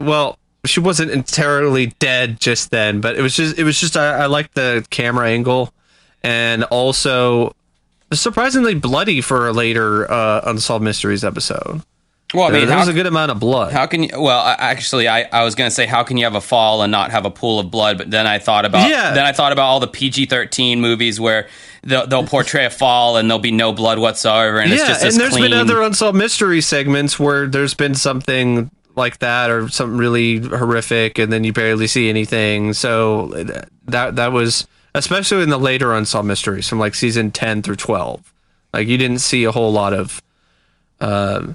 Well, 0.00 0.38
she 0.64 0.80
wasn't 0.80 1.10
entirely 1.10 1.86
dead 1.98 2.40
just 2.40 2.70
then, 2.70 3.00
but 3.00 3.16
it 3.16 3.22
was 3.22 3.34
just 3.34 3.58
it 3.58 3.64
was 3.64 3.78
just 3.78 3.96
I, 3.96 4.22
I 4.22 4.26
liked 4.26 4.54
the 4.54 4.84
camera 4.90 5.28
angle, 5.28 5.72
and 6.22 6.64
also 6.64 7.54
surprisingly 8.12 8.74
bloody 8.74 9.20
for 9.20 9.46
a 9.48 9.52
later 9.52 10.10
uh, 10.10 10.42
unsolved 10.44 10.84
mysteries 10.84 11.24
episode. 11.24 11.82
Well, 12.32 12.44
I 12.44 12.50
mean, 12.52 12.68
there 12.68 12.78
was 12.78 12.86
a 12.86 12.92
good 12.92 13.06
amount 13.06 13.32
of 13.32 13.40
blood. 13.40 13.72
how 13.72 13.86
can 13.86 14.04
you? 14.04 14.10
Well, 14.16 14.40
actually, 14.46 15.08
I, 15.08 15.22
I 15.32 15.42
was 15.42 15.56
gonna 15.56 15.70
say 15.70 15.84
how 15.86 16.04
can 16.04 16.16
you 16.16 16.24
have 16.24 16.36
a 16.36 16.40
fall 16.40 16.82
and 16.82 16.92
not 16.92 17.10
have 17.10 17.24
a 17.24 17.30
pool 17.30 17.58
of 17.58 17.72
blood? 17.72 17.98
But 17.98 18.10
then 18.12 18.24
I 18.26 18.38
thought 18.38 18.64
about 18.64 18.88
Yeah. 18.88 19.14
then 19.14 19.26
I 19.26 19.32
thought 19.32 19.50
about 19.50 19.64
all 19.64 19.80
the 19.80 19.88
PG 19.88 20.26
thirteen 20.26 20.80
movies 20.80 21.18
where 21.18 21.48
they'll, 21.82 22.06
they'll 22.06 22.26
portray 22.26 22.66
a 22.66 22.70
fall 22.70 23.16
and 23.16 23.28
there'll 23.28 23.40
be 23.40 23.50
no 23.50 23.72
blood 23.72 23.98
whatsoever, 23.98 24.60
and 24.60 24.70
it's 24.72 24.80
yeah, 24.82 24.88
just 24.88 25.04
and 25.04 25.14
there's 25.16 25.32
clean. 25.32 25.50
been 25.50 25.54
other 25.58 25.82
unsolved 25.82 26.16
mystery 26.16 26.60
segments 26.60 27.18
where 27.18 27.48
there's 27.48 27.74
been 27.74 27.96
something 27.96 28.70
like 29.00 29.18
that 29.18 29.50
or 29.50 29.68
something 29.68 29.98
really 29.98 30.38
horrific, 30.38 31.18
and 31.18 31.32
then 31.32 31.42
you 31.42 31.52
barely 31.52 31.88
see 31.88 32.08
anything. 32.08 32.72
So 32.74 33.28
that 33.86 34.14
that 34.16 34.32
was 34.32 34.68
especially 34.94 35.42
in 35.42 35.50
the 35.50 35.58
later 35.58 35.92
unsolved 35.92 36.28
mysteries 36.28 36.68
from 36.68 36.78
like 36.78 36.94
season 36.94 37.30
ten 37.32 37.62
through 37.62 37.76
twelve. 37.76 38.32
Like 38.72 38.86
you 38.86 38.96
didn't 38.98 39.18
see 39.18 39.44
a 39.44 39.50
whole 39.52 39.72
lot 39.72 39.92
of 39.92 40.22
uh, 41.00 41.54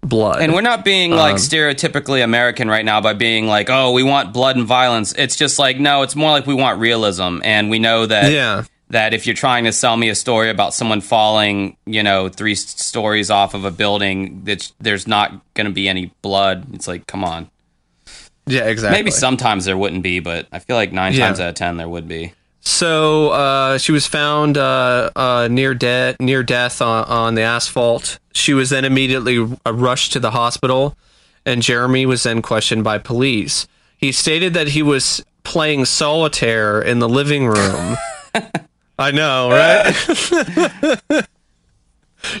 blood. 0.00 0.40
and 0.40 0.52
we're 0.54 0.60
not 0.60 0.84
being 0.84 1.12
Um, 1.12 1.18
like 1.18 1.36
stereotypically 1.36 2.22
American 2.22 2.68
right 2.68 2.84
now 2.84 3.00
by 3.00 3.12
being 3.12 3.46
like, 3.46 3.68
oh, 3.70 3.92
we 3.92 4.02
want 4.02 4.32
blood 4.32 4.56
and 4.56 4.66
violence. 4.66 5.12
It's 5.18 5.36
just 5.36 5.58
like 5.58 5.78
no, 5.78 6.02
it's 6.02 6.16
more 6.16 6.30
like 6.30 6.46
we 6.46 6.54
want 6.54 6.80
realism, 6.80 7.40
and 7.44 7.70
we 7.70 7.78
know 7.78 8.06
that 8.06 8.32
yeah, 8.32 8.64
that 8.90 9.14
if 9.14 9.26
you're 9.26 9.34
trying 9.34 9.64
to 9.64 9.72
sell 9.72 9.96
me 9.96 10.08
a 10.08 10.14
story 10.14 10.50
about 10.50 10.74
someone 10.74 11.00
falling, 11.00 11.76
you 11.86 12.02
know, 12.02 12.28
three 12.28 12.54
stories 12.54 13.30
off 13.30 13.54
of 13.54 13.64
a 13.64 13.70
building, 13.70 14.42
that 14.44 14.70
there's 14.80 15.06
not 15.06 15.32
going 15.54 15.66
to 15.66 15.72
be 15.72 15.88
any 15.88 16.12
blood. 16.22 16.66
It's 16.74 16.86
like, 16.86 17.06
come 17.06 17.24
on. 17.24 17.50
yeah, 18.46 18.64
exactly. 18.66 18.98
Maybe 18.98 19.10
sometimes 19.10 19.64
there 19.64 19.76
wouldn't 19.76 20.02
be, 20.02 20.20
but 20.20 20.46
I 20.52 20.58
feel 20.58 20.76
like 20.76 20.92
nine 20.92 21.12
Yeah. 21.14 21.26
times 21.26 21.40
out 21.40 21.48
of 21.48 21.54
ten 21.54 21.76
there 21.78 21.88
would 21.88 22.06
be. 22.06 22.34
So 22.60 23.30
uh, 23.30 23.78
she 23.78 23.92
was 23.92 24.06
found 24.06 24.56
uh, 24.56 25.10
uh, 25.16 25.48
near 25.50 25.74
dead, 25.74 26.16
near 26.20 26.42
death 26.42 26.80
on, 26.80 27.04
on 27.04 27.34
the 27.34 27.42
asphalt. 27.42 28.18
She 28.32 28.54
was 28.54 28.70
then 28.70 28.84
immediately 28.84 29.38
uh, 29.66 29.72
rushed 29.74 30.12
to 30.14 30.20
the 30.20 30.30
hospital, 30.30 30.96
and 31.44 31.60
Jeremy 31.62 32.06
was 32.06 32.22
then 32.22 32.40
questioned 32.42 32.82
by 32.84 32.98
police. 32.98 33.66
He 33.98 34.12
stated 34.12 34.54
that 34.54 34.68
he 34.68 34.82
was 34.82 35.22
playing 35.42 35.84
solitaire 35.86 36.80
in 36.80 37.00
the 37.00 37.08
living 37.08 37.46
room. 37.46 37.96
I 38.98 39.10
know, 39.10 39.50
right? 39.50 41.26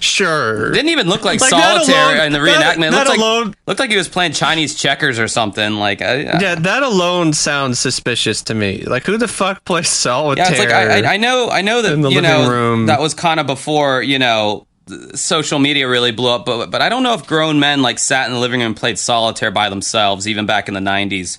sure. 0.00 0.70
Didn't 0.72 0.88
even 0.90 1.08
look 1.08 1.24
like, 1.24 1.40
Like, 1.40 1.50
solitaire 1.50 2.14
alone- 2.16 2.26
in 2.26 2.32
the 2.32 2.38
that- 2.40 2.76
reenactment. 2.76 2.88
It 2.88 2.90
that 2.92 2.96
looked 2.96 3.08
like 3.10 3.18
alone- 3.18 3.54
looked 3.66 3.80
like 3.80 3.90
he 3.90 3.96
was 3.96 4.08
playing 4.08 4.32
Chinese 4.32 4.74
checkers 4.74 5.18
or 5.18 5.28
something. 5.28 5.74
Like, 5.74 6.00
I, 6.00 6.12
I- 6.24 6.40
Yeah, 6.40 6.54
that 6.54 6.82
alone 6.82 7.32
sounds 7.32 7.78
suspicious 7.78 8.42
to 8.42 8.54
me. 8.54 8.82
Like, 8.86 9.04
who 9.04 9.16
the 9.18 9.28
fuck 9.28 9.64
plays 9.64 9.88
solitaire? 9.88 10.44
Yeah, 10.46 10.50
it's 10.52 10.58
like 10.60 10.70
I, 10.70 11.00
I, 11.10 11.14
I 11.14 11.16
know, 11.16 11.48
I 11.50 11.60
know 11.62 11.82
that 11.82 11.92
in 11.92 12.00
the 12.02 12.08
you 12.10 12.20
living 12.20 12.30
know 12.30 12.50
room. 12.50 12.86
that 12.86 13.00
was 13.00 13.14
kind 13.14 13.40
of 13.40 13.46
before 13.46 14.02
you 14.02 14.18
know 14.18 14.66
social 15.14 15.58
media 15.58 15.88
really 15.88 16.12
blew 16.12 16.28
up, 16.30 16.44
but 16.46 16.70
but 16.70 16.80
I 16.82 16.88
don't 16.88 17.02
know 17.02 17.14
if 17.14 17.26
grown 17.26 17.58
men 17.58 17.82
like 17.82 17.98
sat 17.98 18.26
in 18.28 18.32
the 18.34 18.38
living 18.40 18.60
room 18.60 18.68
and 18.68 18.76
played 18.76 18.98
solitaire 18.98 19.50
by 19.50 19.68
themselves, 19.70 20.28
even 20.28 20.46
back 20.46 20.68
in 20.68 20.74
the 20.74 20.80
'90s. 20.80 21.38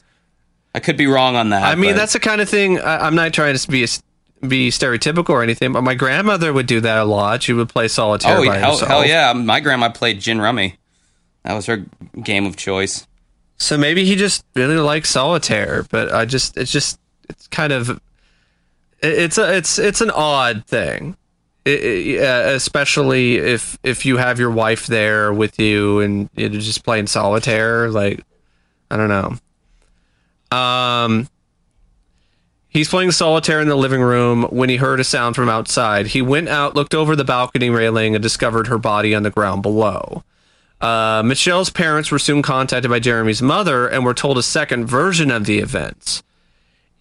I 0.74 0.80
could 0.82 0.98
be 0.98 1.08
wrong 1.08 1.36
on 1.38 1.50
that. 1.52 1.64
I 1.64 1.76
mean, 1.76 1.92
but- 1.94 1.98
that's 2.00 2.14
the 2.14 2.20
kind 2.20 2.42
of 2.42 2.50
thing. 2.50 2.80
I, 2.80 3.06
I'm 3.08 3.16
not 3.16 3.34
trying 3.34 3.56
to 3.56 3.68
be 3.72 3.84
a, 3.86 3.88
be 4.50 4.70
stereotypical 4.70 5.30
or 5.30 5.44
anything, 5.44 5.74
but 5.74 5.82
my 5.84 5.94
grandmother 5.96 6.52
would 6.54 6.68
do 6.68 6.80
that 6.82 6.98
a 7.00 7.06
lot. 7.06 7.44
She 7.44 7.54
would 7.54 7.70
play 7.70 7.88
solitaire 7.88 8.38
oh 8.38 8.46
by 8.46 8.58
hell, 8.58 8.72
herself. 8.72 8.90
hell 8.90 9.06
yeah! 9.06 9.34
My 9.34 9.60
grandma 9.60 9.90
played 9.90 10.20
gin 10.22 10.40
rummy. 10.42 10.76
That 11.44 11.54
was 11.54 11.66
her 11.68 11.86
game 12.24 12.46
of 12.46 12.56
choice. 12.56 13.06
So 13.58 13.78
maybe 13.78 14.04
he 14.06 14.16
just 14.16 14.44
really 14.56 14.78
likes 14.78 15.10
solitaire, 15.10 15.86
but 15.90 16.12
I 16.14 16.26
just 16.26 16.58
it's 16.58 16.72
just 16.72 17.00
it's 17.30 17.48
kind 17.48 17.72
of 17.72 17.90
it- 17.90 18.00
it's 19.02 19.38
a 19.38 19.56
it's 19.56 19.78
it's 19.80 20.02
an 20.02 20.12
odd 20.12 20.66
thing. 20.66 21.16
It, 21.64 21.84
it- 21.84 22.06
yeah, 22.06 22.50
especially 22.50 23.36
if 23.38 23.78
if 23.84 24.06
you 24.06 24.18
have 24.18 24.40
your 24.40 24.52
wife 24.52 24.88
there 24.88 25.32
with 25.34 25.60
you 25.60 26.00
and 26.02 26.30
you're 26.36 26.50
just 26.50 26.84
playing 26.84 27.08
solitaire 27.08 27.90
like 27.90 28.24
I 28.92 28.98
don't 28.98 29.10
know. 29.10 30.58
Um 30.58 31.28
He's 32.76 32.90
playing 32.90 33.12
solitaire 33.12 33.62
in 33.62 33.70
the 33.70 33.76
living 33.78 34.02
room 34.02 34.44
when 34.50 34.68
he 34.68 34.76
heard 34.76 35.00
a 35.00 35.06
sound 35.06 35.38
from 35.38 35.48
outside. 35.48 36.08
He 36.08 36.22
went 36.22 36.50
out, 36.50 36.76
looked 36.76 36.94
over 36.94 37.16
the 37.16 37.24
balcony 37.24 37.70
railing, 37.70 38.16
and 38.16 38.22
discovered 38.22 38.68
her 38.68 38.78
body 38.78 39.16
on 39.16 39.24
the 39.24 39.30
ground 39.30 39.62
below. 39.62 40.26
Uh, 40.82 41.24
Michelle's 41.26 41.70
parents 41.70 42.12
were 42.12 42.20
soon 42.20 42.42
contacted 42.42 42.92
by 42.92 43.00
Jeremy's 43.00 43.42
mother 43.42 43.88
and 43.88 44.04
were 44.04 44.14
told 44.14 44.38
a 44.38 44.44
second 44.44 44.88
version 44.88 45.32
of 45.32 45.46
the 45.46 45.60
events. 45.60 46.22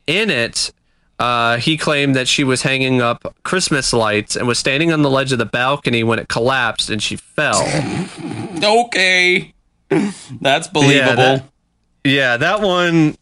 In 0.06 0.30
it, 0.30 0.70
uh, 1.18 1.56
he 1.56 1.76
claimed 1.76 2.14
that 2.14 2.28
she 2.28 2.44
was 2.44 2.62
hanging 2.62 3.02
up 3.02 3.34
Christmas 3.42 3.92
lights 3.92 4.36
and 4.36 4.46
was 4.46 4.60
standing 4.60 4.92
on 4.92 5.02
the 5.02 5.10
ledge 5.10 5.32
of 5.32 5.38
the 5.38 5.44
balcony 5.44 6.04
when 6.04 6.20
it 6.20 6.28
collapsed 6.28 6.88
and 6.88 7.02
she 7.02 7.16
fell. 7.16 7.64
Okay, 8.64 9.52
that's 10.40 10.68
believable. 10.68 11.16
that- 11.16 11.44
yeah, 12.04 12.36
that 12.36 12.60
one. 12.62 13.16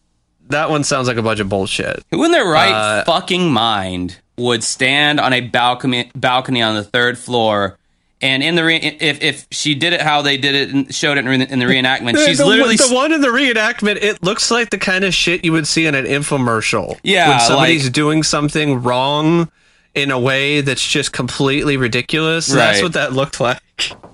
That 0.53 0.70
one 0.70 0.84
sounds 0.84 1.09
like 1.09 1.16
a 1.18 1.22
bunch 1.22 1.40
of 1.40 1.48
bullshit. 1.48 2.05
Who 2.11 2.24
in 2.24 2.30
their 2.32 2.46
right 2.46 2.72
Uh, 2.72 3.05
fucking 3.05 3.53
mind 3.53 4.16
would 4.38 4.62
stand 4.64 5.20
on 5.20 5.32
a 5.32 5.40
balcony 5.40 6.11
balcony 6.14 6.62
on 6.62 6.74
the 6.76 6.84
third 6.84 7.18
floor? 7.18 7.76
And 8.24 8.40
in 8.42 8.55
the 8.55 8.62
re- 8.64 8.76
if 8.76 9.20
if 9.20 9.46
she 9.50 9.74
did 9.74 9.92
it 9.92 10.00
how 10.00 10.22
they 10.22 10.36
did 10.36 10.55
it 10.55 10.70
and 10.72 10.94
showed 10.94 11.18
it 11.18 11.26
in, 11.26 11.28
re- 11.28 11.46
in 11.50 11.59
the 11.59 11.64
reenactment, 11.64 12.16
she's 12.24 12.38
the, 12.38 12.46
literally 12.46 12.76
the 12.76 12.94
one 12.94 13.12
in 13.12 13.20
the 13.20 13.28
reenactment. 13.28 13.96
It 13.96 14.22
looks 14.22 14.48
like 14.50 14.70
the 14.70 14.78
kind 14.78 15.03
of 15.03 15.12
shit 15.12 15.44
you 15.44 15.50
would 15.50 15.66
see 15.66 15.86
in 15.86 15.96
an 15.96 16.05
infomercial. 16.07 16.98
Yeah, 17.03 17.30
when 17.30 17.40
somebody's 17.40 17.84
like- 17.84 17.92
doing 17.92 18.22
something 18.22 18.80
wrong 18.84 19.50
in 19.94 20.11
a 20.12 20.18
way 20.20 20.61
that's 20.61 20.86
just 20.86 21.12
completely 21.12 21.76
ridiculous. 21.76 22.46
That's 22.46 22.80
what 22.80 22.92
that 22.92 23.12
looked 23.12 23.40
like. 23.40 23.59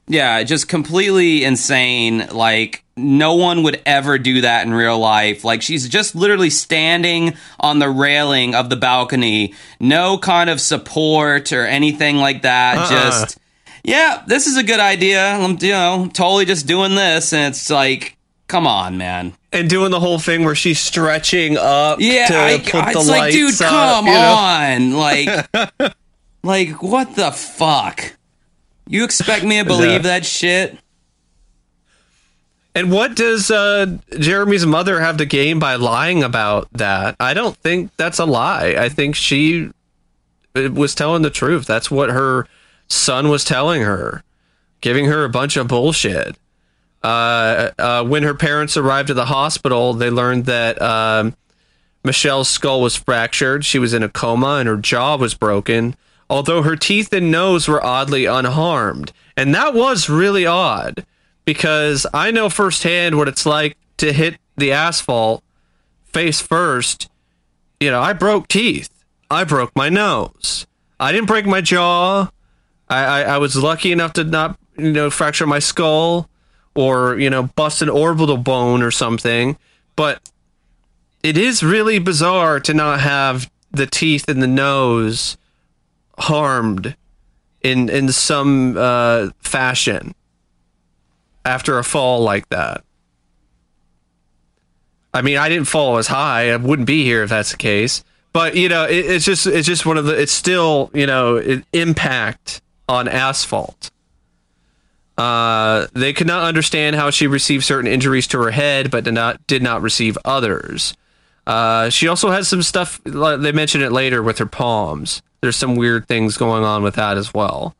yeah, 0.08 0.42
just 0.42 0.68
completely 0.68 1.44
insane. 1.44 2.26
Like 2.32 2.82
no 2.98 3.34
one 3.34 3.62
would 3.62 3.80
ever 3.86 4.18
do 4.18 4.40
that 4.42 4.66
in 4.66 4.72
real 4.74 4.98
life. 4.98 5.44
Like 5.44 5.62
she's 5.62 5.88
just 5.88 6.14
literally 6.14 6.50
standing 6.50 7.34
on 7.60 7.78
the 7.78 7.88
railing 7.88 8.54
of 8.54 8.68
the 8.70 8.76
balcony, 8.76 9.54
no 9.80 10.18
kind 10.18 10.50
of 10.50 10.60
support 10.60 11.52
or 11.52 11.64
anything 11.64 12.16
like 12.18 12.42
that. 12.42 12.76
Uh-uh. 12.78 12.88
Just 12.90 13.38
yeah, 13.84 14.22
this 14.26 14.46
is 14.46 14.56
a 14.56 14.62
good 14.62 14.80
idea. 14.80 15.24
I'm 15.24 15.56
you 15.60 15.70
know 15.72 16.10
totally 16.12 16.44
just 16.44 16.66
doing 16.66 16.94
this, 16.94 17.32
and 17.32 17.54
it's 17.54 17.70
like 17.70 18.16
come 18.48 18.66
on, 18.66 18.96
man. 18.98 19.34
and 19.52 19.68
doing 19.70 19.90
the 19.90 20.00
whole 20.00 20.18
thing 20.18 20.42
where 20.44 20.54
she's 20.54 20.80
stretching 20.80 21.56
up 21.58 22.00
Yeah, 22.00 22.26
to 22.28 22.38
I, 22.38 22.58
put 22.58 22.74
I- 22.74 22.92
the 22.94 22.98
it's 23.00 23.08
like, 23.08 23.32
dude, 23.32 23.54
up, 23.62 23.68
come 23.70 24.06
you 24.06 24.12
know? 24.12 24.34
on, 24.34 24.92
like, 24.94 25.94
like 26.42 26.82
what 26.82 27.14
the 27.14 27.30
fuck? 27.30 28.14
You 28.86 29.04
expect 29.04 29.44
me 29.44 29.58
to 29.58 29.64
believe 29.66 29.90
Yeah. 30.04 30.18
that 30.18 30.24
shit? 30.26 30.78
And 32.74 32.92
what 32.92 33.16
does 33.16 33.50
uh, 33.50 33.98
Jeremy's 34.18 34.66
mother 34.66 35.00
have 35.00 35.16
to 35.16 35.26
gain 35.26 35.58
by 35.58 35.74
lying 35.74 36.22
about 36.22 36.68
that? 36.72 37.16
I 37.18 37.34
don't 37.34 37.56
think 37.56 37.90
that's 37.96 38.18
a 38.18 38.24
lie. 38.24 38.76
I 38.78 38.88
think 38.88 39.16
she 39.16 39.70
uh, 40.54 40.70
was 40.72 40.94
telling 40.94 41.22
the 41.22 41.30
truth. 41.30 41.66
That's 41.66 41.90
what 41.90 42.10
her 42.10 42.46
son 42.86 43.28
was 43.28 43.44
telling 43.44 43.82
her, 43.82 44.22
giving 44.80 45.06
her 45.06 45.24
a 45.24 45.28
bunch 45.28 45.56
of 45.56 45.68
bullshit. 45.68 46.36
Uh, 47.02 47.70
uh, 47.78 48.04
when 48.04 48.22
her 48.22 48.34
parents 48.34 48.76
arrived 48.76 49.10
at 49.10 49.16
the 49.16 49.26
hospital, 49.26 49.94
they 49.94 50.10
learned 50.10 50.46
that 50.46 50.80
um, 50.82 51.34
Michelle's 52.04 52.48
skull 52.48 52.80
was 52.80 52.96
fractured. 52.96 53.64
She 53.64 53.78
was 53.78 53.94
in 53.94 54.02
a 54.02 54.08
coma 54.08 54.56
and 54.56 54.68
her 54.68 54.76
jaw 54.76 55.16
was 55.16 55.34
broken, 55.34 55.96
although 56.28 56.62
her 56.62 56.76
teeth 56.76 57.12
and 57.12 57.30
nose 57.30 57.68
were 57.68 57.84
oddly 57.84 58.26
unharmed. 58.26 59.12
And 59.36 59.54
that 59.54 59.74
was 59.74 60.08
really 60.08 60.46
odd 60.46 61.04
because 61.48 62.06
I 62.12 62.30
know 62.30 62.50
firsthand 62.50 63.16
what 63.16 63.26
it's 63.26 63.46
like 63.46 63.78
to 63.96 64.12
hit 64.12 64.36
the 64.58 64.70
asphalt 64.70 65.42
face 66.04 66.42
first. 66.42 67.08
You 67.80 67.90
know, 67.90 68.02
I 68.02 68.12
broke 68.12 68.48
teeth. 68.48 68.90
I 69.30 69.44
broke 69.44 69.74
my 69.74 69.88
nose. 69.88 70.66
I 71.00 71.10
didn't 71.10 71.26
break 71.26 71.46
my 71.46 71.62
jaw. 71.62 72.28
I, 72.90 73.02
I, 73.02 73.20
I 73.22 73.38
was 73.38 73.56
lucky 73.56 73.92
enough 73.92 74.12
to 74.12 74.24
not, 74.24 74.58
you 74.76 74.92
know, 74.92 75.08
fracture 75.08 75.46
my 75.46 75.58
skull 75.58 76.28
or, 76.74 77.18
you 77.18 77.30
know, 77.30 77.44
bust 77.44 77.80
an 77.80 77.88
orbital 77.88 78.36
bone 78.36 78.82
or 78.82 78.90
something. 78.90 79.56
But 79.96 80.30
it 81.22 81.38
is 81.38 81.62
really 81.62 81.98
bizarre 81.98 82.60
to 82.60 82.74
not 82.74 83.00
have 83.00 83.50
the 83.70 83.86
teeth 83.86 84.28
and 84.28 84.42
the 84.42 84.46
nose 84.46 85.38
harmed 86.18 86.94
in 87.62 87.88
in 87.88 88.12
some 88.12 88.76
uh, 88.76 89.30
fashion 89.40 90.14
after 91.48 91.78
a 91.78 91.84
fall 91.84 92.20
like 92.20 92.48
that. 92.50 92.84
I 95.14 95.22
mean, 95.22 95.38
I 95.38 95.48
didn't 95.48 95.66
fall 95.66 95.96
as 95.96 96.06
high. 96.06 96.52
I 96.52 96.56
wouldn't 96.56 96.86
be 96.86 97.02
here 97.04 97.22
if 97.22 97.30
that's 97.30 97.52
the 97.52 97.56
case. 97.56 98.04
But 98.32 98.54
you 98.54 98.68
know, 98.68 98.84
it, 98.84 99.06
it's 99.06 99.24
just 99.24 99.46
it's 99.46 99.66
just 99.66 99.86
one 99.86 99.96
of 99.96 100.04
the. 100.04 100.20
It's 100.20 100.32
still 100.32 100.90
you 100.94 101.06
know 101.06 101.42
impact 101.72 102.60
on 102.88 103.08
asphalt. 103.08 103.90
Uh, 105.16 105.88
they 105.94 106.12
could 106.12 106.26
not 106.26 106.44
understand 106.44 106.94
how 106.94 107.10
she 107.10 107.26
received 107.26 107.64
certain 107.64 107.90
injuries 107.90 108.28
to 108.28 108.38
her 108.38 108.50
head, 108.50 108.90
but 108.90 109.04
did 109.04 109.14
not 109.14 109.44
did 109.46 109.62
not 109.62 109.82
receive 109.82 110.16
others. 110.24 110.94
Uh, 111.46 111.88
she 111.88 112.06
also 112.06 112.30
has 112.30 112.46
some 112.46 112.62
stuff. 112.62 113.00
They 113.04 113.52
mention 113.52 113.80
it 113.82 113.90
later 113.90 114.22
with 114.22 114.38
her 114.38 114.46
palms. 114.46 115.22
There's 115.40 115.56
some 115.56 115.76
weird 115.76 116.06
things 116.06 116.36
going 116.36 116.62
on 116.62 116.82
with 116.82 116.96
that 116.96 117.16
as 117.16 117.32
well. 117.32 117.74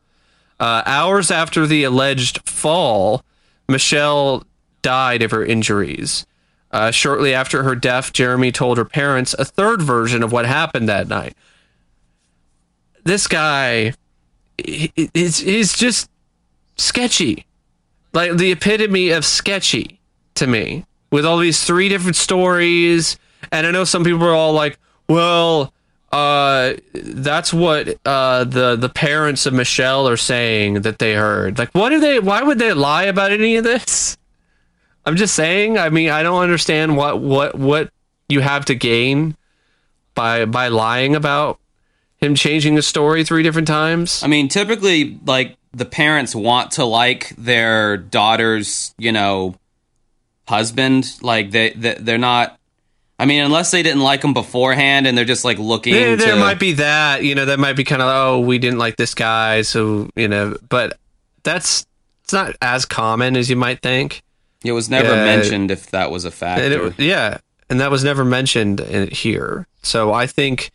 Uh, 0.59 0.81
hours 0.85 1.31
after 1.31 1.65
the 1.65 1.83
alleged 1.83 2.47
fall, 2.49 3.23
Michelle 3.69 4.43
died 4.81 5.21
of 5.21 5.31
her 5.31 5.45
injuries. 5.45 6.25
Uh, 6.71 6.91
shortly 6.91 7.33
after 7.33 7.63
her 7.63 7.75
death, 7.75 8.13
Jeremy 8.13 8.51
told 8.51 8.77
her 8.77 8.85
parents 8.85 9.33
a 9.33 9.45
third 9.45 9.81
version 9.81 10.23
of 10.23 10.31
what 10.31 10.45
happened 10.45 10.87
that 10.89 11.07
night. 11.07 11.35
This 13.03 13.27
guy 13.27 13.93
is 14.57 15.39
he's 15.39 15.73
just 15.73 16.09
sketchy, 16.77 17.45
like 18.13 18.37
the 18.37 18.51
epitome 18.51 19.09
of 19.09 19.25
sketchy 19.25 19.99
to 20.35 20.47
me. 20.47 20.85
With 21.11 21.25
all 21.25 21.39
these 21.39 21.63
three 21.63 21.89
different 21.89 22.15
stories, 22.15 23.17
and 23.51 23.65
I 23.65 23.71
know 23.71 23.83
some 23.83 24.03
people 24.03 24.23
are 24.25 24.35
all 24.35 24.53
like, 24.53 24.77
"Well, 25.07 25.73
uh, 26.11 26.73
that's 26.93 27.53
what 27.53 27.97
uh, 28.05 28.43
the 28.43 28.75
the 28.75 28.89
parents 28.89 29.45
of 29.45 29.53
Michelle 29.53 30.07
are 30.07 30.17
saying 30.17 30.81
that 30.81 30.99
they 30.99 31.13
heard." 31.13 31.57
Like, 31.57 31.69
what 31.71 31.89
do 31.89 31.99
they? 31.99 32.19
Why 32.19 32.41
would 32.41 32.59
they 32.59 32.73
lie 32.73 33.03
about 33.03 33.31
any 33.31 33.55
of 33.55 33.63
this? 33.63 34.17
I'm 35.05 35.15
just 35.15 35.35
saying. 35.35 35.77
I 35.77 35.89
mean, 35.89 36.09
I 36.09 36.23
don't 36.23 36.41
understand 36.41 36.97
what 36.97 37.19
what 37.19 37.55
what 37.55 37.89
you 38.27 38.41
have 38.41 38.65
to 38.65 38.75
gain 38.75 39.35
by 40.13 40.45
by 40.45 40.67
lying 40.67 41.15
about 41.15 41.59
him 42.17 42.35
changing 42.35 42.75
the 42.75 42.81
story 42.81 43.23
three 43.23 43.43
different 43.43 43.67
times. 43.67 44.21
I 44.23 44.27
mean, 44.27 44.49
typically, 44.49 45.17
like 45.25 45.57
the 45.73 45.85
parents 45.85 46.35
want 46.35 46.71
to 46.71 46.85
like 46.85 47.29
their 47.37 47.97
daughter's, 47.97 48.93
you 48.97 49.11
know, 49.11 49.55
husband. 50.47 51.17
Like 51.21 51.51
they, 51.51 51.71
they 51.71 51.95
they're 51.95 52.17
not. 52.17 52.58
I 53.19 53.25
mean, 53.25 53.43
unless 53.43 53.71
they 53.71 53.83
didn't 53.83 54.01
like 54.01 54.23
him 54.23 54.33
beforehand, 54.33 55.05
and 55.05 55.17
they're 55.17 55.25
just 55.25 55.43
like 55.43 55.59
looking. 55.59 55.93
There, 55.93 56.15
there 56.15 56.37
might 56.37 56.57
be 56.57 56.73
that, 56.73 57.21
you 57.21 57.35
know, 57.35 57.45
that 57.45 57.59
might 57.59 57.73
be 57.73 57.83
kind 57.83 58.01
of 58.01 58.07
oh, 58.07 58.39
we 58.39 58.57
didn't 58.57 58.79
like 58.79 58.95
this 58.95 59.13
guy, 59.13 59.61
so 59.63 60.09
you 60.15 60.29
know, 60.29 60.55
but 60.69 60.97
that's 61.43 61.85
it's 62.23 62.31
not 62.31 62.55
as 62.61 62.85
common 62.85 63.35
as 63.35 63.49
you 63.49 63.57
might 63.57 63.81
think. 63.81 64.23
It 64.63 64.71
was 64.71 64.89
never 64.89 65.09
mentioned 65.09 65.69
if 65.69 65.91
that 65.91 66.11
was 66.11 66.23
a 66.23 66.31
it, 66.71 66.99
yeah, 66.99 67.39
and 67.69 67.81
that 67.81 67.91
was 67.91 68.05
never 68.05 68.23
mentioned 68.23 68.79
in, 68.79 69.09
here. 69.09 69.67
So 69.83 70.13
I 70.13 70.25
think 70.25 70.71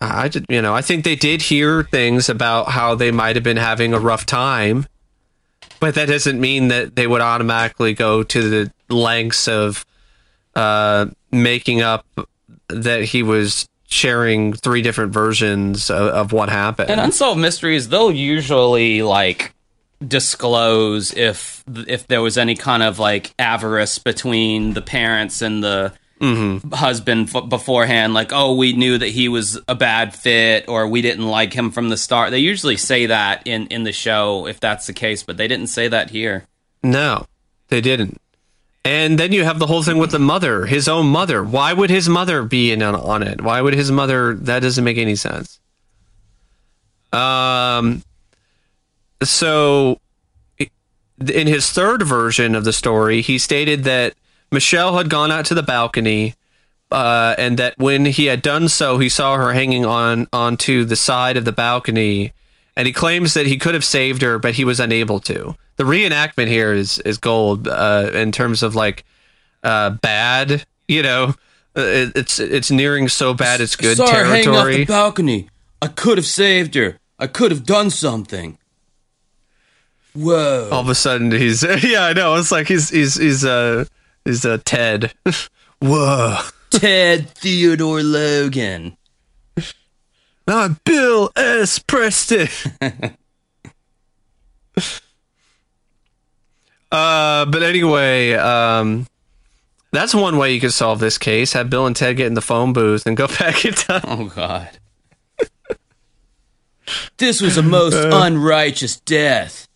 I 0.00 0.26
did, 0.26 0.46
you 0.48 0.60
know, 0.60 0.74
I 0.74 0.82
think 0.82 1.04
they 1.04 1.16
did 1.16 1.42
hear 1.42 1.84
things 1.84 2.28
about 2.28 2.70
how 2.70 2.96
they 2.96 3.12
might 3.12 3.36
have 3.36 3.44
been 3.44 3.56
having 3.56 3.92
a 3.92 4.00
rough 4.00 4.26
time, 4.26 4.86
but 5.78 5.94
that 5.94 6.08
doesn't 6.08 6.40
mean 6.40 6.68
that 6.68 6.96
they 6.96 7.06
would 7.06 7.20
automatically 7.20 7.94
go 7.94 8.24
to 8.24 8.50
the 8.50 8.72
lengths 8.88 9.46
of 9.46 9.84
uh, 10.56 11.06
making 11.30 11.82
up 11.82 12.04
that 12.68 13.04
he 13.04 13.22
was 13.22 13.68
sharing 13.88 14.52
three 14.52 14.82
different 14.82 15.12
versions 15.12 15.90
of, 15.90 16.08
of 16.08 16.32
what 16.32 16.48
happened. 16.48 16.90
And 16.90 17.00
unsolved 17.00 17.40
mysteries, 17.40 17.88
they'll 17.88 18.10
usually 18.10 19.02
like 19.02 19.52
disclose 20.06 21.14
if 21.14 21.64
if 21.86 22.06
there 22.06 22.20
was 22.20 22.36
any 22.36 22.54
kind 22.54 22.82
of 22.82 22.98
like 22.98 23.32
avarice 23.38 23.98
between 23.98 24.72
the 24.74 24.82
parents 24.82 25.40
and 25.42 25.62
the 25.62 25.92
husband 26.72 27.28
f- 27.34 27.48
beforehand 27.48 28.14
like 28.14 28.30
oh 28.32 28.54
we 28.54 28.72
knew 28.72 28.96
that 28.96 29.08
he 29.08 29.28
was 29.28 29.58
a 29.68 29.74
bad 29.74 30.14
fit 30.14 30.66
or 30.66 30.88
we 30.88 31.02
didn't 31.02 31.26
like 31.26 31.52
him 31.52 31.70
from 31.70 31.90
the 31.90 31.96
start 31.96 32.30
they 32.30 32.38
usually 32.38 32.76
say 32.78 33.06
that 33.06 33.46
in 33.46 33.66
in 33.66 33.84
the 33.84 33.92
show 33.92 34.46
if 34.46 34.58
that's 34.58 34.86
the 34.86 34.94
case 34.94 35.22
but 35.22 35.36
they 35.36 35.46
didn't 35.46 35.66
say 35.66 35.88
that 35.88 36.08
here 36.10 36.46
No, 36.82 37.26
they 37.68 37.80
didn't. 37.82 38.18
And 38.86 39.18
then 39.18 39.32
you 39.32 39.42
have 39.42 39.58
the 39.58 39.66
whole 39.66 39.82
thing 39.82 39.98
with 39.98 40.12
the 40.12 40.20
mother, 40.20 40.64
his 40.64 40.86
own 40.86 41.08
mother. 41.08 41.42
Why 41.42 41.72
would 41.72 41.90
his 41.90 42.08
mother 42.08 42.44
be 42.44 42.70
in 42.70 42.82
on, 42.82 43.20
it? 43.24 43.40
Why 43.40 43.60
would 43.60 43.74
his 43.74 43.90
mother? 43.90 44.36
That 44.36 44.60
doesn't 44.60 44.84
make 44.84 44.96
any 44.96 45.16
sense. 45.16 45.58
Um. 47.12 48.04
So, 49.24 49.98
in 50.60 51.48
his 51.48 51.72
third 51.72 52.04
version 52.04 52.54
of 52.54 52.62
the 52.62 52.72
story, 52.72 53.22
he 53.22 53.38
stated 53.38 53.82
that 53.84 54.14
Michelle 54.52 54.96
had 54.96 55.10
gone 55.10 55.32
out 55.32 55.46
to 55.46 55.54
the 55.54 55.64
balcony, 55.64 56.36
uh, 56.92 57.34
and 57.38 57.58
that 57.58 57.76
when 57.78 58.04
he 58.04 58.26
had 58.26 58.40
done 58.40 58.68
so, 58.68 58.98
he 58.98 59.08
saw 59.08 59.36
her 59.36 59.52
hanging 59.52 59.84
on 59.84 60.28
onto 60.32 60.84
the 60.84 60.94
side 60.94 61.36
of 61.36 61.44
the 61.44 61.50
balcony, 61.50 62.32
and 62.76 62.86
he 62.86 62.92
claims 62.92 63.34
that 63.34 63.46
he 63.46 63.58
could 63.58 63.74
have 63.74 63.84
saved 63.84 64.22
her, 64.22 64.38
but 64.38 64.54
he 64.54 64.64
was 64.64 64.78
unable 64.78 65.18
to. 65.18 65.56
The 65.76 65.84
reenactment 65.84 66.48
here 66.48 66.72
is 66.72 66.98
is 67.00 67.18
gold 67.18 67.68
uh, 67.68 68.10
in 68.14 68.32
terms 68.32 68.62
of 68.62 68.74
like 68.74 69.04
uh, 69.62 69.90
bad. 69.90 70.64
You 70.88 71.02
know, 71.02 71.34
Uh, 71.76 71.80
it, 71.82 72.12
it's 72.16 72.38
it's 72.38 72.70
nearing 72.70 73.08
so 73.08 73.34
bad 73.34 73.60
it's 73.60 73.76
good 73.76 73.98
territory. 73.98 74.46
Off 74.46 74.78
the 74.78 74.84
balcony 74.86 75.50
i 75.82 75.88
could 75.88 76.16
have 76.16 76.24
saved 76.26 76.74
her 76.74 76.98
i 77.18 77.26
could 77.26 77.50
have 77.50 77.66
done 77.66 77.90
something 77.90 78.56
whoa 80.14 80.70
All 80.72 80.80
of 80.80 80.88
a 80.88 80.94
sudden, 80.94 81.30
he's 81.30 81.62
yeah, 81.84 82.04
I 82.06 82.12
know. 82.14 82.36
It's 82.36 82.50
like 82.50 82.66
he's 82.68 82.88
he's 82.88 83.16
he's 83.16 83.44
uh 83.44 83.84
he's 84.24 84.46
uh 84.46 84.56
Ted. 84.64 85.12
Whoa. 85.80 86.38
ted 86.70 87.28
theodore 87.30 88.02
logan 88.02 88.96
I'm 90.48 90.78
Bill 90.84 91.30
S. 91.36 91.78
Preston. 91.78 92.48
uh, 96.92 97.46
but 97.46 97.62
anyway, 97.62 98.34
um, 98.34 99.06
that's 99.92 100.14
one 100.14 100.36
way 100.36 100.52
you 100.52 100.60
could 100.60 100.72
solve 100.72 101.00
this 101.00 101.18
case. 101.18 101.52
Have 101.54 101.70
Bill 101.70 101.86
and 101.86 101.96
Ted 101.96 102.16
get 102.16 102.26
in 102.26 102.34
the 102.34 102.40
phone 102.40 102.72
booth 102.72 103.06
and 103.06 103.16
go 103.16 103.26
back 103.38 103.64
in 103.64 103.74
time. 103.74 104.02
Oh 104.04 104.26
God. 104.26 104.70
this 107.16 107.40
was 107.40 107.56
a 107.56 107.62
most 107.62 107.96
unrighteous 107.96 109.00
death. 109.00 109.68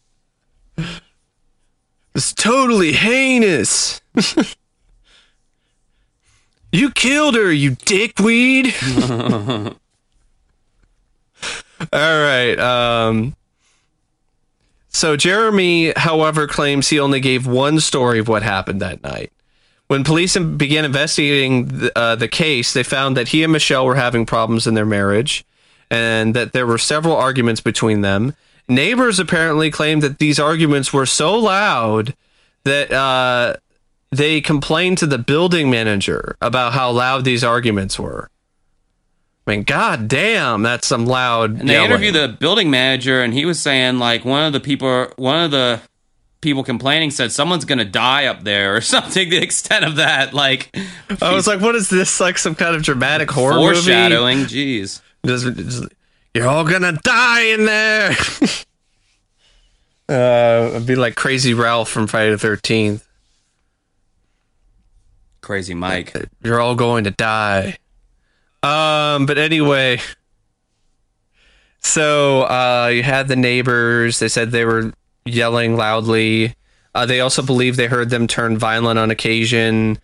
It's 2.14 2.34
totally 2.34 2.92
heinous. 2.92 4.00
you 6.72 6.90
killed 6.90 7.36
her, 7.36 7.52
you 7.52 7.76
dickweed. 7.84 8.74
All 11.92 11.92
right. 11.92 12.58
Um, 12.58 13.36
So 14.90 15.16
Jeremy, 15.16 15.92
however, 15.96 16.46
claims 16.46 16.88
he 16.88 17.00
only 17.00 17.20
gave 17.20 17.46
one 17.46 17.80
story 17.80 18.18
of 18.18 18.28
what 18.28 18.42
happened 18.42 18.80
that 18.80 19.02
night. 19.02 19.32
When 19.86 20.04
police 20.04 20.36
began 20.36 20.84
investigating 20.84 21.66
the, 21.66 21.98
uh, 21.98 22.16
the 22.16 22.28
case, 22.28 22.72
they 22.72 22.82
found 22.82 23.16
that 23.16 23.28
he 23.28 23.42
and 23.42 23.52
Michelle 23.52 23.86
were 23.86 23.96
having 23.96 24.26
problems 24.26 24.66
in 24.66 24.74
their 24.74 24.86
marriage 24.86 25.44
and 25.90 26.34
that 26.34 26.52
there 26.52 26.66
were 26.66 26.78
several 26.78 27.16
arguments 27.16 27.60
between 27.60 28.00
them. 28.00 28.34
Neighbors 28.68 29.18
apparently 29.18 29.70
claimed 29.70 30.02
that 30.02 30.18
these 30.18 30.38
arguments 30.38 30.92
were 30.92 31.06
so 31.06 31.34
loud 31.36 32.14
that 32.64 32.92
uh, 32.92 33.56
they 34.12 34.40
complained 34.40 34.98
to 34.98 35.06
the 35.06 35.18
building 35.18 35.70
manager 35.70 36.36
about 36.40 36.72
how 36.72 36.90
loud 36.90 37.24
these 37.24 37.42
arguments 37.42 37.98
were. 37.98 38.30
I 39.50 39.56
mean, 39.56 39.64
god 39.64 40.06
damn, 40.06 40.62
that's 40.62 40.86
some 40.86 41.06
loud. 41.06 41.58
And 41.58 41.68
they 41.68 41.72
yelling. 41.72 41.90
interviewed 41.90 42.14
the 42.14 42.28
building 42.28 42.70
manager, 42.70 43.20
and 43.20 43.34
he 43.34 43.44
was 43.44 43.60
saying 43.60 43.98
like 43.98 44.24
one 44.24 44.44
of 44.44 44.52
the 44.52 44.60
people, 44.60 45.08
one 45.16 45.44
of 45.44 45.50
the 45.50 45.80
people 46.40 46.62
complaining 46.62 47.10
said 47.10 47.32
someone's 47.32 47.64
gonna 47.64 47.84
die 47.84 48.26
up 48.26 48.44
there 48.44 48.76
or 48.76 48.80
something. 48.80 49.28
The 49.28 49.38
extent 49.38 49.84
of 49.84 49.96
that, 49.96 50.32
like 50.34 50.70
I 51.20 51.34
was 51.34 51.48
like, 51.48 51.60
what 51.60 51.74
is 51.74 51.90
this? 51.90 52.20
Like 52.20 52.38
some 52.38 52.54
kind 52.54 52.76
of 52.76 52.84
dramatic 52.84 53.28
horror 53.28 53.56
movie? 53.56 53.74
foreshadowing. 53.74 54.38
Jeez. 54.44 55.02
Just, 55.26 55.52
just, 55.56 55.84
you're 56.32 56.46
all 56.46 56.62
gonna 56.62 56.92
die 57.02 57.42
in 57.46 57.64
there. 57.66 58.10
uh, 60.08 60.70
it'd 60.74 60.86
be 60.86 60.94
like 60.94 61.16
Crazy 61.16 61.54
Ralph 61.54 61.88
from 61.88 62.06
Friday 62.06 62.30
the 62.30 62.38
Thirteenth. 62.38 63.04
Crazy 65.40 65.74
Mike. 65.74 66.14
You're 66.44 66.60
all 66.60 66.76
going 66.76 67.02
to 67.02 67.10
die. 67.10 67.78
Um, 68.62 69.26
but 69.26 69.38
anyway, 69.38 70.00
so 71.80 72.42
uh, 72.42 72.90
you 72.92 73.02
had 73.02 73.28
the 73.28 73.36
neighbors. 73.36 74.18
They 74.18 74.28
said 74.28 74.50
they 74.50 74.64
were 74.64 74.92
yelling 75.24 75.76
loudly. 75.76 76.54
Uh, 76.94 77.06
they 77.06 77.20
also 77.20 77.42
believe 77.42 77.76
they 77.76 77.86
heard 77.86 78.10
them 78.10 78.26
turn 78.26 78.58
violent 78.58 78.98
on 78.98 79.10
occasion. 79.10 79.98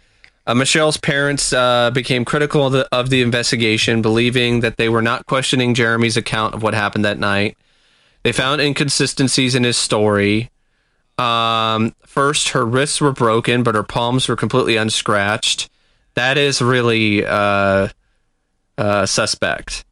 Uh, 0.47 0.55
Michelle's 0.55 0.97
parents 0.97 1.53
uh, 1.53 1.91
became 1.91 2.25
critical 2.25 2.67
of 2.67 2.73
the, 2.73 2.89
of 2.93 3.11
the 3.11 3.21
investigation, 3.21 4.01
believing 4.01 4.61
that 4.61 4.77
they 4.77 4.89
were 4.89 5.03
not 5.03 5.27
questioning 5.27 5.75
Jeremy's 5.75 6.17
account 6.17 6.55
of 6.55 6.63
what 6.63 6.75
happened 6.75 7.05
that 7.05 7.19
night. 7.19 7.59
They 8.23 8.33
found 8.33 8.61
inconsistencies 8.61 9.55
in 9.55 9.65
his 9.65 9.77
story. 9.77 10.51
Um, 11.19 11.95
first, 12.05 12.51
her 12.51 12.65
wrists 12.65 13.01
were 13.01 13.13
broken, 13.13 13.63
but 13.63 13.75
her 13.75 13.83
palms 13.83 14.29
were 14.29 14.37
completely 14.37 14.77
unscratched. 14.77 15.69
That 16.15 16.39
is 16.39 16.63
really 16.63 17.27
uh, 17.27 17.89
uh, 18.79 19.07
suspect, 19.07 19.85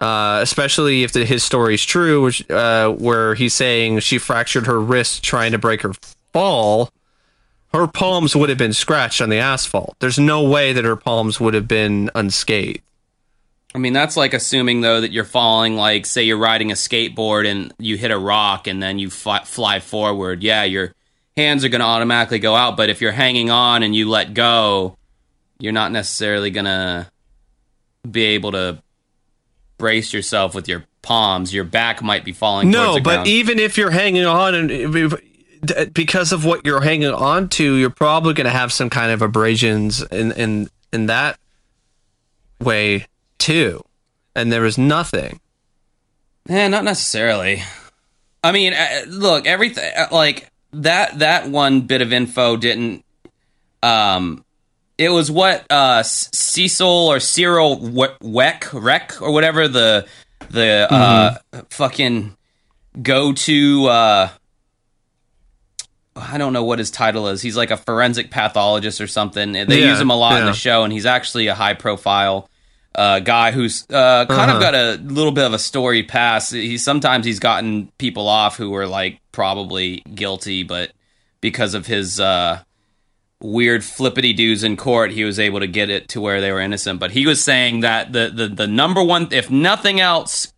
uh, 0.00 0.40
especially 0.42 1.02
if 1.02 1.12
the, 1.12 1.24
his 1.24 1.42
story 1.42 1.74
is 1.74 1.84
true, 1.84 2.22
which, 2.22 2.48
uh, 2.50 2.90
where 2.90 3.34
he's 3.34 3.54
saying 3.54 4.00
she 4.00 4.18
fractured 4.18 4.66
her 4.66 4.80
wrist 4.80 5.22
trying 5.22 5.52
to 5.52 5.58
break 5.58 5.82
her 5.82 5.92
fall. 6.32 6.90
Her 7.72 7.86
palms 7.86 8.34
would 8.34 8.48
have 8.48 8.58
been 8.58 8.72
scratched 8.72 9.20
on 9.20 9.28
the 9.28 9.38
asphalt. 9.38 9.96
There's 9.98 10.18
no 10.18 10.42
way 10.48 10.72
that 10.72 10.84
her 10.84 10.96
palms 10.96 11.40
would 11.40 11.54
have 11.54 11.68
been 11.68 12.10
unscathed. 12.14 12.80
I 13.74 13.78
mean, 13.78 13.92
that's 13.92 14.16
like 14.16 14.32
assuming 14.32 14.80
though 14.80 15.02
that 15.02 15.12
you're 15.12 15.24
falling. 15.24 15.76
Like, 15.76 16.06
say 16.06 16.22
you're 16.22 16.38
riding 16.38 16.70
a 16.70 16.74
skateboard 16.74 17.46
and 17.46 17.74
you 17.78 17.98
hit 17.98 18.10
a 18.10 18.18
rock 18.18 18.66
and 18.66 18.82
then 18.82 18.98
you 18.98 19.10
fly, 19.10 19.40
fly 19.44 19.80
forward. 19.80 20.42
Yeah, 20.42 20.64
your 20.64 20.94
hands 21.36 21.64
are 21.64 21.68
going 21.68 21.80
to 21.80 21.86
automatically 21.86 22.38
go 22.38 22.54
out. 22.54 22.78
But 22.78 22.88
if 22.88 23.02
you're 23.02 23.12
hanging 23.12 23.50
on 23.50 23.82
and 23.82 23.94
you 23.94 24.08
let 24.08 24.32
go, 24.32 24.96
you're 25.58 25.74
not 25.74 25.92
necessarily 25.92 26.50
going 26.50 26.64
to 26.64 27.06
be 28.10 28.24
able 28.24 28.52
to 28.52 28.82
brace 29.78 30.12
yourself 30.12 30.54
with 30.54 30.68
your 30.68 30.84
palms. 31.02 31.52
Your 31.52 31.64
back 31.64 32.02
might 32.02 32.24
be 32.24 32.32
falling. 32.32 32.70
No, 32.70 32.94
the 32.94 33.00
but 33.00 33.14
ground. 33.14 33.28
even 33.28 33.58
if 33.58 33.76
you're 33.78 33.90
hanging 33.90 34.24
on 34.26 34.54
and 34.54 34.70
if- 34.70 35.14
because 35.92 36.32
of 36.32 36.44
what 36.44 36.64
you're 36.64 36.82
hanging 36.82 37.12
on 37.12 37.48
to, 37.48 37.74
you're 37.74 37.90
probably 37.90 38.34
going 38.34 38.44
to 38.44 38.50
have 38.50 38.72
some 38.72 38.90
kind 38.90 39.10
of 39.10 39.22
abrasions 39.22 40.02
in 40.02 40.32
in 40.32 40.68
in 40.92 41.06
that 41.06 41.38
way 42.60 43.06
too. 43.38 43.82
And 44.34 44.52
there 44.52 44.60
was 44.62 44.78
nothing. 44.78 45.40
Eh, 46.48 46.68
not 46.68 46.84
necessarily. 46.84 47.62
I 48.44 48.52
mean, 48.52 48.74
uh, 48.74 49.02
look, 49.08 49.46
everything 49.46 49.90
like 50.12 50.50
that. 50.72 51.18
That 51.18 51.48
one 51.48 51.80
bit 51.82 52.02
of 52.02 52.12
info 52.12 52.56
didn't. 52.56 53.04
Um, 53.82 54.44
it 54.98 55.10
was 55.10 55.30
what 55.30 55.64
uh 55.70 56.02
Cecil 56.02 56.86
or 56.88 57.20
Cyril 57.20 57.78
We- 57.78 58.08
Weck 58.22 58.68
Rec 58.72 59.20
or 59.20 59.30
whatever 59.32 59.68
the 59.68 60.06
the 60.50 60.92
uh 60.92 61.34
fucking 61.70 62.36
go 63.02 63.32
to. 63.32 63.86
uh 63.86 64.28
I 66.18 66.38
don't 66.38 66.54
know 66.54 66.64
what 66.64 66.78
his 66.78 66.90
title 66.90 67.28
is. 67.28 67.42
He's 67.42 67.56
like 67.58 67.70
a 67.70 67.76
forensic 67.76 68.30
pathologist 68.30 69.02
or 69.02 69.06
something. 69.06 69.52
They 69.52 69.80
Yeah, 69.82 69.90
use 69.90 70.00
him 70.00 70.08
a 70.10 70.16
lot 70.16 70.40
in 70.40 70.46
the 70.46 70.54
show, 70.54 70.82
and 70.82 70.90
he's 70.92 71.04
actually 71.04 71.48
a 71.48 71.54
high 71.54 71.74
profile 71.74 72.48
uh, 72.94 73.18
guy 73.20 73.50
who's 73.50 73.84
uh, 73.90 74.24
kind 74.24 74.50
Uh-huh. 74.50 74.54
of 74.56 74.62
got 74.62 74.74
a 74.74 74.94
little 75.02 75.32
bit 75.32 75.44
of 75.44 75.52
a 75.52 75.58
story 75.58 76.02
past. 76.04 76.52
He 76.54 76.78
sometimes 76.78 77.26
he's 77.26 77.38
gotten 77.38 77.92
people 77.98 78.28
off 78.28 78.56
who 78.56 78.70
were 78.70 78.86
like 78.86 79.20
probably 79.32 80.00
guilty, 80.14 80.62
but 80.62 80.90
because 81.42 81.74
of 81.74 81.86
his 81.86 82.18
uh, 82.18 82.62
weird 83.40 83.84
flippity 83.84 84.32
doos 84.32 84.64
in 84.64 84.76
court, 84.76 85.10
he 85.12 85.24
was 85.24 85.38
able 85.38 85.60
to 85.60 85.66
get 85.66 85.90
it 85.90 86.08
to 86.10 86.20
where 86.20 86.40
they 86.40 86.50
were 86.52 86.60
innocent. 86.60 87.00
But 87.00 87.10
he 87.10 87.26
was 87.26 87.42
saying 87.42 87.80
that 87.80 88.12
the 88.12 88.30
the 88.34 88.48
the 88.48 88.66
number 88.66 89.02
one, 89.02 89.28
if 89.30 89.50
nothing 89.50 90.00
else, 90.00 90.52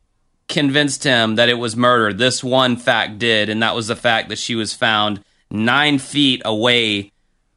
convinced 0.49 1.05
him 1.05 1.37
that 1.37 1.49
it 1.49 1.55
was 1.59 1.77
murder. 1.77 2.13
This 2.13 2.43
one 2.43 2.77
fact 2.77 3.19
did, 3.19 3.49
and 3.49 3.63
that 3.63 3.75
was 3.75 3.89
the 3.89 3.97
fact 3.97 4.29
that 4.29 4.39
she 4.39 4.55
was 4.55 4.73
found 4.75 5.23
nine 5.51 5.99
feet 5.99 6.43
away 6.45 7.13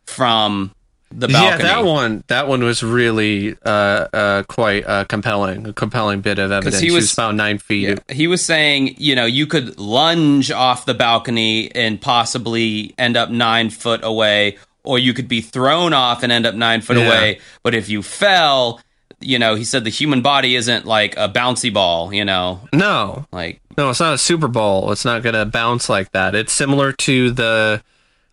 from 0.06 0.74
the 1.12 1.28
balcony. 1.28 1.68
Yeah, 1.68 1.76
that 1.76 1.86
one. 1.86 2.24
That 2.28 2.48
one 2.48 2.64
was 2.64 2.84
really 2.84 3.56
uh, 3.66 3.70
uh, 3.70 4.44
quite 4.44 4.86
uh, 4.88 5.04
compelling. 5.06 5.68
A 5.68 5.74
compelling 5.74 6.22
bit 6.22 6.40
of 6.40 6.52
evidence. 6.52 6.80
he 6.80 6.92
was, 6.92 7.04
was- 7.04 7.12
found 7.12 7.38
nine 7.38 7.58
feet. 7.58 8.00
He 8.10 8.28
was 8.28 8.44
saying, 8.44 8.96
you 8.98 9.16
know, 9.16 9.26
you 9.26 9.46
could 9.46 9.78
lunge 9.80 10.52
off 10.52 10.86
the 10.86 10.94
balcony 10.94 11.74
and 11.76 12.00
possibly 12.00 12.94
end 12.98 13.18
up 13.18 13.30
nine 13.30 13.70
foot 13.70 14.02
away, 14.04 14.58
or 14.84 14.98
you 15.00 15.14
could 15.14 15.28
be 15.28 15.42
thrown 15.42 15.94
off 15.94 16.24
and 16.24 16.32
end 16.32 16.46
up 16.46 16.56
nine 16.56 16.82
foot 16.82 16.98
Yeah. 16.98 17.06
away. 17.08 17.40
But 17.64 17.74
if 17.76 17.90
you 17.90 18.02
fell, 18.02 18.80
you 19.20 19.38
know, 19.38 19.56
he 19.56 19.64
said 19.64 19.84
the 19.84 19.90
human 19.92 20.22
body 20.22 20.56
isn't 20.56 20.86
like 20.86 21.16
a 21.18 21.30
bouncy 21.30 21.72
ball, 21.72 22.14
you 22.14 22.26
know, 22.26 22.62
No, 22.74 23.26
like 23.32 23.62
no, 23.78 23.90
it's 23.92 24.00
not 24.00 24.14
a 24.14 24.18
Super 24.18 24.48
Ball. 24.48 24.92
It's 24.92 25.06
not 25.06 25.22
going 25.24 25.36
to 25.36 25.46
bounce 25.46 25.88
like 25.90 26.12
that. 26.12 26.36
It's 26.36 26.52
similar 26.54 26.92
to 26.94 27.32
the 27.32 27.82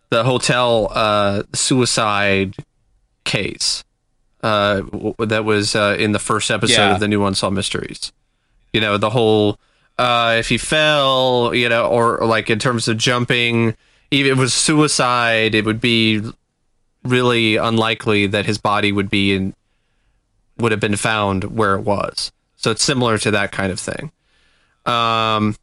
the 0.09 0.23
hotel 0.23 0.91
uh, 0.93 1.43
suicide 1.53 2.55
case 3.25 3.83
uh, 4.41 4.81
w- 4.81 5.13
that 5.19 5.45
was 5.45 5.75
uh, 5.75 5.95
in 5.99 6.11
the 6.13 6.19
first 6.19 6.49
episode 6.49 6.73
Yeah. 6.81 6.93
of 6.95 6.99
the 6.99 7.07
new 7.07 7.23
Unsolved 7.25 7.55
Mysteries. 7.55 8.11
You 8.73 8.81
know, 8.81 8.97
the 8.97 9.09
whole 9.11 9.59
uh, 9.97 10.37
if 10.39 10.49
he 10.49 10.57
fell, 10.57 11.51
you 11.53 11.67
know, 11.69 11.85
or, 11.87 12.19
like 12.25 12.49
in 12.49 12.57
terms 12.57 12.87
of 12.87 12.97
jumping, 12.97 13.75
if 14.11 14.25
it 14.25 14.37
was 14.37 14.53
suicide, 14.53 15.55
it 15.55 15.65
would 15.65 15.81
be 15.81 16.21
really 17.03 17.55
unlikely 17.55 18.27
that 18.27 18.45
his 18.45 18.57
body 18.57 18.91
would 18.91 19.09
be 19.09 19.33
in 19.33 19.53
would 20.57 20.71
have 20.71 20.81
been 20.81 20.97
found 20.97 21.45
where 21.45 21.75
it 21.75 21.81
was. 21.81 22.31
So 22.57 22.71
it's 22.71 22.83
similar 22.83 23.17
to 23.19 23.31
that 23.31 23.51
kind 23.51 23.71
of 23.71 23.79
thing. 23.79 24.11
Um, 24.85 25.55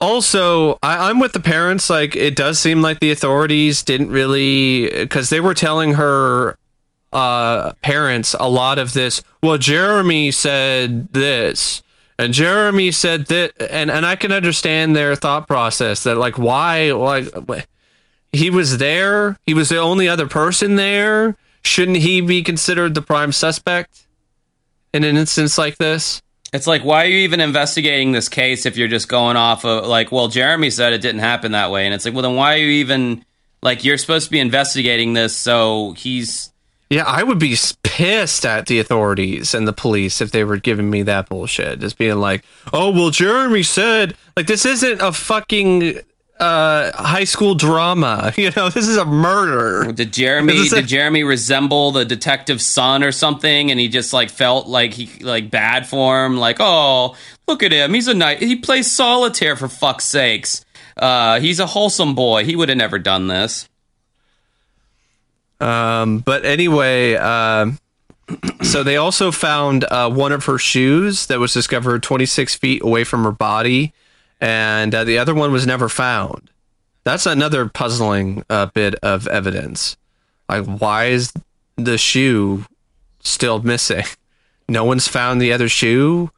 also, 0.00 0.78
I, 0.80 1.10
I'm 1.10 1.18
with 1.18 1.32
the 1.32 1.40
parents. 1.40 1.90
Like, 1.90 2.14
it 2.14 2.36
does 2.36 2.60
seem 2.60 2.80
like 2.80 3.00
the 3.00 3.10
authorities 3.10 3.82
didn't 3.82 4.10
really, 4.10 4.88
because 4.90 5.30
they 5.30 5.40
were 5.40 5.54
telling 5.54 5.94
her 5.94 6.56
uh, 7.12 7.72
parents 7.82 8.36
a 8.38 8.48
lot 8.48 8.78
of 8.78 8.92
this. 8.92 9.22
Well, 9.42 9.58
Jeremy 9.58 10.30
said 10.30 11.12
this, 11.12 11.82
and 12.18 12.34
Jeremy 12.34 12.90
said 12.90 13.26
that, 13.26 13.52
and 13.70 13.90
and 13.90 14.04
I 14.04 14.16
can 14.16 14.32
understand 14.32 14.96
their 14.96 15.14
thought 15.14 15.46
process 15.46 16.02
that 16.02 16.16
like 16.16 16.38
why 16.38 16.90
like 16.92 17.66
he 18.32 18.50
was 18.50 18.78
there, 18.78 19.38
he 19.46 19.54
was 19.54 19.68
the 19.68 19.78
only 19.78 20.08
other 20.08 20.26
person 20.26 20.76
there. 20.76 21.36
Shouldn't 21.62 21.98
he 21.98 22.20
be 22.20 22.42
considered 22.42 22.94
the 22.94 23.02
prime 23.02 23.32
suspect 23.32 24.06
in 24.92 25.04
an 25.04 25.16
instance 25.16 25.58
like 25.58 25.76
this? 25.78 26.22
It's 26.52 26.66
like, 26.66 26.82
why 26.82 27.04
are 27.04 27.08
you 27.08 27.18
even 27.18 27.40
investigating 27.40 28.12
this 28.12 28.28
case 28.28 28.64
if 28.64 28.76
you're 28.76 28.88
just 28.88 29.08
going 29.08 29.36
off 29.36 29.64
of 29.64 29.86
like, 29.86 30.10
well, 30.10 30.28
Jeremy 30.28 30.70
said 30.70 30.94
it 30.94 31.02
didn't 31.02 31.20
happen 31.20 31.52
that 31.52 31.70
way, 31.70 31.84
and 31.84 31.94
it's 31.94 32.04
like, 32.04 32.14
well, 32.14 32.22
then 32.22 32.36
why 32.36 32.54
are 32.54 32.58
you 32.58 32.70
even 32.70 33.24
like 33.62 33.84
you're 33.84 33.98
supposed 33.98 34.26
to 34.26 34.30
be 34.30 34.40
investigating 34.40 35.12
this? 35.12 35.36
So 35.36 35.92
he's 35.92 36.52
Yeah, 36.90 37.04
I 37.04 37.22
would 37.22 37.38
be 37.38 37.54
pissed 37.82 38.46
at 38.46 38.66
the 38.66 38.80
authorities 38.80 39.54
and 39.54 39.68
the 39.68 39.72
police 39.74 40.20
if 40.22 40.30
they 40.30 40.44
were 40.44 40.56
giving 40.56 40.88
me 40.88 41.02
that 41.02 41.28
bullshit. 41.28 41.80
Just 41.80 41.98
being 41.98 42.16
like, 42.18 42.44
"Oh, 42.72 42.90
well, 42.90 43.10
Jeremy 43.10 43.62
said 43.62 44.16
like 44.36 44.46
this 44.46 44.64
isn't 44.64 45.02
a 45.02 45.12
fucking 45.12 45.98
uh, 46.40 46.92
high 46.96 47.24
school 47.24 47.54
drama. 47.54 48.32
You 48.38 48.52
know, 48.56 48.68
this 48.68 48.86
is 48.86 48.96
a 48.96 49.04
murder. 49.04 49.90
Did 49.92 50.12
Jeremy 50.12 50.66
a- 50.66 50.68
did 50.70 50.86
Jeremy 50.86 51.24
resemble 51.24 51.90
the 51.90 52.04
detective's 52.04 52.64
son 52.64 53.02
or 53.02 53.10
something? 53.10 53.70
And 53.70 53.80
he 53.80 53.88
just 53.88 54.12
like 54.12 54.30
felt 54.30 54.68
like 54.68 54.94
he 54.94 55.22
like 55.24 55.50
bad 55.50 55.86
for 55.86 56.24
him. 56.24 56.36
Like, 56.36 56.58
oh, 56.60 57.16
look 57.48 57.62
at 57.64 57.72
him. 57.72 57.92
He's 57.94 58.06
a 58.08 58.14
nice. 58.14 58.38
He 58.38 58.56
plays 58.56 58.90
solitaire 58.90 59.56
for 59.56 59.68
fuck's 59.68 60.04
sakes. 60.04 60.64
Uh, 60.96 61.40
he's 61.40 61.58
a 61.60 61.66
wholesome 61.66 62.14
boy. 62.14 62.44
He 62.44 62.54
would 62.56 62.68
have 62.68 62.78
never 62.78 62.98
done 62.98 63.26
this. 63.26 63.68
Um, 65.60 66.18
but 66.20 66.44
anyway, 66.44 67.14
um, 67.14 67.78
so 68.62 68.82
they 68.82 68.96
also 68.96 69.30
found 69.30 69.84
uh, 69.84 70.10
one 70.10 70.32
of 70.32 70.44
her 70.44 70.58
shoes 70.58 71.26
that 71.26 71.38
was 71.38 71.52
discovered 71.52 72.02
26 72.02 72.54
feet 72.56 72.82
away 72.82 73.04
from 73.04 73.24
her 73.24 73.32
body, 73.32 73.92
and 74.40 74.94
uh, 74.94 75.04
the 75.04 75.18
other 75.18 75.34
one 75.34 75.52
was 75.52 75.66
never 75.66 75.88
found. 75.88 76.50
That's 77.04 77.26
another 77.26 77.68
puzzling 77.68 78.44
uh, 78.50 78.66
bit 78.66 78.94
of 78.96 79.26
evidence. 79.28 79.96
Like, 80.48 80.64
why 80.66 81.06
is 81.06 81.32
the 81.76 81.98
shoe 81.98 82.64
still 83.20 83.62
missing? 83.62 84.04
No 84.70 84.84
one's 84.84 85.08
found 85.08 85.40
the 85.40 85.54
other 85.54 85.66
shoe. 85.70 86.30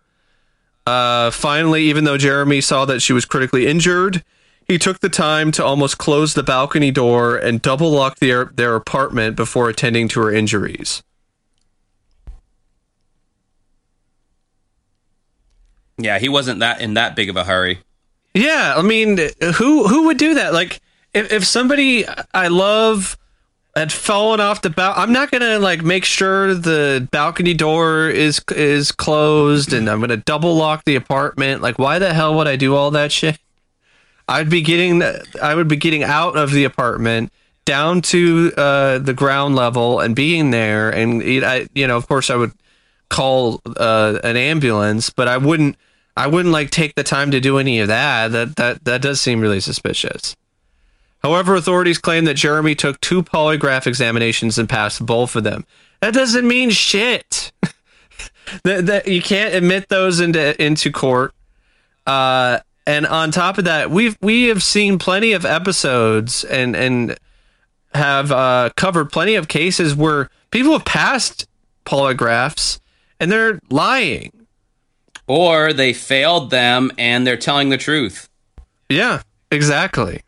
Uh, 0.86 1.32
finally, 1.32 1.82
even 1.82 2.04
though 2.04 2.16
Jeremy 2.16 2.60
saw 2.60 2.84
that 2.84 3.00
she 3.02 3.12
was 3.12 3.24
critically 3.24 3.66
injured, 3.66 4.22
he 4.70 4.78
took 4.78 5.00
the 5.00 5.08
time 5.08 5.50
to 5.50 5.64
almost 5.64 5.98
close 5.98 6.34
the 6.34 6.44
balcony 6.44 6.92
door 6.92 7.36
and 7.36 7.60
double 7.60 7.90
lock 7.90 8.20
their 8.20 8.44
their 8.54 8.76
apartment 8.76 9.34
before 9.34 9.68
attending 9.68 10.06
to 10.06 10.20
her 10.20 10.32
injuries. 10.32 11.02
Yeah, 15.98 16.20
he 16.20 16.28
wasn't 16.28 16.60
that 16.60 16.80
in 16.80 16.94
that 16.94 17.16
big 17.16 17.28
of 17.28 17.36
a 17.36 17.42
hurry. 17.42 17.80
Yeah, 18.32 18.74
I 18.76 18.82
mean, 18.82 19.18
who 19.56 19.88
who 19.88 20.04
would 20.06 20.18
do 20.18 20.34
that? 20.34 20.52
Like, 20.52 20.80
if 21.12 21.32
if 21.32 21.44
somebody 21.44 22.06
I 22.32 22.46
love 22.46 23.18
had 23.74 23.90
fallen 23.90 24.38
off 24.38 24.62
the 24.62 24.70
balcony, 24.70 25.02
I'm 25.02 25.12
not 25.12 25.32
gonna 25.32 25.58
like 25.58 25.82
make 25.82 26.04
sure 26.04 26.54
the 26.54 27.08
balcony 27.10 27.54
door 27.54 28.08
is 28.08 28.40
is 28.54 28.92
closed, 28.92 29.72
and 29.72 29.90
I'm 29.90 29.98
gonna 29.98 30.16
double 30.16 30.54
lock 30.54 30.84
the 30.84 30.94
apartment. 30.94 31.60
Like, 31.60 31.80
why 31.80 31.98
the 31.98 32.14
hell 32.14 32.36
would 32.36 32.46
I 32.46 32.54
do 32.54 32.76
all 32.76 32.92
that 32.92 33.10
shit? 33.10 33.36
I'd 34.30 34.48
be 34.48 34.62
getting 34.62 35.02
I 35.42 35.54
would 35.54 35.66
be 35.66 35.76
getting 35.76 36.04
out 36.04 36.36
of 36.36 36.52
the 36.52 36.64
apartment 36.64 37.32
down 37.64 38.00
to 38.02 38.52
uh, 38.56 38.98
the 38.98 39.12
ground 39.12 39.56
level 39.56 39.98
and 39.98 40.14
being 40.14 40.52
there, 40.52 40.88
and 40.88 41.20
I 41.44 41.66
you 41.74 41.86
know 41.86 41.96
of 41.96 42.06
course 42.06 42.30
I 42.30 42.36
would 42.36 42.52
call 43.08 43.60
uh, 43.76 44.20
an 44.22 44.36
ambulance, 44.36 45.10
but 45.10 45.26
I 45.26 45.36
wouldn't 45.36 45.76
I 46.16 46.28
wouldn't 46.28 46.52
like 46.52 46.70
take 46.70 46.94
the 46.94 47.02
time 47.02 47.32
to 47.32 47.40
do 47.40 47.58
any 47.58 47.80
of 47.80 47.88
that. 47.88 48.30
That 48.30 48.54
that 48.54 48.84
that 48.84 49.02
does 49.02 49.20
seem 49.20 49.40
really 49.40 49.58
suspicious. 49.58 50.36
However, 51.24 51.56
authorities 51.56 51.98
claim 51.98 52.24
that 52.26 52.34
Jeremy 52.34 52.76
took 52.76 53.00
two 53.00 53.24
polygraph 53.24 53.86
examinations 53.86 54.58
and 54.58 54.68
passed 54.68 55.04
both 55.04 55.34
of 55.34 55.42
them. 55.42 55.66
That 56.00 56.14
doesn't 56.14 56.46
mean 56.46 56.70
shit. 56.70 57.52
that, 58.62 58.86
that 58.86 59.08
you 59.08 59.20
can't 59.20 59.54
admit 59.54 59.88
those 59.88 60.20
into 60.20 60.62
into 60.62 60.92
court. 60.92 61.34
Uh, 62.06 62.60
and 62.86 63.06
on 63.06 63.30
top 63.30 63.58
of 63.58 63.64
that, 63.64 63.90
we've 63.90 64.16
we 64.20 64.44
have 64.44 64.62
seen 64.62 64.98
plenty 64.98 65.32
of 65.32 65.44
episodes 65.44 66.44
and 66.44 66.74
and 66.74 67.18
have 67.94 68.32
uh, 68.32 68.70
covered 68.76 69.10
plenty 69.12 69.34
of 69.34 69.48
cases 69.48 69.94
where 69.94 70.30
people 70.50 70.72
have 70.72 70.84
passed 70.84 71.48
polygraphs 71.84 72.80
and 73.18 73.30
they're 73.30 73.60
lying. 73.70 74.46
Or 75.26 75.72
they 75.72 75.92
failed 75.92 76.50
them 76.50 76.90
and 76.98 77.26
they're 77.26 77.36
telling 77.36 77.68
the 77.68 77.76
truth. 77.76 78.28
Yeah, 78.88 79.22
exactly. 79.50 80.22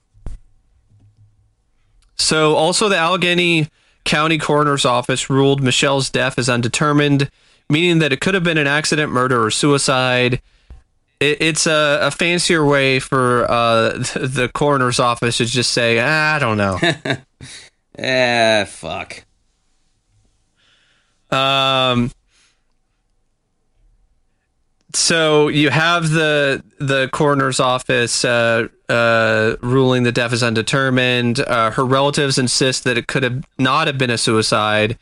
So, 2.17 2.55
also, 2.55 2.89
the 2.89 2.97
Allegheny 2.97 3.69
County 4.05 4.39
Coroner's 4.39 4.85
Office 4.85 5.29
ruled 5.29 5.61
Michelle's 5.61 6.09
death 6.09 6.39
is 6.39 6.49
undetermined, 6.49 7.29
meaning 7.69 7.99
that 7.99 8.13
it 8.13 8.21
could 8.21 8.35
have 8.35 8.45
been 8.45 8.59
an 8.59 8.69
accident, 8.69 9.11
murder, 9.11 9.43
or 9.43 9.51
suicide. 9.51 10.41
It, 11.23 11.39
it's 11.41 11.67
a, 11.67 12.01
a 12.03 12.11
fancier 12.11 12.65
way 12.65 12.99
for 12.99 13.49
uh, 13.51 13.91
the 14.15 14.51
coroner's 14.53 14.99
office 14.99 15.37
to 15.39 15.47
just 15.47 15.71
say, 15.71 16.01
"Ah, 16.01 16.35
I 16.35 16.39
don't 16.39 16.57
know. 16.57 16.79
Eh, 17.99 18.65
fuck. 18.65 19.23
Um, 21.31 22.11
so 24.95 25.49
you 25.49 25.69
have 25.71 26.11
the 26.11 26.63
the 26.79 27.09
coroner's 27.13 27.61
office 27.61 28.25
uh, 28.25 28.69
uh, 28.89 29.57
ruling 29.61 30.05
the 30.05 30.13
death 30.13 30.33
is 30.33 30.43
undetermined. 30.43 31.41
Uh, 31.41 31.71
her 31.73 31.85
relatives 31.85 32.39
insist 32.39 32.85
that 32.85 32.97
it 32.97 33.07
could 33.07 33.23
have 33.23 33.45
not 33.59 33.87
have 33.87 33.99
been 33.99 34.11
a 34.11 34.19
suicide, 34.19 34.99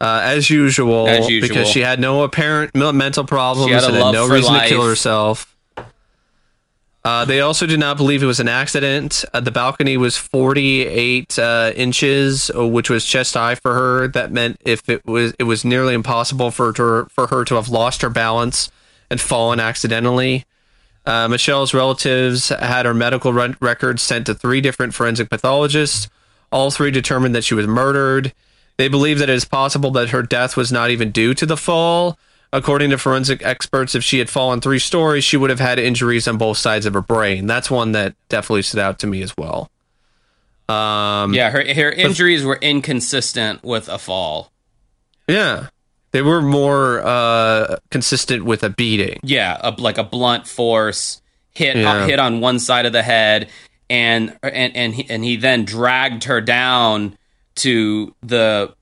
uh, 0.00 0.20
as 0.22 0.48
usual, 0.48 1.06
As 1.08 1.28
usual. 1.28 1.48
because 1.48 1.68
she 1.68 1.80
had 1.80 2.00
no 2.00 2.22
apparent 2.22 2.74
mental 2.74 3.24
problems 3.24 3.68
She 3.68 3.74
had 3.74 3.84
and 3.84 3.94
had 3.96 4.12
no 4.12 4.26
reason 4.28 4.54
to 4.54 4.66
kill 4.66 4.86
herself. 4.86 5.56
Uh, 7.02 7.24
they 7.24 7.40
also 7.40 7.66
do 7.66 7.78
not 7.78 7.96
believe 7.96 8.22
it 8.22 8.26
was 8.26 8.40
an 8.40 8.48
accident. 8.48 9.24
Uh, 9.32 9.40
the 9.40 9.50
balcony 9.50 9.96
was 9.96 10.18
48 10.18 11.38
uh, 11.38 11.72
inches, 11.74 12.50
uh, 12.54 12.66
which 12.66 12.90
was 12.90 13.06
chest 13.06 13.34
high 13.34 13.54
for 13.54 13.72
her. 13.72 14.08
That 14.08 14.32
meant 14.32 14.60
if 14.66 14.86
it 14.88 15.06
was, 15.06 15.32
it 15.38 15.44
was 15.44 15.64
nearly 15.64 15.94
impossible 15.94 16.50
for 16.50 16.66
her 16.66 16.72
to, 17.04 17.08
for 17.10 17.28
her 17.28 17.44
to 17.46 17.54
have 17.54 17.70
lost 17.70 18.02
her 18.02 18.10
balance 18.10 18.70
and 19.10 19.18
fallen 19.18 19.60
accidentally. 19.60 20.44
Uh, 21.06 21.26
Michelle's 21.28 21.72
relatives 21.72 22.50
had 22.50 22.84
her 22.84 22.92
medical 22.92 23.32
re- 23.32 23.54
records 23.60 24.02
sent 24.02 24.26
to 24.26 24.34
three 24.34 24.60
different 24.60 24.92
forensic 24.92 25.30
pathologists. 25.30 26.10
All 26.52 26.70
three 26.70 26.90
determined 26.90 27.34
that 27.34 27.44
she 27.44 27.54
was 27.54 27.66
murdered. 27.66 28.34
They 28.80 28.88
believe 28.88 29.18
that 29.18 29.28
it 29.28 29.34
is 29.34 29.44
possible 29.44 29.90
that 29.90 30.08
her 30.08 30.22
death 30.22 30.56
was 30.56 30.72
not 30.72 30.88
even 30.88 31.10
due 31.10 31.34
to 31.34 31.44
the 31.44 31.58
fall. 31.58 32.18
According 32.50 32.88
to 32.88 32.96
forensic 32.96 33.44
experts, 33.44 33.94
if 33.94 34.02
she 34.02 34.20
had 34.20 34.30
fallen 34.30 34.62
three 34.62 34.78
stories, 34.78 35.22
she 35.22 35.36
would 35.36 35.50
have 35.50 35.60
had 35.60 35.78
injuries 35.78 36.26
on 36.26 36.38
both 36.38 36.56
sides 36.56 36.86
of 36.86 36.94
her 36.94 37.02
brain. 37.02 37.46
That's 37.46 37.70
one 37.70 37.92
that 37.92 38.14
definitely 38.30 38.62
stood 38.62 38.80
out 38.80 38.98
to 39.00 39.06
me 39.06 39.20
as 39.20 39.36
well. 39.36 39.70
Um, 40.66 41.34
Yeah, 41.34 41.50
her 41.50 41.62
her 41.74 41.92
injuries 41.92 42.42
were 42.42 42.56
inconsistent 42.62 43.62
with 43.62 43.86
a 43.90 43.98
fall. 43.98 44.50
yeah. 45.28 45.66
They 46.12 46.22
were 46.22 46.40
more 46.40 47.02
uh, 47.04 47.76
consistent 47.90 48.46
with 48.46 48.62
a 48.62 48.70
beating. 48.70 49.20
Yeah, 49.22 49.58
a, 49.60 49.72
like 49.72 49.98
a 49.98 50.04
blunt 50.04 50.48
force 50.48 51.20
hit 51.52 51.76
uh, 51.76 52.06
hit 52.06 52.18
on 52.18 52.40
one 52.40 52.58
side 52.58 52.86
of 52.86 52.94
the 52.94 53.02
head, 53.02 53.50
and 53.90 54.38
and 54.42 54.74
and 54.74 54.94
he, 54.94 55.06
and 55.10 55.22
he 55.22 55.36
then 55.36 55.66
dragged 55.66 56.24
her 56.24 56.40
down 56.40 57.18
to 57.60 58.14
the 58.22 58.74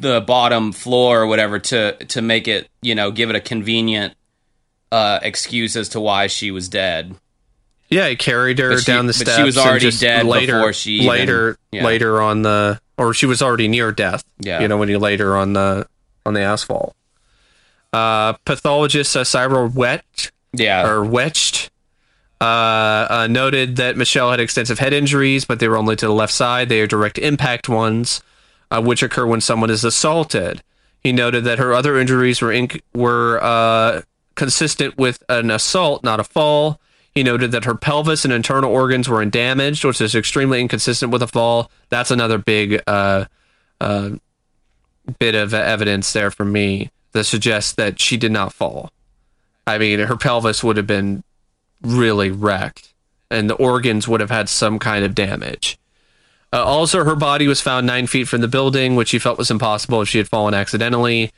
the 0.00 0.20
bottom 0.20 0.72
floor 0.72 1.22
or 1.22 1.26
whatever 1.26 1.58
to 1.58 1.92
to 2.06 2.20
make 2.20 2.48
it 2.48 2.68
you 2.82 2.94
know 2.94 3.10
give 3.10 3.30
it 3.30 3.36
a 3.36 3.40
convenient 3.40 4.14
uh, 4.92 5.18
excuse 5.22 5.76
as 5.76 5.88
to 5.90 6.00
why 6.00 6.26
she 6.26 6.50
was 6.50 6.68
dead. 6.68 7.14
Yeah, 7.88 8.08
he 8.08 8.16
carried 8.16 8.58
her 8.58 8.78
she- 8.78 8.90
down 8.90 9.06
the 9.06 9.22
but 9.24 9.34
she 9.36 9.42
was 9.42 9.56
already 9.58 9.90
dead 9.90 10.26
later, 10.26 10.54
before 10.54 10.72
she 10.72 10.92
even- 10.94 11.08
later 11.08 11.58
yeah. 11.72 11.84
later 11.84 12.20
on 12.20 12.42
the 12.42 12.80
or 12.98 13.12
she 13.14 13.26
was 13.26 13.42
already 13.42 13.68
near 13.68 13.92
death. 13.92 14.24
Yeah. 14.38 14.60
you 14.60 14.68
know 14.68 14.78
when 14.78 14.88
you 14.88 14.98
laid 14.98 15.20
her 15.20 15.36
on 15.36 15.52
the 15.52 15.86
on 16.26 16.34
the 16.34 16.40
asphalt. 16.40 16.94
Uh, 17.92 18.32
pathologist 18.44 19.16
uh, 19.16 19.22
Cyril 19.22 19.68
Wet 19.68 20.30
Yeah, 20.52 20.88
or 20.88 21.04
Wetched 21.04 21.70
uh, 22.40 23.06
uh, 23.10 23.26
noted 23.30 23.76
that 23.76 23.96
Michelle 23.96 24.30
had 24.30 24.40
extensive 24.40 24.78
head 24.78 24.92
injuries, 24.92 25.44
but 25.44 25.60
they 25.60 25.68
were 25.68 25.76
only 25.76 25.96
to 25.96 26.06
the 26.06 26.12
left 26.12 26.32
side. 26.32 26.68
They 26.68 26.80
are 26.80 26.86
direct 26.86 27.18
impact 27.18 27.68
ones, 27.68 28.22
uh, 28.70 28.82
which 28.82 29.02
occur 29.02 29.26
when 29.26 29.40
someone 29.40 29.70
is 29.70 29.84
assaulted. 29.84 30.62
He 31.00 31.12
noted 31.12 31.44
that 31.44 31.58
her 31.58 31.74
other 31.74 31.98
injuries 31.98 32.40
were 32.40 32.68
were 32.94 33.38
uh, 33.42 34.02
consistent 34.34 34.96
with 34.96 35.22
an 35.28 35.50
assault, 35.50 36.02
not 36.02 36.20
a 36.20 36.24
fall. 36.24 36.80
He 37.14 37.22
noted 37.22 37.52
that 37.52 37.64
her 37.64 37.76
pelvis 37.76 38.24
and 38.24 38.34
internal 38.34 38.72
organs 38.72 39.08
were 39.08 39.22
undamaged, 39.22 39.84
which 39.84 40.00
is 40.00 40.14
extremely 40.14 40.60
inconsistent 40.60 41.12
with 41.12 41.22
a 41.22 41.28
fall. 41.28 41.70
That's 41.88 42.10
another 42.10 42.38
big 42.38 42.82
uh, 42.88 43.26
uh, 43.80 44.10
bit 45.18 45.34
of 45.36 45.54
evidence 45.54 46.12
there 46.12 46.32
for 46.32 46.44
me 46.44 46.90
that 47.12 47.24
suggests 47.24 47.72
that 47.74 48.00
she 48.00 48.16
did 48.16 48.32
not 48.32 48.52
fall. 48.52 48.90
I 49.66 49.78
mean, 49.78 50.00
her 50.00 50.16
pelvis 50.16 50.64
would 50.64 50.76
have 50.76 50.86
been 50.86 51.22
really 51.84 52.30
wrecked, 52.30 52.92
and 53.30 53.48
the 53.48 53.54
organs 53.54 54.08
would 54.08 54.20
have 54.20 54.30
had 54.30 54.48
some 54.48 54.78
kind 54.78 55.04
of 55.04 55.14
damage. 55.14 55.78
Uh, 56.52 56.62
also, 56.62 57.04
her 57.04 57.16
body 57.16 57.48
was 57.48 57.60
found 57.60 57.86
nine 57.86 58.06
feet 58.06 58.28
from 58.28 58.40
the 58.40 58.48
building, 58.48 58.94
which 58.94 59.10
he 59.10 59.18
felt 59.18 59.38
was 59.38 59.50
impossible 59.50 60.02
if 60.02 60.08
she 60.08 60.18
had 60.18 60.28
fallen 60.28 60.54
accidentally. 60.54 61.32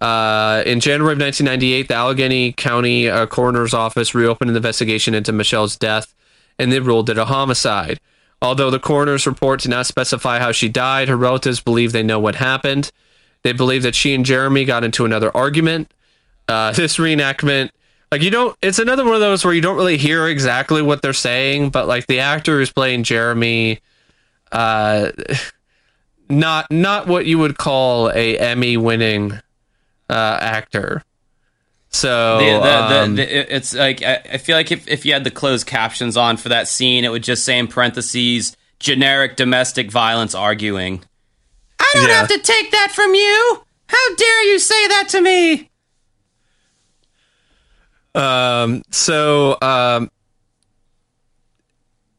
Uh, 0.00 0.62
in 0.66 0.80
January 0.80 1.12
of 1.12 1.20
1998, 1.20 1.88
the 1.88 1.94
Allegheny 1.94 2.52
County 2.52 3.08
uh, 3.08 3.26
Coroner's 3.26 3.74
Office 3.74 4.14
reopened 4.14 4.50
an 4.50 4.56
investigation 4.56 5.14
into 5.14 5.30
Michelle's 5.30 5.76
death, 5.76 6.14
and 6.58 6.72
they 6.72 6.80
ruled 6.80 7.10
it 7.10 7.18
a 7.18 7.26
homicide. 7.26 8.00
Although 8.40 8.70
the 8.70 8.80
coroner's 8.80 9.26
report 9.26 9.60
did 9.60 9.70
not 9.70 9.86
specify 9.86 10.40
how 10.40 10.50
she 10.50 10.68
died, 10.68 11.08
her 11.08 11.16
relatives 11.16 11.60
believe 11.60 11.92
they 11.92 12.02
know 12.02 12.18
what 12.18 12.34
happened. 12.34 12.90
They 13.44 13.52
believe 13.52 13.84
that 13.84 13.94
she 13.94 14.14
and 14.14 14.24
Jeremy 14.24 14.64
got 14.64 14.82
into 14.82 15.04
another 15.04 15.34
argument. 15.36 15.92
Uh, 16.48 16.72
this 16.72 16.96
reenactment 16.96 17.70
Like 18.12 18.20
you 18.20 18.30
don't. 18.30 18.54
It's 18.60 18.78
another 18.78 19.06
one 19.06 19.14
of 19.14 19.20
those 19.20 19.42
where 19.42 19.54
you 19.54 19.62
don't 19.62 19.74
really 19.76 19.96
hear 19.96 20.28
exactly 20.28 20.82
what 20.82 21.00
they're 21.00 21.14
saying, 21.14 21.70
but 21.70 21.88
like 21.88 22.06
the 22.06 22.20
actor 22.20 22.58
who's 22.58 22.70
playing 22.70 23.04
Jeremy, 23.04 23.80
uh, 24.52 25.12
not 26.28 26.70
not 26.70 27.06
what 27.06 27.24
you 27.24 27.38
would 27.38 27.56
call 27.56 28.10
a 28.10 28.36
Emmy 28.36 28.76
winning 28.76 29.32
uh, 30.10 30.38
actor. 30.40 31.02
So 31.88 32.36
The, 32.38 32.44
the, 32.52 32.60
the, 32.60 33.02
um, 33.02 33.14
the, 33.16 33.54
it's 33.56 33.74
like 33.74 34.02
I, 34.02 34.16
I 34.34 34.36
feel 34.36 34.56
like 34.58 34.70
if, 34.70 34.86
if 34.88 35.06
you 35.06 35.14
had 35.14 35.24
the 35.24 35.30
closed 35.30 35.66
captions 35.66 36.16
on 36.16 36.36
for 36.36 36.50
that 36.50 36.68
scene, 36.68 37.04
it 37.06 37.10
would 37.10 37.22
just 37.22 37.44
say 37.44 37.58
in 37.58 37.66
parentheses 37.66 38.54
generic 38.78 39.36
domestic 39.36 39.90
violence 39.90 40.34
arguing. 40.34 41.02
I 41.78 41.90
don't 41.94 42.08
Yeah. 42.10 42.16
have 42.16 42.28
to 42.28 42.38
take 42.40 42.72
that 42.72 42.92
from 42.92 43.14
you. 43.14 43.62
How 43.86 44.14
dare 44.16 44.50
you 44.50 44.58
say 44.58 44.88
that 44.88 45.08
to 45.10 45.20
me? 45.22 45.70
Um, 48.14 48.82
so 48.90 49.56
um, 49.62 50.10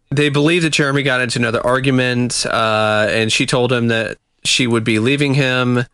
they 0.09 0.29
believe 0.29 0.63
that 0.63 0.71
Jeremy 0.71 1.03
got 1.03 1.21
into 1.21 1.39
another 1.39 1.65
argument, 1.65 2.45
uh, 2.45 3.07
and 3.09 3.31
she 3.31 3.45
told 3.45 3.71
him 3.71 3.87
that 3.87 4.17
she 4.43 4.67
would 4.67 4.83
be 4.83 4.99
leaving 4.99 5.33
him 5.33 5.85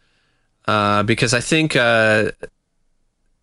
uh, 0.67 1.03
because 1.03 1.33
I 1.33 1.39
think 1.39 1.75
uh, 1.75 2.31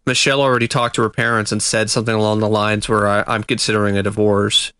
Michelle 0.06 0.40
already 0.40 0.68
talked 0.68 0.96
to 0.96 1.02
her 1.02 1.10
parents 1.10 1.52
and 1.52 1.62
said 1.62 1.90
something 1.90 2.14
along 2.14 2.40
the 2.40 2.48
lines 2.48 2.88
where 2.88 3.06
I, 3.06 3.24
I'm 3.26 3.42
considering 3.42 3.96
a 3.96 4.02
divorce. 4.02 4.72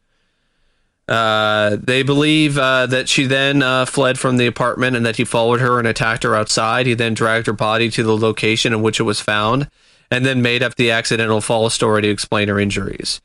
Uh, 1.09 1.77
they 1.81 2.03
believe 2.03 2.59
uh, 2.59 2.87
that 2.87 3.09
she 3.09 3.27
then 3.27 3.63
uh, 3.63 3.85
fled 3.85 4.19
from 4.19 4.39
the 4.39 4.47
apartment 4.47 4.97
and 4.97 5.07
that 5.07 5.17
he 5.17 5.25
followed 5.25 5.61
her 5.61 5.79
and 5.79 5.87
attacked 5.87 6.25
her 6.25 6.35
outside. 6.35 6.87
He 6.87 6.95
then 6.95 7.15
dragged 7.15 7.47
her 7.47 7.53
body 7.53 7.91
to 7.91 8.03
the 8.03 8.17
location 8.17 8.73
in 8.73 8.83
which 8.83 8.99
it 8.99 9.05
was 9.05 9.21
found 9.21 9.71
and 10.11 10.25
then 10.25 10.43
made 10.43 10.63
up 10.63 10.77
the 10.77 10.91
accidental 10.91 11.41
fall 11.41 11.71
story 11.71 12.03
to 12.03 12.09
explain 12.09 12.49
her 12.49 12.59
injuries. 12.59 13.21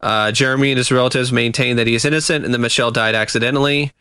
Uh, 0.00 0.30
Jeremy 0.32 0.72
and 0.72 0.78
his 0.78 0.92
relatives 0.92 1.32
maintain 1.32 1.76
that 1.76 1.86
he 1.86 1.94
is 1.94 2.04
innocent 2.04 2.44
and 2.44 2.52
that 2.52 2.58
Michelle 2.58 2.90
died 2.90 3.14
accidentally. 3.14 3.92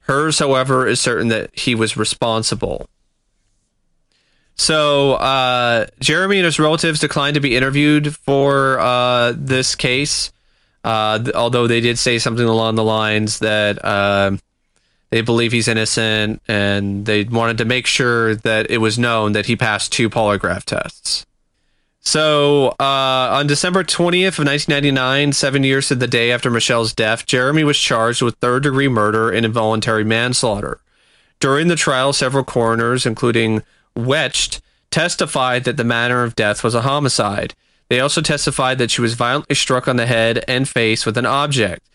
Hers, 0.00 0.38
however, 0.38 0.86
is 0.86 1.00
certain 1.00 1.28
that 1.28 1.50
he 1.56 1.74
was 1.74 1.96
responsible. 1.96 2.88
So, 4.54 5.14
uh, 5.14 5.86
Jeremy 6.00 6.38
and 6.38 6.44
his 6.44 6.58
relatives 6.58 7.00
declined 7.00 7.34
to 7.34 7.40
be 7.40 7.56
interviewed 7.56 8.14
for 8.14 8.78
uh, 8.78 9.32
this 9.36 9.74
case, 9.74 10.32
uh, 10.84 11.18
th- 11.18 11.34
although 11.34 11.66
they 11.66 11.80
did 11.80 11.98
say 11.98 12.18
something 12.18 12.46
along 12.46 12.74
the 12.74 12.84
lines 12.84 13.38
that 13.38 13.82
uh, 13.84 14.36
they 15.10 15.20
believe 15.20 15.52
he's 15.52 15.68
innocent 15.68 16.42
and 16.48 17.06
they 17.06 17.24
wanted 17.24 17.58
to 17.58 17.64
make 17.64 17.86
sure 17.86 18.34
that 18.36 18.70
it 18.70 18.78
was 18.78 18.98
known 18.98 19.32
that 19.32 19.46
he 19.46 19.56
passed 19.56 19.92
two 19.92 20.10
polygraph 20.10 20.64
tests. 20.64 21.26
So, 22.04 22.74
uh, 22.80 23.28
on 23.30 23.46
December 23.46 23.84
20th 23.84 24.38
of 24.40 24.46
1999, 24.46 25.32
seven 25.32 25.62
years 25.62 25.86
to 25.88 25.94
the 25.94 26.08
day 26.08 26.32
after 26.32 26.50
Michelle's 26.50 26.92
death, 26.92 27.26
Jeremy 27.26 27.62
was 27.62 27.78
charged 27.78 28.22
with 28.22 28.34
third 28.36 28.64
degree 28.64 28.88
murder 28.88 29.30
and 29.30 29.46
involuntary 29.46 30.02
manslaughter. 30.02 30.80
During 31.38 31.68
the 31.68 31.76
trial, 31.76 32.12
several 32.12 32.42
coroners, 32.42 33.06
including 33.06 33.62
Wecht, 33.94 34.60
testified 34.90 35.62
that 35.64 35.76
the 35.76 35.84
manner 35.84 36.24
of 36.24 36.34
death 36.34 36.64
was 36.64 36.74
a 36.74 36.82
homicide. 36.82 37.54
They 37.88 38.00
also 38.00 38.20
testified 38.20 38.78
that 38.78 38.90
she 38.90 39.00
was 39.00 39.14
violently 39.14 39.54
struck 39.54 39.86
on 39.86 39.96
the 39.96 40.06
head 40.06 40.44
and 40.48 40.68
face 40.68 41.06
with 41.06 41.16
an 41.16 41.26
object. 41.26 41.86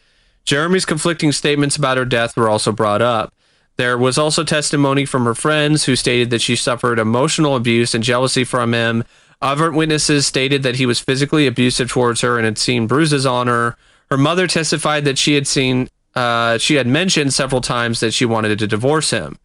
Jeremy's 0.45 0.85
conflicting 0.85 1.33
statements 1.33 1.75
about 1.75 1.97
her 1.97 2.05
death 2.05 2.37
were 2.37 2.49
also 2.49 2.71
brought 2.71 3.01
up. 3.01 3.33
There 3.75 3.97
was 3.97 4.17
also 4.17 4.43
testimony 4.43 5.05
from 5.05 5.25
her 5.25 5.35
friends 5.35 5.83
who 5.83 5.95
stated 5.95 6.29
that 6.29 6.41
she 6.41 6.55
suffered 6.55 6.97
emotional 6.97 7.55
abuse 7.55 7.93
and 7.93 8.03
jealousy 8.03 8.43
from 8.43 8.73
him. 8.73 9.03
Other 9.41 9.71
witnesses 9.71 10.25
stated 10.25 10.63
that 10.63 10.75
he 10.75 10.85
was 10.85 10.99
physically 10.99 11.45
abusive 11.45 11.89
towards 11.89 12.21
her 12.21 12.37
and 12.37 12.45
had 12.45 12.57
seen 12.57 12.87
bruises 12.87 13.25
on 13.25 13.47
her. 13.47 13.77
Her 14.09 14.17
mother 14.17 14.47
testified 14.47 15.05
that 15.05 15.17
she 15.17 15.35
had 15.35 15.45
seen, 15.45 15.89
uh, 16.15 16.57
she 16.57 16.75
had 16.75 16.87
mentioned 16.87 17.33
several 17.33 17.61
times 17.61 17.99
that 17.99 18.13
she 18.13 18.25
wanted 18.25 18.57
to 18.59 18.67
divorce 18.67 19.11
him. 19.11 19.37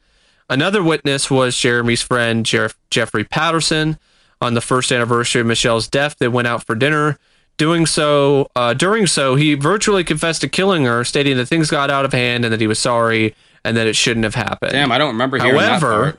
Another 0.48 0.82
witness 0.82 1.30
was 1.30 1.56
Jeremy's 1.56 2.02
friend 2.02 2.44
Jeff- 2.46 2.76
Jeffrey 2.90 3.24
Patterson. 3.24 3.98
On 4.40 4.54
the 4.54 4.60
first 4.60 4.90
anniversary 4.90 5.40
of 5.40 5.46
Michelle's 5.46 5.88
death, 5.88 6.16
they 6.18 6.26
went 6.26 6.48
out 6.48 6.66
for 6.66 6.74
dinner. 6.74 7.18
Doing 7.58 7.86
so, 7.86 8.50
uh, 8.56 8.74
during 8.74 9.06
so, 9.06 9.36
he 9.36 9.54
virtually 9.54 10.02
confessed 10.02 10.40
to 10.40 10.48
killing 10.48 10.84
her, 10.84 11.04
stating 11.04 11.36
that 11.36 11.46
things 11.46 11.70
got 11.70 11.90
out 11.90 12.04
of 12.04 12.12
hand 12.12 12.44
and 12.44 12.52
that 12.52 12.60
he 12.60 12.66
was 12.66 12.78
sorry 12.78 13.36
and 13.64 13.76
that 13.76 13.86
it 13.86 13.94
shouldn't 13.94 14.24
have 14.24 14.34
happened. 14.34 14.72
Damn, 14.72 14.90
I 14.90 14.98
don't 14.98 15.12
remember 15.12 15.38
hearing 15.38 15.56
that 15.56 15.80
However. 15.80 16.18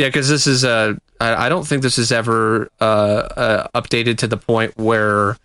Yeah, 0.00 0.08
because 0.08 0.30
this 0.30 0.46
is 0.46 0.64
uh, 0.64 0.94
I, 1.20 1.46
I 1.46 1.48
don't 1.50 1.66
think 1.66 1.82
this 1.82 1.98
is 1.98 2.10
ever 2.10 2.70
uh, 2.80 2.84
uh, 2.84 3.68
updated 3.74 4.16
to 4.18 4.26
the 4.26 4.38
point 4.38 4.78
where 4.78 5.36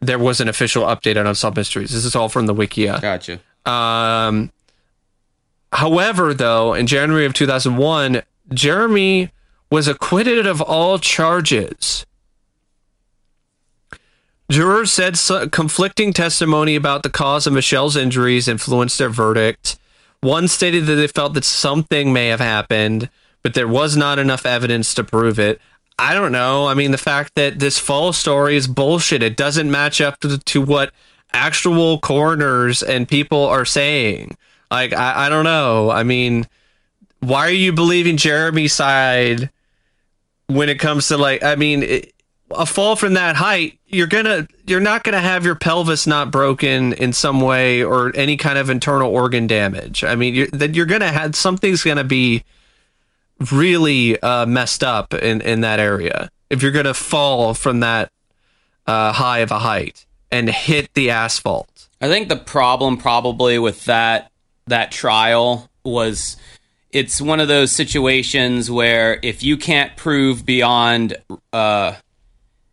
there 0.00 0.18
was 0.18 0.40
an 0.40 0.48
official 0.48 0.84
update 0.84 1.20
on 1.20 1.26
Unsolved 1.26 1.58
Mysteries. 1.58 1.90
This 1.90 2.06
is 2.06 2.16
all 2.16 2.30
from 2.30 2.46
the 2.46 2.54
Wikia. 2.54 3.02
Gotcha. 3.02 3.40
Um, 3.70 4.50
however, 5.70 6.32
though, 6.32 6.72
in 6.72 6.86
January 6.86 7.26
of 7.26 7.34
2001, 7.34 8.22
Jeremy 8.54 9.30
was 9.70 9.86
acquitted 9.86 10.46
of 10.46 10.62
all 10.62 10.98
charges. 10.98 12.06
Jurors 14.50 14.90
said 14.90 15.18
so- 15.18 15.46
conflicting 15.46 16.14
testimony 16.14 16.74
about 16.74 17.02
the 17.02 17.10
cause 17.10 17.46
of 17.46 17.52
Michelle's 17.52 17.96
injuries 17.96 18.48
influenced 18.48 18.96
their 18.96 19.10
verdict. 19.10 19.78
One 20.22 20.48
stated 20.48 20.86
that 20.86 20.94
they 20.94 21.06
felt 21.06 21.34
that 21.34 21.44
something 21.44 22.14
may 22.14 22.28
have 22.28 22.40
happened, 22.40 23.10
but 23.42 23.54
there 23.54 23.68
was 23.68 23.96
not 23.96 24.18
enough 24.18 24.46
evidence 24.46 24.94
to 24.94 25.04
prove 25.04 25.38
it. 25.38 25.60
I 25.98 26.14
don't 26.14 26.32
know. 26.32 26.66
I 26.66 26.74
mean, 26.74 26.92
the 26.92 26.98
fact 26.98 27.34
that 27.34 27.58
this 27.58 27.78
fall 27.78 28.12
story 28.12 28.56
is 28.56 28.66
bullshit. 28.66 29.22
It 29.22 29.36
doesn't 29.36 29.70
match 29.70 30.00
up 30.00 30.18
to, 30.20 30.38
to 30.38 30.62
what 30.62 30.92
actual 31.32 31.98
coroners 31.98 32.82
and 32.82 33.06
people 33.06 33.44
are 33.44 33.66
saying. 33.66 34.36
Like, 34.70 34.92
I, 34.92 35.26
I 35.26 35.28
don't 35.28 35.44
know. 35.44 35.90
I 35.90 36.02
mean, 36.02 36.46
why 37.20 37.46
are 37.48 37.50
you 37.50 37.72
believing 37.72 38.16
Jeremy's 38.16 38.72
side 38.72 39.50
when 40.46 40.68
it 40.68 40.78
comes 40.78 41.08
to 41.08 41.18
like? 41.18 41.42
I 41.42 41.56
mean, 41.56 41.82
it, 41.82 42.14
a 42.50 42.66
fall 42.66 42.96
from 42.96 43.14
that 43.14 43.36
height, 43.36 43.78
you're 43.86 44.06
gonna, 44.06 44.48
you're 44.66 44.80
not 44.80 45.04
gonna 45.04 45.20
have 45.20 45.44
your 45.44 45.54
pelvis 45.54 46.06
not 46.06 46.30
broken 46.30 46.94
in 46.94 47.12
some 47.12 47.40
way 47.40 47.82
or 47.82 48.10
any 48.16 48.36
kind 48.36 48.58
of 48.58 48.70
internal 48.70 49.12
organ 49.12 49.46
damage. 49.46 50.02
I 50.02 50.14
mean, 50.14 50.34
you're, 50.34 50.48
that 50.48 50.74
you're 50.74 50.86
gonna 50.86 51.12
have 51.12 51.36
something's 51.36 51.84
gonna 51.84 52.04
be 52.04 52.42
really 53.52 54.20
uh, 54.20 54.46
messed 54.46 54.84
up 54.84 55.14
in 55.14 55.40
in 55.40 55.60
that 55.62 55.80
area 55.80 56.30
if 56.50 56.62
you're 56.62 56.72
gonna 56.72 56.94
fall 56.94 57.54
from 57.54 57.80
that 57.80 58.10
uh, 58.86 59.12
high 59.12 59.38
of 59.38 59.50
a 59.50 59.60
height 59.60 60.06
and 60.30 60.48
hit 60.48 60.92
the 60.94 61.10
asphalt. 61.10 61.88
I 62.00 62.08
think 62.08 62.28
the 62.28 62.36
problem 62.36 62.96
probably 62.96 63.58
with 63.58 63.84
that 63.84 64.30
that 64.66 64.92
trial 64.92 65.68
was 65.84 66.36
it's 66.92 67.20
one 67.20 67.40
of 67.40 67.48
those 67.48 67.72
situations 67.72 68.70
where 68.70 69.18
if 69.22 69.42
you 69.42 69.56
can't 69.56 69.96
prove 69.96 70.44
beyond 70.44 71.16
uh 71.52 71.94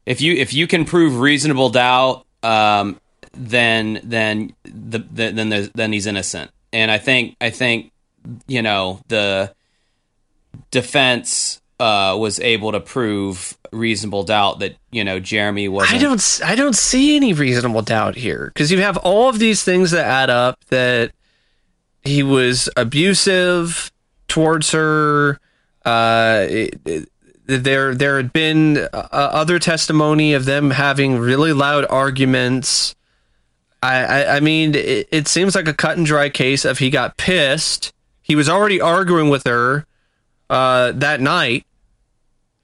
if 0.06 0.22
you 0.22 0.34
if 0.34 0.54
you 0.54 0.68
can 0.68 0.86
prove 0.86 1.20
reasonable 1.20 1.70
doubt 1.70 2.26
um 2.44 3.00
then 3.34 4.00
then 4.04 4.54
the, 4.64 5.00
the 5.00 5.32
then 5.32 5.70
then 5.74 5.94
he's 5.94 6.08
innocent 6.08 6.52
and 6.74 6.92
i 6.92 6.98
think 6.98 7.36
i 7.40 7.50
think 7.50 7.92
you 8.48 8.62
know 8.62 9.00
the 9.08 9.54
defense 10.72 11.62
uh 11.80 12.16
was 12.20 12.40
able 12.40 12.72
to 12.72 12.80
prove 12.80 13.58
reasonable 13.72 14.24
doubt 14.24 14.60
that 14.60 14.76
you 14.92 15.04
know 15.04 15.20
jeremy 15.20 15.68
wasn't 15.68 16.00
I 16.00 16.02
don't 16.04 16.42
I 16.44 16.56
don't 16.56 16.76
see 16.76 17.16
any 17.16 17.34
reasonable 17.34 17.82
doubt 17.84 18.16
here 18.16 18.50
because 18.54 18.72
you 18.72 18.82
have 18.82 18.98
all 18.98 19.30
of 19.30 19.38
these 19.40 19.64
things 19.64 19.92
that 19.92 20.06
add 20.06 20.30
up 20.30 20.64
that 20.70 21.12
he 22.04 22.24
was 22.24 22.70
abusive 22.76 23.92
towards 24.28 24.72
her 24.72 25.40
uh 25.86 26.46
it- 26.50 26.80
it- 26.86 27.10
there 27.50 27.96
there 27.96 28.18
had 28.18 28.34
been 28.34 28.78
uh, 28.78 28.88
other 29.14 29.58
testimony 29.58 30.34
of 30.34 30.44
them 30.44 30.72
having 30.72 31.18
really 31.18 31.54
loud 31.54 31.86
arguments 31.90 32.94
I, 33.82 34.04
I, 34.04 34.36
I 34.38 34.40
mean, 34.40 34.74
it, 34.74 35.08
it 35.12 35.28
seems 35.28 35.54
like 35.56 35.68
a 35.68 35.74
cut 35.74 35.98
and 35.98 36.06
dry 36.06 36.30
case 36.30 36.66
of 36.66 36.80
he 36.80 36.90
got 36.90 37.16
pissed. 37.16 37.94
He 38.24 38.36
was 38.36 38.50
already 38.50 38.82
arguing 38.82 39.30
with 39.30 39.44
her 39.46 39.86
uh, 40.50 40.92
that 40.94 41.22
night. 41.22 41.66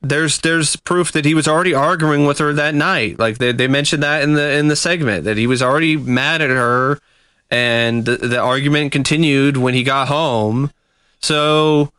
There's 0.02 0.40
there's 0.40 0.76
proof 0.76 1.14
that 1.14 1.24
he 1.24 1.34
was 1.34 1.48
already 1.48 1.74
arguing 1.74 2.26
with 2.26 2.40
her 2.40 2.52
that 2.54 2.76
night. 2.76 3.20
Like 3.20 3.38
they, 3.38 3.54
they 3.54 3.68
mentioned 3.68 4.04
that 4.04 4.22
in 4.22 4.34
the 4.34 4.52
in 4.54 4.68
the 4.68 4.76
segment 4.76 5.24
that 5.24 5.38
he 5.38 5.48
was 5.48 5.62
already 5.62 5.96
mad 5.96 6.42
at 6.42 6.50
her, 6.50 7.00
and 7.50 8.04
the, 8.04 8.18
the 8.18 8.40
argument 8.40 8.92
continued 8.92 9.56
when 9.56 9.74
he 9.74 9.84
got 9.84 10.10
home. 10.10 10.72
So 11.22 11.94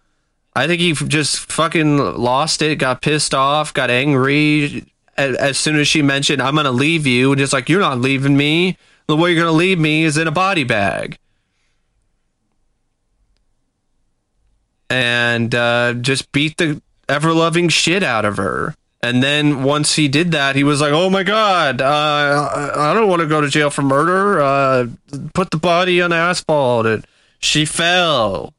I 0.55 0.67
think 0.67 0.81
he 0.81 0.93
just 0.93 1.51
fucking 1.51 1.97
lost 1.97 2.61
it, 2.61 2.77
got 2.77 3.01
pissed 3.01 3.33
off, 3.33 3.73
got 3.73 3.91
angry 3.91 4.85
as, 5.17 5.37
as 5.37 5.59
soon 5.59 5.77
as 5.77 5.89
she 5.89 6.03
mentioned, 6.03 6.43
I'm 6.43 6.57
to 6.57 6.71
leave 6.71 7.07
you. 7.07 7.33
And 7.33 7.39
just 7.39 7.53
like, 7.53 7.69
you're 7.69 7.81
not 7.81 8.01
leaving 8.01 8.37
me. 8.37 8.77
The 9.07 9.17
way 9.17 9.33
you're 9.33 9.45
to 9.45 9.53
leave 9.53 9.79
me 9.79 10.05
is 10.05 10.17
in 10.17 10.29
a 10.29 10.33
body 10.33 10.65
bag. 10.65 11.19
And 14.95 15.53
uh, 15.55 15.95
just 15.95 16.31
beat 16.31 16.57
the 16.57 16.81
ever 17.09 17.33
loving 17.33 17.69
shit 17.69 18.05
out 18.05 18.25
of 18.25 18.37
her. 18.37 18.77
And 19.03 19.23
then 19.23 19.65
once 19.65 19.97
he 19.97 20.07
did 20.07 20.31
that, 20.31 20.55
he 20.55 20.63
was 20.63 20.81
like, 20.81 20.93
"Oh 20.93 21.11
my 21.11 21.25
god, 21.25 21.83
uh, 21.83 22.73
I 22.77 22.95
don't 22.95 23.09
want 23.09 23.21
to 23.21 23.27
go 23.27 23.41
to 23.41 23.49
jail 23.49 23.71
for 23.71 23.83
murder. 23.83 24.41
Uh, 24.41 24.87
put 25.35 25.51
the 25.51 25.57
body 25.57 26.01
on 26.01 26.13
asphalt." 26.13 26.87
And 26.87 27.05
she 27.41 27.65
fell. 27.65 28.55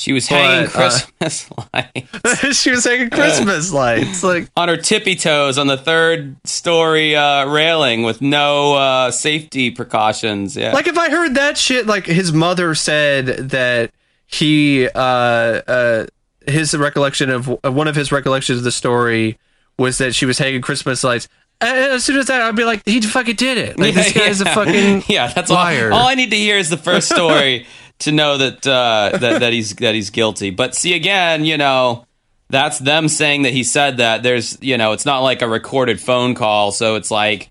She 0.00 0.14
was 0.14 0.26
But, 0.30 0.36
hanging 0.36 0.66
uh, 0.66 0.70
Christmas 0.70 1.50
lights 1.74 2.56
she 2.62 2.70
was 2.70 2.84
hanging 2.86 3.10
Christmas 3.10 3.70
lights. 3.82 4.22
Like, 4.22 4.48
on 4.56 4.68
her 4.68 4.78
tippy 4.78 5.14
toes 5.14 5.58
on 5.58 5.66
the 5.66 5.76
third 5.76 6.36
story 6.46 7.14
uh, 7.14 7.44
railing 7.44 8.02
with 8.02 8.22
no 8.22 8.72
uh, 8.76 9.10
safety 9.10 9.70
precautions. 9.70 10.56
Yeah. 10.56 10.72
like 10.72 10.86
if 10.86 10.96
I 10.96 11.10
heard 11.10 11.34
that 11.34 11.58
shit, 11.58 11.86
like 11.86 12.06
his 12.06 12.32
mother 12.32 12.74
said 12.74 13.26
that 13.50 13.90
he, 14.26 14.88
uh, 14.88 14.98
uh, 14.98 16.06
his 16.46 16.74
recollection 16.74 17.28
of 17.28 17.50
uh, 17.62 17.70
one 17.70 17.86
of 17.86 17.94
his 17.94 18.10
recollections 18.10 18.56
of 18.56 18.64
the 18.64 18.72
story 18.72 19.38
was 19.78 19.98
that 19.98 20.14
she 20.14 20.24
was 20.24 20.38
hanging 20.38 20.62
Christmas 20.62 21.04
lights. 21.04 21.28
Uh, 21.60 21.66
As 21.66 22.04
soon 22.04 22.16
as 22.16 22.24
that, 22.28 22.40
I'd 22.40 22.56
be 22.56 22.64
like, 22.64 22.80
he 22.86 23.02
fucking 23.02 23.36
did 23.36 23.58
it. 23.58 23.78
Like 23.78 23.92
this 23.92 24.14
guy's 24.14 24.40
a 24.40 24.46
fucking 24.46 25.02
yeah. 25.08 25.30
That's 25.30 25.50
liar. 25.50 25.92
all. 25.92 25.98
All 26.00 26.08
I 26.08 26.14
need 26.14 26.30
to 26.30 26.36
hear 26.36 26.56
is 26.56 26.70
the 26.70 26.78
first 26.78 27.10
story 27.10 27.66
to 28.00 28.12
know 28.12 28.38
that 28.38 28.66
uh, 28.66 29.16
that 29.18 29.40
that 29.40 29.52
he's 29.52 29.74
that 29.76 29.94
he's 29.94 30.10
guilty. 30.10 30.50
But 30.50 30.74
see, 30.74 30.94
again, 30.94 31.44
you 31.44 31.56
know, 31.56 32.06
that's 32.48 32.78
them 32.78 33.08
saying 33.08 33.42
that 33.42 33.52
he 33.52 33.62
said 33.64 33.98
that. 33.98 34.22
There's, 34.22 34.58
you 34.60 34.76
know, 34.76 34.92
it's 34.92 35.06
not 35.06 35.20
like 35.20 35.42
a 35.42 35.48
recorded 35.48 36.00
phone 36.00 36.34
call, 36.34 36.72
so 36.72 36.96
it's 36.96 37.10
like 37.10 37.50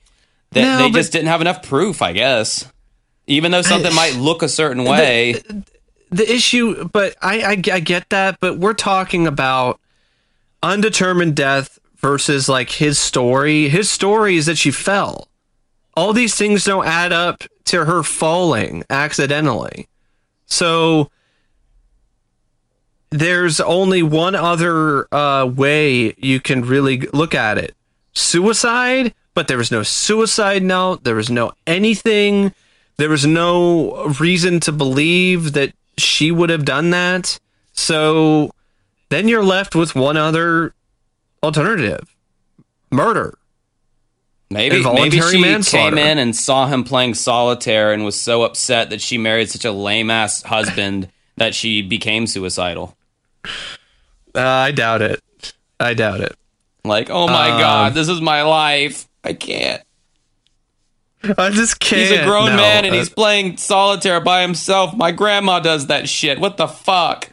that 0.52 0.62
No, 0.62 0.78
they 0.78 0.92
just 0.92 1.12
didn't 1.12 1.28
have 1.28 1.42
enough 1.42 1.64
proof, 1.64 2.02
I 2.02 2.14
guess. 2.14 2.70
Even 3.28 3.52
though 3.52 3.62
something 3.62 3.94
might 3.94 4.16
look 4.16 4.42
a 4.42 4.50
certain 4.50 4.84
way. 4.84 5.36
the 6.10 6.32
issue, 6.32 6.88
but 6.90 7.16
I, 7.22 7.42
I 7.42 7.52
I 7.52 7.80
get 7.80 8.10
that, 8.10 8.40
but 8.40 8.58
we're 8.58 8.74
talking 8.74 9.28
about 9.28 9.80
undetermined 10.64 11.36
death 11.36 11.78
versus 11.98 12.50
like 12.50 12.72
his 12.72 12.98
story. 12.98 13.70
His 13.70 13.90
story 13.90 14.38
is 14.38 14.48
that 14.48 14.58
she 14.58 14.72
fell. 14.72 15.28
All 15.96 16.14
these 16.14 16.36
things 16.36 16.64
don't 16.64 16.88
add 16.88 17.12
up 17.12 17.44
to 17.66 17.86
her 17.86 18.04
falling 18.04 18.84
accidentally. 18.90 19.89
So 20.50 21.10
there's 23.12 23.60
only 23.60 24.04
one 24.04 24.36
other 24.36 25.08
uh, 25.14 25.46
way 25.46 26.14
you 26.18 26.40
can 26.40 26.62
really 26.64 27.00
look 27.14 27.34
at 27.34 27.58
it: 27.58 27.76
suicide. 28.14 29.14
But 29.36 29.48
there 29.48 29.58
was 29.58 29.72
no 29.72 29.84
suicide 29.84 30.64
note. 30.64 31.04
There 31.04 31.16
was 31.16 31.30
no 31.30 31.54
anything. 31.66 32.54
There 32.98 33.10
was 33.10 33.26
no 33.26 34.08
reason 34.20 34.60
to 34.62 34.72
believe 34.72 35.54
that 35.54 35.74
she 35.98 36.32
would 36.32 36.50
have 36.50 36.66
done 36.66 36.90
that. 36.90 37.40
So 37.72 38.52
then 39.10 39.30
you're 39.30 39.44
left 39.44 39.76
with 39.76 39.96
one 39.96 40.18
other 40.18 40.74
alternative: 41.42 42.14
murder. 42.92 43.38
Maybe 44.52 44.84
maybe 44.84 45.22
she 45.22 45.62
came 45.64 45.98
in 45.98 46.18
and 46.18 46.36
saw 46.36 46.66
him 46.66 46.84
playing 46.84 47.14
solitaire 47.14 47.94
and 47.94 48.04
was 48.04 48.20
so 48.20 48.42
upset 48.44 48.90
that 48.90 49.00
she 49.02 49.18
married 49.20 49.50
such 49.50 49.64
a 49.64 49.72
lame 49.72 50.10
ass 50.10 50.42
husband 50.42 51.10
that 51.38 51.54
she 51.54 51.82
became 51.84 52.26
suicidal. 52.26 52.98
Uh, 53.46 54.40
I 54.40 54.72
doubt 54.72 55.02
it. 55.04 55.22
I 55.80 55.94
doubt 55.94 56.22
it. 56.22 56.36
Like, 56.84 57.10
oh 57.10 57.28
my 57.28 57.52
Um, 57.52 57.60
god, 57.60 57.94
this 57.94 58.10
is 58.10 58.22
my 58.22 58.42
life. 58.42 59.08
I 59.24 59.34
can't. 59.34 59.82
I 61.38 61.50
just 61.50 61.80
can't. 61.80 62.10
He's 62.10 62.20
a 62.20 62.24
grown 62.24 62.52
no. 62.52 62.56
man 62.58 62.86
and 62.86 62.96
Uh, 62.96 62.98
he's 62.98 63.10
playing 63.10 63.58
solitaire 63.58 64.22
by 64.22 64.42
himself. 64.42 64.96
My 64.96 65.12
grandma 65.12 65.60
does 65.60 65.88
that 65.88 66.08
shit. 66.10 66.40
What 66.40 66.58
the 66.58 66.68
fuck? 66.68 67.30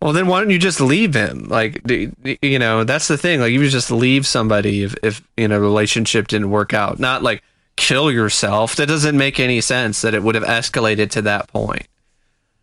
Well, 0.00 0.12
then 0.12 0.28
why 0.28 0.40
don't 0.40 0.50
you 0.50 0.58
just 0.58 0.80
leave 0.80 1.14
him? 1.14 1.48
Like, 1.48 1.80
you 1.88 2.58
know, 2.58 2.84
that's 2.84 3.08
the 3.08 3.18
thing. 3.18 3.40
Like, 3.40 3.52
you 3.52 3.60
would 3.60 3.70
just 3.70 3.90
leave 3.90 4.26
somebody 4.26 4.84
if, 4.84 4.94
if 5.02 5.22
you 5.36 5.48
know, 5.48 5.58
relationship 5.58 6.28
didn't 6.28 6.50
work 6.50 6.72
out. 6.72 7.00
Not 7.00 7.22
like 7.22 7.42
kill 7.76 8.10
yourself. 8.10 8.76
That 8.76 8.86
doesn't 8.86 9.16
make 9.16 9.40
any 9.40 9.60
sense 9.60 10.02
that 10.02 10.14
it 10.14 10.22
would 10.22 10.36
have 10.36 10.44
escalated 10.44 11.10
to 11.10 11.22
that 11.22 11.48
point. 11.48 11.86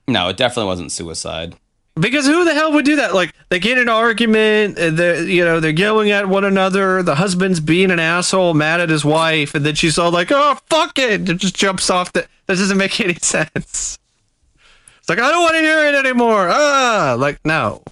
No, 0.08 0.30
it 0.30 0.38
definitely 0.38 0.68
wasn't 0.68 0.92
suicide. 0.92 1.56
Because 1.98 2.26
who 2.26 2.44
the 2.44 2.54
hell 2.54 2.74
would 2.74 2.86
do 2.86 2.98
that? 2.98 3.14
Like, 3.14 3.34
they 3.50 3.60
get 3.60 3.78
an 3.78 3.88
argument, 3.88 4.78
and 4.78 4.98
they're, 4.98 5.24
you 5.24 5.46
know, 5.46 5.62
they're 5.62 5.72
yelling 5.72 6.12
at 6.12 6.28
one 6.28 6.44
another. 6.44 7.02
The 7.02 7.16
husband's 7.16 7.62
being 7.62 7.90
an 7.90 8.00
asshole, 8.00 8.54
mad 8.54 8.82
at 8.82 8.90
his 8.90 9.06
wife, 9.06 9.56
and 9.56 9.66
then 9.66 9.76
she's 9.76 9.98
all 9.98 10.12
like, 10.12 10.30
oh, 10.30 10.60
fuck 10.70 11.00
it. 11.00 11.30
And 11.30 11.40
just 11.40 11.56
jumps 11.56 11.90
off 11.90 12.12
the. 12.12 12.28
That 12.48 12.58
doesn't 12.58 12.78
make 12.78 13.00
any 13.00 13.14
sense. 13.22 13.98
It's 15.06 15.10
like, 15.12 15.20
I 15.20 15.30
don't 15.30 15.44
want 15.44 15.54
to 15.54 15.62
hear 15.62 15.86
it 15.86 15.94
anymore. 15.94 16.48
Ah, 16.50 17.16
like, 17.20 17.40
no. 17.46 17.84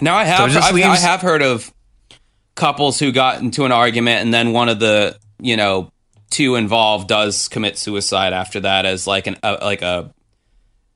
Now 0.00 0.16
I 0.16 0.24
have 0.24 0.50
just 0.50 0.72
I, 0.72 0.74
mean, 0.74 0.84
I 0.84 0.96
have 0.96 1.20
heard 1.20 1.42
of 1.42 1.70
couples 2.54 2.98
who 2.98 3.12
got 3.12 3.42
into 3.42 3.66
an 3.66 3.72
argument 3.72 4.22
and 4.22 4.32
then 4.32 4.52
one 4.52 4.70
of 4.70 4.80
the 4.80 5.18
you 5.38 5.58
know 5.58 5.92
two 6.30 6.54
involved 6.54 7.08
does 7.08 7.48
commit 7.48 7.76
suicide 7.76 8.32
after 8.32 8.60
that 8.60 8.86
as 8.86 9.06
like 9.06 9.26
an 9.26 9.36
uh, 9.42 9.58
like 9.60 9.82
a 9.82 10.14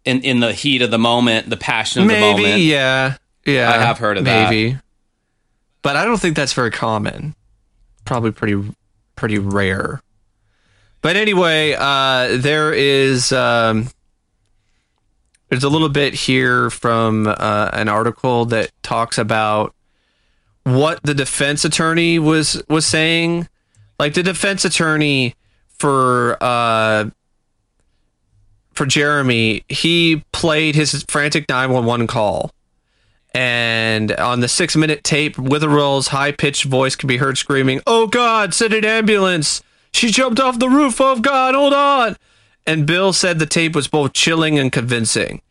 in 0.06 0.22
in 0.22 0.40
the 0.40 0.54
heat 0.54 0.80
of 0.80 0.90
the 0.90 0.98
moment, 0.98 1.50
the 1.50 1.58
passion 1.58 2.00
of 2.00 2.08
the 2.08 2.14
Maybe, 2.14 2.42
moment. 2.44 2.62
yeah, 2.62 3.16
yeah. 3.44 3.70
I 3.70 3.84
have 3.84 3.98
heard 3.98 4.16
of 4.16 4.24
that. 4.24 4.48
maybe, 4.48 4.78
but 5.82 5.96
I 5.96 6.06
don't 6.06 6.18
think 6.18 6.36
that's 6.36 6.54
very 6.54 6.70
common. 6.70 7.34
Probably 8.06 8.32
pretty, 8.32 8.74
pretty 9.14 9.38
rare. 9.38 10.00
But 11.02 11.16
anyway, 11.16 11.76
uh, 11.78 12.38
there 12.38 12.72
is 12.72 13.30
um, 13.30 13.88
there's 15.48 15.64
a 15.64 15.68
little 15.68 15.88
bit 15.88 16.14
here 16.14 16.70
from 16.70 17.26
uh, 17.26 17.70
an 17.72 17.88
article 17.88 18.44
that 18.46 18.70
talks 18.82 19.18
about 19.18 19.74
what 20.64 21.02
the 21.02 21.14
defense 21.14 21.64
attorney 21.64 22.18
was 22.18 22.62
was 22.68 22.86
saying. 22.86 23.48
Like 23.98 24.14
the 24.14 24.22
defense 24.22 24.64
attorney 24.64 25.34
for 25.68 26.36
uh, 26.40 27.10
for 28.72 28.86
Jeremy, 28.86 29.64
he 29.68 30.24
played 30.32 30.74
his 30.74 31.04
frantic 31.08 31.48
911 31.48 32.06
call. 32.06 32.50
And 33.34 34.12
on 34.12 34.40
the 34.40 34.48
six 34.48 34.76
minute 34.76 35.02
tape, 35.02 35.36
Witherell's 35.36 36.08
high 36.08 36.32
pitched 36.32 36.64
voice 36.64 36.94
can 36.94 37.08
be 37.08 37.16
heard 37.16 37.36
screaming, 37.36 37.80
Oh 37.86 38.06
God, 38.06 38.54
send 38.54 38.72
an 38.72 38.84
ambulance! 38.84 39.62
She 39.92 40.10
jumped 40.10 40.40
off 40.40 40.58
the 40.58 40.68
roof! 40.68 41.00
Oh 41.00 41.18
God, 41.20 41.54
hold 41.54 41.72
on! 41.72 42.16
And 42.66 42.86
Bill 42.86 43.12
said 43.12 43.38
the 43.38 43.46
tape 43.46 43.74
was 43.74 43.88
both 43.88 44.12
chilling 44.12 44.58
and 44.58 44.72
convincing. 44.72 45.42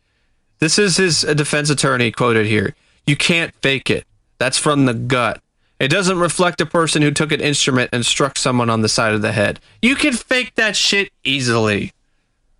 This 0.58 0.78
is 0.78 0.96
his 0.96 1.22
defense 1.22 1.70
attorney 1.70 2.10
quoted 2.10 2.46
here. 2.46 2.74
You 3.06 3.16
can't 3.16 3.54
fake 3.56 3.90
it. 3.90 4.06
That's 4.38 4.58
from 4.58 4.86
the 4.86 4.94
gut. 4.94 5.40
It 5.78 5.88
doesn't 5.88 6.18
reflect 6.18 6.60
a 6.60 6.66
person 6.66 7.02
who 7.02 7.10
took 7.10 7.32
an 7.32 7.40
instrument 7.40 7.90
and 7.92 8.06
struck 8.06 8.38
someone 8.38 8.70
on 8.70 8.80
the 8.80 8.88
side 8.88 9.12
of 9.12 9.22
the 9.22 9.32
head. 9.32 9.60
You 9.82 9.96
can 9.96 10.12
fake 10.12 10.54
that 10.54 10.76
shit 10.76 11.10
easily. 11.24 11.92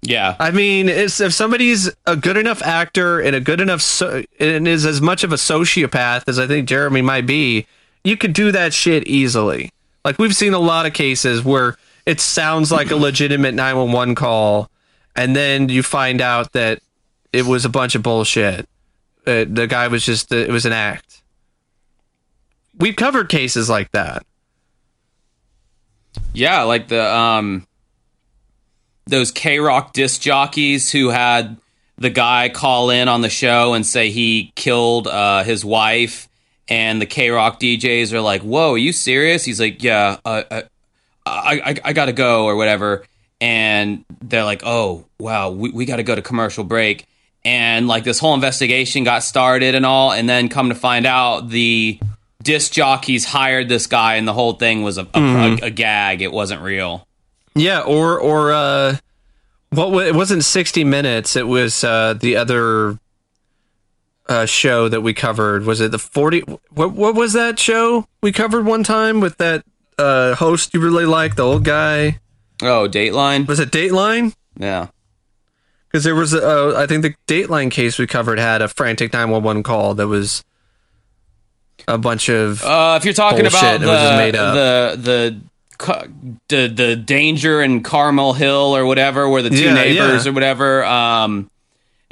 Yeah. 0.02 0.36
I 0.39 0.51
mean, 0.51 0.89
it's, 0.89 1.20
if 1.20 1.32
somebody's 1.32 1.90
a 2.06 2.16
good 2.16 2.36
enough 2.36 2.62
actor 2.62 3.20
and 3.20 3.35
a 3.35 3.40
good 3.40 3.60
enough 3.60 3.81
so, 3.81 4.22
and 4.39 4.68
is 4.68 4.85
as 4.85 5.01
much 5.01 5.24
of 5.24 5.32
a 5.32 5.36
sociopath 5.36 6.24
as 6.28 6.39
I 6.39 6.47
think 6.47 6.68
Jeremy 6.68 7.01
might 7.01 7.26
be, 7.26 7.66
you 8.02 8.16
could 8.16 8.35
do 8.35 8.52
that 8.52 8.74
shit 8.74 9.06
easily. 9.06 9.70
Like 10.05 10.18
we've 10.18 10.36
seen 10.36 10.52
a 10.52 10.59
lot 10.59 10.85
of 10.85 10.93
cases 10.93 11.43
where 11.43 11.76
it 12.06 12.20
sounds 12.20 12.70
like 12.70 12.90
a 12.90 12.97
legitimate 12.97 13.55
911 13.55 14.14
call 14.14 14.70
and 15.16 15.35
then 15.35 15.68
you 15.68 15.82
find 15.82 16.20
out 16.20 16.52
that 16.52 16.81
it 17.32 17.44
was 17.44 17.64
a 17.64 17.68
bunch 17.68 17.94
of 17.94 18.02
bullshit. 18.02 18.68
Uh, 19.26 19.44
the 19.48 19.66
guy 19.68 19.89
was 19.89 20.05
just 20.05 20.32
it 20.32 20.51
was 20.51 20.66
an 20.66 20.72
act. 20.72 21.22
We've 22.76 22.97
covered 22.97 23.28
cases 23.28 23.70
like 23.70 23.90
that. 23.93 24.26
Yeah, 26.32 26.62
like 26.62 26.89
the 26.89 27.14
um 27.14 27.66
those 29.06 29.31
K 29.31 29.59
Rock 29.59 29.93
disc 29.93 30.20
jockeys 30.20 30.90
who 30.90 31.10
had 31.10 31.56
the 31.97 32.10
guy 32.10 32.48
call 32.48 32.90
in 32.90 33.09
on 33.09 33.20
the 33.20 33.28
show 33.28 33.74
and 33.74 33.86
say 33.86 34.10
he 34.10 34.52
killed 34.56 35.06
uh, 35.06 35.44
his 35.44 35.64
wife, 35.64 36.28
and 36.68 37.01
the 37.01 37.06
K 37.06 37.31
Rock 37.31 37.60
DJs 37.60 38.12
are 38.12 38.20
like, 38.20 38.43
"Whoa, 38.43 38.72
are 38.74 38.78
you 38.78 38.93
serious?" 38.93 39.44
He's 39.44 39.60
like, 39.60 39.82
"Yeah, 39.82 40.18
uh, 40.24 40.62
I, 41.26 41.60
I 41.64 41.74
I 41.90 41.92
gotta 41.92 42.12
go 42.12 42.44
or 42.46 42.56
whatever," 42.56 43.05
and 43.40 44.05
they're 44.22 44.44
like, 44.44 44.62
"Oh, 44.64 45.06
wow, 45.18 45.51
we 45.51 45.70
we 45.70 45.84
got 45.86 45.96
to 45.96 46.02
go 46.02 46.14
to 46.14 46.22
commercial 46.22 46.64
break." 46.64 47.06
And 47.46 47.86
like 47.88 48.05
this 48.05 48.18
whole 48.18 48.34
investigation 48.34 49.05
got 49.05 49.22
started 49.22 49.74
and 49.74 49.84
all, 49.84 50.12
and 50.12 50.28
then 50.28 50.48
come 50.48 50.70
to 50.70 50.74
find 50.74 51.05
out 51.06 51.48
the 51.51 51.98
disc 52.42 52.72
jockeys 52.72 53.24
hired 53.26 53.68
this 53.68 53.86
guy, 53.86 54.14
and 54.16 54.26
the 54.26 54.32
whole 54.32 54.55
thing 54.55 54.82
was 54.82 54.96
a, 54.98 55.06
a, 55.14 55.20
a, 55.20 55.56
a 55.66 55.70
gag. 55.70 56.22
It 56.22 56.32
wasn't 56.32 56.62
real. 56.62 57.06
Yeah, 57.55 57.80
or 57.80 58.18
or 58.18 58.52
uh, 58.52 58.96
what? 59.70 59.90
wa- 59.92 59.98
It 60.01 60.14
wasn't 60.14 60.44
sixty 60.44 60.84
minutes. 60.84 61.36
It 61.36 61.46
was 61.46 61.84
uh, 61.84 62.14
the 62.14 62.36
other 62.36 62.98
uh, 64.28 64.46
show 64.46 64.88
that 64.88 65.02
we 65.02 65.12
covered. 65.12 65.64
Was 65.64 65.80
it 65.80 65.90
the 65.90 65.98
forty? 65.98 66.40
What 66.70 66.92
what 66.92 67.14
was 67.14 67.34
that 67.34 67.59
show 67.59 68.06
we 68.22 68.32
covered 68.32 68.64
one 68.64 68.82
time 68.84 69.20
with 69.20 69.36
that 69.38 69.64
uh, 69.98 70.34
host 70.34 70.74
you 70.74 70.80
really 70.80 71.06
like, 71.06 71.36
the 71.36 71.42
old 71.42 71.64
guy? 71.64 72.20
Oh, 72.62 72.88
Dateline. 72.88 73.46
Was 73.46 73.60
it 73.60 73.70
Dateline? 73.70 74.34
Yeah. 74.58 74.88
Because 75.88 76.04
there 76.04 76.14
was, 76.14 76.32
a, 76.34 76.46
uh, 76.46 76.80
I 76.80 76.86
think 76.86 77.02
the 77.02 77.14
Dateline 77.26 77.70
case 77.70 77.98
we 77.98 78.06
covered 78.06 78.38
had 78.38 78.62
a 78.62 78.68
frantic 78.68 79.12
nine 79.12 79.30
one 79.30 79.42
one 79.42 79.62
call 79.62 79.94
that 79.94 80.08
was 80.08 80.44
a 81.86 81.98
bunch 81.98 82.28
of 82.28 82.62
Uh, 82.64 82.94
if 82.98 83.04
you're 83.04 83.14
talking 83.14 83.40
Bullshit, 83.42 83.60
about 83.60 83.82
it 83.82 83.86
was 83.86 84.00
just 84.00 84.16
made 84.16 84.34
the, 84.34 84.96
the 84.96 85.00
the 85.02 85.40
the 86.48 86.68
the 86.68 86.96
danger 86.96 87.60
in 87.62 87.82
Carmel 87.82 88.32
Hill 88.32 88.76
or 88.76 88.86
whatever, 88.86 89.28
where 89.28 89.42
the 89.42 89.50
two 89.50 89.64
Yeah, 89.64 89.74
neighbors 89.74 90.24
yeah. 90.24 90.30
or 90.30 90.34
whatever. 90.34 90.84
Um, 90.84 91.50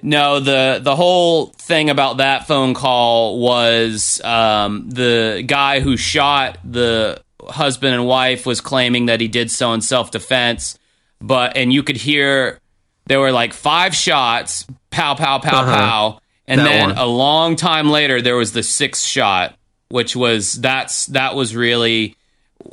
no, 0.02 0.40
the 0.40 0.80
the 0.82 0.94
whole 0.96 1.46
thing 1.46 1.88
about 1.90 2.18
that 2.18 2.46
phone 2.46 2.74
call 2.74 3.38
was 3.40 4.20
um, 4.24 4.90
the 4.90 5.42
guy 5.46 5.80
who 5.80 5.96
shot 5.96 6.58
the 6.64 7.22
husband 7.48 7.94
and 7.94 8.06
wife 8.06 8.46
was 8.46 8.60
claiming 8.60 9.06
that 9.06 9.20
he 9.20 9.28
did 9.28 9.50
so 9.50 9.72
in 9.72 9.80
self 9.80 10.10
defense, 10.10 10.78
but 11.20 11.56
and 11.56 11.72
you 11.72 11.82
could 11.82 11.96
hear 11.96 12.58
there 13.06 13.20
were 13.20 13.32
like 13.32 13.52
five 13.52 13.94
shots, 13.94 14.66
pow 14.90 15.14
pow 15.14 15.38
pow 15.38 15.62
Uh-huh. 15.62 15.74
pow, 15.74 16.20
and 16.46 16.60
That 16.60 16.64
then 16.64 16.88
one. 16.90 16.98
a 16.98 17.06
long 17.06 17.56
time 17.56 17.90
later 17.90 18.20
there 18.22 18.36
was 18.36 18.52
the 18.52 18.62
sixth 18.62 19.04
shot, 19.04 19.56
which 19.88 20.14
was 20.16 20.54
that's 20.54 21.06
that 21.06 21.34
was 21.34 21.54
really 21.56 22.16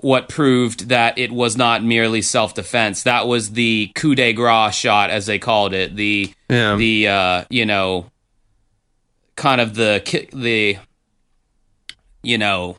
what 0.02 0.30
proved 0.30 0.90
that 0.90 1.18
it 1.18 1.32
was 1.32 1.58
not 1.58 1.84
merely 1.84 2.22
self 2.22 2.54
defense. 2.54 3.04
That 3.04 3.28
was 3.28 3.52
the 3.52 3.91
coup 3.96 4.14
de 4.14 4.34
grace 4.34 4.76
shot, 4.76 5.10
as 5.10 5.26
they 5.26 5.40
called 5.40 5.74
it. 5.74 5.96
The 5.96 6.32
Yeah. 6.50 6.76
the 6.76 7.08
uh, 7.08 7.44
you 7.50 7.66
know 7.66 8.06
kind 9.36 9.62
of 9.62 9.74
the 9.76 10.02
the 10.34 10.78
you 12.22 12.38
know 12.38 12.76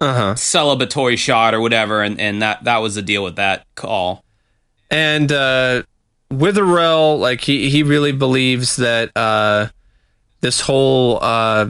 uh 0.00 0.14
huh. 0.14 0.34
celebratory 0.34 1.16
shot 1.16 1.54
or 1.54 1.60
whatever, 1.60 2.02
and 2.02 2.20
and 2.20 2.42
that 2.42 2.64
that 2.64 2.78
was 2.78 2.94
the 2.94 3.02
deal 3.02 3.24
with 3.24 3.36
that 3.36 3.64
call. 3.74 4.22
and 4.90 5.30
uh 5.32 5.82
Witherell, 6.30 7.18
like 7.20 7.40
he 7.40 7.70
he 7.70 7.82
really 7.82 8.12
believes 8.12 8.76
that 8.76 9.16
uh 9.16 9.68
this 10.40 10.60
whole 10.60 11.18
uh 11.22 11.68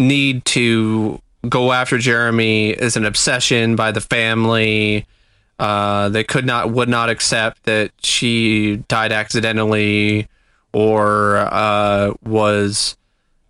need 0.00 0.44
to 0.46 1.20
go 1.48 1.72
after 1.72 1.96
Jeremy 1.96 2.70
is 2.70 2.96
an 2.96 3.04
obsession 3.04 3.76
by 3.76 3.92
the 3.92 4.00
family. 4.00 5.06
Uh 5.58 6.08
they 6.08 6.24
could 6.24 6.44
not 6.44 6.70
would 6.72 6.88
not 6.88 7.08
accept 7.08 7.62
that 7.62 7.92
she 8.02 8.76
died 8.88 9.12
accidentally 9.12 10.26
or 10.72 11.36
uh 11.36 12.12
was 12.24 12.96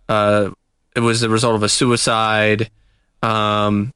uh 0.07 0.51
it 0.95 0.99
was 1.01 1.19
the 1.19 1.29
result 1.29 1.55
of 1.55 1.63
a 1.63 1.69
suicide. 1.69 2.69
Um 3.23 3.91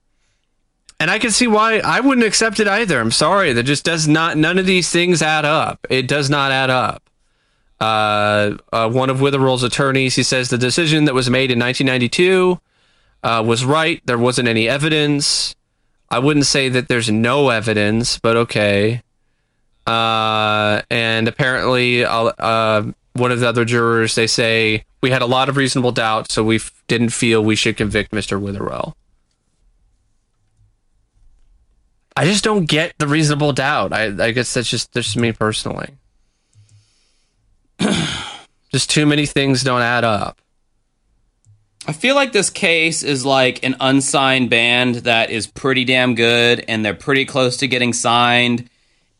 and 1.01 1.09
I 1.09 1.17
can 1.17 1.31
see 1.31 1.47
why 1.47 1.79
I 1.79 1.99
wouldn't 1.99 2.27
accept 2.27 2.59
it 2.59 2.67
either. 2.67 2.99
I'm 2.99 3.09
sorry. 3.09 3.53
That 3.53 3.63
just 3.63 3.83
does 3.83 4.07
not, 4.07 4.37
none 4.37 4.59
of 4.59 4.67
these 4.67 4.91
things 4.91 5.23
add 5.23 5.45
up. 5.45 5.87
It 5.89 6.07
does 6.07 6.29
not 6.29 6.51
add 6.51 6.69
up. 6.69 7.09
Uh, 7.79 8.57
uh, 8.71 8.87
one 8.87 9.09
of 9.09 9.17
Witherell's 9.17 9.63
attorneys, 9.63 10.13
he 10.13 10.21
says 10.21 10.49
the 10.49 10.59
decision 10.59 11.05
that 11.05 11.15
was 11.15 11.27
made 11.27 11.49
in 11.49 11.57
1992 11.57 12.59
uh, 13.23 13.43
was 13.43 13.65
right. 13.65 13.99
There 14.05 14.19
wasn't 14.19 14.47
any 14.47 14.69
evidence. 14.69 15.55
I 16.11 16.19
wouldn't 16.19 16.45
say 16.45 16.69
that 16.69 16.87
there's 16.87 17.09
no 17.09 17.49
evidence, 17.49 18.19
but 18.19 18.37
okay. 18.37 19.01
Uh, 19.87 20.83
and 20.91 21.27
apparently, 21.27 22.05
uh, 22.05 22.25
uh, 22.25 22.91
one 23.13 23.31
of 23.31 23.39
the 23.39 23.49
other 23.49 23.65
jurors, 23.65 24.13
they 24.13 24.27
say, 24.27 24.85
we 25.01 25.09
had 25.09 25.23
a 25.23 25.25
lot 25.25 25.49
of 25.49 25.57
reasonable 25.57 25.93
doubt, 25.93 26.31
so 26.31 26.43
we 26.43 26.57
f- 26.57 26.71
didn't 26.87 27.09
feel 27.09 27.43
we 27.43 27.55
should 27.55 27.75
convict 27.75 28.11
Mr. 28.11 28.39
Witherell. 28.39 28.93
I 32.15 32.25
just 32.25 32.43
don't 32.43 32.65
get 32.65 32.97
the 32.97 33.07
reasonable 33.07 33.53
doubt. 33.53 33.93
I, 33.93 34.05
I 34.25 34.31
guess 34.31 34.53
that's 34.53 34.69
just 34.69 34.93
that's 34.93 35.07
just 35.07 35.17
me 35.17 35.31
personally. 35.31 35.89
just 38.71 38.89
too 38.89 39.05
many 39.05 39.25
things 39.25 39.63
don't 39.63 39.81
add 39.81 40.03
up. 40.03 40.41
I 41.87 41.93
feel 41.93 42.13
like 42.15 42.31
this 42.31 42.49
case 42.51 43.01
is 43.01 43.25
like 43.25 43.63
an 43.63 43.75
unsigned 43.79 44.49
band 44.49 44.95
that 44.95 45.31
is 45.31 45.47
pretty 45.47 45.83
damn 45.83 46.13
good 46.13 46.63
and 46.67 46.85
they're 46.85 46.93
pretty 46.93 47.25
close 47.25 47.57
to 47.57 47.67
getting 47.67 47.93
signed 47.93 48.69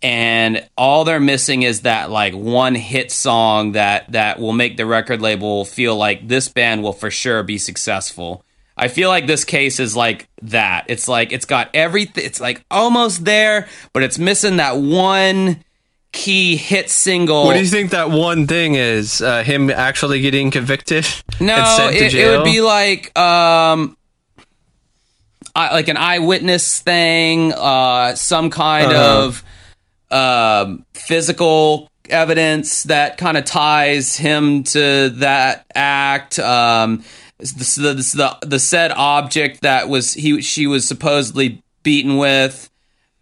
and 0.04 0.68
all 0.78 1.04
they're 1.04 1.20
missing 1.20 1.62
is 1.64 1.82
that 1.82 2.10
like 2.10 2.34
one 2.34 2.76
hit 2.76 3.12
song 3.12 3.74
that 3.74 4.12
that 4.12 4.40
will 4.40 4.54
make 4.54 4.78
the 4.78 4.86
record 4.86 5.22
label 5.22 5.64
feel 5.64 5.96
like 5.96 6.28
this 6.28 6.48
band 6.48 6.82
will 6.82 6.94
for 6.94 7.12
sure 7.12 7.44
be 7.44 7.58
successful. 7.58 8.44
I 8.82 8.88
feel 8.88 9.10
like 9.10 9.28
this 9.28 9.44
case 9.46 9.80
is 9.80 9.96
like 9.96 10.28
that. 10.42 10.86
It's 10.88 11.08
like 11.08 11.32
it's 11.32 11.46
got 11.46 11.70
everything 11.74 12.26
it's 12.26 12.42
like 12.42 12.66
almost 12.72 13.24
there, 13.24 13.68
but 13.94 14.02
it's 14.02 14.18
missing 14.18 14.58
that 14.58 14.76
one 14.76 15.64
key 16.12 16.58
hit 16.58 16.90
single. 16.90 17.46
What 17.46 17.54
do 17.54 17.60
you 17.60 17.68
think 17.68 17.92
that 17.92 18.10
one 18.10 18.48
thing 18.48 18.74
is? 18.76 19.22
Uh, 19.22 19.44
him 19.44 19.70
actually 19.70 20.20
getting 20.22 20.50
convicted? 20.52 21.08
No, 21.40 21.56
it, 21.92 22.14
it 22.14 22.36
would 22.38 22.44
be 22.44 22.60
like 22.62 23.18
um, 23.18 23.96
I, 25.56 25.74
like 25.74 25.88
an 25.88 25.98
eyewitness 25.98 26.82
thing, 26.82 27.54
uh, 27.54 28.16
some 28.16 28.50
kind 28.50 28.92
Uh-huh. 28.92 29.32
of 29.32 29.44
um, 30.12 30.86
physical 30.94 31.88
evidence 32.10 32.84
that 32.84 33.18
kind 33.18 33.38
of 33.38 33.46
ties 33.46 34.18
him 34.18 34.64
to 34.64 35.10
that 35.18 35.66
act. 35.76 36.40
Um, 36.40 37.04
the, 37.42 37.94
the, 37.96 38.38
the 38.42 38.48
the 38.48 38.60
said 38.60 38.92
object 38.92 39.62
that 39.62 39.90
was 39.90 40.14
he 40.14 40.42
she 40.42 40.68
was 40.68 40.88
supposedly 40.88 41.62
beaten 41.84 42.18
with. 42.18 42.70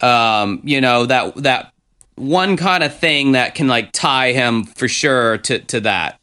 Um, 0.02 0.62
you 0.64 0.80
know 0.82 1.06
that 1.06 1.36
that 1.38 1.74
one 2.16 2.58
kind 2.58 2.84
of 2.84 2.96
thing 2.98 3.34
that 3.34 3.56
can 3.56 3.68
like 3.68 3.92
tie 3.92 4.32
him 4.34 4.64
for 4.64 4.88
sure 4.88 5.38
to 5.40 5.60
to 5.60 5.80
that 5.82 6.20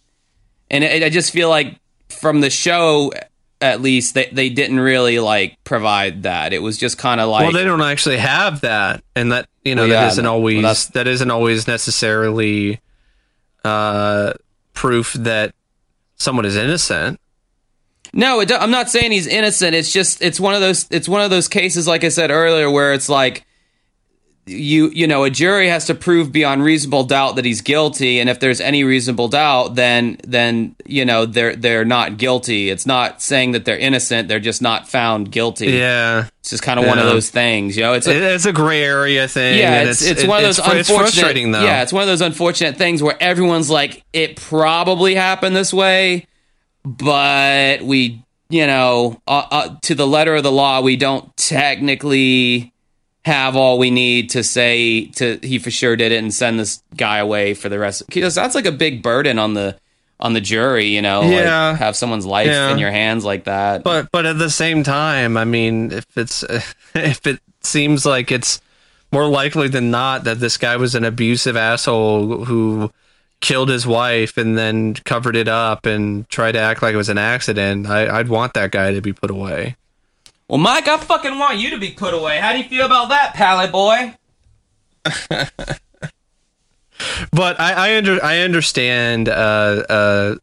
and 0.70 0.82
it, 0.85 1.02
I 1.02 1.09
just 1.10 1.32
feel 1.32 1.48
like 1.48 1.78
from 2.09 2.40
the 2.40 2.51
show 2.51 3.12
at 3.60 3.81
least 3.81 4.14
they, 4.14 4.27
they 4.32 4.48
didn't 4.51 4.81
really 4.81 5.18
like 5.18 5.56
provide 5.64 6.24
that 6.24 6.52
it 6.52 6.60
was 6.60 6.77
just 6.77 6.98
kind 6.98 7.20
of 7.20 7.28
like 7.31 7.44
well, 7.44 7.52
they 7.52 7.64
don't 7.64 7.81
actually 7.82 8.18
have 8.18 8.60
that, 8.62 9.02
and 9.14 9.32
that 9.32 9.48
you 9.64 9.74
know 9.74 9.82
Well, 9.82 9.90
that 9.90 10.02
yeah, 10.02 10.09
isn't 10.09 10.24
no. 10.24 10.32
Well, 10.32 10.39
always 10.40 10.56
that's- 10.62 10.86
that 10.89 11.06
isn't 11.06 11.31
always 11.31 11.66
necessarily 11.66 12.81
uh, 13.64 14.32
proof 14.74 15.12
that 15.14 15.55
someone 16.16 16.44
is 16.44 16.56
innocent. 16.56 17.20
No 18.17 18.41
it, 18.41 18.51
i'm 18.53 18.71
not 18.71 18.89
saying 18.91 19.13
he's 19.13 19.27
innocent 19.29 19.75
it's 19.75 19.93
just 19.93 20.21
it's 20.23 20.41
one 20.41 20.55
of 20.55 20.61
those 20.61 20.87
it's 20.91 21.09
one 21.09 21.21
of 21.23 21.31
those 21.31 21.47
cases 21.49 21.87
like 21.87 22.03
i 22.03 22.09
said 22.09 22.31
earlier 22.31 22.69
where 22.71 22.93
it's 22.93 23.09
like 23.09 23.45
you 24.49 24.91
you 24.91 25.09
know 25.09 25.25
a 25.25 25.31
jury 25.31 25.69
has 25.69 25.87
to 25.87 25.95
prove 25.95 26.31
beyond 26.31 26.63
reasonable 26.63 27.03
doubt 27.03 27.35
that 27.35 27.45
he's 27.45 27.63
guilty 27.63 28.21
and 28.21 28.31
if 28.31 28.39
there's 28.39 28.61
any 28.61 28.85
reasonable 28.85 29.27
doubt 29.27 29.75
then 29.75 30.17
then 30.23 30.77
you 30.87 31.05
know 31.05 31.27
they're 31.27 31.57
they're 31.57 31.85
not 31.85 32.17
guilty 32.17 32.71
it's 32.71 32.87
not 32.87 33.21
saying 33.21 33.51
that 33.51 33.65
they're 33.65 33.77
innocent 33.77 34.29
they're 34.29 34.39
just 34.39 34.63
not 34.63 34.87
found 34.89 35.33
guilty 35.33 35.67
Yeah, 35.73 36.29
it's 36.39 36.51
just 36.51 36.63
kind 36.63 36.79
of 36.79 36.87
one 36.87 37.01
of 37.01 37.07
those 37.07 37.29
things 37.29 37.77
you 37.77 37.83
know 37.83 37.95
it's 37.95 38.07
a, 38.07 38.35
it's 38.35 38.47
a 38.47 38.53
gray 38.53 38.85
area 38.85 39.27
thing. 39.27 39.59
yeah, 39.59 39.83
it's, 39.83 40.01
it's, 40.03 40.23
it- 40.23 40.29
one 40.29 40.39
of 40.39 40.45
those 40.45 40.59
it's, 40.61 40.69
unfortunate. 40.69 40.81
It's 40.81 41.15
frustrating 41.17 41.51
though. 41.51 41.65
Yeah, 41.65 41.83
it's 41.83 41.93
one 41.93 42.03
of 42.03 42.09
those 42.09 42.21
unfortunate 42.21 42.77
things 42.77 43.03
where 43.03 43.21
everyone's 43.21 43.69
like, 43.69 44.05
it 44.13 44.37
probably 44.37 45.17
happened 45.17 45.57
this 45.57 45.75
way, 45.75 46.29
but 46.87 47.83
we, 47.83 48.23
you 48.49 48.67
know, 48.67 49.21
uh, 49.27 49.43
uh, 49.51 49.77
to 49.83 49.95
the 49.97 50.07
letter 50.07 50.37
of 50.37 50.45
the 50.45 50.53
law, 50.53 50.81
we 50.81 50.97
don't 50.97 51.37
technically 51.37 52.73
have 53.25 53.57
all 53.57 53.77
we 53.79 53.91
need 53.91 54.31
to 54.31 54.45
say 54.45 55.07
to 55.07 55.39
he 55.43 55.59
for 55.59 55.73
sure 55.73 55.97
did 55.97 56.13
it 56.13 56.19
and 56.19 56.33
send 56.33 56.61
this 56.61 56.81
guy 56.97 57.19
away 57.19 57.55
for 57.55 57.69
the 57.69 57.77
rest. 57.79 58.07
Because 58.07 58.37
that's 58.37 58.55
like 58.55 58.67
a 58.67 58.73
big 58.73 59.03
burden 59.03 59.39
on 59.41 59.55
the 59.55 59.77
on 60.21 60.33
the 60.33 60.41
jury, 60.41 60.87
you 60.87 61.03
know, 61.03 61.23
Yeah. 61.23 61.71
like 61.71 61.79
have 61.81 61.97
someone's 61.97 62.25
life 62.25 62.47
Yeah. 62.47 62.71
in 62.71 62.79
your 62.79 62.93
hands 62.93 63.25
like 63.25 63.45
that. 63.45 63.83
but 63.83 64.09
but 64.13 64.27
at 64.27 64.39
the 64.39 64.49
same 64.49 64.85
time, 64.85 65.37
I 65.37 65.45
mean, 65.45 65.91
if 65.91 66.07
it's 66.17 66.43
if 66.95 67.27
it 67.27 67.41
seems 67.63 68.07
like 68.07 68.31
it's 68.31 68.61
more 69.13 69.27
likely 69.27 69.67
than 69.69 69.91
not 69.91 70.23
that 70.25 70.39
this 70.39 70.57
guy 70.57 70.77
was 70.77 70.95
an 70.95 71.05
abusive 71.05 71.57
asshole 71.57 72.45
who 72.45 72.93
killed 73.41 73.69
his 73.69 73.87
wife 73.87 74.37
and 74.37 74.57
then 74.57 74.95
covered 74.95 75.37
it 75.37 75.49
up 75.49 75.87
and 75.87 76.29
tried 76.29 76.53
to 76.53 76.59
act 76.59 76.83
like 76.83 76.95
it 76.95 76.97
was 76.97 77.09
an 77.09 77.19
accident, 77.19 77.87
I, 77.87 78.19
I'd 78.19 78.29
want 78.29 78.55
that 78.55 78.71
guy 78.71 78.93
to 78.93 79.01
be 79.01 79.13
put 79.13 79.31
away. 79.31 79.77
well, 80.49 80.59
Mike, 80.59 80.89
I 80.89 80.97
fucking 80.97 81.39
want 81.39 81.59
you 81.59 81.71
to 81.71 81.79
be 81.79 81.91
put 81.91 82.15
away. 82.15 82.39
How 82.39 82.53
do 82.53 82.59
you 82.59 82.65
feel 82.65 82.87
about 82.87 83.11
that, 83.11 83.35
pally 83.35 83.69
boy? 83.69 84.15
But 87.31 87.61
I 87.61 87.73
I, 87.93 87.97
under, 87.99 88.25
I 88.25 88.39
understand 88.39 89.29
uh, 89.29 89.33
uh, 89.33 90.35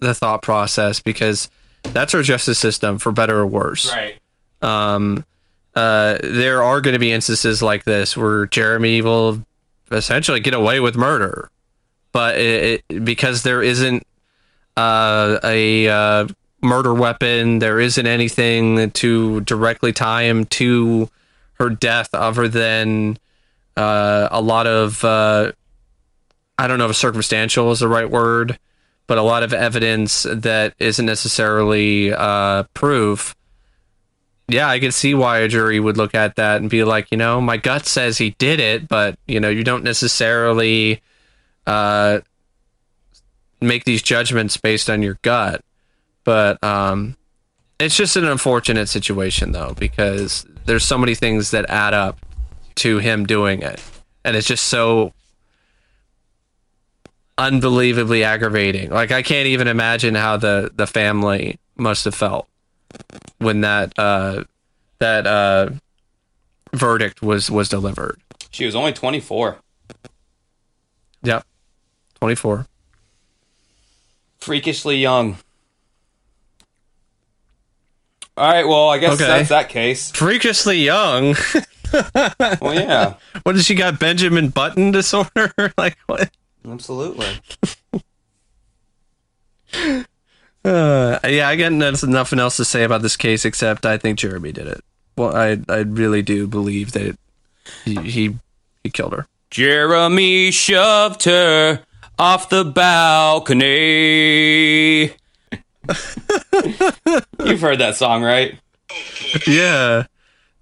the 0.00 0.12
thought 0.12 0.42
process 0.42 0.98
because 1.00 1.48
that's 1.84 2.14
our 2.14 2.22
justice 2.22 2.58
system, 2.58 2.98
for 2.98 3.12
better 3.12 3.38
or 3.38 3.46
worse. 3.46 3.92
Right. 3.92 4.16
um, 4.60 5.24
uh, 5.76 6.18
there 6.24 6.64
are 6.64 6.80
going 6.80 6.94
to 6.94 6.98
be 6.98 7.12
instances 7.12 7.62
like 7.62 7.84
this 7.84 8.16
where 8.16 8.46
Jeremy 8.46 9.02
will 9.02 9.44
essentially 9.92 10.40
get 10.40 10.52
away 10.52 10.80
with 10.80 10.96
murder, 10.96 11.48
but 12.12 12.38
it, 12.38 12.82
it, 12.88 13.04
because 13.04 13.42
there 13.42 13.62
isn't 13.62 14.06
uh, 14.76 15.38
a 15.44 15.88
uh, 15.88 16.28
murder 16.62 16.94
weapon, 16.94 17.58
there 17.58 17.80
isn't 17.80 18.06
anything 18.06 18.90
to 18.92 19.40
directly 19.42 19.92
tie 19.92 20.22
him 20.22 20.44
to 20.46 21.08
her 21.54 21.70
death 21.70 22.14
other 22.14 22.48
than 22.48 23.18
uh, 23.76 24.28
a 24.30 24.40
lot 24.40 24.66
of 24.66 25.04
uh, 25.04 25.52
I 26.58 26.66
don't 26.66 26.78
know 26.78 26.90
if 26.90 26.96
circumstantial 26.96 27.70
is 27.70 27.80
the 27.80 27.88
right 27.88 28.08
word, 28.10 28.58
but 29.06 29.18
a 29.18 29.22
lot 29.22 29.42
of 29.42 29.52
evidence 29.52 30.24
that 30.30 30.74
isn't 30.78 31.06
necessarily 31.06 32.12
uh, 32.12 32.64
proof. 32.74 33.34
Yeah, 34.48 34.68
I 34.68 34.78
can 34.78 34.92
see 34.92 35.14
why 35.14 35.38
a 35.38 35.48
jury 35.48 35.80
would 35.80 35.96
look 35.96 36.14
at 36.14 36.36
that 36.36 36.60
and 36.60 36.68
be 36.68 36.84
like, 36.84 37.10
you 37.10 37.16
know, 37.16 37.40
my 37.40 37.56
gut 37.56 37.86
says 37.86 38.18
he 38.18 38.30
did 38.30 38.60
it, 38.60 38.88
but 38.88 39.18
you 39.26 39.40
know, 39.40 39.48
you 39.48 39.64
don't 39.64 39.84
necessarily 39.84 41.00
uh, 41.66 42.20
make 43.60 43.84
these 43.84 44.02
judgments 44.02 44.56
based 44.56 44.88
on 44.90 45.02
your 45.02 45.18
gut. 45.22 45.62
But 46.24 46.62
um, 46.62 47.16
it's 47.78 47.96
just 47.96 48.16
an 48.16 48.24
unfortunate 48.24 48.88
situation 48.88 49.52
though, 49.52 49.74
because 49.78 50.46
there's 50.66 50.84
so 50.84 50.98
many 50.98 51.14
things 51.14 51.50
that 51.50 51.68
add 51.70 51.94
up 51.94 52.18
to 52.76 52.98
him 52.98 53.26
doing 53.26 53.62
it, 53.62 53.80
and 54.24 54.36
it's 54.36 54.46
just 54.46 54.66
so 54.66 55.12
unbelievably 57.38 58.22
aggravating. 58.22 58.90
Like 58.90 59.10
I 59.10 59.22
can't 59.22 59.46
even 59.46 59.66
imagine 59.66 60.14
how 60.14 60.36
the 60.36 60.70
the 60.74 60.86
family 60.86 61.58
must 61.76 62.04
have 62.04 62.14
felt 62.14 62.46
when 63.38 63.62
that 63.62 63.98
uh 63.98 64.44
that 64.98 65.26
uh 65.26 65.70
verdict 66.74 67.22
was 67.22 67.50
was 67.50 67.68
delivered. 67.68 68.20
She 68.50 68.66
was 68.66 68.74
only 68.74 68.92
24. 68.92 69.56
Yep. 71.22 71.44
24. 72.20 72.66
Freakishly 74.40 74.96
young. 74.98 75.36
All 78.36 78.50
right, 78.50 78.66
well, 78.66 78.88
I 78.88 78.98
guess 78.98 79.14
Okay. 79.14 79.26
that's 79.26 79.48
that 79.50 79.68
case. 79.68 80.10
Freakishly 80.10 80.78
young. 80.78 81.34
Well, 81.92 82.72
yeah, 82.74 83.14
what 83.42 83.56
does 83.56 83.64
she 83.66 83.74
got 83.74 83.98
Benjamin 83.98 84.50
Button 84.50 84.92
disorder? 84.92 85.52
like 85.76 85.98
what? 86.06 86.30
absolutely. 86.64 87.26
Uh, 90.62 91.18
yeah, 91.26 91.48
I 91.48 91.56
got 91.56 91.72
nothing 91.72 92.38
else 92.38 92.58
to 92.58 92.64
say 92.66 92.84
about 92.84 93.00
this 93.02 93.16
case 93.16 93.44
except 93.46 93.86
I 93.86 93.96
think 93.96 94.18
Jeremy 94.18 94.52
did 94.52 94.66
it. 94.66 94.84
Well, 95.16 95.34
I 95.34 95.58
I 95.68 95.78
really 95.78 96.20
do 96.22 96.46
believe 96.46 96.92
that 96.92 97.18
he 97.84 97.94
he, 98.02 98.36
he 98.84 98.90
killed 98.90 99.14
her. 99.14 99.26
Jeremy 99.50 100.50
shoved 100.50 101.24
her 101.24 101.80
off 102.20 102.50
the 102.50 102.64
balcony. 102.66 103.64
You've 107.42 107.60
heard 107.62 107.78
that 107.78 107.96
song, 107.96 108.22
right? 108.22 108.58
Yeah. 109.46 110.04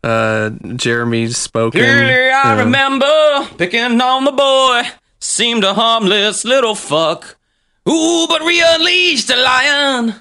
Uh, 0.04 0.50
Jeremy's 0.76 1.36
spoken. 1.36 1.80
Clearly, 1.80 2.30
I 2.30 2.54
yeah. 2.54 2.60
remember 2.60 3.48
picking 3.56 4.00
on 4.00 4.24
the 4.24 4.30
boy. 4.30 4.82
Seemed 5.18 5.64
a 5.64 5.74
harmless 5.74 6.44
little 6.44 6.76
fuck. 6.76 7.36
Ooh, 7.88 8.26
but 8.28 8.44
we 8.44 8.62
unleashed 8.64 9.28
a 9.30 9.36
lion. 9.36 10.14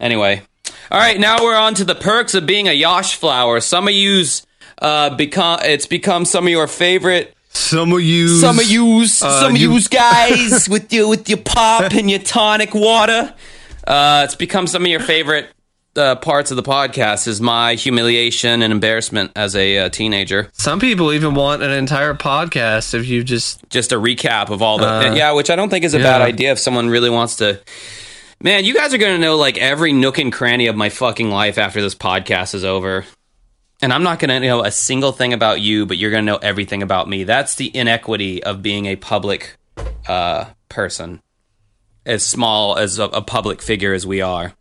Anyway, 0.00 0.42
all 0.90 0.98
right. 0.98 1.20
Now 1.20 1.44
we're 1.44 1.56
on 1.56 1.74
to 1.74 1.84
the 1.84 1.94
perks 1.94 2.34
of 2.34 2.46
being 2.46 2.66
a 2.66 2.72
Yosh 2.72 3.14
flower. 3.14 3.60
Some 3.60 3.86
of 3.86 3.94
you's 3.94 4.44
uh, 4.82 5.14
become 5.14 5.60
it's 5.62 5.86
become 5.86 6.24
some 6.24 6.46
of 6.46 6.50
your 6.50 6.66
favorite. 6.66 7.36
Some 7.52 7.92
of 7.92 8.00
you. 8.00 8.28
Some 8.38 8.58
of 8.58 8.66
you's 8.70 9.22
uh, 9.22 9.40
some 9.40 9.52
of 9.54 9.60
you- 9.60 9.72
you's 9.72 9.88
guys 9.88 10.68
with 10.70 10.92
your 10.92 11.08
with 11.08 11.28
your 11.28 11.38
pop 11.38 11.92
and 11.92 12.10
your 12.10 12.20
tonic 12.20 12.74
water. 12.74 13.34
Uh, 13.86 14.22
it's 14.24 14.34
become 14.34 14.66
some 14.66 14.82
of 14.82 14.88
your 14.88 15.00
favorite 15.00 15.48
uh, 15.96 16.14
parts 16.16 16.50
of 16.52 16.56
the 16.56 16.62
podcast. 16.62 17.26
Is 17.26 17.40
my 17.40 17.74
humiliation 17.74 18.62
and 18.62 18.72
embarrassment 18.72 19.32
as 19.34 19.56
a 19.56 19.78
uh, 19.78 19.88
teenager. 19.88 20.48
Some 20.52 20.78
people 20.78 21.12
even 21.12 21.34
want 21.34 21.62
an 21.62 21.70
entire 21.72 22.14
podcast 22.14 22.94
if 22.94 23.06
you 23.08 23.24
just. 23.24 23.68
just 23.68 23.90
a 23.92 23.96
recap 23.96 24.50
of 24.50 24.62
all 24.62 24.78
the 24.78 24.86
Uh, 24.86 25.14
yeah, 25.14 25.32
which 25.32 25.50
I 25.50 25.56
don't 25.56 25.70
think 25.70 25.84
is 25.84 25.94
a 25.94 25.98
bad 25.98 26.20
idea 26.22 26.52
if 26.52 26.58
someone 26.58 26.88
really 26.88 27.10
wants 27.10 27.36
to. 27.36 27.60
Man, 28.42 28.64
you 28.64 28.72
guys 28.74 28.94
are 28.94 28.98
going 28.98 29.16
to 29.16 29.20
know 29.20 29.36
like 29.36 29.58
every 29.58 29.92
nook 29.92 30.18
and 30.18 30.32
cranny 30.32 30.68
of 30.68 30.76
my 30.76 30.88
fucking 30.88 31.30
life 31.30 31.58
after 31.58 31.82
this 31.82 31.94
podcast 31.94 32.54
is 32.54 32.64
over. 32.64 33.04
And 33.82 33.92
I'm 33.94 34.02
not 34.02 34.18
going 34.18 34.28
to 34.28 34.46
know 34.46 34.62
a 34.62 34.70
single 34.70 35.12
thing 35.12 35.32
about 35.32 35.60
you, 35.60 35.86
but 35.86 35.96
you're 35.96 36.10
going 36.10 36.24
to 36.26 36.32
know 36.32 36.38
everything 36.38 36.82
about 36.82 37.08
me. 37.08 37.24
That's 37.24 37.54
the 37.54 37.74
inequity 37.74 38.42
of 38.44 38.62
being 38.62 38.84
a 38.84 38.96
public 38.96 39.56
uh, 40.06 40.50
person, 40.68 41.22
as 42.04 42.22
small 42.22 42.76
as 42.76 42.98
a, 42.98 43.04
a 43.04 43.22
public 43.22 43.62
figure 43.62 43.94
as 43.94 44.06
we 44.06 44.20
are. 44.20 44.52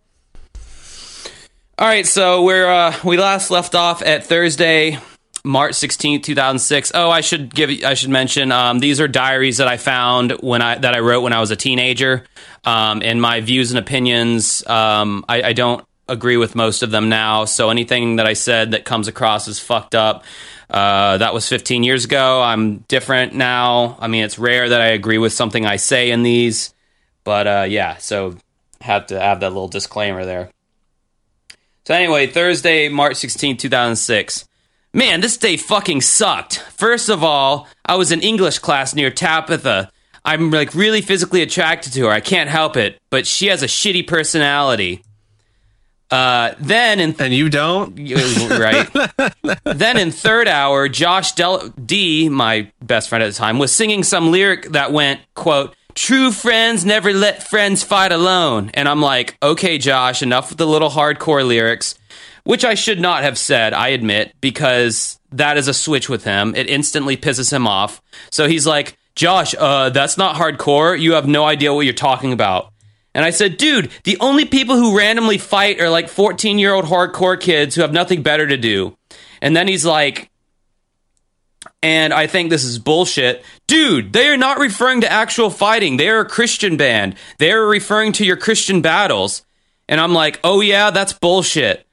All 1.77 1.87
right, 1.87 2.07
so 2.07 2.43
we're 2.43 2.69
uh, 2.69 2.93
we 3.03 3.17
last 3.17 3.51
left 3.51 3.75
off 3.75 4.01
at 4.01 4.25
Thursday, 4.25 4.99
March 5.45 5.75
sixteenth, 5.75 6.23
two 6.23 6.35
thousand 6.35 6.59
six. 6.59 6.91
Oh, 6.93 7.09
I 7.09 7.21
should 7.21 7.53
give 7.53 7.69
I 7.85 7.93
should 7.93 8.09
mention 8.09 8.51
um, 8.51 8.79
these 8.79 8.99
are 8.99 9.07
diaries 9.07 9.57
that 9.57 9.67
I 9.67 9.77
found 9.77 10.31
when 10.41 10.61
I 10.61 10.77
that 10.77 10.93
I 10.93 10.99
wrote 10.99 11.21
when 11.21 11.33
I 11.33 11.39
was 11.39 11.51
a 11.51 11.55
teenager. 11.55 12.25
Um, 12.65 13.01
and 13.01 13.21
my 13.21 13.39
views 13.39 13.71
and 13.71 13.79
opinions, 13.79 14.65
um, 14.67 15.23
I, 15.29 15.41
I 15.41 15.53
don't 15.53 15.85
agree 16.09 16.37
with 16.37 16.55
most 16.55 16.83
of 16.83 16.91
them 16.91 17.09
now. 17.09 17.45
So 17.45 17.69
anything 17.69 18.17
that 18.17 18.25
I 18.25 18.33
said 18.33 18.71
that 18.71 18.85
comes 18.85 19.07
across 19.07 19.47
as 19.47 19.59
fucked 19.59 19.95
up, 19.95 20.23
uh, 20.69 21.17
that 21.17 21.33
was 21.33 21.47
fifteen 21.47 21.83
years 21.83 22.05
ago. 22.05 22.41
I'm 22.41 22.79
different 22.87 23.33
now. 23.33 23.97
I 23.99 24.07
mean, 24.07 24.23
it's 24.23 24.37
rare 24.37 24.69
that 24.69 24.81
I 24.81 24.87
agree 24.87 25.17
with 25.17 25.33
something 25.33 25.65
I 25.65 25.77
say 25.77 26.11
in 26.11 26.23
these, 26.23 26.73
but 27.23 27.47
uh, 27.47 27.65
yeah. 27.67 27.97
So 27.97 28.35
have 28.81 29.07
to 29.07 29.19
have 29.19 29.39
that 29.39 29.49
little 29.49 29.67
disclaimer 29.67 30.25
there. 30.25 30.49
So 31.85 31.95
anyway, 31.95 32.27
Thursday, 32.27 32.87
March 32.87 33.15
16, 33.17 33.57
2006. 33.57 34.45
Man, 34.93 35.21
this 35.21 35.37
day 35.37 35.57
fucking 35.57 36.01
sucked. 36.01 36.59
First 36.59 37.09
of 37.09 37.23
all, 37.23 37.67
I 37.85 37.95
was 37.95 38.11
in 38.11 38.21
English 38.21 38.59
class 38.59 38.95
near 38.95 39.11
Tabitha. 39.11 39.91
I'm 40.25 40.51
like 40.51 40.75
really 40.75 41.01
physically 41.01 41.41
attracted 41.41 41.93
to 41.93 42.05
her. 42.05 42.11
I 42.11 42.19
can't 42.19 42.49
help 42.49 42.77
it, 42.77 42.99
but 43.09 43.25
she 43.25 43.47
has 43.47 43.63
a 43.63 43.67
shitty 43.67 44.07
personality. 44.07 45.03
Uh, 46.11 46.55
then 46.59 46.99
in 46.99 47.15
And 47.19 47.33
you 47.33 47.49
don't? 47.49 47.95
right. 48.49 48.89
then 49.63 49.97
in 49.97 50.11
third 50.11 50.47
hour, 50.47 50.89
Josh 50.89 51.33
Del- 51.33 51.69
D, 51.69 52.29
my 52.29 52.71
best 52.81 53.09
friend 53.09 53.23
at 53.23 53.27
the 53.31 53.37
time, 53.37 53.59
was 53.59 53.71
singing 53.71 54.03
some 54.03 54.31
lyric 54.31 54.69
that 54.71 54.91
went, 54.91 55.21
quote, 55.35 55.75
True 55.95 56.31
friends 56.31 56.85
never 56.85 57.11
let 57.13 57.43
friends 57.43 57.83
fight 57.83 58.11
alone. 58.11 58.71
And 58.73 58.87
I'm 58.87 59.01
like, 59.01 59.37
okay, 59.43 59.77
Josh, 59.77 60.21
enough 60.21 60.49
with 60.49 60.57
the 60.57 60.67
little 60.67 60.89
hardcore 60.89 61.45
lyrics, 61.45 61.95
which 62.43 62.63
I 62.63 62.75
should 62.75 62.99
not 62.99 63.23
have 63.23 63.37
said, 63.37 63.73
I 63.73 63.89
admit, 63.89 64.33
because 64.39 65.19
that 65.31 65.57
is 65.57 65.67
a 65.67 65.73
switch 65.73 66.07
with 66.07 66.23
him. 66.23 66.55
It 66.55 66.69
instantly 66.69 67.17
pisses 67.17 67.51
him 67.51 67.67
off. 67.67 68.01
So 68.31 68.47
he's 68.47 68.65
like, 68.65 68.97
Josh, 69.15 69.53
uh, 69.57 69.89
that's 69.89 70.17
not 70.17 70.35
hardcore. 70.35 70.97
You 70.97 71.13
have 71.13 71.27
no 71.27 71.43
idea 71.43 71.73
what 71.73 71.81
you're 71.85 71.93
talking 71.93 72.31
about. 72.31 72.71
And 73.13 73.25
I 73.25 73.31
said, 73.31 73.57
dude, 73.57 73.91
the 74.03 74.17
only 74.19 74.45
people 74.45 74.75
who 74.75 74.97
randomly 74.97 75.37
fight 75.37 75.81
are 75.81 75.89
like 75.89 76.09
14 76.09 76.59
year 76.59 76.73
old 76.73 76.85
hardcore 76.85 77.39
kids 77.39 77.75
who 77.75 77.81
have 77.81 77.93
nothing 77.93 78.21
better 78.21 78.47
to 78.47 78.57
do. 78.57 78.95
And 79.41 79.55
then 79.55 79.67
he's 79.67 79.85
like, 79.85 80.29
and 81.81 82.13
I 82.13 82.27
think 82.27 82.49
this 82.49 82.63
is 82.63 82.77
bullshit. 82.77 83.43
Dude, 83.67 84.13
they 84.13 84.27
are 84.27 84.37
not 84.37 84.59
referring 84.59 85.01
to 85.01 85.11
actual 85.11 85.49
fighting. 85.49 85.97
They 85.97 86.09
are 86.09 86.19
a 86.19 86.29
Christian 86.29 86.77
band. 86.77 87.15
They 87.37 87.51
are 87.51 87.65
referring 87.65 88.11
to 88.13 88.25
your 88.25 88.37
Christian 88.37 88.81
battles. 88.81 89.43
And 89.87 89.99
I'm 89.99 90.13
like, 90.13 90.39
oh 90.43 90.61
yeah, 90.61 90.91
that's 90.91 91.13
bullshit. 91.13 91.85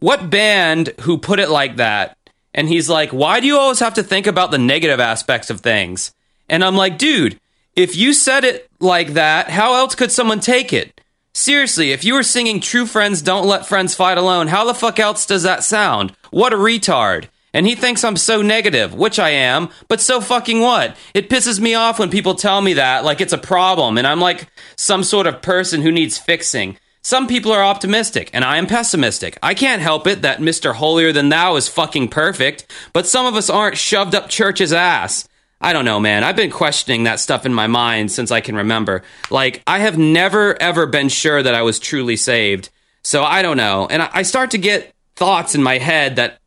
What 0.00 0.30
band 0.30 0.92
who 1.00 1.16
put 1.16 1.40
it 1.40 1.48
like 1.48 1.76
that? 1.76 2.18
And 2.52 2.68
he's 2.68 2.88
like, 2.88 3.10
why 3.10 3.40
do 3.40 3.46
you 3.46 3.58
always 3.58 3.80
have 3.80 3.94
to 3.94 4.02
think 4.02 4.26
about 4.26 4.50
the 4.50 4.58
negative 4.58 5.00
aspects 5.00 5.50
of 5.50 5.60
things? 5.60 6.12
And 6.48 6.62
I'm 6.62 6.76
like, 6.76 6.98
dude, 6.98 7.40
if 7.76 7.96
you 7.96 8.12
said 8.12 8.44
it 8.44 8.68
like 8.80 9.14
that, 9.14 9.50
how 9.50 9.74
else 9.74 9.94
could 9.94 10.12
someone 10.12 10.40
take 10.40 10.72
it? 10.72 11.00
Seriously, 11.32 11.90
if 11.90 12.04
you 12.04 12.14
were 12.14 12.22
singing 12.22 12.60
True 12.60 12.86
Friends 12.86 13.20
Don't 13.20 13.46
Let 13.46 13.66
Friends 13.66 13.94
Fight 13.94 14.18
Alone, 14.18 14.46
how 14.46 14.64
the 14.64 14.74
fuck 14.74 15.00
else 15.00 15.26
does 15.26 15.42
that 15.42 15.64
sound? 15.64 16.12
What 16.30 16.52
a 16.52 16.56
retard. 16.56 17.26
And 17.52 17.66
he 17.66 17.74
thinks 17.74 18.04
I'm 18.04 18.16
so 18.16 18.42
negative, 18.42 18.94
which 18.94 19.18
I 19.18 19.30
am, 19.30 19.68
but 19.88 20.00
so 20.00 20.20
fucking 20.20 20.60
what? 20.60 20.96
It 21.14 21.28
pisses 21.28 21.58
me 21.60 21.74
off 21.74 21.98
when 21.98 22.10
people 22.10 22.34
tell 22.34 22.60
me 22.60 22.74
that 22.74 23.04
like 23.04 23.20
it's 23.20 23.32
a 23.32 23.38
problem 23.38 23.98
and 23.98 24.06
I'm 24.06 24.20
like 24.20 24.48
some 24.76 25.02
sort 25.02 25.26
of 25.26 25.42
person 25.42 25.82
who 25.82 25.90
needs 25.90 26.18
fixing. 26.18 26.76
Some 27.02 27.26
people 27.26 27.52
are 27.52 27.62
optimistic 27.62 28.30
and 28.32 28.44
I 28.44 28.56
am 28.56 28.66
pessimistic. 28.66 29.38
I 29.42 29.54
can't 29.54 29.82
help 29.82 30.06
it 30.06 30.22
that 30.22 30.38
Mr. 30.38 30.74
Holier 30.74 31.12
Than 31.12 31.28
Thou 31.28 31.56
is 31.56 31.68
fucking 31.68 32.08
perfect, 32.08 32.66
but 32.92 33.06
some 33.06 33.26
of 33.26 33.34
us 33.34 33.50
aren't 33.50 33.76
shoved 33.76 34.14
up 34.14 34.28
church's 34.28 34.72
ass. 34.72 35.28
I 35.60 35.72
don't 35.72 35.84
know, 35.84 36.00
man. 36.00 36.24
I've 36.24 36.36
been 36.36 36.50
questioning 36.50 37.04
that 37.04 37.20
stuff 37.20 37.46
in 37.46 37.54
my 37.54 37.66
mind 37.66 38.12
since 38.12 38.30
I 38.30 38.40
can 38.40 38.56
remember. 38.56 39.02
Like, 39.30 39.62
I 39.66 39.78
have 39.78 39.96
never, 39.96 40.60
ever 40.60 40.86
been 40.86 41.08
sure 41.08 41.42
that 41.42 41.54
I 41.54 41.62
was 41.62 41.78
truly 41.78 42.16
saved. 42.16 42.70
So 43.02 43.22
I 43.22 43.42
don't 43.42 43.56
know. 43.56 43.86
And 43.90 44.02
I 44.02 44.22
start 44.22 44.50
to 44.52 44.58
get 44.58 44.94
thoughts 45.16 45.54
in 45.54 45.62
my 45.62 45.78
head 45.78 46.16
that 46.16 46.38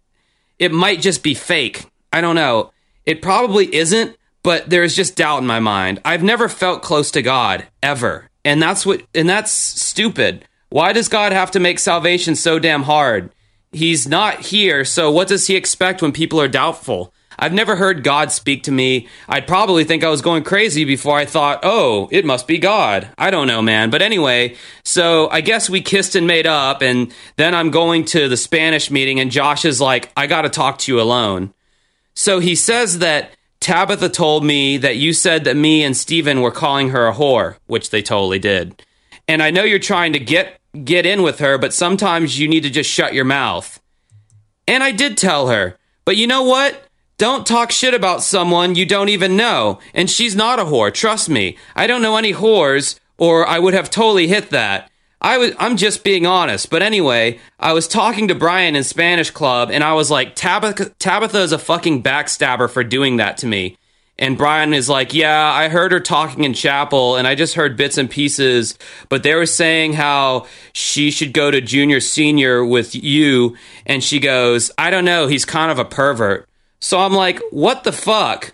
it 0.59 0.71
might 0.71 1.01
just 1.01 1.23
be 1.23 1.33
fake. 1.33 1.85
I 2.11 2.21
don't 2.21 2.35
know. 2.35 2.71
It 3.05 3.21
probably 3.21 3.73
isn't, 3.73 4.17
but 4.43 4.69
there's 4.69 4.95
just 4.95 5.15
doubt 5.15 5.39
in 5.39 5.47
my 5.47 5.59
mind. 5.59 6.01
I've 6.03 6.23
never 6.23 6.49
felt 6.49 6.81
close 6.81 7.11
to 7.11 7.21
God, 7.21 7.65
ever. 7.81 8.29
And 8.43 8.61
that's 8.61 8.85
what, 8.85 9.03
and 9.13 9.29
that's 9.29 9.51
stupid. 9.51 10.45
Why 10.69 10.93
does 10.93 11.07
God 11.07 11.31
have 11.31 11.51
to 11.51 11.59
make 11.59 11.79
salvation 11.79 12.35
so 12.35 12.59
damn 12.59 12.83
hard? 12.83 13.31
He's 13.71 14.07
not 14.07 14.39
here, 14.39 14.83
so 14.85 15.11
what 15.11 15.27
does 15.27 15.47
he 15.47 15.55
expect 15.55 16.01
when 16.01 16.11
people 16.11 16.41
are 16.41 16.47
doubtful? 16.47 17.13
I've 17.39 17.53
never 17.53 17.75
heard 17.75 18.03
God 18.03 18.31
speak 18.31 18.63
to 18.63 18.71
me. 18.71 19.07
I'd 19.27 19.47
probably 19.47 19.83
think 19.83 20.03
I 20.03 20.09
was 20.09 20.21
going 20.21 20.43
crazy 20.43 20.85
before 20.85 21.17
I 21.17 21.25
thought, 21.25 21.59
oh, 21.63 22.09
it 22.11 22.25
must 22.25 22.47
be 22.47 22.57
God. 22.57 23.09
I 23.17 23.29
don't 23.29 23.47
know, 23.47 23.61
man. 23.61 23.89
But 23.89 24.01
anyway, 24.01 24.55
so 24.83 25.29
I 25.29 25.41
guess 25.41 25.69
we 25.69 25.81
kissed 25.81 26.15
and 26.15 26.25
made 26.25 26.47
up, 26.47 26.81
and 26.81 27.13
then 27.35 27.53
I'm 27.53 27.69
going 27.69 28.05
to 28.05 28.27
the 28.27 28.37
Spanish 28.37 28.89
meeting, 28.89 29.19
and 29.19 29.31
Josh 29.31 29.65
is 29.65 29.79
like, 29.79 30.11
I 30.17 30.27
gotta 30.27 30.49
talk 30.49 30.79
to 30.79 30.91
you 30.91 30.99
alone. 30.99 31.53
So 32.13 32.39
he 32.39 32.55
says 32.55 32.99
that 32.99 33.31
Tabitha 33.59 34.09
told 34.09 34.43
me 34.43 34.77
that 34.77 34.97
you 34.97 35.13
said 35.13 35.43
that 35.43 35.55
me 35.55 35.83
and 35.83 35.95
Steven 35.95 36.41
were 36.41 36.51
calling 36.51 36.89
her 36.89 37.07
a 37.07 37.13
whore, 37.13 37.57
which 37.67 37.89
they 37.89 38.01
totally 38.01 38.39
did. 38.39 38.83
And 39.27 39.43
I 39.43 39.51
know 39.51 39.63
you're 39.63 39.79
trying 39.79 40.13
to 40.13 40.19
get 40.19 40.59
get 40.83 41.05
in 41.05 41.23
with 41.23 41.39
her, 41.39 41.57
but 41.57 41.73
sometimes 41.73 42.39
you 42.39 42.47
need 42.47 42.63
to 42.63 42.69
just 42.69 42.89
shut 42.89 43.13
your 43.13 43.25
mouth. 43.25 43.79
And 44.67 44.83
I 44.83 44.91
did 44.91 45.17
tell 45.17 45.47
her. 45.47 45.77
But 46.05 46.17
you 46.17 46.27
know 46.27 46.43
what? 46.43 46.86
Don't 47.17 47.47
talk 47.47 47.71
shit 47.71 47.95
about 47.95 48.21
someone 48.21 48.75
you 48.75 48.85
don't 48.85 49.09
even 49.09 49.35
know. 49.35 49.79
And 49.95 50.07
she's 50.07 50.35
not 50.35 50.59
a 50.59 50.65
whore, 50.65 50.93
trust 50.93 51.29
me. 51.29 51.57
I 51.75 51.87
don't 51.87 52.03
know 52.03 52.15
any 52.15 52.31
whores, 52.31 52.99
or 53.17 53.47
I 53.47 53.57
would 53.57 53.73
have 53.73 53.89
totally 53.89 54.27
hit 54.27 54.51
that. 54.51 54.91
I 55.19 55.39
was 55.39 55.51
I'm 55.57 55.77
just 55.77 56.03
being 56.03 56.27
honest. 56.27 56.69
But 56.69 56.83
anyway, 56.83 57.39
I 57.59 57.73
was 57.73 57.87
talking 57.87 58.27
to 58.27 58.35
Brian 58.35 58.75
in 58.75 58.83
Spanish 58.83 59.31
Club 59.31 59.71
and 59.71 59.83
I 59.83 59.93
was 59.93 60.11
like, 60.11 60.35
Tabitha 60.35 60.91
Tabitha 60.99 61.39
is 61.39 61.51
a 61.51 61.57
fucking 61.57 62.03
backstabber 62.03 62.69
for 62.69 62.83
doing 62.83 63.17
that 63.17 63.37
to 63.39 63.47
me. 63.47 63.77
And 64.19 64.37
Brian 64.37 64.75
is 64.75 64.87
like, 64.87 65.15
Yeah, 65.15 65.51
I 65.51 65.69
heard 65.69 65.93
her 65.93 65.99
talking 65.99 66.43
in 66.43 66.53
chapel 66.53 67.15
and 67.15 67.27
I 67.27 67.33
just 67.33 67.55
heard 67.55 67.77
bits 67.77 67.97
and 67.97 68.11
pieces, 68.11 68.77
but 69.09 69.23
they 69.23 69.33
were 69.33 69.47
saying 69.47 69.93
how 69.93 70.45
she 70.71 71.09
should 71.09 71.33
go 71.33 71.49
to 71.49 71.61
junior 71.61 71.99
senior 71.99 72.63
with 72.63 72.93
you. 72.93 73.57
And 73.87 74.03
she 74.03 74.19
goes, 74.19 74.69
I 74.77 74.91
don't 74.91 75.05
know, 75.05 75.25
he's 75.25 75.45
kind 75.45 75.71
of 75.71 75.79
a 75.79 75.85
pervert. 75.85 76.47
So 76.79 76.99
I'm 76.99 77.13
like, 77.13 77.39
What 77.51 77.83
the 77.83 77.91
fuck? 77.91 78.53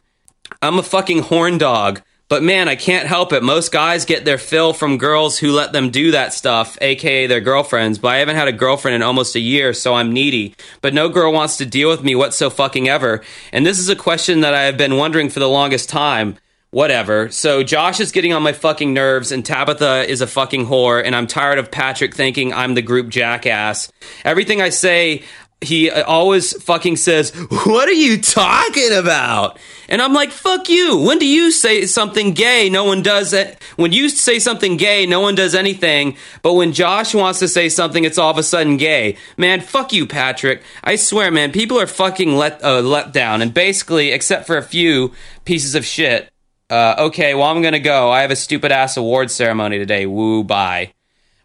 I'm 0.62 0.80
a 0.80 0.84
fucking 0.84 1.24
horn 1.24 1.58
dog. 1.58 2.02
But 2.30 2.42
man, 2.42 2.68
I 2.68 2.76
can't 2.76 3.06
help 3.06 3.32
it. 3.32 3.44
Most 3.44 3.72
guys 3.72 4.06
get 4.06 4.26
their 4.26 4.40
fill 4.40 4.74
from 4.74 4.98
girls 4.98 5.38
who 5.38 5.52
let 5.52 5.72
them 5.72 5.92
do 5.92 6.12
that 6.12 6.34
stuff, 6.34 6.78
aka 6.82 7.28
their 7.28 7.42
girlfriends. 7.42 8.00
But 8.00 8.08
I 8.08 8.18
haven't 8.18 8.38
had 8.38 8.48
a 8.48 8.54
girlfriend 8.54 8.96
in 8.96 9.04
almost 9.04 9.36
a 9.36 9.40
year, 9.40 9.72
so 9.74 9.94
I'm 9.94 10.14
needy. 10.14 10.56
But 10.82 10.96
no 10.96 11.10
girl 11.10 11.32
wants 11.32 11.58
to 11.58 11.66
deal 11.68 11.90
with 11.90 12.04
me 12.04 12.16
whatso 12.16 12.50
fucking 12.50 12.90
ever. 12.90 13.22
And 13.52 13.66
this 13.66 13.78
is 13.78 13.90
a 13.90 13.96
question 13.96 14.40
that 14.42 14.56
I 14.56 14.64
have 14.64 14.78
been 14.78 14.98
wondering 14.98 15.30
for 15.30 15.42
the 15.42 15.50
longest 15.50 15.90
time. 15.90 16.38
Whatever. 16.72 17.30
So 17.30 17.62
Josh 17.62 18.00
is 18.00 18.12
getting 18.12 18.34
on 18.34 18.42
my 18.42 18.54
fucking 18.54 18.96
nerves, 18.96 19.32
and 19.32 19.46
Tabitha 19.46 20.10
is 20.10 20.22
a 20.22 20.26
fucking 20.26 20.66
whore, 20.66 21.06
and 21.06 21.16
I'm 21.16 21.28
tired 21.28 21.60
of 21.60 21.70
Patrick 21.70 22.16
thinking 22.16 22.52
I'm 22.52 22.74
the 22.74 22.82
group 22.82 23.10
jackass. 23.10 23.92
Everything 24.26 24.60
I 24.60 24.70
say, 24.70 25.22
he 25.64 25.90
always 25.90 26.62
fucking 26.64 26.98
says, 26.98 27.32
What 27.66 27.88
are 27.88 27.94
you 27.94 28.22
talking 28.22 28.94
about? 28.94 29.58
And 29.90 30.02
I'm 30.02 30.14
like, 30.14 30.32
Fuck 30.32 30.70
you. 30.70 30.98
When 31.00 31.20
do 31.20 31.26
you 31.26 31.52
say 31.52 31.86
something 31.86 32.34
gay? 32.34 32.70
No 32.70 32.84
one 32.84 33.02
does 33.02 33.34
it. 33.34 33.62
When 33.76 33.92
you 33.92 34.10
say 34.10 34.40
something 34.40 34.78
gay, 34.78 35.06
no 35.06 35.20
one 35.22 35.36
does 35.36 35.56
anything. 35.56 36.18
But 36.42 36.54
when 36.54 36.74
Josh 36.74 37.16
wants 37.16 37.40
to 37.40 37.48
say 37.48 37.70
something, 37.70 38.04
it's 38.04 38.18
all 38.18 38.32
of 38.32 38.38
a 38.38 38.44
sudden 38.44 38.78
gay. 38.78 39.18
Man, 39.38 39.62
fuck 39.62 39.94
you, 39.94 40.06
Patrick. 40.06 40.62
I 40.84 40.96
swear, 40.96 41.32
man, 41.32 41.52
people 41.52 41.80
are 41.80 41.88
fucking 41.88 42.36
let, 42.36 42.64
uh, 42.64 42.82
let 42.82 43.14
down. 43.14 43.42
And 43.42 43.54
basically, 43.54 44.12
except 44.12 44.46
for 44.46 44.58
a 44.58 44.64
few 44.64 45.14
pieces 45.46 45.76
of 45.76 45.86
shit, 45.86 46.30
uh, 46.70 46.96
okay, 46.98 47.36
well, 47.36 47.48
I'm 47.48 47.62
gonna 47.62 47.80
go. 47.80 48.10
I 48.10 48.22
have 48.22 48.32
a 48.32 48.36
stupid 48.36 48.72
ass 48.72 48.98
award 48.98 49.30
ceremony 49.30 49.78
today. 49.78 50.06
Woo, 50.06 50.44
bye. 50.44 50.94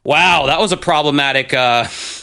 Wow, 0.05 0.47
that 0.47 0.59
was 0.59 0.73
a 0.73 0.77
problematic. 0.77 1.53
Uh, 1.53 1.85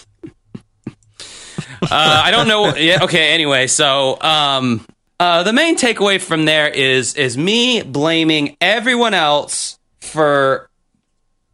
uh, 1.82 2.22
I 2.26 2.32
don't 2.32 2.48
know. 2.48 2.76
Yeah, 2.76 3.04
okay. 3.04 3.34
Anyway, 3.34 3.68
so 3.68 4.20
um, 4.22 4.86
uh, 5.20 5.44
the 5.44 5.54
main 5.54 5.78
takeaway 5.78 6.22
from 6.22 6.46
there 6.46 6.68
is 6.68 7.16
is 7.16 7.38
me 7.38 7.82
blaming 7.82 8.58
everyone 8.60 9.14
else 9.14 9.80
for 10.00 10.70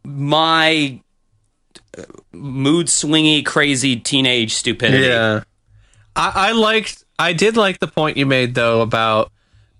my 0.04 1.00
mood 2.32 2.86
swingy, 2.86 3.44
crazy 3.44 3.96
teenage 3.96 4.54
stupidity. 4.54 5.06
Yeah, 5.06 5.44
I, 6.16 6.32
I 6.34 6.52
liked. 6.52 7.04
I 7.18 7.32
did 7.32 7.56
like 7.56 7.78
the 7.78 7.86
point 7.86 8.16
you 8.16 8.26
made 8.26 8.54
though 8.54 8.80
about 8.80 9.30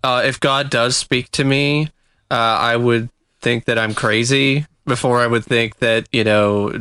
uh, 0.04 0.22
if 0.24 0.38
God 0.40 0.70
does 0.70 0.96
speak 0.96 1.30
to 1.32 1.44
me, 1.44 1.88
uh, 2.30 2.34
I 2.34 2.76
would 2.76 3.10
think 3.40 3.64
that 3.64 3.78
I'm 3.78 3.94
crazy 3.94 4.66
before 4.84 5.20
I 5.20 5.26
would 5.26 5.44
think 5.44 5.78
that 5.78 6.08
you 6.12 6.24
know 6.24 6.72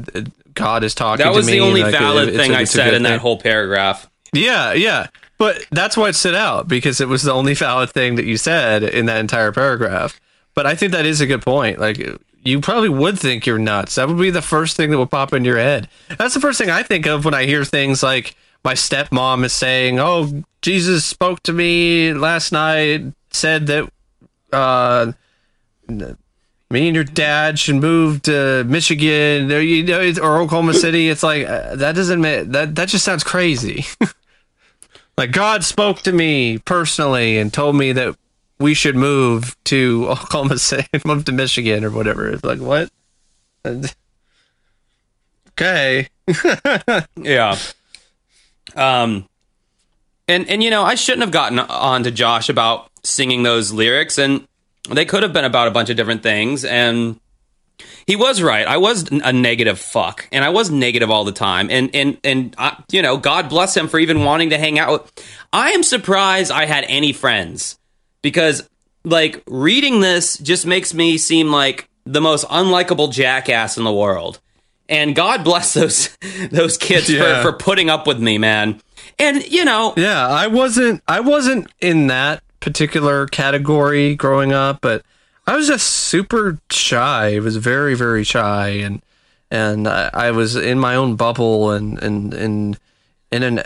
God 0.62 0.84
is 0.84 0.96
talking. 0.96 1.26
That 1.26 1.34
was 1.34 1.46
the 1.48 1.60
only 1.60 1.84
like, 1.84 1.92
valid 1.92 2.30
it's 2.30 2.38
a- 2.38 2.40
thing 2.40 2.52
I 2.54 2.64
said 2.64 2.94
in 2.94 3.04
that 3.04 3.10
thing. 3.10 3.20
whole 3.20 3.38
paragraph. 3.38 4.10
Yeah, 4.34 4.74
yeah. 4.74 5.08
But 5.38 5.66
that's 5.72 5.98
why 5.98 6.10
it 6.10 6.14
stood 6.14 6.36
out 6.36 6.68
because 6.68 7.02
it 7.02 7.08
was 7.08 7.24
the 7.24 7.34
only 7.34 7.54
valid 7.54 7.90
thing 7.90 8.16
that 8.16 8.26
you 8.26 8.38
said 8.38 8.84
in 8.84 9.08
that 9.08 9.18
entire 9.20 9.52
paragraph. 9.52 10.20
But 10.54 10.68
I 10.68 10.76
think 10.76 10.92
that 10.92 11.06
is 11.06 11.20
a 11.20 11.26
good 11.26 11.42
point. 11.42 11.80
Like 11.80 11.98
you 12.44 12.62
probably 12.62 12.90
would 12.90 13.18
think 13.20 13.46
you're 13.46 13.58
nuts. 13.60 13.96
That 13.96 14.08
would 14.08 14.20
be 14.20 14.30
the 14.30 14.42
first 14.42 14.78
thing 14.78 14.92
that 14.92 14.98
would 15.00 15.10
pop 15.12 15.34
in 15.34 15.44
your 15.44 15.58
head. 15.58 15.88
That's 16.18 16.34
the 16.34 16.40
first 16.40 16.58
thing 16.60 16.70
I 16.70 16.84
think 16.84 17.08
of 17.08 17.26
when 17.26 17.34
I 17.34 17.46
hear 17.46 17.66
things 17.66 18.04
like 18.04 18.36
my 18.64 18.74
stepmom 18.76 19.44
is 19.44 19.54
saying, 19.54 20.00
"Oh, 20.00 20.44
Jesus 20.62 21.06
spoke 21.06 21.42
to 21.44 21.54
me 21.54 22.14
last 22.14 22.52
night, 22.52 23.02
said 23.32 23.66
that 23.68 23.92
uh 24.54 25.14
me 26.72 26.88
and 26.88 26.96
your 26.96 27.04
dad 27.04 27.60
should 27.60 27.76
move 27.76 28.22
to 28.24 28.64
Michigan 28.66 29.52
or 29.52 29.60
you 29.60 29.84
know 29.84 30.00
or 30.22 30.40
Oklahoma 30.40 30.74
City." 30.74 31.10
It's 31.10 31.24
like 31.24 31.48
uh, 31.48 31.76
that 31.76 31.96
doesn't 31.96 32.22
ma- 32.22 32.44
that 32.46 32.76
that 32.76 32.90
just 32.90 33.06
sounds 33.06 33.24
crazy. 33.24 33.86
like 35.18 35.32
God 35.32 35.64
spoke 35.64 36.00
to 36.02 36.12
me 36.12 36.58
personally 36.60 37.38
and 37.38 37.54
told 37.54 37.76
me 37.76 37.92
that 37.94 38.16
we 38.60 38.74
should 38.74 38.96
move 38.96 39.56
to 39.66 40.08
Oklahoma 40.10 40.58
City, 40.58 40.88
move 41.06 41.26
to 41.26 41.32
Michigan 41.32 41.84
or 41.84 41.92
whatever. 41.92 42.30
It's 42.30 42.44
like 42.44 42.60
what? 42.60 42.90
Okay. 45.60 46.08
Yeah. 47.18 47.58
Um 48.76 49.28
and 50.28 50.50
and 50.50 50.64
you 50.64 50.70
know, 50.70 50.84
I 50.84 50.96
shouldn't 50.96 51.22
have 51.22 51.32
gotten 51.32 51.60
on 51.60 52.04
to 52.04 52.12
Josh 52.12 52.50
about 52.50 52.90
singing 53.04 53.44
those 53.44 53.72
lyrics 53.72 54.18
and 54.18 54.48
they 54.90 55.06
could 55.06 55.24
have 55.24 55.34
been 55.34 55.46
about 55.46 55.68
a 55.68 55.72
bunch 55.72 55.90
of 55.90 55.98
different 55.98 56.24
things 56.24 56.66
and 56.66 57.20
he 58.06 58.16
was 58.16 58.42
right. 58.42 58.68
I 58.68 58.78
was 58.78 59.10
a 59.12 59.32
negative 59.34 59.80
fuck, 59.80 60.28
and 60.32 60.44
I 60.44 60.50
was 60.50 60.70
negative 60.70 61.10
all 61.10 61.24
the 61.24 61.32
time. 61.32 61.70
And 61.72 61.90
and 61.96 62.18
and 62.24 62.54
I, 62.58 62.78
you 62.92 63.02
know, 63.02 63.18
God 63.18 63.50
bless 63.50 63.76
him 63.76 63.88
for 63.88 64.00
even 64.00 64.24
wanting 64.24 64.52
to 64.52 64.58
hang 64.58 64.78
out. 64.78 64.92
with 65.04 65.26
I 65.54 65.72
am 65.72 65.82
surprised 65.82 66.52
I 66.52 66.66
had 66.66 66.86
any 66.88 67.12
friends 67.14 67.80
because, 68.22 68.68
like, 69.04 69.42
reading 69.48 70.00
this 70.00 70.38
just 70.38 70.66
makes 70.68 70.94
me 70.94 71.18
seem 71.18 71.52
like 71.52 71.88
the 72.06 72.22
most 72.22 72.46
unlikable 72.50 73.12
jackass 73.12 73.78
in 73.78 73.84
the 73.84 73.94
world. 73.94 74.40
And 74.90 75.16
God 75.16 75.44
bless 75.44 75.74
those 75.74 76.16
those 76.52 76.78
kids 76.78 77.10
Yeah. 77.10 77.42
for 77.44 77.52
for 77.52 77.58
putting 77.58 77.90
up 77.90 78.06
with 78.06 78.20
me, 78.20 78.38
man. 78.38 78.80
And 79.18 79.44
you 79.50 79.66
know, 79.66 79.94
Yeah, 79.98 80.28
I 80.28 80.48
wasn't 80.48 81.02
I 81.08 81.20
wasn't 81.22 81.72
in 81.80 82.08
that 82.08 82.44
particular 82.62 83.28
category 83.28 84.16
growing 84.16 84.54
up, 84.54 84.80
but 84.82 85.04
I 85.46 85.56
was 85.58 85.68
just 85.68 85.88
super 85.88 86.60
shy. 86.72 87.36
I 87.36 87.40
was 87.40 87.58
very 87.58 87.94
very 87.96 88.24
shy 88.24 88.70
and 88.70 89.02
and 89.50 89.88
I, 89.88 90.10
I 90.14 90.32
was 90.32 90.56
in 90.56 90.80
my 90.80 90.96
own 90.96 91.16
bubble 91.18 91.72
and 91.72 92.02
and 92.02 92.34
and 92.34 92.80
in 93.32 93.44
an 93.44 93.62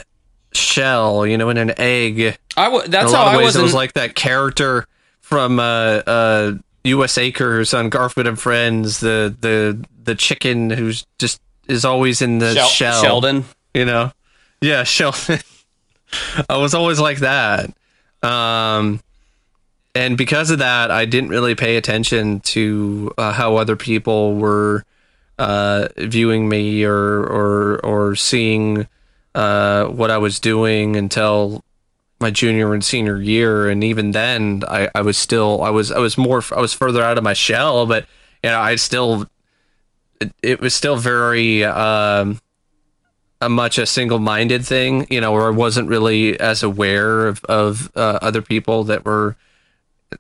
shell, 0.54 1.26
you 1.28 1.38
know, 1.38 1.50
in 1.50 1.58
an 1.58 1.74
egg. 1.80 2.38
I 2.58 2.66
w- 2.66 2.88
that's 2.88 3.10
in 3.12 3.16
a 3.16 3.18
how 3.18 3.26
lot 3.26 3.36
of 3.36 3.42
I 3.42 3.44
wasn't. 3.44 3.62
it 3.62 3.64
was 3.66 3.74
like 3.74 3.94
that 3.94 4.16
character 4.16 4.88
from 5.22 5.60
uh, 5.60 5.64
uh, 6.08 6.54
U.S. 6.86 7.18
Acres 7.18 7.74
on 7.74 7.90
Garfield 7.90 8.28
and 8.28 8.40
Friends, 8.40 9.00
the 9.00 9.36
the 9.40 9.84
the 10.04 10.16
chicken 10.16 10.70
who's 10.70 11.06
just 11.20 11.42
is 11.68 11.84
always 11.84 12.22
in 12.22 12.38
the 12.40 12.54
Shel- 12.54 12.68
shell. 12.68 13.02
Sheldon. 13.04 13.46
You 13.74 13.86
know, 13.86 14.12
yeah, 14.62 14.84
Sheldon. 14.84 15.40
I 16.50 16.58
was 16.58 16.74
always 16.74 17.00
like 17.00 17.20
that, 17.20 17.72
um, 18.24 19.00
and 19.94 20.18
because 20.18 20.52
of 20.52 20.60
that, 20.60 20.92
I 20.92 21.06
didn't 21.06 21.30
really 21.30 21.56
pay 21.56 21.78
attention 21.78 22.42
to 22.42 23.14
uh, 23.18 23.32
how 23.32 23.56
other 23.56 23.76
people 23.76 24.36
were 24.36 24.84
uh, 25.40 25.88
viewing 25.98 26.50
me 26.50 26.84
or 26.84 27.24
or 27.24 27.86
or 27.86 28.16
seeing 28.16 28.88
uh, 29.34 29.86
what 29.86 30.12
I 30.12 30.18
was 30.18 30.40
doing 30.40 30.96
until 30.96 31.64
my 32.20 32.32
junior 32.32 32.74
and 32.74 32.84
senior 32.84 33.22
year, 33.22 33.70
and 33.70 33.84
even 33.84 34.12
then, 34.12 34.64
I, 34.68 34.90
I 34.96 35.02
was 35.02 35.18
still 35.18 35.62
I 35.62 35.70
was 35.70 35.92
I 35.92 36.00
was 36.00 36.18
more 36.18 36.42
I 36.56 36.60
was 36.60 36.74
further 36.74 37.04
out 37.04 37.18
of 37.18 37.24
my 37.24 37.34
shell, 37.34 37.86
but 37.86 38.06
you 38.44 38.50
know 38.50 38.60
I 38.60 38.76
still 38.76 39.28
it, 40.22 40.32
it 40.42 40.62
was 40.62 40.74
still 40.74 40.96
very 40.96 41.64
um, 41.64 42.40
a 43.42 43.50
much 43.50 43.78
a 43.78 43.86
single 43.86 44.20
minded 44.20 44.66
thing, 44.66 45.06
you 45.10 45.22
know, 45.22 45.34
or 45.34 45.48
I 45.48 45.52
wasn't 45.52 45.90
really 45.90 46.40
as 46.40 46.64
aware 46.64 47.28
of 47.28 47.44
of 47.46 47.92
uh, 47.96 48.20
other 48.22 48.42
people 48.42 48.86
that 48.86 49.06
were 49.06 49.36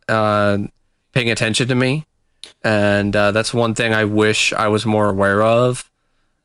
uh, 0.10 0.58
paying 1.14 1.32
attention 1.32 1.68
to 1.70 1.76
me, 1.76 2.06
and 2.64 3.16
uh, 3.16 3.32
that's 3.32 3.54
one 3.54 3.74
thing 3.76 3.94
I 3.94 4.06
wish 4.06 4.54
I 4.54 4.68
was 4.68 4.86
more 4.86 5.10
aware 5.10 5.42
of. 5.42 5.90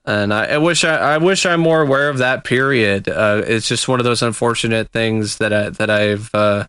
and 0.04 0.32
I, 0.32 0.46
I 0.46 0.58
wish 0.58 0.84
I, 0.84 1.14
I 1.14 1.18
wish 1.18 1.44
I'm 1.46 1.60
more 1.60 1.82
aware 1.82 2.08
of 2.08 2.18
that 2.18 2.44
period. 2.44 3.08
Uh, 3.08 3.42
it's 3.46 3.68
just 3.68 3.88
one 3.88 4.00
of 4.00 4.04
those 4.04 4.22
unfortunate 4.22 4.90
things 4.90 5.38
that 5.38 5.52
I, 5.52 5.70
that 5.70 5.90
I've 5.90 6.30
uh, 6.34 6.66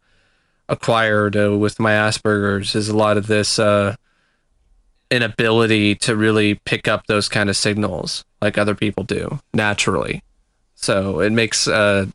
acquired 0.68 1.36
uh, 1.38 1.58
with 1.58 1.80
my 1.80 1.92
Asperger's 1.94 2.76
is 2.76 2.90
a 2.90 2.98
lot 2.98 3.18
of 3.18 3.28
this 3.28 3.60
uh, 5.12 5.16
inability 5.16 5.96
to 5.96 6.16
really 6.16 6.56
pick 6.56 6.88
up 6.88 7.08
those 7.08 7.28
kind 7.30 7.50
of 7.50 7.58
signals 7.58 8.24
like 8.42 8.58
other 8.58 8.76
people 8.76 9.04
do 9.04 9.40
naturally. 9.54 10.24
So 10.76 11.20
it 11.20 11.32
makes 11.32 11.68
uh, 11.68 12.08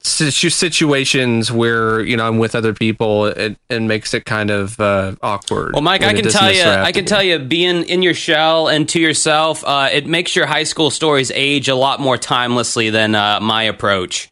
situ- 0.00 0.50
situations 0.50 1.52
where 1.52 2.00
you 2.00 2.16
know 2.16 2.26
I'm 2.26 2.38
with 2.38 2.54
other 2.54 2.74
people, 2.74 3.26
it, 3.26 3.56
it 3.68 3.80
makes 3.80 4.14
it 4.14 4.24
kind 4.24 4.50
of 4.50 4.78
uh, 4.80 5.14
awkward. 5.22 5.74
Well, 5.74 5.82
Mike, 5.82 6.02
I 6.02 6.12
can 6.12 6.28
tell 6.28 6.52
you, 6.52 6.64
I 6.64 6.92
can 6.92 7.04
tell 7.04 7.22
you, 7.22 7.38
being 7.38 7.84
in 7.84 8.02
your 8.02 8.14
shell 8.14 8.68
and 8.68 8.88
to 8.90 9.00
yourself, 9.00 9.64
uh, 9.64 9.88
it 9.92 10.06
makes 10.06 10.34
your 10.34 10.46
high 10.46 10.64
school 10.64 10.90
stories 10.90 11.30
age 11.32 11.68
a 11.68 11.76
lot 11.76 12.00
more 12.00 12.16
timelessly 12.16 12.90
than 12.90 13.14
uh, 13.14 13.40
my 13.40 13.62
approach. 13.64 14.30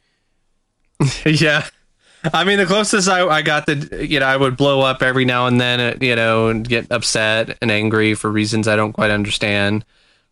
yeah. 1.26 1.66
I 2.32 2.44
mean, 2.44 2.58
the 2.58 2.66
closest 2.66 3.08
I, 3.08 3.26
I 3.26 3.42
got 3.42 3.66
to, 3.66 4.06
you 4.06 4.20
know, 4.20 4.26
I 4.26 4.36
would 4.36 4.56
blow 4.56 4.80
up 4.80 5.02
every 5.02 5.24
now 5.24 5.46
and 5.46 5.60
then, 5.60 5.80
uh, 5.80 5.96
you 6.00 6.16
know, 6.16 6.48
and 6.48 6.66
get 6.66 6.90
upset 6.90 7.58
and 7.60 7.70
angry 7.70 8.14
for 8.14 8.30
reasons 8.30 8.68
I 8.68 8.76
don't 8.76 8.92
quite 8.92 9.10
understand. 9.10 9.84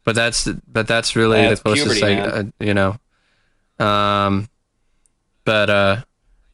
But 0.04 0.14
that's, 0.14 0.48
but 0.70 0.86
that's 0.86 1.16
really 1.16 1.42
That's 1.42 1.60
the 1.60 1.64
closest 1.64 2.00
puberty, 2.00 2.20
I, 2.20 2.24
uh, 2.24 2.44
you 2.60 2.74
know. 2.74 2.96
Um, 3.84 4.48
but 5.44 5.70
uh, 5.70 6.02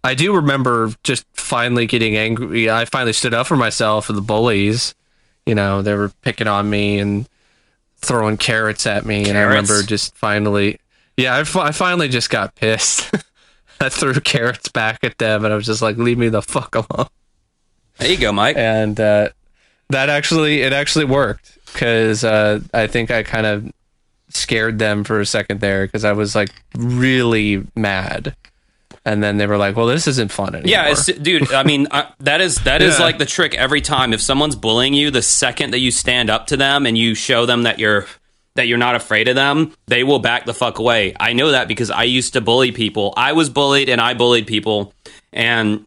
I 0.03 0.15
do 0.15 0.35
remember 0.37 0.93
just 1.03 1.27
finally 1.33 1.87
getting 1.87 2.17
angry. 2.17 2.71
I 2.71 2.85
finally 2.85 3.13
stood 3.13 3.35
up 3.35 3.47
for 3.47 3.57
myself 3.57 4.09
and 4.09 4.17
the 4.17 4.23
bullies. 4.23 4.95
You 5.47 5.55
know, 5.55 5.83
they 5.83 5.95
were 5.95 6.11
picking 6.23 6.47
on 6.47 6.71
me 6.71 6.99
and 6.99 7.29
throwing 7.97 8.37
carrots 8.37 8.87
at 8.87 9.05
me, 9.05 9.29
and 9.29 9.37
I 9.37 9.43
remember 9.43 9.83
just 9.83 10.17
finally, 10.17 10.79
yeah, 11.17 11.37
I, 11.37 11.45
fi- 11.45 11.69
I 11.69 11.73
finally 11.73 12.09
just 12.09 12.31
got 12.31 12.55
pissed. 12.55 13.13
I 13.81 13.89
threw 13.89 14.15
carrots 14.21 14.69
back 14.69 15.03
at 15.05 15.19
them, 15.19 15.45
and 15.45 15.53
I 15.53 15.57
was 15.57 15.67
just 15.67 15.83
like, 15.83 15.97
"Leave 15.97 16.19
me 16.19 16.29
the 16.29 16.43
fuck 16.43 16.75
alone." 16.75 17.09
There 17.99 18.11
you 18.11 18.17
go, 18.19 18.33
Mike. 18.33 18.57
And 18.57 18.99
uh, 18.99 19.29
that 19.91 20.09
actually, 20.09 20.63
it 20.63 20.73
actually 20.73 21.05
worked 21.07 21.59
because 21.67 22.25
uh, 22.25 22.61
I 22.75 22.87
think 22.87 23.11
I 23.11 23.23
kind 23.23 23.47
of 23.47 23.71
scared 24.29 24.79
them 24.79 25.03
for 25.05 25.21
a 25.21 25.27
second 25.27 25.61
there 25.61 25.87
because 25.87 26.05
I 26.05 26.13
was 26.13 26.35
like 26.35 26.51
really 26.77 27.67
mad, 27.77 28.37
and 29.05 29.23
then 29.23 29.39
they 29.39 29.47
were 29.47 29.57
like, 29.57 29.77
"Well, 29.77 29.87
this 29.87 30.07
isn't 30.07 30.31
fun 30.31 30.55
anymore." 30.55 30.71
Yeah, 30.71 30.91
it's, 30.91 31.07
dude. 31.07 31.53
I 31.53 31.63
mean, 31.63 31.87
uh, 31.91 32.11
that 32.21 32.41
is 32.41 32.57
that 32.65 32.83
is 32.83 32.99
Yeah. 32.99 33.05
like 33.05 33.19
the 33.19 33.27
trick 33.27 33.55
every 33.55 33.81
time. 33.81 34.13
If 34.13 34.21
someone's 34.21 34.57
bullying 34.57 34.95
you, 34.95 35.11
the 35.11 35.23
second 35.23 35.73
that 35.73 35.79
you 35.81 35.91
stand 35.91 36.31
up 36.31 36.47
to 36.49 36.57
them 36.57 36.87
and 36.87 36.97
you 36.97 37.15
show 37.15 37.47
them 37.47 37.63
that 37.65 37.79
you're 37.79 38.07
that 38.61 38.69
you're 38.69 38.77
not 38.77 38.95
afraid 38.95 39.27
of 39.27 39.37
them, 39.37 39.73
they 39.87 40.05
will 40.05 40.19
back 40.19 40.45
the 40.45 40.53
fuck 40.53 40.79
away. 40.79 41.17
I 41.19 41.33
know 41.33 41.53
that 41.53 41.67
because 41.67 41.91
I 41.91 42.03
used 42.03 42.35
to 42.35 42.43
bully 42.43 42.73
people. 42.73 43.15
I 43.17 43.33
was 43.33 43.49
bullied 43.49 43.89
and 43.89 44.03
I 44.03 44.13
bullied 44.13 44.47
people, 44.47 44.93
and 45.33 45.87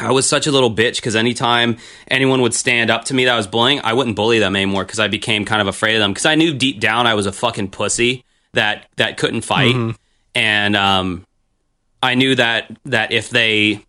I 0.00 0.10
was 0.10 0.28
such 0.28 0.48
a 0.48 0.50
little 0.50 0.74
bitch 0.74 0.96
because 0.96 1.14
anytime 1.14 1.76
anyone 2.08 2.40
would 2.40 2.54
stand 2.54 2.90
up 2.90 3.04
to 3.04 3.14
me 3.14 3.24
that 3.26 3.34
I 3.34 3.36
was 3.36 3.46
bullying, 3.46 3.80
I 3.84 3.92
wouldn't 3.92 4.16
bully 4.16 4.40
them 4.40 4.56
anymore 4.56 4.84
because 4.84 4.98
I 4.98 5.06
became 5.06 5.44
kind 5.44 5.60
of 5.60 5.68
afraid 5.68 5.94
of 5.94 6.00
them 6.00 6.10
because 6.10 6.26
I 6.26 6.34
knew 6.34 6.52
deep 6.52 6.80
down 6.80 7.06
I 7.06 7.14
was 7.14 7.26
a 7.26 7.32
fucking 7.32 7.70
pussy 7.70 8.24
that 8.52 8.86
that 8.96 9.16
couldn't 9.16 9.42
fight, 9.42 9.76
and 10.34 10.74
um, 10.74 11.24
I 12.02 12.16
knew 12.16 12.34
that 12.34 12.76
that 12.86 13.12
if 13.12 13.30
they 13.30 13.84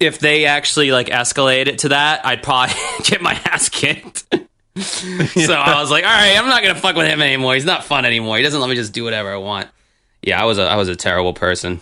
if 0.00 0.20
they 0.20 0.46
actually 0.46 0.90
like 0.90 1.08
escalate 1.08 1.66
it 1.66 1.80
to 1.80 1.90
that, 1.90 2.24
I'd 2.24 2.42
probably 2.42 2.74
get 3.04 3.20
my 3.20 3.34
ass 3.44 3.68
kicked. 3.68 4.24
so 5.46 5.54
I 5.54 5.80
was 5.80 5.90
like, 5.90 6.04
all 6.04 6.10
right, 6.10 6.36
I'm 6.36 6.46
not 6.46 6.62
gonna 6.62 6.74
fuck 6.74 6.96
with 6.96 7.06
him 7.06 7.20
anymore. 7.20 7.54
He's 7.54 7.64
not 7.64 7.84
fun 7.84 8.04
anymore. 8.04 8.36
He 8.36 8.42
doesn't 8.42 8.60
let 8.60 8.68
me 8.68 8.76
just 8.76 8.92
do 8.92 9.04
whatever 9.04 9.32
I 9.32 9.36
want. 9.36 9.68
Yeah, 10.22 10.40
I 10.40 10.44
was 10.44 10.58
a 10.58 10.62
I 10.62 10.76
was 10.76 10.88
a 10.88 10.96
terrible 10.96 11.34
person. 11.34 11.80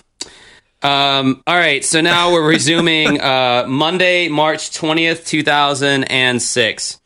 Um, 0.82 1.42
all 1.46 1.56
right, 1.56 1.84
so 1.84 2.00
now 2.00 2.32
we're 2.32 2.48
resuming 2.48 3.20
uh, 3.20 3.64
Monday, 3.66 4.28
March 4.28 4.70
20th, 4.70 5.26
2006. 5.26 7.00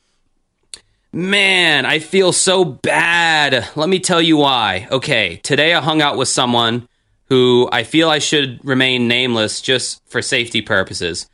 Man, 1.13 1.87
I 1.87 1.99
feel 1.99 2.33
so 2.33 2.65
bad. 2.65 3.69
Let 3.75 3.89
me 3.89 3.99
tell 3.99 4.21
you 4.21 4.37
why. 4.37 4.87
Okay, 4.91 5.37
today 5.43 5.75
I 5.75 5.81
hung 5.81 6.03
out 6.03 6.17
with 6.17 6.29
someone 6.29 6.89
who 7.31 7.69
I 7.73 7.85
feel 7.85 8.11
I 8.11 8.19
should 8.19 8.63
remain 8.65 9.09
nameless 9.09 9.61
just 9.61 10.03
for 10.09 10.21
safety 10.21 10.63
purposes. 10.63 11.29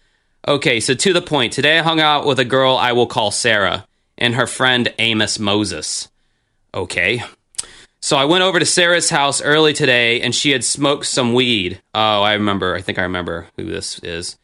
Okay, 0.46 0.78
so 0.78 0.94
to 0.94 1.12
the 1.12 1.22
point, 1.22 1.52
today 1.52 1.78
I 1.78 1.82
hung 1.82 2.00
out 2.00 2.26
with 2.26 2.38
a 2.38 2.44
girl 2.44 2.76
I 2.76 2.92
will 2.92 3.06
call 3.06 3.30
Sarah 3.30 3.86
and 4.18 4.34
her 4.34 4.46
friend 4.46 4.92
Amos 4.98 5.38
Moses. 5.38 6.08
Okay. 6.74 7.22
So 8.00 8.16
I 8.16 8.24
went 8.24 8.44
over 8.44 8.58
to 8.58 8.66
Sarah's 8.66 9.10
house 9.10 9.42
early 9.42 9.72
today 9.72 10.20
and 10.20 10.34
she 10.34 10.52
had 10.52 10.62
smoked 10.62 11.06
some 11.06 11.34
weed. 11.34 11.80
Oh, 11.94 12.22
I 12.22 12.34
remember. 12.34 12.74
I 12.74 12.80
think 12.80 12.98
I 12.98 13.02
remember 13.02 13.48
who 13.56 13.64
this 13.64 13.98
is. 14.00 14.38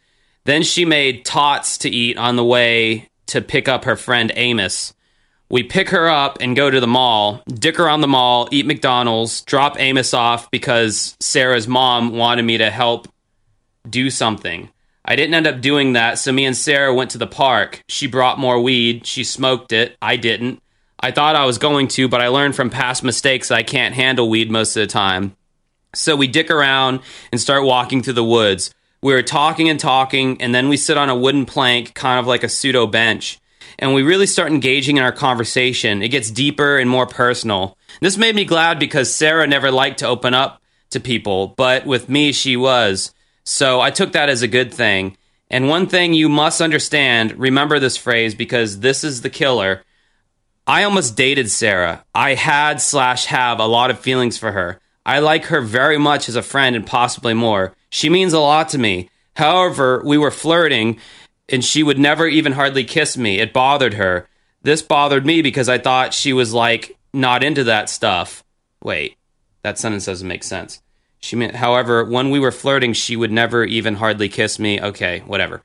Then 0.45 0.63
she 0.63 0.85
made 0.85 1.25
tots 1.25 1.79
to 1.79 1.91
eat 1.91 2.19
on 2.19 2.37
the 2.37 2.45
way 2.45 3.09
to 3.27 3.41
pick 3.41 3.69
up 3.69 3.85
her 3.85 3.97
friend 3.97 4.33
Amos. 4.35 4.95
We 5.49 5.63
pick 5.63 5.91
her 5.91 6.09
up 6.09 6.39
and 6.41 6.57
go 6.57 6.71
to 6.71 6.81
the 6.81 6.87
mall, 6.87 7.43
dick 7.47 7.79
around 7.79 8.01
the 8.01 8.09
mall, 8.09 8.49
eat 8.51 8.67
McDonald's, 8.67 9.43
drop 9.43 9.79
Amos 9.79 10.15
off 10.15 10.51
because 10.51 11.17
Sarah's 11.21 11.69
mom 11.69 12.17
wanted 12.17 12.43
me 12.43 12.59
to 12.59 12.71
help 12.71 13.07
do 13.89 14.11
something. 14.11 14.71
I 15.05 15.17
didn't 15.17 15.35
end 15.35 15.47
up 15.47 15.61
doing 15.61 15.95
that, 15.95 16.19
so 16.19 16.33
me 16.33 16.45
and 16.45 16.57
Sarah 16.57 16.95
went 16.95 17.11
to 17.11 17.19
the 17.19 17.27
park. 17.27 17.83
She 17.89 18.07
brought 18.07 18.39
more 18.39 18.61
weed. 18.61 19.07
She 19.07 19.25
smoked 19.25 19.73
it. 19.73 19.97
I 20.01 20.17
didn't. 20.17 20.63
I 21.01 21.11
thought 21.11 21.35
I 21.35 21.45
was 21.45 21.59
going 21.59 21.89
to, 21.89 22.07
but 22.07 22.21
I 22.21 22.29
learned 22.29 22.55
from 22.55 22.71
past 22.71 23.03
mistakes 23.03 23.51
I 23.51 23.65
can't 23.65 23.95
handle 23.95 24.31
weed 24.31 24.51
most 24.51 24.77
of 24.77 24.81
the 24.83 24.87
time. 24.87 25.37
So 25.95 26.15
we 26.15 26.29
dick 26.29 26.51
around 26.51 27.01
and 27.33 27.41
start 27.41 27.65
walking 27.65 28.03
through 28.03 28.13
the 28.13 28.25
woods. 28.25 28.73
We 29.03 29.13
were 29.13 29.23
talking 29.23 29.69
and 29.69 29.81
talking, 29.81 30.41
and 30.41 30.55
then 30.55 30.69
we 30.69 30.77
sit 30.77 30.97
on 30.97 31.09
a 31.09 31.17
wooden 31.17 31.45
plank, 31.45 31.95
kind 31.95 32.21
of 32.21 32.29
like 32.29 32.45
a 32.45 32.49
pseudo 32.49 32.87
bench. 32.87 33.41
And 33.81 33.95
we 33.95 34.05
really 34.05 34.27
start 34.27 34.53
engaging 34.53 34.97
in 34.97 35.03
our 35.03 35.11
conversation. 35.11 36.03
It 36.03 36.11
gets 36.11 36.31
deeper 36.31 36.79
and 36.79 36.89
more 36.89 37.07
personal. 37.07 37.77
This 38.01 38.17
made 38.17 38.37
me 38.37 38.45
glad 38.45 38.79
because 38.79 39.13
Sarah 39.13 39.49
never 39.49 39.73
liked 39.73 39.99
to 39.99 40.07
open 40.07 40.35
up 40.35 40.63
to 40.91 41.01
people, 41.01 41.49
but 41.57 41.85
with 41.85 42.09
me, 42.09 42.31
she 42.31 42.57
was. 42.57 43.13
So 43.45 43.81
I 43.81 43.91
took 43.91 44.13
that 44.13 44.29
as 44.29 44.43
a 44.43 44.49
good 44.49 44.73
thing. 44.73 45.17
And 45.51 45.69
one 45.69 45.87
thing 45.87 46.15
you 46.15 46.29
must 46.29 46.61
understand 46.61 47.39
remember 47.39 47.79
this 47.79 47.97
phrase 47.97 48.35
because 48.35 48.81
this 48.81 49.05
is 49.05 49.21
the 49.21 49.31
killer. 49.31 49.83
I 50.67 50.85
almost 50.85 51.17
dated 51.17 51.51
Sarah. 51.51 52.05
I 52.15 52.35
had 52.35 52.81
slash 52.81 53.27
have 53.27 53.59
a 53.59 53.67
lot 53.67 53.91
of 53.91 53.99
feelings 53.99 54.39
for 54.39 54.53
her. 54.53 54.81
I 55.05 55.19
like 55.19 55.47
her 55.47 55.61
very 55.61 55.99
much 55.99 56.29
as 56.29 56.37
a 56.37 56.43
friend 56.43 56.77
and 56.77 56.87
possibly 56.87 57.35
more. 57.35 57.75
She 57.91 58.09
means 58.09 58.33
a 58.33 58.39
lot 58.39 58.69
to 58.71 58.79
me. 58.79 59.11
However, 59.35 60.03
we 60.05 60.17
were 60.17 60.31
flirting 60.31 60.99
and 61.49 61.65
she 61.65 61.83
would 61.83 61.99
never 61.99 62.27
even 62.27 62.53
hardly 62.53 62.85
kiss 62.85 63.17
me. 63.19 63.41
It 63.41 63.53
bothered 63.53 63.95
her. 63.95 64.29
This 64.63 64.81
bothered 64.81 65.27
me 65.27 65.43
because 65.43 65.69
I 65.69 65.79
thought 65.79 66.15
she 66.15 66.33
was 66.33 66.55
like 66.55 66.97
not 67.13 67.43
into 67.43 67.65
that 67.65 67.91
stuff. 67.91 68.45
Wait, 68.83 69.17
that 69.63 69.79
sentence 69.79 70.07
doesn't 70.07 70.27
make 70.27 70.45
sense. 70.45 70.81
She 71.23 71.37
meant, 71.37 71.55
however, 71.55 72.05
when 72.05 72.31
we 72.31 72.41
were 72.41 72.51
flirting, 72.53 72.93
she 72.93 73.17
would 73.17 73.31
never 73.33 73.65
even 73.65 73.95
hardly 73.95 74.29
kiss 74.29 74.59
me. 74.59 74.81
Okay, 74.81 75.21
whatever. 75.21 75.63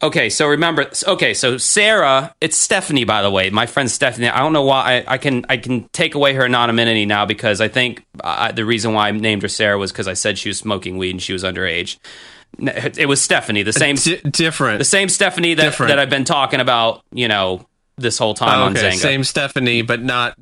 Okay, 0.00 0.28
so 0.30 0.46
remember. 0.46 0.88
Okay, 1.08 1.34
so 1.34 1.56
Sarah, 1.58 2.32
it's 2.40 2.56
Stephanie, 2.56 3.02
by 3.04 3.22
the 3.22 3.30
way, 3.30 3.50
my 3.50 3.66
friend 3.66 3.90
Stephanie. 3.90 4.28
I 4.28 4.38
don't 4.38 4.52
know 4.52 4.62
why 4.62 5.02
I, 5.08 5.14
I 5.14 5.18
can 5.18 5.44
I 5.48 5.56
can 5.56 5.88
take 5.92 6.14
away 6.14 6.34
her 6.34 6.44
anonymity 6.44 7.04
now 7.04 7.24
because 7.26 7.60
I 7.60 7.66
think 7.66 8.04
uh, 8.22 8.52
the 8.52 8.64
reason 8.64 8.92
why 8.92 9.08
I 9.08 9.10
named 9.10 9.42
her 9.42 9.48
Sarah 9.48 9.76
was 9.78 9.90
because 9.90 10.06
I 10.06 10.12
said 10.14 10.38
she 10.38 10.50
was 10.50 10.58
smoking 10.58 10.98
weed 10.98 11.10
and 11.12 11.22
she 11.22 11.32
was 11.32 11.42
underage. 11.42 11.98
It 12.60 13.08
was 13.08 13.20
Stephanie, 13.20 13.62
the 13.64 13.72
same 13.72 13.96
Di- 13.96 14.20
different. 14.30 14.78
the 14.78 14.84
same 14.84 15.08
Stephanie 15.08 15.54
that 15.54 15.62
Different. 15.64 15.88
that 15.90 15.98
I've 15.98 16.10
been 16.10 16.24
talking 16.24 16.60
about. 16.60 17.02
You 17.12 17.26
know, 17.28 17.66
this 17.96 18.18
whole 18.18 18.34
time 18.34 18.60
on 18.60 18.76
Oh, 18.76 18.80
okay, 18.80 18.90
Xanga, 18.90 19.00
same 19.00 19.24
Stephanie, 19.24 19.82
but 19.82 20.00
not 20.02 20.38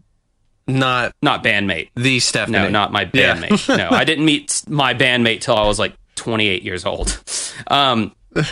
not 0.67 1.13
not 1.23 1.45
bandmate. 1.45 1.91
the 1.95 2.19
Stephanie. 2.21 2.59
No, 2.59 2.69
not 2.69 2.93
my 2.93 3.09
Yeah. 3.13 3.37
bandmate. 3.37 3.77
no, 3.77 3.89
I 3.91 4.05
didn't 4.11 4.25
meet 4.25 4.63
my 4.69 4.95
bandmate 4.95 5.41
till 5.41 5.57
I 5.57 5.67
was 5.67 5.79
like 5.79 5.95
28 6.17 6.63
years 6.63 6.85
old. 6.85 7.21
Um, 7.69 8.13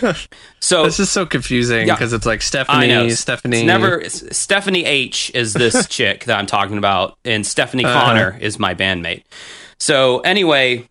so 0.61 0.85
This 0.85 1.01
is 1.01 1.11
so 1.11 1.27
confusing 1.27 1.87
Yeah. 1.89 1.95
because 1.95 2.13
it's 2.13 2.25
like 2.27 2.39
I 2.39 2.43
Stephanie, 2.43 2.89
know 2.89 3.09
Stephanie. 3.11 3.59
It's 3.59 3.67
never 3.67 3.99
it's- 4.01 4.37
Stephanie 4.37 4.85
H 4.85 5.31
is 5.35 5.53
this 5.53 5.87
chick 5.89 6.25
that 6.25 6.39
I'm 6.39 6.47
talking 6.47 6.79
about, 6.79 7.19
and 7.25 7.47
Stephanie 7.47 7.85
Uh-huh. 7.85 8.01
Connor 8.07 8.39
is 8.41 8.59
my 8.59 8.75
bandmate. 8.75 9.25
So 9.79 10.21
anyway, 10.21 10.89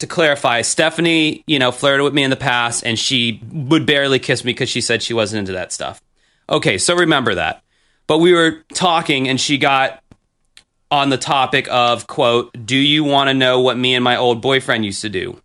to 0.00 0.06
clarify, 0.06 0.62
Stephanie, 0.62 1.44
you 1.46 1.58
know, 1.58 1.70
flirted 1.72 2.02
with 2.04 2.12
me 2.12 2.22
in 2.24 2.30
the 2.30 2.36
past, 2.36 2.84
and 2.84 2.98
she 2.98 3.40
would 3.52 3.86
barely 3.86 4.18
kiss 4.18 4.44
me 4.44 4.52
because 4.52 4.68
she 4.68 4.80
said 4.80 5.02
she 5.02 5.14
wasn't 5.14 5.38
into 5.38 5.52
that 5.52 5.72
stuff. 5.72 6.02
Okay, 6.50 6.76
so 6.76 6.94
remember 6.96 7.36
that. 7.36 7.62
But 8.08 8.18
we 8.18 8.32
were 8.32 8.64
talking, 8.74 9.28
and 9.28 9.40
she 9.40 9.56
got 9.58 10.01
on 10.92 11.08
the 11.08 11.16
topic 11.16 11.66
of 11.70 12.06
quote, 12.06 12.54
"Do 12.66 12.76
you 12.76 13.02
want 13.02 13.28
to 13.28 13.34
know 13.34 13.58
what 13.60 13.78
me 13.78 13.94
and 13.94 14.04
my 14.04 14.16
old 14.16 14.42
boyfriend 14.42 14.84
used 14.84 15.00
to 15.00 15.08
do?" 15.08 15.40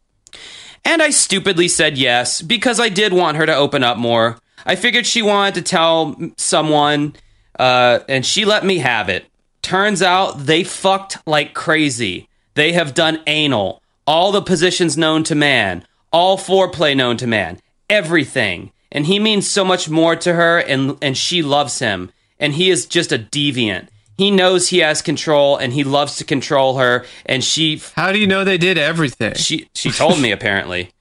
And 0.84 1.02
I 1.02 1.10
stupidly 1.10 1.68
said 1.70 1.98
yes 1.98 2.42
because 2.42 2.80
I 2.80 2.90
did 2.90 3.14
want 3.14 3.38
her 3.38 3.46
to 3.46 3.56
open 3.56 3.84
up 3.84 3.98
more. 3.98 4.38
I 4.66 4.76
figured 4.76 5.06
she 5.06 5.22
wanted 5.22 5.56
to 5.56 5.62
tell 5.62 6.16
someone, 6.36 7.16
uh, 7.58 8.00
and 8.10 8.26
she 8.26 8.44
let 8.46 8.66
me 8.66 8.80
have 8.80 9.08
it. 9.10 9.26
Turns 9.62 10.02
out 10.02 10.46
they 10.46 10.64
fucked 10.64 11.18
like 11.26 11.54
crazy. 11.54 12.28
They 12.56 12.74
have 12.74 12.94
done 12.94 13.22
anal, 13.28 13.82
all 14.06 14.32
the 14.32 14.42
positions 14.42 14.98
known 14.98 15.24
to 15.26 15.36
man, 15.36 15.86
all 16.12 16.38
foreplay 16.38 16.96
known 16.96 17.18
to 17.18 17.28
man, 17.28 17.60
everything. 17.90 18.72
And 18.92 19.06
he 19.06 19.20
means 19.20 19.50
so 19.50 19.64
much 19.64 19.90
more 19.90 20.16
to 20.18 20.34
her 20.34 20.60
and 20.60 20.98
and 21.02 21.18
she 21.18 21.42
loves 21.42 21.80
him. 21.80 22.12
And 22.40 22.54
he 22.54 22.70
is 22.70 22.86
just 22.86 23.12
a 23.12 23.20
deviant. 23.20 23.88
He 24.18 24.32
knows 24.32 24.70
he 24.70 24.80
has 24.80 25.02
control 25.02 25.58
and 25.58 25.74
he 25.74 25.84
loves 25.84 26.16
to 26.18 26.24
control 26.24 26.78
her 26.78 27.06
and 27.26 27.44
she 27.44 27.82
How 27.96 28.12
do 28.12 28.20
you 28.20 28.28
know 28.28 28.44
they 28.44 28.58
did 28.58 28.78
everything? 28.78 29.36
she 29.36 29.70
she 29.74 29.92
told 29.92 30.20
me 30.20 30.32
apparently. 30.32 30.92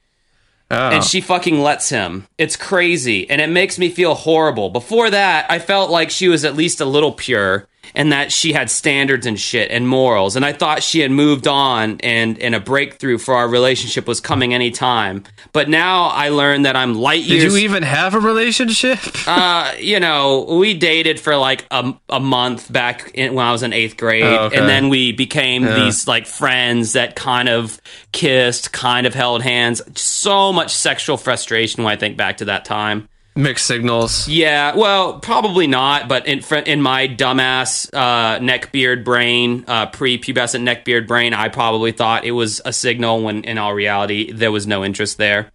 Oh. 0.68 0.74
And 0.90 1.04
she 1.04 1.20
fucking 1.20 1.62
lets 1.62 1.90
him. 1.90 2.26
It's 2.38 2.56
crazy 2.56 3.30
and 3.30 3.40
it 3.40 3.50
makes 3.50 3.78
me 3.78 3.88
feel 3.88 4.16
horrible. 4.16 4.68
Before 4.68 5.08
that, 5.08 5.48
I 5.48 5.60
felt 5.60 5.92
like 5.92 6.10
she 6.10 6.26
was 6.26 6.44
at 6.44 6.56
least 6.56 6.80
a 6.80 6.84
little 6.84 7.12
pure 7.12 7.68
and 7.94 8.12
that 8.12 8.32
she 8.32 8.52
had 8.52 8.70
standards 8.70 9.26
and 9.26 9.38
shit 9.38 9.70
and 9.70 9.88
morals 9.88 10.36
and 10.36 10.44
I 10.44 10.52
thought 10.52 10.82
she 10.82 11.00
had 11.00 11.10
moved 11.10 11.46
on 11.46 11.98
and 12.00 12.38
and 12.40 12.54
a 12.54 12.60
breakthrough 12.60 13.18
for 13.18 13.34
our 13.34 13.48
relationship 13.48 14.06
was 14.06 14.20
coming 14.20 14.52
anytime. 14.54 15.24
But 15.52 15.68
now 15.68 16.04
I 16.04 16.28
learned 16.30 16.66
that 16.66 16.76
I'm 16.76 16.94
light 16.94 17.22
years. 17.22 17.44
did 17.44 17.52
you 17.52 17.58
even 17.58 17.82
have 17.82 18.14
a 18.14 18.20
relationship? 18.20 18.98
uh, 19.26 19.72
you 19.78 20.00
know, 20.00 20.46
we 20.58 20.74
dated 20.74 21.18
for 21.20 21.36
like 21.36 21.64
a, 21.70 21.94
a 22.08 22.20
month 22.20 22.70
back 22.72 23.10
in, 23.14 23.34
when 23.34 23.44
I 23.46 23.52
was 23.52 23.62
in 23.62 23.72
eighth 23.72 23.96
grade, 23.96 24.22
Oh, 24.24 24.44
okay. 24.46 24.56
and 24.58 24.68
then 24.68 24.88
we 24.88 25.12
became 25.12 25.64
these 25.64 26.06
like 26.06 26.26
friends 26.26 26.92
that 26.94 27.16
kind 27.16 27.48
of 27.48 27.80
kissed, 28.12 28.72
kind 28.72 29.06
of 29.06 29.14
held 29.14 29.42
hands. 29.42 29.82
So 29.98 30.52
much 30.52 30.74
sexual 30.74 31.16
frustration 31.16 31.84
when 31.84 31.92
I 31.92 31.96
think 31.96 32.16
back 32.16 32.38
to 32.38 32.46
that 32.46 32.64
time. 32.64 33.08
Mixed 33.38 33.66
signals. 33.66 34.26
Yeah, 34.28 34.74
well, 34.74 35.20
probably 35.20 35.66
not, 35.66 36.08
but 36.08 36.26
in 36.26 36.40
in 36.64 36.80
my 36.80 37.06
dumbass 37.06 37.92
uh, 37.92 38.38
neck 38.38 38.72
beard 38.72 39.04
brain, 39.04 39.62
uh, 39.68 39.86
pre-pubescent 39.86 40.62
neck 40.62 40.86
beard 40.86 41.06
brain, 41.06 41.34
I 41.34 41.50
probably 41.50 41.92
thought 41.92 42.24
it 42.24 42.30
was 42.32 42.62
a 42.64 42.72
signal 42.72 43.22
when 43.22 43.44
in 43.44 43.58
all 43.58 43.74
reality 43.74 44.32
there 44.32 44.50
was 44.50 44.66
no 44.66 44.82
interest 44.86 45.18
there. 45.18 45.52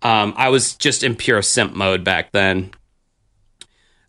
Um, 0.00 0.32
I 0.34 0.48
was 0.48 0.74
just 0.76 1.02
in 1.04 1.14
pure 1.14 1.42
simp 1.42 1.74
mode 1.74 2.04
back 2.04 2.32
then. 2.32 2.70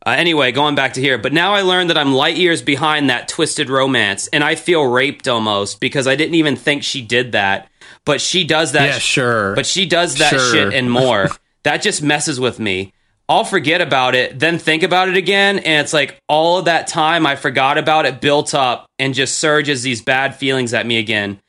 Uh, 0.05 0.11
anyway, 0.11 0.53
going 0.53 0.75
back 0.75 0.93
to 0.93 1.01
here, 1.01 1.17
but 1.17 1.33
now 1.33 1.53
I 1.53 1.63
learned 1.63 1.89
that 1.89 1.97
I'm 1.97 2.13
light 2.13 2.37
years 2.37 2.61
behind 2.61 3.09
that 3.09 3.27
twisted 3.27 3.69
romance, 3.69 4.27
and 4.29 4.41
I 4.41 4.55
feel 4.55 4.83
raped 4.85 5.27
almost 5.27 5.81
because 5.81 6.07
I 6.07 6.15
didn't 6.15 6.35
even 6.35 6.55
think 6.55 6.83
she 6.83 7.01
did 7.01 7.33
that, 7.33 7.69
but 8.05 8.21
she 8.21 8.45
does 8.45 8.71
that. 8.71 8.85
Yeah, 8.87 8.97
sure. 8.99 9.53
But 9.53 9.65
she 9.65 9.85
does 9.85 10.15
that 10.19 10.29
Sure. 10.29 10.51
shit 10.53 10.73
and 10.73 10.89
more. 10.89 11.27
that 11.63 11.81
just 11.81 12.01
messes 12.01 12.39
with 12.39 12.57
me. 12.57 12.93
I'll 13.31 13.45
forget 13.45 13.79
about 13.79 14.13
it, 14.13 14.37
then 14.37 14.59
think 14.59 14.83
about 14.83 15.07
it 15.07 15.15
again, 15.15 15.59
and 15.59 15.79
it's 15.79 15.93
like 15.93 16.19
all 16.27 16.57
of 16.57 16.65
that 16.65 16.87
time 16.87 17.25
I 17.25 17.37
forgot 17.37 17.77
about 17.77 18.05
it 18.05 18.19
built 18.19 18.53
up 18.53 18.87
and 18.99 19.13
just 19.13 19.37
surges 19.37 19.83
these 19.83 20.01
bad 20.01 20.35
feelings 20.35 20.73
at 20.73 20.85
me 20.85 20.97
again. 20.97 21.39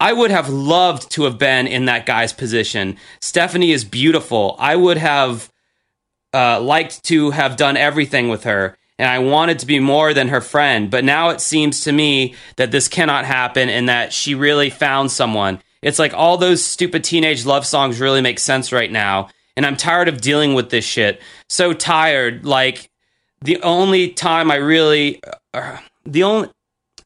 I 0.00 0.14
would 0.14 0.30
have 0.30 0.48
loved 0.48 1.10
to 1.10 1.24
have 1.24 1.36
been 1.36 1.66
in 1.66 1.84
that 1.84 2.06
guy's 2.06 2.32
position. 2.32 2.96
Stephanie 3.20 3.72
is 3.72 3.84
beautiful. 3.84 4.56
I 4.58 4.76
would 4.76 4.96
have 4.96 5.52
uh, 6.32 6.58
liked 6.58 7.04
to 7.04 7.32
have 7.32 7.56
done 7.56 7.76
everything 7.76 8.30
with 8.30 8.44
her, 8.44 8.78
and 8.98 9.06
I 9.06 9.18
wanted 9.18 9.58
to 9.58 9.66
be 9.66 9.78
more 9.78 10.14
than 10.14 10.28
her 10.28 10.40
friend. 10.40 10.90
But 10.90 11.04
now 11.04 11.28
it 11.28 11.42
seems 11.42 11.82
to 11.82 11.92
me 11.92 12.34
that 12.56 12.70
this 12.70 12.88
cannot 12.88 13.26
happen 13.26 13.68
and 13.68 13.90
that 13.90 14.14
she 14.14 14.34
really 14.34 14.70
found 14.70 15.10
someone. 15.10 15.60
It's 15.82 15.98
like 15.98 16.14
all 16.14 16.38
those 16.38 16.64
stupid 16.64 17.04
teenage 17.04 17.44
love 17.44 17.66
songs 17.66 18.00
really 18.00 18.22
make 18.22 18.38
sense 18.38 18.72
right 18.72 18.90
now, 18.90 19.28
and 19.56 19.64
I'm 19.64 19.76
tired 19.76 20.08
of 20.08 20.20
dealing 20.20 20.54
with 20.54 20.70
this 20.70 20.84
shit. 20.84 21.20
So 21.48 21.72
tired. 21.72 22.44
Like 22.44 22.90
the 23.42 23.60
only 23.62 24.10
time 24.10 24.50
I 24.50 24.56
really, 24.56 25.20
uh, 25.54 25.78
the 26.04 26.22
only 26.22 26.50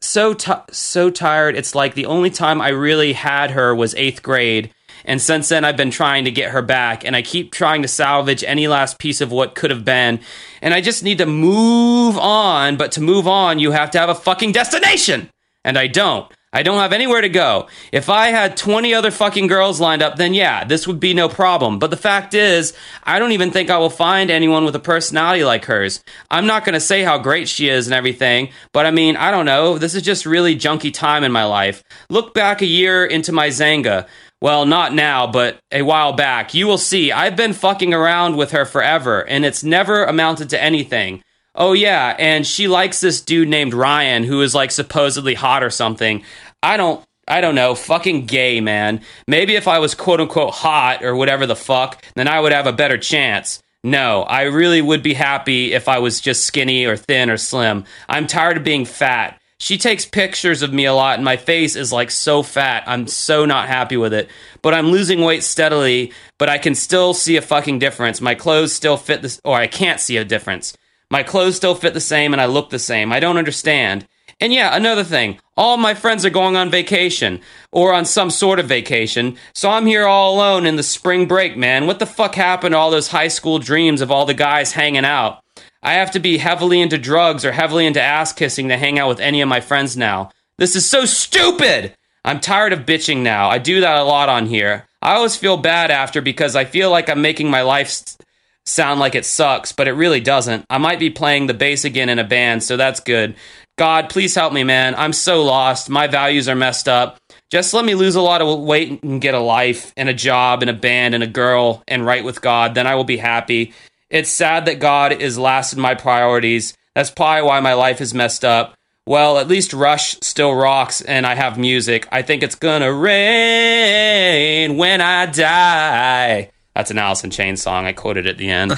so 0.00 0.34
ti 0.34 0.52
so 0.70 1.10
tired. 1.10 1.56
It's 1.56 1.74
like 1.74 1.94
the 1.94 2.06
only 2.06 2.30
time 2.30 2.60
I 2.60 2.68
really 2.68 3.12
had 3.12 3.50
her 3.52 3.74
was 3.74 3.94
eighth 3.94 4.22
grade, 4.22 4.72
and 5.04 5.20
since 5.20 5.48
then 5.48 5.64
I've 5.64 5.76
been 5.76 5.90
trying 5.90 6.24
to 6.24 6.30
get 6.30 6.52
her 6.52 6.62
back, 6.62 7.04
and 7.04 7.14
I 7.14 7.22
keep 7.22 7.52
trying 7.52 7.82
to 7.82 7.88
salvage 7.88 8.42
any 8.44 8.66
last 8.66 8.98
piece 8.98 9.20
of 9.20 9.30
what 9.30 9.54
could 9.54 9.70
have 9.70 9.84
been, 9.84 10.20
and 10.62 10.72
I 10.74 10.80
just 10.80 11.04
need 11.04 11.18
to 11.18 11.26
move 11.26 12.16
on. 12.18 12.76
But 12.76 12.92
to 12.92 13.00
move 13.00 13.28
on, 13.28 13.58
you 13.58 13.72
have 13.72 13.90
to 13.92 13.98
have 13.98 14.08
a 14.08 14.14
fucking 14.14 14.52
destination, 14.52 15.30
and 15.64 15.78
I 15.78 15.86
don't. 15.86 16.32
I 16.52 16.64
don't 16.64 16.80
have 16.80 16.92
anywhere 16.92 17.20
to 17.20 17.28
go. 17.28 17.68
If 17.92 18.08
I 18.08 18.28
had 18.28 18.56
20 18.56 18.92
other 18.92 19.12
fucking 19.12 19.46
girls 19.46 19.80
lined 19.80 20.02
up, 20.02 20.16
then 20.16 20.34
yeah, 20.34 20.64
this 20.64 20.84
would 20.84 20.98
be 20.98 21.14
no 21.14 21.28
problem. 21.28 21.78
But 21.78 21.90
the 21.90 21.96
fact 21.96 22.34
is, 22.34 22.72
I 23.04 23.20
don't 23.20 23.30
even 23.30 23.52
think 23.52 23.70
I 23.70 23.78
will 23.78 23.88
find 23.88 24.32
anyone 24.32 24.64
with 24.64 24.74
a 24.74 24.80
personality 24.80 25.44
like 25.44 25.66
hers. 25.66 26.02
I'm 26.28 26.46
not 26.46 26.64
going 26.64 26.74
to 26.74 26.80
say 26.80 27.04
how 27.04 27.18
great 27.18 27.48
she 27.48 27.68
is 27.68 27.86
and 27.86 27.94
everything, 27.94 28.50
but 28.72 28.84
I 28.84 28.90
mean, 28.90 29.14
I 29.14 29.30
don't 29.30 29.46
know. 29.46 29.78
This 29.78 29.94
is 29.94 30.02
just 30.02 30.26
really 30.26 30.56
junky 30.56 30.92
time 30.92 31.22
in 31.22 31.30
my 31.30 31.44
life. 31.44 31.84
Look 32.08 32.34
back 32.34 32.62
a 32.62 32.66
year 32.66 33.06
into 33.06 33.30
my 33.30 33.46
Xanga. 33.48 34.08
Well, 34.42 34.66
not 34.66 34.92
now, 34.92 35.28
but 35.28 35.60
a 35.70 35.82
while 35.82 36.14
back. 36.14 36.52
You 36.52 36.66
will 36.66 36.78
see, 36.78 37.12
I've 37.12 37.36
been 37.36 37.52
fucking 37.52 37.94
around 37.94 38.36
with 38.36 38.50
her 38.50 38.64
forever, 38.64 39.20
and 39.28 39.44
it's 39.44 39.62
never 39.62 40.02
amounted 40.02 40.50
to 40.50 40.60
anything. 40.60 41.22
Oh 41.60 41.74
yeah, 41.74 42.16
and 42.18 42.46
she 42.46 42.68
likes 42.68 43.00
this 43.00 43.20
dude 43.20 43.46
named 43.46 43.74
Ryan 43.74 44.24
who 44.24 44.40
is 44.40 44.54
like 44.54 44.70
supposedly 44.70 45.34
hot 45.34 45.62
or 45.62 45.68
something. 45.68 46.24
I 46.62 46.78
don't 46.78 47.04
I 47.28 47.42
don't 47.42 47.54
know, 47.54 47.74
fucking 47.74 48.24
gay, 48.24 48.62
man. 48.62 49.02
Maybe 49.28 49.56
if 49.56 49.68
I 49.68 49.78
was 49.78 49.94
quote 49.94 50.22
unquote 50.22 50.54
hot 50.54 51.04
or 51.04 51.14
whatever 51.14 51.46
the 51.46 51.54
fuck, 51.54 52.02
then 52.14 52.28
I 52.28 52.40
would 52.40 52.52
have 52.52 52.66
a 52.66 52.72
better 52.72 52.96
chance. 52.96 53.62
No, 53.84 54.22
I 54.22 54.44
really 54.44 54.80
would 54.80 55.02
be 55.02 55.12
happy 55.12 55.74
if 55.74 55.86
I 55.86 55.98
was 55.98 56.22
just 56.22 56.46
skinny 56.46 56.86
or 56.86 56.96
thin 56.96 57.28
or 57.28 57.36
slim. 57.36 57.84
I'm 58.08 58.26
tired 58.26 58.56
of 58.56 58.64
being 58.64 58.86
fat. 58.86 59.38
She 59.58 59.76
takes 59.76 60.06
pictures 60.06 60.62
of 60.62 60.72
me 60.72 60.86
a 60.86 60.94
lot 60.94 61.16
and 61.16 61.24
my 61.26 61.36
face 61.36 61.76
is 61.76 61.92
like 61.92 62.10
so 62.10 62.42
fat. 62.42 62.84
I'm 62.86 63.06
so 63.06 63.44
not 63.44 63.68
happy 63.68 63.98
with 63.98 64.14
it. 64.14 64.30
But 64.62 64.72
I'm 64.72 64.90
losing 64.90 65.20
weight 65.20 65.44
steadily, 65.44 66.14
but 66.38 66.48
I 66.48 66.56
can 66.56 66.74
still 66.74 67.12
see 67.12 67.36
a 67.36 67.42
fucking 67.42 67.80
difference. 67.80 68.22
My 68.22 68.34
clothes 68.34 68.72
still 68.72 68.96
fit 68.96 69.20
this 69.20 69.42
or 69.44 69.56
I 69.56 69.66
can't 69.66 70.00
see 70.00 70.16
a 70.16 70.24
difference. 70.24 70.74
My 71.10 71.22
clothes 71.22 71.56
still 71.56 71.74
fit 71.74 71.94
the 71.94 72.00
same 72.00 72.32
and 72.32 72.40
I 72.40 72.46
look 72.46 72.70
the 72.70 72.78
same. 72.78 73.12
I 73.12 73.20
don't 73.20 73.36
understand. 73.36 74.06
And 74.40 74.54
yeah, 74.54 74.74
another 74.74 75.04
thing. 75.04 75.38
All 75.56 75.76
my 75.76 75.92
friends 75.92 76.24
are 76.24 76.30
going 76.30 76.56
on 76.56 76.70
vacation 76.70 77.40
or 77.72 77.92
on 77.92 78.04
some 78.06 78.30
sort 78.30 78.58
of 78.58 78.66
vacation. 78.66 79.36
So 79.54 79.68
I'm 79.70 79.86
here 79.86 80.06
all 80.06 80.34
alone 80.34 80.66
in 80.66 80.76
the 80.76 80.82
spring 80.82 81.26
break, 81.26 81.56
man. 81.56 81.86
What 81.86 81.98
the 81.98 82.06
fuck 82.06 82.34
happened 82.36 82.72
to 82.72 82.78
all 82.78 82.90
those 82.90 83.08
high 83.08 83.28
school 83.28 83.58
dreams 83.58 84.00
of 84.00 84.10
all 84.10 84.24
the 84.24 84.34
guys 84.34 84.72
hanging 84.72 85.04
out? 85.04 85.42
I 85.82 85.94
have 85.94 86.10
to 86.12 86.20
be 86.20 86.38
heavily 86.38 86.80
into 86.80 86.96
drugs 86.96 87.44
or 87.44 87.52
heavily 87.52 87.86
into 87.86 88.00
ass 88.00 88.32
kissing 88.32 88.68
to 88.68 88.78
hang 88.78 88.98
out 88.98 89.08
with 89.08 89.20
any 89.20 89.40
of 89.40 89.48
my 89.48 89.60
friends 89.60 89.96
now. 89.96 90.30
This 90.58 90.76
is 90.76 90.88
so 90.88 91.04
stupid! 91.06 91.94
I'm 92.22 92.38
tired 92.40 92.74
of 92.74 92.80
bitching 92.80 93.18
now. 93.22 93.48
I 93.48 93.56
do 93.56 93.80
that 93.80 93.96
a 93.96 94.04
lot 94.04 94.28
on 94.28 94.46
here. 94.46 94.86
I 95.00 95.14
always 95.14 95.36
feel 95.36 95.56
bad 95.56 95.90
after 95.90 96.20
because 96.20 96.54
I 96.54 96.66
feel 96.66 96.90
like 96.90 97.08
I'm 97.08 97.22
making 97.22 97.50
my 97.50 97.62
life 97.62 97.86
s- 97.86 98.18
sound 98.66 99.00
like 99.00 99.14
it 99.14 99.24
sucks, 99.24 99.72
but 99.72 99.88
it 99.88 99.92
really 99.92 100.20
doesn't. 100.20 100.64
I 100.70 100.78
might 100.78 100.98
be 100.98 101.10
playing 101.10 101.46
the 101.46 101.54
bass 101.54 101.84
again 101.84 102.08
in 102.08 102.18
a 102.18 102.24
band, 102.24 102.62
so 102.62 102.76
that's 102.76 103.00
good. 103.00 103.34
God, 103.76 104.10
please 104.10 104.34
help 104.34 104.52
me, 104.52 104.62
man. 104.62 104.94
I'm 104.96 105.12
so 105.12 105.42
lost. 105.42 105.88
My 105.88 106.06
values 106.06 106.48
are 106.48 106.54
messed 106.54 106.88
up. 106.88 107.18
Just 107.50 107.72
let 107.72 107.84
me 107.84 107.94
lose 107.94 108.14
a 108.14 108.20
lot 108.20 108.42
of 108.42 108.60
weight 108.60 109.02
and 109.02 109.20
get 109.20 109.34
a 109.34 109.40
life 109.40 109.92
and 109.96 110.08
a 110.08 110.14
job 110.14 110.62
and 110.62 110.70
a 110.70 110.74
band 110.74 111.14
and 111.14 111.24
a 111.24 111.26
girl 111.26 111.82
and 111.88 112.04
right 112.04 112.22
with 112.22 112.42
God. 112.42 112.74
Then 112.74 112.86
I 112.86 112.94
will 112.94 113.04
be 113.04 113.16
happy. 113.16 113.72
It's 114.10 114.30
sad 114.30 114.66
that 114.66 114.80
God 114.80 115.12
is 115.12 115.38
last 115.38 115.72
in 115.72 115.80
my 115.80 115.94
priorities. 115.94 116.76
That's 116.94 117.10
probably 117.10 117.42
why 117.42 117.60
my 117.60 117.74
life 117.74 118.00
is 118.00 118.12
messed 118.12 118.44
up. 118.44 118.74
Well, 119.06 119.38
at 119.38 119.48
least 119.48 119.72
Rush 119.72 120.16
still 120.20 120.54
rocks 120.54 121.00
and 121.00 121.26
I 121.26 121.34
have 121.34 121.58
music. 121.58 122.06
I 122.12 122.22
think 122.22 122.42
it's 122.42 122.54
gonna 122.54 122.92
rain 122.92 124.76
when 124.76 125.00
I 125.00 125.26
die. 125.26 126.50
That's 126.74 126.90
an 126.90 126.98
Alice 126.98 127.24
in 127.24 127.30
Chains 127.30 127.60
song. 127.62 127.86
I 127.86 127.92
quoted 127.92 128.26
at 128.26 128.38
the 128.38 128.48
end. 128.50 128.72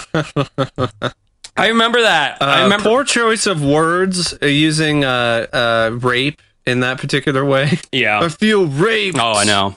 I 1.56 1.68
remember 1.68 2.00
that. 2.02 2.38
I 2.42 2.60
Uh, 2.60 2.62
remember. 2.64 2.88
poor 2.88 3.04
choice 3.04 3.46
of 3.46 3.62
words 3.62 4.34
uh, 4.42 4.46
using 4.46 5.04
uh, 5.04 5.46
uh, 5.52 5.90
rape 6.00 6.40
in 6.66 6.80
that 6.80 6.98
particular 6.98 7.44
way. 7.44 7.78
yeah. 7.92 8.20
I 8.20 8.28
feel 8.28 8.66
raped. 8.66 9.18
Oh, 9.20 9.32
I 9.32 9.44
know. 9.44 9.76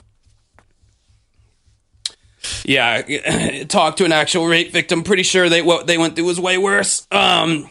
Yeah, 2.63 3.01
talk 3.67 3.97
to 3.97 4.05
an 4.05 4.11
actual 4.11 4.45
rape 4.45 4.71
victim. 4.71 5.03
Pretty 5.03 5.23
sure 5.23 5.49
they 5.49 5.61
what 5.61 5.87
they 5.87 5.97
went 5.97 6.15
through 6.15 6.25
was 6.25 6.39
way 6.39 6.57
worse. 6.57 7.07
Um, 7.11 7.69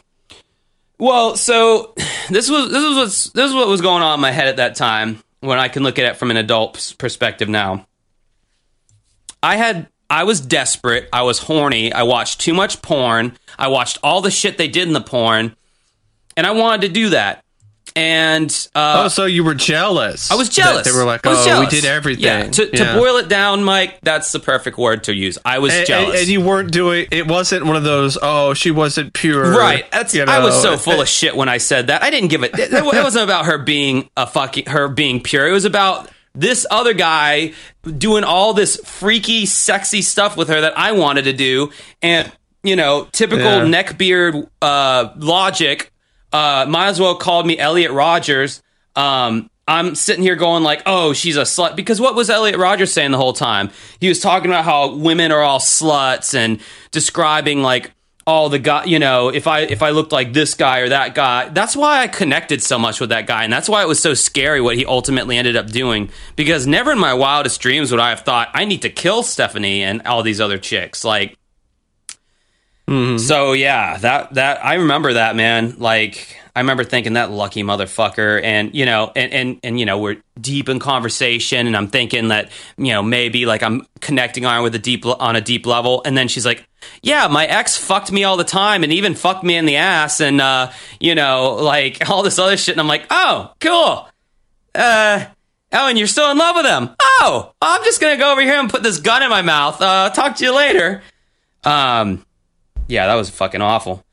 well, 0.98 1.36
so 1.36 1.94
this 2.28 2.50
was 2.50 2.70
this 2.70 2.82
was 2.84 2.96
what's, 2.96 3.30
this 3.30 3.48
is 3.48 3.54
what 3.54 3.68
was 3.68 3.80
going 3.80 4.02
on 4.02 4.14
in 4.14 4.20
my 4.20 4.32
head 4.32 4.48
at 4.48 4.56
that 4.56 4.74
time 4.74 5.22
when 5.40 5.58
I 5.58 5.68
can 5.68 5.82
look 5.84 5.98
at 5.98 6.04
it 6.06 6.16
from 6.16 6.30
an 6.30 6.36
adult's 6.36 6.92
perspective 6.92 7.48
now. 7.48 7.86
I 9.42 9.56
had 9.56 9.86
I 10.10 10.24
was 10.24 10.40
desperate. 10.40 11.08
I 11.12 11.22
was 11.22 11.38
horny. 11.38 11.92
I 11.92 12.02
watched 12.02 12.40
too 12.40 12.54
much 12.54 12.82
porn. 12.82 13.36
I 13.58 13.68
watched 13.68 13.98
all 14.02 14.20
the 14.20 14.30
shit 14.30 14.58
they 14.58 14.68
did 14.68 14.86
in 14.86 14.94
the 14.94 15.00
porn, 15.00 15.56
and 16.36 16.46
I 16.46 16.52
wanted 16.52 16.82
to 16.82 16.88
do 16.88 17.08
that. 17.10 17.42
and 17.96 18.50
uh, 18.74 19.04
oh, 19.04 19.08
so 19.08 19.24
you 19.24 19.44
were 19.44 19.54
jealous? 19.54 20.30
I 20.30 20.34
was 20.34 20.48
jealous. 20.48 20.84
They 20.84 20.92
were 20.96 21.04
like, 21.04 21.20
"Oh, 21.24 21.44
jealous. 21.44 21.72
we 21.72 21.80
did 21.80 21.84
everything." 21.88 22.24
Yeah. 22.24 22.48
To, 22.48 22.66
to 22.70 22.76
Yeah. 22.76 22.96
boil 22.96 23.16
it 23.18 23.28
down, 23.28 23.62
Mike, 23.62 24.00
that's 24.02 24.32
the 24.32 24.40
perfect 24.40 24.78
word 24.78 25.04
to 25.04 25.14
use. 25.14 25.38
I 25.44 25.60
was 25.60 25.72
and, 25.72 25.86
jealous. 25.86 26.08
and, 26.10 26.18
and 26.18 26.28
you 26.28 26.40
weren't 26.40 26.72
doing. 26.72 27.06
It 27.12 27.28
wasn't 27.28 27.66
one 27.66 27.76
of 27.76 27.84
those. 27.84 28.18
Oh, 28.20 28.52
she 28.54 28.70
wasn't 28.72 29.12
pure. 29.14 29.56
Right. 29.56 29.88
That's 29.92 30.12
you 30.14 30.24
I 30.24 30.40
was 30.40 30.60
so 30.60 30.76
full 30.76 31.00
of 31.00 31.08
shit 31.08 31.36
when 31.36 31.48
I 31.48 31.58
said 31.58 31.86
that. 31.86 32.02
I 32.02 32.10
didn't 32.10 32.30
give 32.30 32.42
it. 32.42 32.58
It, 32.58 32.72
it 32.72 32.84
wasn't 32.84 33.24
about 33.24 33.46
her 33.46 33.58
being 33.58 34.10
a 34.16 34.26
fucking 34.26 34.66
her 34.66 34.88
being 34.88 35.20
pure. 35.22 35.46
It 35.46 35.52
was 35.52 35.64
about 35.64 36.10
this 36.34 36.66
other 36.70 36.92
guy 36.94 37.52
doing 37.98 38.24
all 38.24 38.54
this 38.54 38.76
freaky, 38.84 39.46
sexy 39.46 40.02
stuff 40.02 40.36
with 40.36 40.48
her 40.48 40.60
that 40.60 40.76
I 40.78 40.92
wanted 40.92 41.24
to 41.24 41.32
do, 41.32 41.70
and 42.02 42.30
you 42.62 42.76
know, 42.76 43.06
typical 43.12 43.44
Yeah. 43.44 43.60
neckbeard 43.64 44.48
uh, 44.62 45.10
logic. 45.18 45.92
Uh, 46.32 46.64
might 46.68 46.86
as 46.88 46.98
well 46.98 47.14
called 47.14 47.46
me 47.46 47.58
Elliot 47.58 47.92
Rogers. 47.92 48.62
Um, 48.96 49.48
I'm 49.68 49.94
sitting 49.94 50.22
here 50.22 50.34
going 50.36 50.62
like, 50.62 50.82
"Oh, 50.84 51.12
she's 51.12 51.36
a 51.36 51.42
slut," 51.42 51.76
because 51.76 52.00
what 52.00 52.14
was 52.14 52.28
Elliot 52.28 52.56
Rogers 52.58 52.92
saying 52.92 53.12
the 53.12 53.16
whole 53.18 53.32
time? 53.32 53.70
He 54.00 54.08
was 54.08 54.18
talking 54.20 54.50
about 54.50 54.64
how 54.64 54.94
women 54.94 55.30
are 55.32 55.40
all 55.42 55.58
sluts 55.60 56.34
and 56.34 56.58
describing 56.90 57.62
like 57.62 57.92
all 58.26 58.48
the 58.48 58.58
guy, 58.58 58.84
you 58.84 58.98
know, 58.98 59.28
if 59.28 59.46
I 59.46 59.60
if 59.60 59.82
I 59.82 59.90
looked 59.90 60.12
like 60.12 60.32
this 60.32 60.54
guy 60.54 60.80
or 60.80 60.88
that 60.88 61.14
guy. 61.14 61.48
That's 61.50 61.76
why 61.76 62.00
I 62.00 62.08
connected 62.08 62.62
so 62.62 62.78
much 62.78 63.00
with 63.00 63.10
that 63.10 63.26
guy, 63.26 63.44
and 63.44 63.52
that's 63.52 63.68
why 63.68 63.82
it 63.82 63.88
was 63.88 64.00
so 64.00 64.14
scary 64.14 64.60
what 64.60 64.76
he 64.76 64.86
ultimately 64.86 65.36
ended 65.36 65.56
up 65.56 65.66
doing. 65.66 66.10
Because 66.36 66.66
never 66.66 66.92
in 66.92 66.98
my 66.98 67.14
wildest 67.14 67.60
dreams 67.60 67.90
would 67.90 68.00
I 68.00 68.10
have 68.10 68.20
thought 68.20 68.48
I 68.54 68.64
need 68.64 68.82
to 68.82 68.90
kill 68.90 69.22
Stephanie 69.22 69.82
and 69.82 70.02
all 70.06 70.22
these 70.22 70.40
other 70.40 70.58
chicks. 70.58 71.04
Like, 71.04 71.36
mm-hmm. 72.88 73.18
so 73.18 73.52
yeah, 73.52 73.98
that 73.98 74.34
that 74.34 74.64
I 74.64 74.74
remember 74.74 75.14
that 75.14 75.36
man. 75.36 75.76
Like 75.78 76.38
I 76.56 76.60
remember 76.60 76.84
thinking 76.84 77.14
that 77.14 77.32
lucky 77.32 77.64
motherfucker, 77.64 78.40
and 78.42 78.72
you 78.74 78.86
know, 78.86 79.10
and 79.16 79.32
and 79.32 79.60
and 79.64 79.80
you 79.80 79.86
know, 79.86 79.98
we're 79.98 80.18
deep 80.40 80.68
in 80.68 80.78
conversation, 80.78 81.66
and 81.66 81.76
I'm 81.76 81.88
thinking 81.88 82.28
that 82.28 82.50
you 82.78 82.92
know 82.92 83.02
maybe 83.02 83.44
like 83.44 83.62
I'm 83.62 83.86
connecting 84.00 84.46
on 84.46 84.62
with 84.62 84.74
a 84.76 84.78
deep 84.78 85.04
on 85.04 85.34
a 85.34 85.40
deep 85.40 85.66
level, 85.66 86.02
and 86.04 86.16
then 86.16 86.28
she's 86.28 86.46
like, 86.46 86.64
yeah, 87.02 87.26
my 87.26 87.44
ex 87.46 87.76
fucked 87.76 88.12
me 88.12 88.22
all 88.22 88.36
the 88.36 88.44
time, 88.44 88.84
and 88.84 88.92
even 88.92 89.16
fucked 89.16 89.42
me 89.42 89.56
in 89.56 89.66
the 89.66 89.76
ass, 89.76 90.20
and 90.20 90.40
uh, 90.40 90.70
you 91.00 91.16
know, 91.16 91.54
like 91.54 92.08
all 92.08 92.22
this 92.22 92.38
other 92.38 92.56
shit, 92.56 92.74
and 92.74 92.80
I'm 92.80 92.88
like, 92.88 93.06
oh, 93.10 93.52
cool. 93.60 94.08
Uh. 94.74 95.26
Oh, 95.76 95.88
and 95.88 95.98
you're 95.98 96.06
still 96.06 96.30
in 96.30 96.38
love 96.38 96.54
with 96.54 96.66
him. 96.66 96.90
Oh, 97.00 97.52
I'm 97.60 97.82
just 97.82 98.00
gonna 98.00 98.16
go 98.16 98.30
over 98.30 98.40
here 98.40 98.60
and 98.60 98.70
put 98.70 98.84
this 98.84 99.00
gun 99.00 99.24
in 99.24 99.28
my 99.28 99.42
mouth. 99.42 99.82
Uh, 99.82 100.08
talk 100.10 100.36
to 100.36 100.44
you 100.44 100.54
later. 100.54 101.02
Um, 101.64 102.24
yeah, 102.86 103.08
that 103.08 103.14
was 103.14 103.28
fucking 103.28 103.60
awful. 103.60 104.04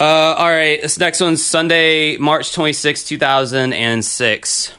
Uh, 0.00 0.04
all 0.38 0.48
right, 0.48 0.80
this 0.80 0.96
next 0.96 1.20
one's 1.20 1.44
Sunday, 1.44 2.16
March 2.18 2.52
26, 2.52 3.02
2006. 3.02 4.72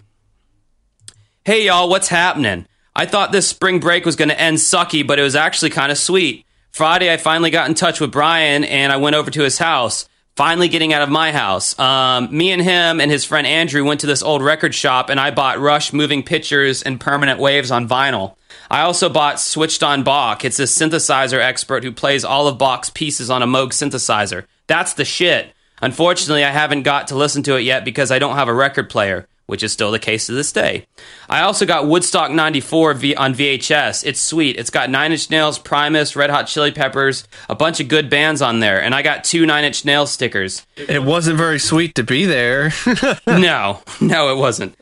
Hey, 1.43 1.65
y'all, 1.65 1.89
what's 1.89 2.07
happening? 2.07 2.65
I 2.95 3.05
thought 3.05 3.33
this 3.33 3.49
spring 3.49 3.81
break 3.81 4.05
was 4.05 4.15
going 4.15 4.29
to 4.29 4.39
end 4.39 4.57
sucky, 4.57 5.05
but 5.05 5.19
it 5.19 5.23
was 5.23 5.35
actually 5.35 5.71
kind 5.71 5.91
of 5.91 5.97
sweet. 5.97 6.45
Friday, 6.71 7.11
I 7.11 7.17
finally 7.17 7.49
got 7.49 7.67
in 7.67 7.75
touch 7.75 7.99
with 7.99 8.13
Brian 8.13 8.63
and 8.63 8.93
I 8.93 8.97
went 8.97 9.17
over 9.17 9.29
to 9.29 9.43
his 9.43 9.57
house. 9.57 10.07
Finally, 10.37 10.69
getting 10.69 10.93
out 10.93 11.01
of 11.01 11.09
my 11.09 11.33
house. 11.33 11.77
Um, 11.77 12.29
me 12.35 12.51
and 12.51 12.61
him 12.61 13.01
and 13.01 13.11
his 13.11 13.25
friend 13.25 13.45
Andrew 13.45 13.83
went 13.83 13.99
to 13.99 14.07
this 14.07 14.23
old 14.23 14.41
record 14.41 14.73
shop 14.73 15.09
and 15.09 15.19
I 15.19 15.31
bought 15.31 15.59
Rush 15.59 15.91
Moving 15.91 16.23
Pictures 16.23 16.81
and 16.81 16.97
Permanent 16.97 17.41
Waves 17.41 17.71
on 17.71 17.89
vinyl. 17.89 18.37
I 18.71 18.81
also 18.81 19.09
bought 19.09 19.41
Switched 19.41 19.83
on 19.83 20.03
Bach. 20.03 20.45
It's 20.45 20.59
a 20.59 20.63
synthesizer 20.63 21.39
expert 21.39 21.83
who 21.83 21.91
plays 21.91 22.23
all 22.23 22.47
of 22.47 22.57
Bach's 22.57 22.89
pieces 22.89 23.29
on 23.29 23.43
a 23.43 23.47
Moog 23.47 23.71
synthesizer. 23.71 24.45
That's 24.69 24.93
the 24.93 25.03
shit. 25.03 25.51
Unfortunately, 25.81 26.43
I 26.43 26.51
haven't 26.51 26.83
got 26.83 27.07
to 27.07 27.15
listen 27.15 27.41
to 27.43 27.55
it 27.57 27.61
yet 27.61 27.83
because 27.83 28.11
I 28.11 28.19
don't 28.19 28.35
have 28.35 28.47
a 28.47 28.53
record 28.53 28.87
player, 28.89 29.27
which 29.47 29.63
is 29.63 29.71
still 29.71 29.91
the 29.91 29.97
case 29.97 30.27
to 30.27 30.33
this 30.33 30.51
day. 30.51 30.85
I 31.27 31.41
also 31.41 31.65
got 31.65 31.87
Woodstock 31.87 32.29
94 32.31 32.93
v- 32.93 33.15
on 33.15 33.33
VHS. 33.33 34.05
It's 34.05 34.19
sweet. 34.21 34.57
It's 34.57 34.69
got 34.69 34.89
Nine 34.91 35.11
Inch 35.11 35.29
Nails, 35.31 35.57
Primus, 35.57 36.15
Red 36.15 36.29
Hot 36.29 36.47
Chili 36.47 36.71
Peppers, 36.71 37.23
a 37.49 37.55
bunch 37.55 37.79
of 37.79 37.87
good 37.87 38.09
bands 38.11 38.41
on 38.43 38.59
there, 38.59 38.79
and 38.79 38.93
I 38.93 39.01
got 39.01 39.23
two 39.23 39.45
Nine 39.47 39.63
Inch 39.63 39.85
Nails 39.85 40.11
stickers. 40.11 40.67
It 40.75 41.01
wasn't 41.03 41.37
very 41.37 41.57
sweet 41.59 41.95
to 41.95 42.03
be 42.03 42.25
there. 42.25 42.71
no, 43.27 43.81
no, 44.01 44.35
it 44.35 44.37
wasn't. 44.37 44.75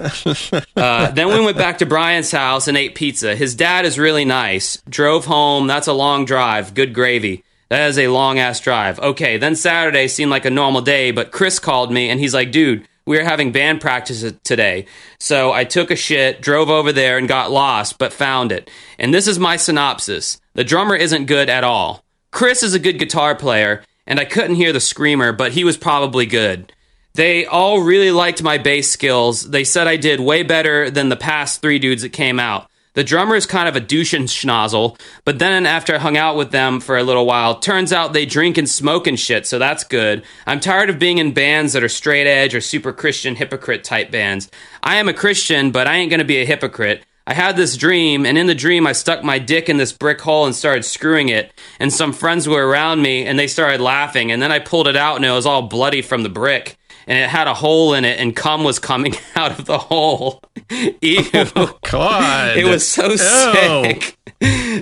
Uh, 0.76 1.12
then 1.12 1.28
we 1.30 1.40
went 1.46 1.58
back 1.58 1.78
to 1.78 1.86
Brian's 1.86 2.32
house 2.32 2.68
and 2.68 2.76
ate 2.78 2.96
pizza. 2.96 3.36
His 3.36 3.56
dad 3.56 3.86
is 3.86 3.98
really 3.98 4.26
nice. 4.26 4.82
Drove 4.90 5.26
home. 5.26 5.68
That's 5.68 5.88
a 5.88 5.94
long 5.94 6.26
drive. 6.26 6.74
Good 6.74 6.94
gravy. 6.94 7.44
That 7.70 7.90
is 7.90 8.00
a 8.00 8.08
long 8.08 8.40
ass 8.40 8.60
drive. 8.60 9.00
Okay, 9.00 9.38
then 9.38 9.56
Saturday 9.56 10.08
seemed 10.08 10.32
like 10.32 10.46
a 10.46 10.50
normal 10.50 10.82
day, 10.82 11.12
but 11.12 11.32
Chris 11.32 11.60
called 11.60 11.92
me 11.92 12.10
and 12.10 12.20
he's 12.20 12.34
like, 12.34 12.52
dude, 12.52 12.88
we 13.06 13.18
are 13.18 13.24
having 13.24 13.52
band 13.52 13.82
practice 13.82 14.26
today. 14.44 14.86
So 15.20 15.52
I 15.52 15.64
took 15.64 15.92
a 15.92 15.96
shit, 15.96 16.42
drove 16.42 16.70
over 16.70 16.92
there, 16.92 17.18
and 17.18 17.28
got 17.28 17.52
lost, 17.52 17.98
but 17.98 18.14
found 18.14 18.52
it. 18.52 18.70
And 19.00 19.14
this 19.14 19.28
is 19.28 19.40
my 19.40 19.56
synopsis 19.56 20.40
the 20.54 20.64
drummer 20.64 20.96
isn't 20.96 21.26
good 21.26 21.50
at 21.50 21.64
all. 21.64 22.04
Chris 22.32 22.64
is 22.64 22.74
a 22.74 22.80
good 22.80 23.00
guitar 23.00 23.36
player, 23.36 23.84
and 24.06 24.20
I 24.20 24.26
couldn't 24.26 24.56
hear 24.56 24.74
the 24.74 24.80
screamer, 24.80 25.32
but 25.32 25.52
he 25.52 25.64
was 25.64 25.78
probably 25.78 26.26
good. 26.26 26.74
They 27.14 27.46
all 27.46 27.82
really 27.82 28.12
liked 28.12 28.44
my 28.44 28.58
bass 28.58 28.90
skills. 28.90 29.50
They 29.50 29.64
said 29.64 29.88
I 29.88 29.98
did 29.98 30.20
way 30.20 30.44
better 30.44 30.90
than 30.90 31.10
the 31.10 31.16
past 31.16 31.62
three 31.62 31.80
dudes 31.80 32.02
that 32.02 32.10
came 32.10 32.40
out. 32.40 32.70
The 32.98 33.04
drummer 33.04 33.36
is 33.36 33.46
kind 33.46 33.70
of 33.70 33.76
a 33.76 33.80
douche 33.80 34.16
and 34.16 34.28
schnozzle, 34.28 35.00
but 35.24 35.38
then 35.38 35.68
after 35.68 35.94
I 35.94 36.00
hung 36.00 36.18
out 36.18 36.36
with 36.36 36.50
them 36.50 36.80
for 36.80 36.98
a 36.98 37.04
little 37.04 37.28
while, 37.28 37.60
turns 37.60 37.94
out 37.94 38.12
they 38.12 38.26
drink 38.26 38.58
and 38.58 38.68
smoke 38.68 39.06
and 39.06 39.20
shit, 39.20 39.46
so 39.46 39.60
that's 39.60 39.84
good. 39.84 40.24
I'm 40.48 40.60
tired 40.60 40.90
of 40.90 40.98
being 40.98 41.20
in 41.20 41.32
bands 41.32 41.74
that 41.74 41.84
are 41.84 41.90
straight 41.90 42.26
edge 42.26 42.56
or 42.56 42.60
super 42.60 42.92
Christian 42.92 43.36
hypocrite 43.36 43.84
type 43.84 44.10
bands. 44.10 44.50
I 44.82 44.96
am 44.96 45.08
a 45.08 45.14
Christian, 45.14 45.70
but 45.70 45.86
I 45.86 45.98
ain't 45.98 46.10
gonna 46.10 46.26
be 46.26 46.38
a 46.38 46.46
hypocrite. 46.46 47.06
I 47.28 47.36
had 47.36 47.56
this 47.56 47.78
dream, 47.78 48.26
and 48.26 48.36
in 48.36 48.48
the 48.48 48.56
dream, 48.56 48.88
I 48.88 48.94
stuck 48.94 49.24
my 49.24 49.38
dick 49.38 49.70
in 49.70 49.78
this 49.78 49.92
brick 49.92 50.20
hole 50.22 50.48
and 50.48 50.56
started 50.56 50.84
screwing 50.84 51.30
it. 51.30 51.54
And 51.80 51.94
some 51.94 52.14
friends 52.14 52.48
were 52.48 52.68
around 52.68 53.04
me, 53.04 53.28
and 53.28 53.38
they 53.38 53.48
started 53.48 53.80
laughing. 53.80 54.32
And 54.32 54.42
then 54.42 54.52
I 54.52 54.58
pulled 54.58 54.88
it 54.88 54.96
out, 54.96 55.18
and 55.18 55.26
it 55.26 55.30
was 55.30 55.46
all 55.46 55.62
bloody 55.62 56.02
from 56.02 56.24
the 56.24 56.30
brick. 56.30 56.77
And 57.08 57.18
it 57.18 57.30
had 57.30 57.48
a 57.48 57.54
hole 57.54 57.94
in 57.94 58.04
it, 58.04 58.20
and 58.20 58.36
cum 58.36 58.64
was 58.66 58.80
coming 58.80 59.16
out 59.36 59.58
of 59.58 59.66
the 59.66 59.78
hole. 59.78 60.42
Ew. 61.02 61.24
God. 61.90 62.58
It 62.58 62.66
was 62.66 62.86
so 62.88 63.12
Ew. 63.12 63.18
sick. 63.18 64.18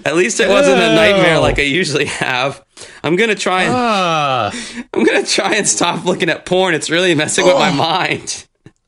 At 0.06 0.15
least 0.15 0.39
it 0.39 0.49
wasn't 0.49 0.81
a 0.81 0.95
nightmare 0.95 1.39
like 1.39 1.60
I 1.60 1.64
usually 1.64 2.06
have. 2.06 2.64
I'm 3.03 3.15
gonna 3.15 3.35
try 3.35 3.64
and 3.64 3.73
Ah. 3.73 4.52
I'm 4.93 5.03
gonna 5.06 5.26
try 5.26 5.56
and 5.56 5.68
stop 5.68 6.03
looking 6.03 6.30
at 6.30 6.45
porn. 6.45 6.73
It's 6.73 6.89
really 6.89 7.15
messing 7.15 7.45
with 7.45 7.56
my 7.56 7.69
Oh. 7.69 7.73
mind. 7.73 8.45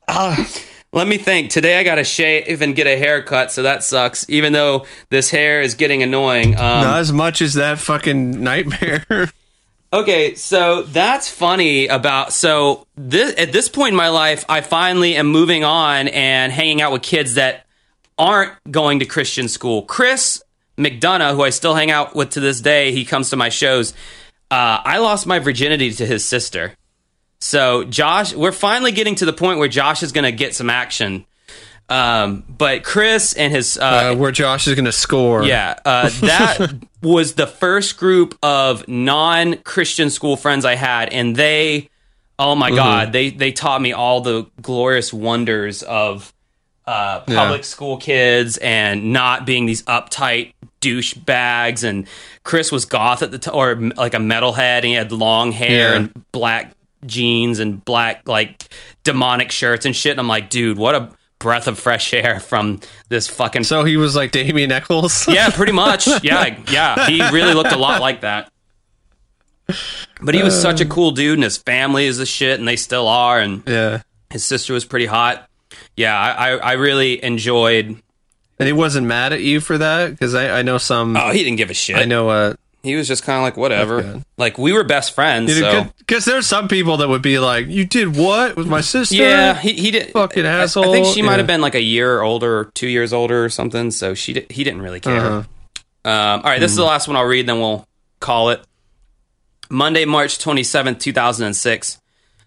Ah. 0.07 0.47
Let 0.91 1.07
me 1.07 1.17
think. 1.17 1.49
Today 1.51 1.79
I 1.79 1.83
got 1.83 1.95
to 1.95 2.03
shave 2.03 2.61
and 2.61 2.73
get 2.75 2.87
a 2.87 2.97
haircut, 2.97 3.51
so 3.51 3.61
that 3.63 3.83
sucks. 3.83 4.25
Even 4.29 4.53
though 4.53 4.85
this 5.09 5.29
hair 5.29 5.61
is 5.61 5.75
getting 5.75 6.01
annoying. 6.01 6.55
Um, 6.55 6.61
Not 6.83 6.99
as 6.99 7.11
much 7.13 7.41
as 7.41 7.53
that 7.55 7.77
fucking 7.77 8.41
nightmare. 8.41 9.05
Okay, 9.93 10.35
so 10.35 10.81
that's 10.81 11.29
funny 11.29 11.87
about 11.87 12.33
so 12.33 12.85
this 12.95 13.33
at 13.37 13.53
this 13.53 13.69
point 13.69 13.91
in 13.91 13.95
my 13.95 14.09
life, 14.09 14.43
I 14.49 14.59
finally 14.59 15.15
am 15.15 15.27
moving 15.27 15.63
on 15.63 16.09
and 16.09 16.51
hanging 16.51 16.81
out 16.81 16.91
with 16.91 17.03
kids 17.03 17.35
that 17.35 17.65
aren't 18.17 18.51
going 18.69 18.99
to 18.99 19.05
Christian 19.05 19.47
school. 19.47 19.83
Chris 19.83 20.43
McDonough, 20.77 21.35
who 21.35 21.43
I 21.43 21.51
still 21.51 21.73
hang 21.73 21.89
out 21.89 22.15
with 22.15 22.31
to 22.31 22.41
this 22.41 22.59
day, 22.59 22.91
he 22.91 23.05
comes 23.05 23.29
to 23.29 23.37
my 23.37 23.47
shows. 23.47 23.93
Uh, 24.51 24.81
I 24.83 24.97
lost 24.97 25.25
my 25.25 25.39
virginity 25.39 25.91
to 25.93 26.05
his 26.05 26.25
sister. 26.25 26.73
So 27.39 27.85
Josh, 27.85 28.33
we're 28.33 28.51
finally 28.51 28.91
getting 28.91 29.15
to 29.15 29.25
the 29.25 29.33
point 29.33 29.57
where 29.59 29.69
Josh 29.69 30.03
is 30.03 30.11
going 30.11 30.25
to 30.25 30.33
get 30.33 30.53
some 30.53 30.69
action. 30.69 31.25
Um, 31.89 32.43
but 32.49 32.83
Chris 32.83 33.31
and 33.33 33.53
his 33.53 33.77
uh, 33.77 34.13
where 34.15 34.31
Josh 34.31 34.67
is 34.67 34.75
going 34.75 34.85
to 34.85 34.91
score. 34.91 35.43
yeah, 35.43 35.75
uh, 35.85 36.09
that 36.21 36.73
was 37.01 37.35
the 37.35 37.47
first 37.47 37.97
group 37.97 38.37
of 38.43 38.85
non-Christian 38.87 40.09
school 40.09 40.35
friends 40.35 40.65
I 40.65 40.75
had, 40.75 41.09
and 41.09 41.35
they, 41.35 41.89
oh 42.37 42.55
my 42.55 42.71
god, 42.71 43.13
they 43.13 43.29
they 43.29 43.51
taught 43.53 43.81
me 43.81 43.93
all 43.93 44.19
the 44.21 44.47
glorious 44.61 45.13
wonders 45.13 45.81
of 45.83 46.33
uh, 46.85 47.21
public 47.21 47.63
school 47.63 47.97
kids 47.97 48.57
and 48.57 49.13
not 49.13 49.45
being 49.45 49.65
these 49.65 49.83
uptight 49.83 50.53
douchebags. 50.81 51.83
And 51.83 52.07
Chris 52.43 52.71
was 52.71 52.83
goth 52.85 53.21
at 53.23 53.31
the 53.31 53.39
time, 53.39 53.55
or 53.55 53.75
like 53.95 54.13
a 54.13 54.17
metalhead, 54.17 54.77
and 54.79 54.85
he 54.85 54.93
had 54.93 55.11
long 55.13 55.51
hair 55.53 55.91
Yeah. 55.91 55.95
and 55.97 56.25
black 56.31 56.73
jeans 57.05 57.59
and 57.59 57.83
black 57.85 58.27
like 58.27 58.63
demonic 59.03 59.51
shirts 59.51 59.85
and 59.85 59.95
shit. 59.95 60.11
And 60.11 60.19
I'm 60.19 60.27
like, 60.27 60.49
dude, 60.49 60.77
what 60.77 60.95
a 60.95 61.09
breath 61.39 61.67
of 61.67 61.77
fresh 61.77 62.13
air 62.13 62.39
from 62.39 62.79
this 63.09 63.27
fucking 63.27 63.63
So 63.63 63.83
he 63.83 63.97
was 63.97 64.15
like 64.15 64.31
Damien 64.31 64.71
Echols. 64.71 65.27
yeah, 65.27 65.49
pretty 65.49 65.71
much. 65.71 66.07
Yeah, 66.23 66.57
yeah. 66.69 67.07
He 67.07 67.21
really 67.29 67.53
looked 67.53 67.71
a 67.71 67.77
lot 67.77 68.01
like 68.01 68.21
that. 68.21 68.51
But 70.21 70.33
he 70.33 70.43
was 70.43 70.59
such 70.59 70.81
a 70.81 70.85
cool 70.85 71.11
dude, 71.11 71.35
and 71.35 71.43
his 71.43 71.57
family 71.57 72.05
is 72.05 72.17
the 72.17 72.25
shit, 72.25 72.59
and 72.59 72.67
they 72.67 72.75
still 72.75 73.07
are. 73.07 73.39
And 73.39 73.63
yeah. 73.67 74.01
his 74.29 74.43
sister 74.43 74.73
was 74.73 74.85
pretty 74.85 75.05
hot. 75.05 75.47
Yeah, 75.95 76.17
I, 76.17 76.31
I, 76.31 76.57
I 76.57 76.71
really 76.73 77.23
enjoyed. 77.23 78.01
And 78.59 78.65
he 78.65 78.73
wasn't 78.73 79.05
mad 79.07 79.33
at 79.33 79.41
you 79.41 79.59
for 79.59 79.77
that 79.77 80.09
because 80.09 80.33
I, 80.33 80.59
I 80.59 80.61
know 80.63 80.79
some. 80.79 81.15
Oh, 81.15 81.31
he 81.31 81.43
didn't 81.43 81.57
give 81.57 81.69
a 81.69 81.75
shit. 81.75 81.97
I 81.97 82.05
know. 82.05 82.29
Uh, 82.29 82.55
He 82.87 82.95
was 82.95 83.07
just 83.07 83.23
kind 83.23 83.37
of 83.37 83.43
like 83.43 83.57
whatever. 83.57 84.23
Like 84.37 84.57
we 84.57 84.73
were 84.73 84.83
best 84.83 85.13
friends. 85.13 85.55
so 85.59 85.87
Because 85.99 86.25
there's 86.25 86.47
some 86.47 86.67
people 86.67 86.97
that 86.97 87.09
would 87.09 87.21
be 87.21 87.37
like, 87.39 87.67
"You 87.67 87.85
did 87.85 88.15
what 88.15 88.55
with 88.55 88.67
my 88.67 88.81
sister?" 88.81 89.15
yeah, 89.15 89.53
he, 89.55 89.73
he 89.73 89.91
did. 89.91 90.11
Fucking 90.11 90.45
I- 90.45 90.63
I, 90.63 90.67
think 90.67 91.05
she 91.07 91.21
might 91.21 91.37
have 91.37 91.47
been 91.47 91.61
like 91.61 91.75
a 91.75 91.81
year 91.81 92.21
older, 92.21 92.59
or 92.59 92.65
two 92.73 92.87
years 92.87 93.13
older, 93.13 93.43
or 93.43 93.49
something. 93.49 93.91
So 93.91 94.13
she 94.13 94.33
did, 94.33 94.51
he 94.51 94.63
didn't 94.63 94.81
really 94.81 94.99
care. 94.99 95.19
Uh-huh. 95.19 95.43
Um, 96.09 96.41
all 96.41 96.49
right, 96.49 96.59
this 96.59 96.71
is 96.71 96.77
the 96.77 96.85
last 96.85 97.07
one 97.09 97.17
I'll 97.17 97.25
read, 97.25 97.47
then 97.47 97.59
we'll 97.59 97.85
call 98.21 98.49
it. 98.51 98.63
Monday, 99.69 100.05
March 100.05 100.37
27th, 100.39 100.99
2006. 100.99 101.99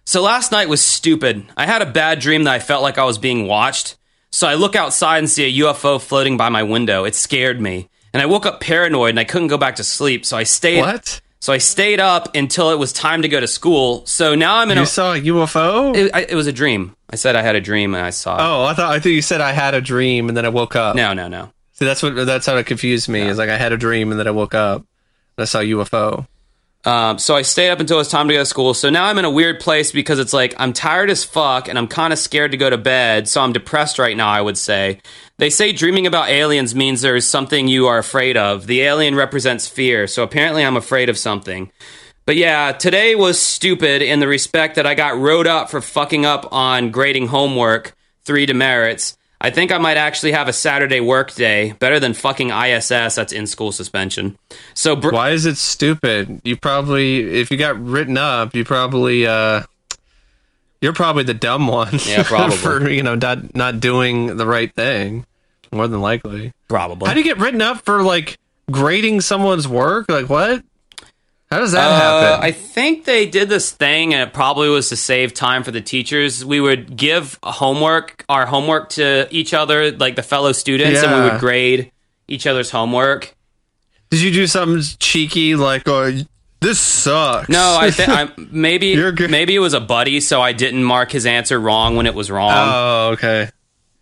So 0.06 0.22
last 0.22 0.50
night 0.50 0.68
was 0.70 0.82
stupid. 0.82 1.44
I 1.58 1.66
had 1.66 1.82
a 1.82 1.86
bad 1.86 2.20
dream 2.20 2.44
that 2.44 2.54
I 2.54 2.58
felt 2.58 2.82
like 2.82 2.96
I 2.96 3.04
was 3.04 3.18
being 3.18 3.46
watched. 3.46 3.98
So 4.32 4.48
I 4.48 4.54
look 4.54 4.74
outside 4.74 5.18
and 5.18 5.28
see 5.28 5.44
a 5.44 5.64
UFO 5.64 6.00
floating 6.00 6.38
by 6.38 6.48
my 6.48 6.62
window. 6.62 7.04
It 7.04 7.14
scared 7.14 7.60
me. 7.60 7.89
And 8.12 8.22
I 8.22 8.26
woke 8.26 8.46
up 8.46 8.60
paranoid 8.60 9.10
and 9.10 9.20
I 9.20 9.24
couldn't 9.24 9.48
go 9.48 9.58
back 9.58 9.76
to 9.76 9.84
sleep. 9.84 10.24
So 10.26 10.36
I 10.36 10.42
stayed 10.42 10.80
What? 10.80 11.20
So 11.42 11.52
I 11.54 11.58
stayed 11.58 12.00
up 12.00 12.34
until 12.36 12.70
it 12.70 12.78
was 12.78 12.92
time 12.92 13.22
to 13.22 13.28
go 13.28 13.40
to 13.40 13.46
school. 13.46 14.04
So 14.04 14.34
now 14.34 14.56
I'm 14.58 14.70
in 14.70 14.76
You 14.76 14.82
a 14.82 14.86
saw 14.86 15.14
a 15.14 15.20
UFO? 15.20 15.96
it, 15.96 16.10
I, 16.12 16.26
it 16.28 16.34
was 16.34 16.46
a 16.46 16.52
dream. 16.52 16.94
I 17.08 17.16
said 17.16 17.34
I 17.34 17.40
had 17.42 17.56
a 17.56 17.60
dream 17.62 17.94
and 17.94 18.04
I 18.04 18.10
saw 18.10 18.36
it. 18.36 18.40
oh, 18.42 18.64
I 18.64 18.74
thought 18.74 18.92
I 18.92 18.98
thought 19.00 19.08
you 19.08 19.22
said 19.22 19.40
I 19.40 19.52
had 19.52 19.72
a 19.74 19.80
dream 19.80 20.28
and 20.28 20.36
then 20.36 20.44
I 20.44 20.50
woke 20.50 20.76
up. 20.76 20.96
No, 20.96 21.14
no, 21.14 21.28
no. 21.28 21.50
See, 21.72 21.86
that's 21.86 22.02
what 22.02 22.14
that's 22.26 22.44
how 22.46 22.56
it 22.56 22.66
confused 22.66 23.08
me. 23.08 23.22
Is 23.22 23.38
like 23.38 23.48
I 23.48 23.56
had 23.56 23.72
a 23.72 23.78
dream 23.78 24.10
and 24.10 24.20
then 24.20 24.26
I 24.28 24.32
woke 24.32 24.54
up 24.54 24.78
and 25.38 25.42
I 25.42 25.44
saw 25.46 25.60
a 25.60 25.64
UFO. 25.64 26.26
Um, 26.84 27.18
so 27.18 27.36
I 27.36 27.42
stayed 27.42 27.70
up 27.70 27.80
until 27.80 27.98
it 27.98 28.00
was 28.00 28.08
time 28.08 28.28
to 28.28 28.34
go 28.34 28.40
to 28.40 28.46
school. 28.46 28.72
So 28.72 28.88
now 28.88 29.04
I'm 29.04 29.18
in 29.18 29.26
a 29.26 29.30
weird 29.30 29.60
place 29.60 29.92
because 29.92 30.18
it's 30.18 30.32
like 30.32 30.54
I'm 30.56 30.72
tired 30.72 31.10
as 31.10 31.24
fuck 31.24 31.68
and 31.68 31.76
I'm 31.76 31.86
kind 31.86 32.12
of 32.12 32.18
scared 32.18 32.52
to 32.52 32.56
go 32.56 32.70
to 32.70 32.78
bed. 32.78 33.28
So 33.28 33.42
I'm 33.42 33.52
depressed 33.52 33.98
right 33.98 34.16
now, 34.16 34.30
I 34.30 34.40
would 34.40 34.56
say. 34.56 35.00
They 35.36 35.50
say 35.50 35.72
dreaming 35.72 36.06
about 36.06 36.30
aliens 36.30 36.74
means 36.74 37.02
there 37.02 37.16
is 37.16 37.28
something 37.28 37.68
you 37.68 37.86
are 37.86 37.98
afraid 37.98 38.36
of. 38.36 38.66
The 38.66 38.80
alien 38.80 39.14
represents 39.14 39.68
fear. 39.68 40.06
So 40.06 40.22
apparently 40.22 40.64
I'm 40.64 40.76
afraid 40.76 41.10
of 41.10 41.18
something. 41.18 41.70
But 42.24 42.36
yeah, 42.36 42.72
today 42.72 43.14
was 43.14 43.40
stupid 43.40 44.02
in 44.02 44.20
the 44.20 44.28
respect 44.28 44.76
that 44.76 44.86
I 44.86 44.94
got 44.94 45.18
wrote 45.18 45.46
up 45.46 45.70
for 45.70 45.80
fucking 45.80 46.24
up 46.24 46.50
on 46.52 46.90
grading 46.90 47.28
homework, 47.28 47.94
three 48.24 48.46
demerits. 48.46 49.18
I 49.42 49.50
think 49.50 49.72
I 49.72 49.78
might 49.78 49.96
actually 49.96 50.32
have 50.32 50.48
a 50.48 50.52
Saturday 50.52 51.00
work 51.00 51.32
day, 51.34 51.72
better 51.78 51.98
than 51.98 52.12
fucking 52.12 52.50
ISS, 52.50 52.88
that's 52.88 53.32
in 53.32 53.46
school 53.46 53.72
suspension. 53.72 54.36
So, 54.74 54.94
br- 54.96 55.12
Why 55.12 55.30
is 55.30 55.46
it 55.46 55.56
stupid? 55.56 56.42
You 56.44 56.56
probably 56.56 57.40
if 57.40 57.50
you 57.50 57.56
got 57.56 57.82
written 57.82 58.18
up, 58.18 58.54
you 58.54 58.64
probably 58.64 59.26
uh 59.26 59.62
you're 60.82 60.92
probably 60.92 61.24
the 61.24 61.34
dumb 61.34 61.66
one. 61.66 61.98
Yeah, 62.06 62.22
probably. 62.22 62.56
for 62.58 62.90
you 62.90 63.02
know 63.02 63.14
not 63.14 63.54
not 63.54 63.80
doing 63.80 64.36
the 64.36 64.46
right 64.46 64.72
thing. 64.74 65.24
More 65.72 65.86
than 65.88 66.00
likely. 66.00 66.52
probably. 66.68 67.06
How 67.06 67.14
do 67.14 67.20
you 67.20 67.24
get 67.24 67.38
written 67.38 67.62
up 67.62 67.84
for 67.84 68.02
like 68.02 68.38
grading 68.70 69.20
someone's 69.20 69.68
work? 69.68 70.06
Like 70.10 70.28
what? 70.28 70.62
How 71.50 71.58
does 71.58 71.72
that 71.72 71.90
Uh, 71.90 71.98
happen? 72.30 72.44
I 72.44 72.52
think 72.52 73.04
they 73.06 73.26
did 73.26 73.48
this 73.48 73.72
thing, 73.72 74.14
and 74.14 74.22
it 74.22 74.32
probably 74.32 74.68
was 74.68 74.88
to 74.90 74.96
save 74.96 75.34
time 75.34 75.64
for 75.64 75.72
the 75.72 75.80
teachers. 75.80 76.44
We 76.44 76.60
would 76.60 76.96
give 76.96 77.38
homework, 77.42 78.24
our 78.28 78.46
homework, 78.46 78.90
to 78.90 79.26
each 79.32 79.52
other, 79.52 79.90
like 79.90 80.14
the 80.14 80.22
fellow 80.22 80.52
students, 80.52 81.02
and 81.02 81.12
we 81.24 81.28
would 81.30 81.40
grade 81.40 81.90
each 82.28 82.46
other's 82.46 82.70
homework. 82.70 83.34
Did 84.10 84.20
you 84.22 84.30
do 84.30 84.46
something 84.46 84.80
cheeky 85.00 85.56
like, 85.56 85.88
"Oh, 85.88 86.12
this 86.60 86.78
sucks"? 86.78 87.48
No, 87.48 87.76
I 87.80 87.90
think 87.90 88.08
I 88.10 88.28
maybe 88.50 88.94
maybe 89.28 89.54
it 89.56 89.60
was 89.60 89.74
a 89.74 89.80
buddy, 89.80 90.20
so 90.20 90.40
I 90.40 90.52
didn't 90.52 90.84
mark 90.84 91.10
his 91.10 91.26
answer 91.26 91.58
wrong 91.58 91.96
when 91.96 92.06
it 92.06 92.14
was 92.14 92.30
wrong. 92.30 92.52
Oh, 92.52 93.08
okay. 93.14 93.50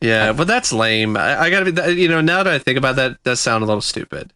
Yeah, 0.03 0.33
but 0.33 0.47
that's 0.47 0.73
lame. 0.73 1.16
I, 1.16 1.41
I 1.45 1.51
gotta 1.51 1.73
be, 1.73 1.93
you 2.01 2.09
know, 2.09 2.20
now 2.20 2.43
that 2.43 2.53
I 2.53 2.59
think 2.59 2.77
about 2.79 2.97
that, 2.97 3.23
does 3.25 3.41
sound 3.41 3.65
a 3.65 3.66
little 3.66 3.81
stupid 3.81 4.33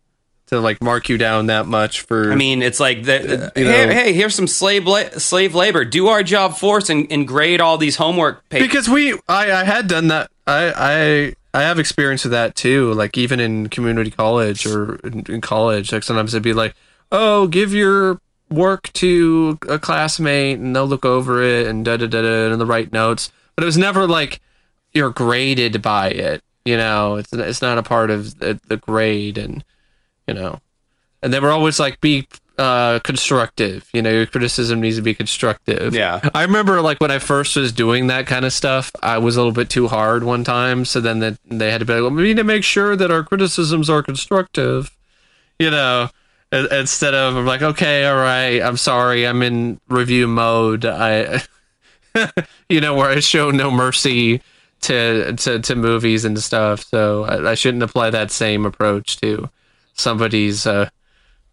to 0.52 0.60
like 0.60 0.82
mark 0.82 1.08
you 1.08 1.18
down 1.18 1.46
that 1.46 1.66
much 1.66 2.02
for. 2.02 2.30
I 2.30 2.36
mean, 2.36 2.62
it's 2.62 2.78
like 2.78 3.04
the, 3.04 3.52
you 3.56 3.64
hey, 3.64 3.92
hey, 3.92 4.12
here's 4.12 4.34
some 4.34 4.46
slave 4.46 4.86
la- 4.86 5.10
slave 5.18 5.54
labor. 5.54 5.84
Do 5.84 6.08
our 6.08 6.22
job 6.22 6.56
for 6.56 6.76
us 6.76 6.90
and, 6.90 7.10
and 7.10 7.26
grade 7.26 7.60
all 7.60 7.78
these 7.78 7.96
homework 7.96 8.48
papers. 8.48 8.68
because 8.68 8.88
we, 8.88 9.14
I, 9.28 9.50
I 9.52 9.64
had 9.64 9.88
done 9.88 10.08
that. 10.08 10.30
I, 10.46 11.34
I, 11.54 11.58
I 11.58 11.62
have 11.62 11.78
experience 11.78 12.24
with 12.24 12.32
that 12.32 12.54
too. 12.54 12.92
Like 12.92 13.18
even 13.18 13.40
in 13.40 13.68
community 13.68 14.10
college 14.10 14.66
or 14.66 14.96
in, 14.96 15.24
in 15.28 15.40
college, 15.40 15.92
like 15.92 16.02
sometimes 16.02 16.34
it'd 16.34 16.42
be 16.42 16.54
like, 16.54 16.74
oh, 17.10 17.46
give 17.46 17.74
your 17.74 18.20
work 18.50 18.92
to 18.92 19.58
a 19.68 19.78
classmate 19.78 20.58
and 20.58 20.76
they'll 20.76 20.86
look 20.86 21.06
over 21.06 21.42
it 21.42 21.66
and 21.66 21.84
da 21.84 21.96
da 21.96 22.06
da 22.06 22.20
da 22.22 22.52
and 22.52 22.60
the 22.60 22.66
right 22.66 22.92
notes. 22.92 23.32
But 23.56 23.64
it 23.64 23.66
was 23.66 23.78
never 23.78 24.06
like 24.06 24.40
you're 24.92 25.10
graded 25.10 25.80
by 25.80 26.10
it. 26.10 26.42
You 26.64 26.76
know, 26.76 27.16
it's 27.16 27.32
it's 27.32 27.62
not 27.62 27.78
a 27.78 27.82
part 27.82 28.10
of 28.10 28.38
the, 28.38 28.60
the 28.68 28.76
grade, 28.76 29.36
and 29.36 29.64
you 30.26 30.34
know, 30.34 30.60
and 31.22 31.32
they 31.32 31.40
were 31.40 31.50
always 31.50 31.78
like 31.78 32.00
be 32.00 32.26
uh 32.58 32.98
constructive. 33.00 33.88
You 33.92 34.02
know, 34.02 34.10
your 34.10 34.26
criticism 34.26 34.80
needs 34.80 34.96
to 34.96 35.02
be 35.02 35.14
constructive. 35.14 35.94
Yeah. 35.94 36.20
I 36.34 36.42
remember 36.42 36.80
like 36.80 37.00
when 37.00 37.10
I 37.10 37.18
first 37.18 37.56
was 37.56 37.72
doing 37.72 38.08
that 38.08 38.26
kind 38.26 38.44
of 38.44 38.52
stuff, 38.52 38.90
I 39.02 39.18
was 39.18 39.36
a 39.36 39.40
little 39.40 39.52
bit 39.52 39.70
too 39.70 39.88
hard 39.88 40.24
one 40.24 40.44
time. 40.44 40.84
So 40.84 41.00
then 41.00 41.20
that 41.20 41.38
they 41.46 41.70
had 41.70 41.78
to 41.78 41.84
be 41.84 41.94
like, 41.94 42.02
well, 42.02 42.10
we 42.10 42.22
need 42.22 42.36
to 42.36 42.44
make 42.44 42.64
sure 42.64 42.96
that 42.96 43.10
our 43.10 43.22
criticisms 43.22 43.88
are 43.88 44.02
constructive. 44.02 44.96
You 45.58 45.70
know, 45.70 46.10
instead 46.52 47.14
of 47.14 47.36
I'm 47.36 47.46
like, 47.46 47.62
okay, 47.62 48.04
all 48.06 48.16
right, 48.16 48.60
I'm 48.60 48.76
sorry, 48.76 49.26
I'm 49.26 49.42
in 49.42 49.80
review 49.88 50.26
mode. 50.26 50.84
I, 50.84 51.42
you 52.68 52.80
know, 52.80 52.94
where 52.94 53.10
I 53.10 53.20
show 53.20 53.50
no 53.50 53.70
mercy 53.70 54.42
to 54.82 55.34
to, 55.34 55.58
to 55.60 55.74
movies 55.74 56.24
and 56.24 56.38
stuff. 56.40 56.84
So 56.84 57.24
I, 57.24 57.52
I 57.52 57.54
shouldn't 57.54 57.82
apply 57.82 58.10
that 58.10 58.30
same 58.30 58.66
approach 58.66 59.16
to 59.20 59.48
somebody's 59.94 60.66
uh, 60.66 60.88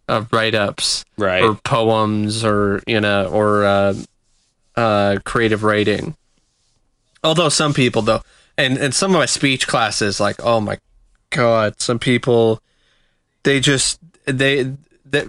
uh 0.07 0.25
write 0.31 0.55
ups 0.55 1.05
Right. 1.17 1.43
or 1.43 1.55
poems 1.55 2.43
or 2.43 2.81
you 2.87 2.99
know 3.01 3.27
or 3.27 3.65
uh, 3.65 3.93
uh, 4.75 5.17
creative 5.25 5.63
writing. 5.63 6.15
Although 7.23 7.49
some 7.49 7.73
people 7.73 8.01
though, 8.01 8.21
and 8.57 8.77
and 8.77 8.93
some 8.93 9.11
of 9.11 9.19
my 9.19 9.25
speech 9.25 9.67
classes, 9.67 10.19
like 10.19 10.37
oh 10.43 10.61
my 10.61 10.77
god, 11.29 11.81
some 11.81 11.99
people 11.99 12.61
they 13.43 13.59
just 13.59 13.99
they 14.25 14.71
they 15.05 15.27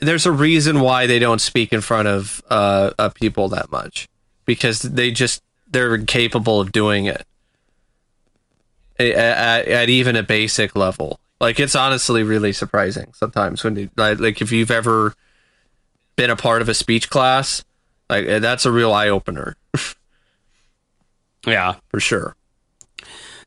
there's 0.00 0.26
a 0.26 0.32
reason 0.32 0.80
why 0.80 1.06
they 1.06 1.18
don't 1.18 1.40
speak 1.40 1.72
in 1.72 1.80
front 1.80 2.06
of 2.06 2.40
uh, 2.50 2.90
uh 2.98 3.08
people 3.08 3.48
that 3.48 3.70
much 3.70 4.08
because 4.44 4.80
they 4.80 5.10
just 5.10 5.42
they're 5.70 5.94
incapable 5.94 6.60
of 6.60 6.72
doing 6.72 7.06
it 7.06 7.26
at, 8.98 9.06
at, 9.08 9.68
at 9.68 9.88
even 9.88 10.16
a 10.16 10.22
basic 10.22 10.74
level. 10.76 11.20
Like 11.40 11.60
it's 11.60 11.76
honestly 11.76 12.22
really 12.22 12.52
surprising 12.52 13.12
sometimes 13.14 13.62
when 13.62 13.76
you, 13.76 13.90
like, 13.96 14.18
like 14.18 14.42
if 14.42 14.50
you've 14.50 14.70
ever 14.70 15.14
been 16.16 16.30
a 16.30 16.36
part 16.36 16.62
of 16.62 16.68
a 16.68 16.74
speech 16.74 17.10
class, 17.10 17.64
like 18.10 18.26
eh, 18.26 18.38
that's 18.40 18.66
a 18.66 18.72
real 18.72 18.92
eye 18.92 19.08
opener 19.08 19.56
yeah. 21.46 21.76
for 21.88 22.00
sure. 22.00 22.34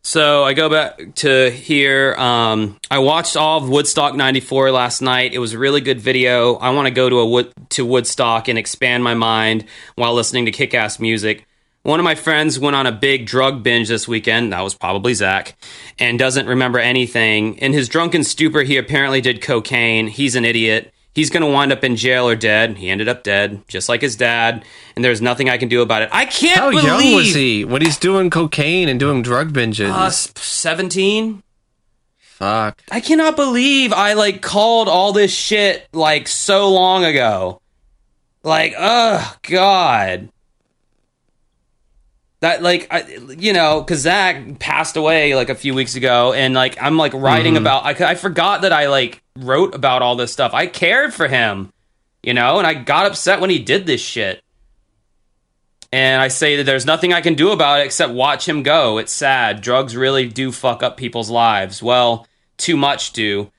So 0.03 0.43
I 0.43 0.53
go 0.53 0.67
back 0.67 1.13
to 1.15 1.51
here. 1.51 2.15
Um, 2.15 2.79
I 2.89 2.99
watched 2.99 3.37
all 3.37 3.59
of 3.59 3.69
Woodstock 3.69 4.15
'94 4.15 4.71
last 4.71 5.01
night. 5.01 5.33
It 5.33 5.37
was 5.37 5.53
a 5.53 5.59
really 5.59 5.79
good 5.79 5.99
video. 5.99 6.55
I 6.55 6.71
want 6.71 6.87
to 6.87 6.91
go 6.91 7.07
to 7.07 7.19
a 7.19 7.25
wood 7.25 7.53
to 7.69 7.85
Woodstock 7.85 8.47
and 8.47 8.57
expand 8.57 9.03
my 9.03 9.13
mind 9.13 9.65
while 9.95 10.15
listening 10.15 10.45
to 10.45 10.51
kick-ass 10.51 10.99
music. 10.99 11.45
One 11.83 11.99
of 11.99 12.03
my 12.03 12.13
friends 12.13 12.59
went 12.59 12.75
on 12.75 12.85
a 12.85 12.91
big 12.91 13.25
drug 13.25 13.63
binge 13.63 13.87
this 13.87 14.07
weekend. 14.07 14.53
That 14.53 14.61
was 14.61 14.75
probably 14.75 15.15
Zach, 15.15 15.55
and 15.97 16.19
doesn't 16.19 16.45
remember 16.45 16.77
anything. 16.77 17.57
In 17.57 17.73
his 17.73 17.89
drunken 17.89 18.23
stupor, 18.23 18.61
he 18.61 18.77
apparently 18.77 19.19
did 19.19 19.41
cocaine. 19.41 20.07
He's 20.07 20.35
an 20.35 20.45
idiot. 20.45 20.93
He's 21.13 21.29
going 21.29 21.43
to 21.43 21.51
wind 21.51 21.71
up 21.71 21.83
in 21.83 21.95
jail 21.97 22.27
or 22.27 22.35
dead. 22.35 22.77
He 22.77 22.89
ended 22.89 23.09
up 23.09 23.23
dead, 23.23 23.63
just 23.67 23.89
like 23.89 24.01
his 24.01 24.15
dad. 24.15 24.63
And 24.95 25.03
there's 25.03 25.21
nothing 25.21 25.49
I 25.49 25.57
can 25.57 25.67
do 25.67 25.81
about 25.81 26.03
it. 26.03 26.09
I 26.11 26.25
can't 26.25 26.59
How 26.59 26.69
believe 26.69 26.85
young 26.85 27.15
was 27.15 27.33
he 27.33 27.65
when 27.65 27.81
he's 27.81 27.97
doing 27.97 28.29
cocaine 28.29 28.87
and 28.87 28.99
doing 28.99 29.21
drug 29.21 29.51
binges? 29.51 29.89
Uh, 29.89 30.09
17. 30.09 31.43
Fuck. 32.17 32.81
I 32.89 33.01
cannot 33.01 33.35
believe 33.35 33.91
I 33.91 34.13
like 34.13 34.41
called 34.41 34.87
all 34.87 35.13
this 35.13 35.33
shit 35.33 35.87
like 35.91 36.27
so 36.27 36.69
long 36.69 37.03
ago. 37.03 37.59
Like, 38.43 38.73
oh 38.77 39.35
god. 39.43 40.29
That 42.41 42.63
like 42.63 42.87
I, 42.91 43.03
you 43.37 43.53
know, 43.53 43.81
because 43.81 43.99
Zach 43.99 44.59
passed 44.59 44.97
away 44.97 45.35
like 45.35 45.49
a 45.49 45.55
few 45.55 45.75
weeks 45.75 45.95
ago, 45.95 46.33
and 46.33 46.55
like 46.55 46.75
I'm 46.81 46.97
like 46.97 47.13
writing 47.13 47.55
about. 47.55 47.85
I, 47.85 48.11
I 48.11 48.15
forgot 48.15 48.63
that 48.63 48.73
I 48.73 48.87
like 48.87 49.21
wrote 49.37 49.75
about 49.75 50.01
all 50.01 50.15
this 50.15 50.33
stuff. 50.33 50.53
I 50.53 50.65
cared 50.65 51.13
for 51.13 51.27
him, 51.27 51.71
you 52.23 52.33
know, 52.33 52.57
and 52.57 52.65
I 52.65 52.73
got 52.73 53.05
upset 53.05 53.41
when 53.41 53.51
he 53.51 53.59
did 53.59 53.85
this 53.85 54.01
shit. 54.01 54.41
And 55.93 56.21
I 56.21 56.29
say 56.29 56.55
that 56.55 56.63
there's 56.63 56.85
nothing 56.85 57.13
I 57.13 57.21
can 57.21 57.35
do 57.35 57.51
about 57.51 57.81
it 57.81 57.85
except 57.85 58.13
watch 58.13 58.47
him 58.47 58.63
go. 58.63 58.97
It's 58.97 59.11
sad. 59.11 59.61
Drugs 59.61 59.95
really 59.95 60.27
do 60.27 60.51
fuck 60.51 60.81
up 60.83 60.97
people's 60.97 61.29
lives. 61.29 61.83
Well, 61.83 62.25
too 62.57 62.77
much 62.77 63.11
do. 63.11 63.51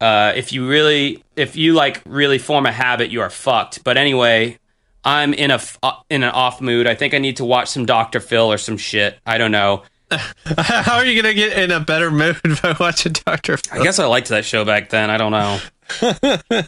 Uh, 0.00 0.32
if 0.34 0.52
you 0.52 0.68
really, 0.68 1.22
if 1.36 1.56
you 1.56 1.74
like 1.74 2.02
really 2.04 2.38
form 2.38 2.66
a 2.66 2.72
habit, 2.72 3.10
you 3.10 3.20
are 3.20 3.30
fucked. 3.30 3.84
But 3.84 3.96
anyway, 3.96 4.58
I'm 5.04 5.32
in 5.34 5.50
a 5.50 5.54
f- 5.54 5.78
uh, 5.82 5.92
in 6.10 6.22
an 6.22 6.30
off 6.30 6.60
mood. 6.60 6.86
I 6.86 6.94
think 6.94 7.14
I 7.14 7.18
need 7.18 7.36
to 7.38 7.44
watch 7.44 7.68
some 7.68 7.86
Dr. 7.86 8.20
Phil 8.20 8.50
or 8.52 8.58
some 8.58 8.76
shit. 8.76 9.18
I 9.26 9.38
don't 9.38 9.52
know. 9.52 9.82
How 10.56 10.96
are 10.96 11.04
you 11.04 11.20
gonna 11.20 11.34
get 11.34 11.56
in 11.56 11.70
a 11.70 11.80
better 11.80 12.10
mood 12.10 12.36
by 12.62 12.74
watching 12.78 13.12
Doctor? 13.12 13.56
Phil? 13.56 13.80
I 13.80 13.84
guess 13.84 13.98
I 13.98 14.06
liked 14.06 14.28
that 14.28 14.44
show 14.44 14.64
back 14.64 14.90
then. 14.90 15.10
I 15.10 15.16
don't 15.16 15.32
know. 15.32 15.60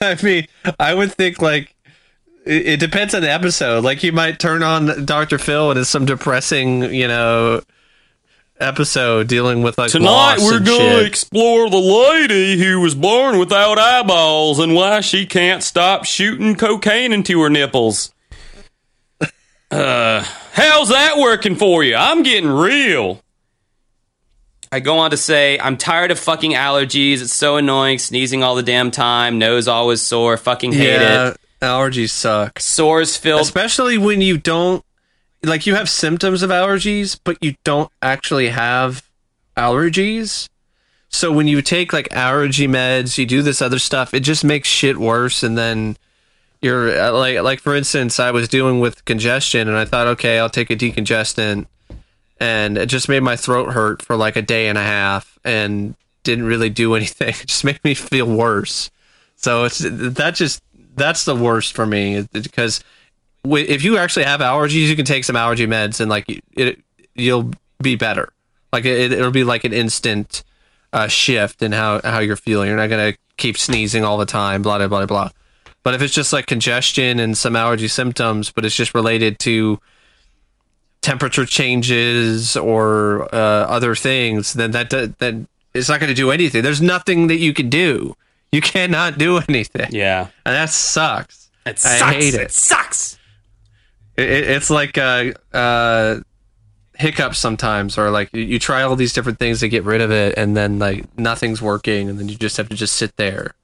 I 0.00 0.22
mean, 0.22 0.46
I 0.78 0.94
would 0.94 1.12
think 1.12 1.40
like 1.42 1.74
it, 2.44 2.66
it 2.66 2.80
depends 2.80 3.14
on 3.14 3.22
the 3.22 3.30
episode. 3.30 3.84
Like 3.84 4.02
you 4.02 4.12
might 4.12 4.38
turn 4.38 4.62
on 4.62 5.04
Dr. 5.04 5.38
Phil 5.38 5.70
and 5.70 5.80
it's 5.80 5.90
some 5.90 6.04
depressing, 6.04 6.94
you 6.94 7.08
know, 7.08 7.62
episode 8.58 9.28
dealing 9.28 9.62
with 9.62 9.78
like 9.78 9.90
Tonight 9.90 10.06
loss 10.06 10.42
we're 10.44 10.56
and 10.58 10.66
gonna 10.66 10.78
shit. 10.78 11.06
explore 11.06 11.68
the 11.68 11.76
lady 11.76 12.58
who 12.58 12.80
was 12.80 12.94
born 12.94 13.38
without 13.38 13.78
eyeballs 13.78 14.58
and 14.58 14.74
why 14.74 15.00
she 15.00 15.26
can't 15.26 15.62
stop 15.62 16.04
shooting 16.04 16.54
cocaine 16.54 17.12
into 17.12 17.40
her 17.42 17.50
nipples. 17.50 18.12
Uh, 19.70 20.24
how's 20.52 20.90
that 20.90 21.18
working 21.18 21.56
for 21.56 21.82
you? 21.82 21.96
I'm 21.96 22.22
getting 22.22 22.48
real. 22.48 23.20
I 24.70 24.80
go 24.80 24.98
on 24.98 25.10
to 25.10 25.16
say, 25.16 25.58
I'm 25.58 25.76
tired 25.76 26.10
of 26.10 26.18
fucking 26.18 26.52
allergies. 26.52 27.22
It's 27.22 27.34
so 27.34 27.56
annoying, 27.56 27.98
sneezing 27.98 28.42
all 28.42 28.54
the 28.54 28.62
damn 28.62 28.90
time, 28.90 29.38
nose 29.38 29.68
always 29.68 30.02
sore, 30.02 30.36
fucking 30.36 30.72
hate 30.72 31.00
yeah, 31.00 31.28
it. 31.30 31.36
allergies 31.60 32.10
suck. 32.10 32.58
Sores 32.60 33.16
filled. 33.16 33.42
Especially 33.42 33.96
when 33.98 34.20
you 34.20 34.38
don't 34.38 34.84
like 35.46 35.66
you 35.66 35.74
have 35.74 35.88
symptoms 35.88 36.42
of 36.42 36.50
allergies, 36.50 37.18
but 37.22 37.42
you 37.42 37.54
don't 37.64 37.90
actually 38.02 38.48
have 38.48 39.08
allergies. 39.56 40.48
So 41.08 41.32
when 41.32 41.46
you 41.46 41.62
take 41.62 41.92
like 41.92 42.12
allergy 42.12 42.66
meds, 42.66 43.16
you 43.16 43.26
do 43.26 43.42
this 43.42 43.62
other 43.62 43.78
stuff, 43.78 44.12
it 44.12 44.20
just 44.20 44.44
makes 44.44 44.68
shit 44.68 44.98
worse 44.98 45.42
and 45.42 45.56
then 45.56 45.96
you're 46.60 46.98
uh, 46.98 47.12
like 47.12 47.40
like 47.42 47.60
for 47.60 47.74
instance, 47.74 48.18
I 48.18 48.30
was 48.30 48.48
dealing 48.48 48.80
with 48.80 49.04
congestion 49.04 49.68
and 49.68 49.76
I 49.76 49.84
thought, 49.84 50.06
okay, 50.08 50.38
I'll 50.38 50.50
take 50.50 50.70
a 50.70 50.76
decongestant 50.76 51.66
and 52.38 52.76
it 52.76 52.86
just 52.86 53.08
made 53.08 53.22
my 53.22 53.36
throat 53.36 53.72
hurt 53.72 54.02
for 54.02 54.16
like 54.16 54.36
a 54.36 54.42
day 54.42 54.68
and 54.68 54.76
a 54.76 54.82
half 54.82 55.38
and 55.44 55.94
didn't 56.22 56.44
really 56.44 56.70
do 56.70 56.94
anything. 56.96 57.28
It 57.28 57.46
just 57.46 57.64
made 57.64 57.82
me 57.84 57.94
feel 57.94 58.26
worse. 58.26 58.90
So 59.36 59.64
it's 59.64 59.78
that 59.78 60.34
just 60.34 60.62
that's 60.96 61.24
the 61.24 61.36
worst 61.36 61.74
for 61.74 61.86
me 61.86 62.26
because 62.32 62.82
if 63.54 63.84
you 63.84 63.98
actually 63.98 64.24
have 64.24 64.40
allergies, 64.40 64.88
you 64.88 64.96
can 64.96 65.04
take 65.04 65.24
some 65.24 65.36
allergy 65.36 65.66
meds 65.66 66.00
and 66.00 66.10
like 66.10 66.24
it, 66.56 66.80
you'll 67.14 67.50
be 67.82 67.96
better. 67.96 68.32
Like 68.72 68.84
it, 68.84 69.12
it'll 69.12 69.30
be 69.30 69.44
like 69.44 69.64
an 69.64 69.72
instant 69.72 70.42
uh, 70.92 71.08
shift 71.08 71.62
in 71.62 71.72
how 71.72 72.00
how 72.02 72.18
you're 72.18 72.36
feeling. 72.36 72.68
You're 72.68 72.76
not 72.76 72.90
gonna 72.90 73.14
keep 73.36 73.58
sneezing 73.58 74.04
all 74.04 74.18
the 74.18 74.26
time. 74.26 74.62
Blah 74.62 74.78
blah 74.78 74.88
blah 74.88 75.06
blah. 75.06 75.30
But 75.82 75.94
if 75.94 76.02
it's 76.02 76.14
just 76.14 76.32
like 76.32 76.46
congestion 76.46 77.20
and 77.20 77.38
some 77.38 77.54
allergy 77.54 77.88
symptoms, 77.88 78.50
but 78.50 78.64
it's 78.64 78.74
just 78.74 78.92
related 78.94 79.38
to 79.40 79.78
temperature 81.00 81.46
changes 81.46 82.56
or 82.56 83.32
uh, 83.32 83.38
other 83.68 83.94
things, 83.94 84.54
then 84.54 84.72
that 84.72 84.90
that 84.90 85.46
it's 85.74 85.88
not 85.88 86.00
going 86.00 86.08
to 86.08 86.14
do 86.14 86.30
anything. 86.30 86.62
There's 86.62 86.82
nothing 86.82 87.28
that 87.28 87.36
you 87.36 87.52
can 87.54 87.68
do. 87.68 88.16
You 88.50 88.60
cannot 88.60 89.18
do 89.18 89.38
anything, 89.48 89.88
yeah. 89.92 90.28
and 90.44 90.54
that 90.54 90.70
sucks. 90.70 91.50
It 91.64 91.70
I 91.84 91.98
sucks. 91.98 92.16
hate 92.16 92.34
it. 92.34 92.40
It 92.40 92.50
sucks. 92.52 93.18
It, 94.16 94.28
it- 94.30 94.50
it's 94.50 94.70
like 94.70 94.96
uh, 94.98 95.32
uh, 95.52 96.20
hiccups 96.94 97.38
sometimes, 97.38 97.98
or 97.98 98.10
like 98.10 98.30
you, 98.32 98.42
you 98.42 98.58
try 98.58 98.82
all 98.82 98.96
these 98.96 99.12
different 99.12 99.38
things 99.38 99.60
to 99.60 99.68
get 99.68 99.84
rid 99.84 100.00
of 100.00 100.10
it, 100.10 100.34
and 100.36 100.56
then 100.56 100.78
like 100.78 101.04
nothing's 101.18 101.60
working, 101.60 102.08
and 102.08 102.18
then 102.18 102.28
you 102.28 102.36
just 102.36 102.56
have 102.56 102.68
to 102.70 102.76
just 102.76 102.94
sit 102.96 103.16
there. 103.16 103.54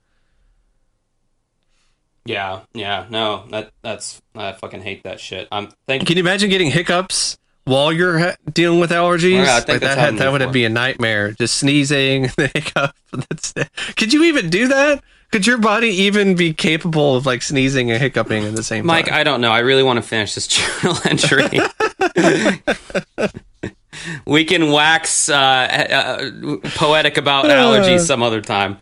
Yeah, 2.24 2.60
yeah, 2.72 3.06
no, 3.10 3.46
that 3.50 3.72
that's 3.82 4.22
I 4.36 4.52
fucking 4.52 4.82
hate 4.82 5.02
that 5.02 5.18
shit. 5.18 5.48
I'm 5.50 5.70
thank 5.88 6.06
Can 6.06 6.16
you 6.16 6.22
imagine 6.22 6.50
getting 6.50 6.70
hiccups 6.70 7.36
while 7.64 7.92
you're 7.92 8.18
ha- 8.18 8.36
dealing 8.52 8.78
with 8.78 8.90
allergies? 8.92 9.44
Yeah, 9.44 9.56
I 9.56 9.60
think 9.60 9.68
like 9.68 9.80
that, 9.80 9.98
happened 9.98 10.18
that 10.20 10.30
would 10.30 10.52
be 10.52 10.64
a 10.64 10.68
nightmare. 10.68 11.32
Just 11.32 11.56
sneezing, 11.56 12.22
the 12.36 12.48
hiccup. 12.54 12.94
That's. 13.12 13.54
Could 13.96 14.12
you 14.12 14.22
even 14.24 14.50
do 14.50 14.68
that? 14.68 15.02
Could 15.32 15.46
your 15.46 15.56
body 15.56 15.88
even 15.88 16.34
be 16.36 16.52
capable 16.52 17.16
of 17.16 17.24
like 17.24 17.40
sneezing 17.40 17.90
and 17.90 18.00
hiccuping 18.00 18.44
at 18.44 18.54
the 18.54 18.62
same 18.62 18.84
Mike, 18.84 19.06
time? 19.06 19.14
Mike, 19.14 19.20
I 19.20 19.24
don't 19.24 19.40
know. 19.40 19.50
I 19.50 19.60
really 19.60 19.82
want 19.82 19.96
to 19.96 20.02
finish 20.02 20.34
this 20.34 20.46
journal 20.82 20.96
entry. 21.06 21.48
we 24.26 24.44
can 24.44 24.70
wax 24.70 25.30
uh, 25.30 25.34
uh, 25.34 26.30
poetic 26.74 27.16
about 27.16 27.46
allergies 27.46 28.06
some 28.06 28.22
other 28.22 28.42
time. 28.42 28.78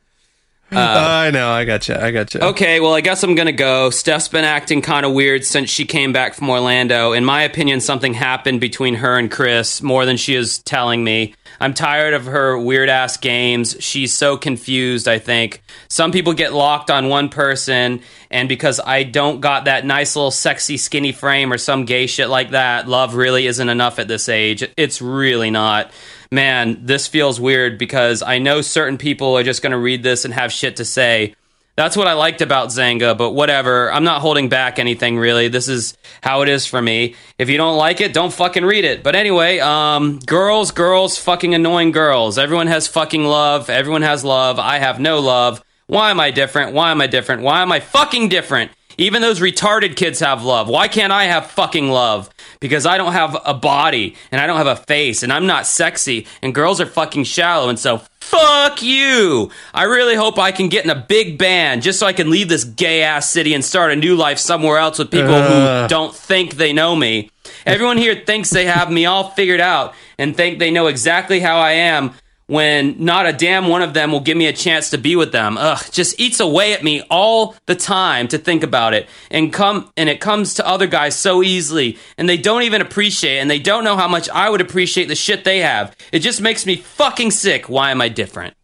I 0.72 1.30
know. 1.32 1.50
I 1.50 1.64
got 1.64 1.88
you. 1.88 1.94
I 1.94 2.10
got 2.10 2.34
you. 2.34 2.40
Okay, 2.40 2.80
well, 2.80 2.94
I 2.94 3.00
guess 3.00 3.22
I'm 3.22 3.34
gonna 3.34 3.52
go. 3.52 3.90
Steph's 3.90 4.28
been 4.28 4.44
acting 4.44 4.82
kind 4.82 5.04
of 5.04 5.12
weird 5.12 5.44
since 5.44 5.70
she 5.70 5.84
came 5.84 6.12
back 6.12 6.34
from 6.34 6.48
Orlando. 6.48 7.12
In 7.12 7.24
my 7.24 7.42
opinion, 7.42 7.80
something 7.80 8.14
happened 8.14 8.60
between 8.60 8.94
her 8.96 9.18
and 9.18 9.30
Chris 9.30 9.82
more 9.82 10.04
than 10.04 10.16
she 10.16 10.34
is 10.34 10.58
telling 10.58 11.02
me. 11.02 11.34
I'm 11.60 11.74
tired 11.74 12.14
of 12.14 12.24
her 12.24 12.58
weird 12.58 12.88
ass 12.88 13.16
games. 13.16 13.76
She's 13.80 14.16
so 14.16 14.36
confused, 14.36 15.06
I 15.06 15.18
think. 15.18 15.62
Some 15.88 16.10
people 16.10 16.32
get 16.32 16.52
locked 16.52 16.90
on 16.90 17.08
one 17.08 17.28
person, 17.28 18.00
and 18.30 18.48
because 18.48 18.80
I 18.84 19.02
don't 19.02 19.40
got 19.40 19.66
that 19.66 19.84
nice 19.84 20.16
little 20.16 20.30
sexy 20.30 20.76
skinny 20.76 21.12
frame 21.12 21.52
or 21.52 21.58
some 21.58 21.84
gay 21.84 22.06
shit 22.06 22.28
like 22.28 22.50
that, 22.50 22.88
love 22.88 23.14
really 23.14 23.46
isn't 23.46 23.68
enough 23.68 23.98
at 23.98 24.08
this 24.08 24.28
age. 24.28 24.66
It's 24.76 25.02
really 25.02 25.50
not 25.50 25.90
man, 26.32 26.86
this 26.86 27.08
feels 27.08 27.40
weird 27.40 27.78
because 27.78 28.22
I 28.22 28.38
know 28.38 28.60
certain 28.60 28.98
people 28.98 29.36
are 29.36 29.42
just 29.42 29.62
going 29.62 29.72
to 29.72 29.78
read 29.78 30.02
this 30.02 30.24
and 30.24 30.32
have 30.32 30.52
shit 30.52 30.76
to 30.76 30.84
say. 30.84 31.34
That's 31.80 31.96
what 31.96 32.06
I 32.06 32.12
liked 32.12 32.42
about 32.42 32.68
Xanga, 32.68 33.16
but 33.16 33.30
whatever. 33.30 33.90
I'm 33.90 34.04
not 34.04 34.20
holding 34.20 34.50
back 34.50 34.78
anything 34.78 35.16
really. 35.16 35.48
This 35.48 35.66
is 35.66 35.96
how 36.22 36.42
it 36.42 36.50
is 36.50 36.66
for 36.66 36.82
me. 36.82 37.14
If 37.38 37.48
you 37.48 37.56
don't 37.56 37.78
like 37.78 38.02
it, 38.02 38.12
don't 38.12 38.34
fucking 38.34 38.66
read 38.66 38.84
it. 38.84 39.02
But 39.02 39.16
anyway, 39.16 39.60
um, 39.60 40.18
girls, 40.18 40.72
girls, 40.72 41.16
fucking 41.16 41.54
annoying 41.54 41.92
girls. 41.92 42.36
Everyone 42.36 42.66
has 42.66 42.86
fucking 42.86 43.24
love. 43.24 43.70
Everyone 43.70 44.02
has 44.02 44.22
love. 44.22 44.58
I 44.58 44.76
have 44.76 45.00
no 45.00 45.20
love. 45.20 45.64
Why 45.86 46.10
am 46.10 46.20
I 46.20 46.30
different? 46.30 46.74
Why 46.74 46.90
am 46.90 47.00
I 47.00 47.06
different? 47.06 47.40
Why 47.40 47.62
am 47.62 47.72
I 47.72 47.80
fucking 47.80 48.28
different? 48.28 48.72
Even 48.98 49.22
those 49.22 49.40
retarded 49.40 49.96
kids 49.96 50.20
have 50.20 50.44
love. 50.44 50.68
Why 50.68 50.86
can't 50.86 51.14
I 51.14 51.24
have 51.24 51.46
fucking 51.46 51.88
love? 51.88 52.28
Because 52.60 52.84
I 52.84 52.98
don't 52.98 53.14
have 53.14 53.40
a 53.46 53.54
body 53.54 54.16
and 54.30 54.38
I 54.38 54.46
don't 54.46 54.58
have 54.58 54.66
a 54.66 54.76
face 54.76 55.22
and 55.22 55.32
I'm 55.32 55.46
not 55.46 55.66
sexy 55.66 56.26
and 56.42 56.54
girls 56.54 56.78
are 56.78 56.84
fucking 56.84 57.24
shallow 57.24 57.70
and 57.70 57.78
so 57.78 58.02
fuck 58.20 58.82
you. 58.82 59.50
I 59.74 59.84
really 59.84 60.14
hope 60.14 60.38
I 60.38 60.52
can 60.52 60.68
get 60.68 60.84
in 60.84 60.90
a 60.90 60.94
big 60.94 61.38
band 61.38 61.82
just 61.82 61.98
so 61.98 62.06
I 62.06 62.12
can 62.12 62.30
leave 62.30 62.48
this 62.48 62.64
gay 62.64 63.02
ass 63.02 63.28
city 63.28 63.54
and 63.54 63.64
start 63.64 63.92
a 63.92 63.96
new 63.96 64.16
life 64.16 64.38
somewhere 64.38 64.78
else 64.78 64.98
with 64.98 65.10
people 65.10 65.28
who 65.28 65.54
uh. 65.54 65.88
don't 65.88 66.14
think 66.14 66.56
they 66.56 66.72
know 66.72 66.94
me. 66.94 67.30
Everyone 67.66 67.96
here 67.96 68.14
thinks 68.14 68.50
they 68.50 68.66
have 68.66 68.90
me 68.90 69.06
all 69.06 69.30
figured 69.30 69.60
out 69.60 69.94
and 70.18 70.36
think 70.36 70.58
they 70.58 70.70
know 70.70 70.86
exactly 70.86 71.40
how 71.40 71.58
I 71.58 71.72
am 71.72 72.14
when 72.50 72.96
not 72.98 73.26
a 73.26 73.32
damn 73.32 73.68
one 73.68 73.80
of 73.80 73.94
them 73.94 74.10
will 74.10 74.18
give 74.18 74.36
me 74.36 74.48
a 74.48 74.52
chance 74.52 74.90
to 74.90 74.98
be 74.98 75.14
with 75.14 75.30
them. 75.30 75.56
Ugh, 75.56 75.80
just 75.92 76.18
eats 76.18 76.40
away 76.40 76.72
at 76.72 76.82
me 76.82 77.00
all 77.08 77.54
the 77.66 77.76
time 77.76 78.26
to 78.26 78.38
think 78.38 78.64
about 78.64 78.92
it. 78.92 79.08
And 79.30 79.52
come 79.52 79.88
and 79.96 80.08
it 80.08 80.20
comes 80.20 80.54
to 80.54 80.66
other 80.66 80.88
guys 80.88 81.14
so 81.14 81.44
easily 81.44 81.96
and 82.18 82.28
they 82.28 82.36
don't 82.36 82.64
even 82.64 82.80
appreciate 82.80 83.38
and 83.38 83.48
they 83.48 83.60
don't 83.60 83.84
know 83.84 83.96
how 83.96 84.08
much 84.08 84.28
I 84.30 84.50
would 84.50 84.60
appreciate 84.60 85.06
the 85.06 85.14
shit 85.14 85.44
they 85.44 85.60
have. 85.60 85.94
It 86.10 86.18
just 86.20 86.40
makes 86.40 86.66
me 86.66 86.74
fucking 86.74 87.30
sick. 87.30 87.68
Why 87.68 87.92
am 87.92 88.00
I 88.00 88.08
different? 88.08 88.54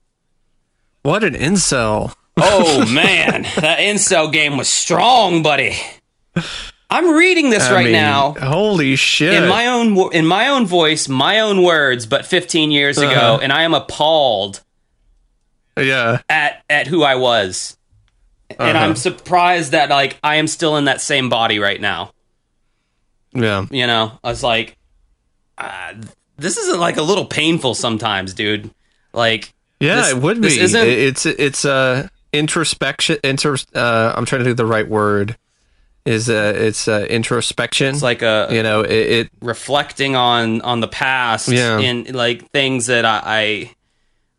What 1.03 1.23
an 1.23 1.35
incel. 1.35 2.13
Oh 2.37 2.85
man, 2.93 3.43
that 3.43 3.79
incel 3.79 4.33
game 4.33 4.57
was 4.57 4.69
strong, 4.69 5.45
buddy. 5.45 5.77
I'm 6.89 7.15
reading 7.15 7.51
this 7.51 7.65
I 7.65 7.75
right 7.75 7.85
mean, 7.85 7.93
now 7.93 8.33
Holy 8.41 8.95
shit. 8.97 9.33
in 9.35 9.49
my 9.49 9.67
own 9.67 10.13
in 10.15 10.25
my 10.27 10.49
own 10.49 10.67
voice, 10.67 11.09
my 11.09 11.41
own 11.41 11.63
words, 11.63 12.07
but 12.07 12.25
15 12.27 12.71
years 12.71 12.99
ago, 12.99 13.09
Uh-huh. 13.11 13.39
and 13.43 13.53
I 13.53 13.63
am 13.63 13.75
appalled 13.75 14.63
yeah. 15.77 16.21
at 16.29 16.63
at 16.71 16.87
who 16.87 17.03
I 17.03 17.17
was, 17.17 17.77
and 18.51 18.77
Uh-huh. 18.77 18.79
I'm 18.87 18.97
surprised 18.97 19.73
that 19.73 19.91
like 19.91 20.19
I 20.23 20.37
am 20.37 20.47
still 20.47 20.77
in 20.77 20.85
that 20.85 21.01
same 21.01 21.29
body 21.29 21.59
right 21.59 21.81
now. 21.81 22.13
Yeah. 23.35 23.67
You 23.71 23.87
know, 23.87 24.19
I 24.25 24.29
was 24.29 24.43
like, 24.43 24.77
uh, 25.59 25.93
this 26.39 26.57
isn't 26.57 26.81
like 26.81 26.97
a 26.97 27.03
little 27.03 27.27
painful 27.27 27.75
sometimes, 27.75 28.33
dude. 28.33 28.71
Like, 29.13 29.53
Yeah, 29.81 29.97
This- 29.97 30.11
it 30.13 30.17
would 30.19 30.41
be. 30.41 30.59
isn't- 30.59 30.87
It- 30.87 30.99
It's 30.99 31.27
it's 31.27 31.65
uh 31.65 32.09
introspection. 32.33 33.19
Inter. 33.25 33.57
Uh, 33.75 34.13
I'm 34.17 34.25
trying 34.25 34.39
to 34.41 34.45
think 34.45 34.53
of 34.53 34.57
the 34.57 34.65
right 34.67 34.89
word. 34.89 35.37
Is 36.07 36.31
uh, 36.31 36.53
it's 36.57 36.87
uh, 36.89 37.05
introspection. 37.11 37.95
it's 37.95 38.03
like 38.03 38.23
a 38.23 38.49
you 38.51 38.63
know, 38.63 38.83
it, 38.83 38.91
it 38.93 39.31
reflecting 39.43 40.15
on 40.17 40.61
on 40.63 40.81
the 40.81 40.89
past 40.89 41.49
Yeah. 41.49 41.79
and 41.81 42.15
like 42.15 42.49
things 42.53 42.87
that 42.87 43.05
I, 43.05 43.21
I 43.25 43.71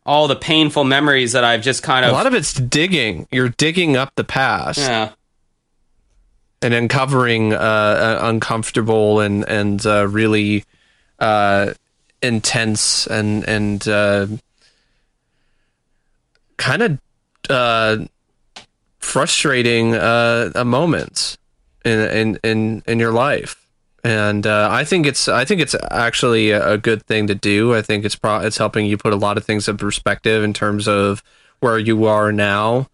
all 0.06 0.26
the 0.28 0.36
painful 0.36 0.84
memories 0.84 1.32
that 1.32 1.44
I've 1.44 1.60
just 1.62 1.82
kind 1.82 2.04
of 2.06 2.10
a 2.10 2.14
lot 2.14 2.26
of 2.26 2.32
it's 2.34 2.54
digging. 2.54 3.28
You're 3.30 3.50
digging 3.50 3.96
up 3.96 4.14
the 4.16 4.24
past 4.24 4.78
yeah 4.78 5.10
and 6.62 6.74
uncovering 6.74 7.52
uh, 7.52 7.56
uh, 7.56 8.18
uncomfortable 8.22 9.20
and 9.20 9.46
and 9.48 9.84
uh, 9.86 10.08
really 10.08 10.64
uh, 11.20 11.72
intense 12.22 13.06
and 13.06 13.46
and 13.46 13.86
uh, 13.86 14.26
kind 16.56 16.82
of 16.82 16.98
uh, 17.50 17.98
frustrating 18.98 19.94
uh, 19.94 20.50
uh, 20.54 20.64
moments 20.64 21.38
in 21.84 22.00
in 22.00 22.38
in 22.44 22.82
in 22.86 22.98
your 22.98 23.12
life. 23.12 23.56
And 24.04 24.46
uh, 24.46 24.68
I 24.70 24.84
think 24.84 25.06
it's 25.06 25.28
I 25.28 25.44
think 25.44 25.60
it's 25.60 25.74
actually 25.90 26.52
a 26.52 26.78
good 26.78 27.04
thing 27.06 27.26
to 27.26 27.34
do. 27.34 27.74
I 27.74 27.82
think 27.82 28.04
it's 28.04 28.14
pro- 28.14 28.40
it's 28.40 28.56
helping 28.58 28.86
you 28.86 28.96
put 28.96 29.12
a 29.12 29.16
lot 29.16 29.36
of 29.36 29.44
things 29.44 29.68
in 29.68 29.76
perspective 29.76 30.44
in 30.44 30.52
terms 30.52 30.86
of 30.86 31.22
where 31.60 31.78
you 31.78 32.04
are 32.06 32.30
now 32.32 32.88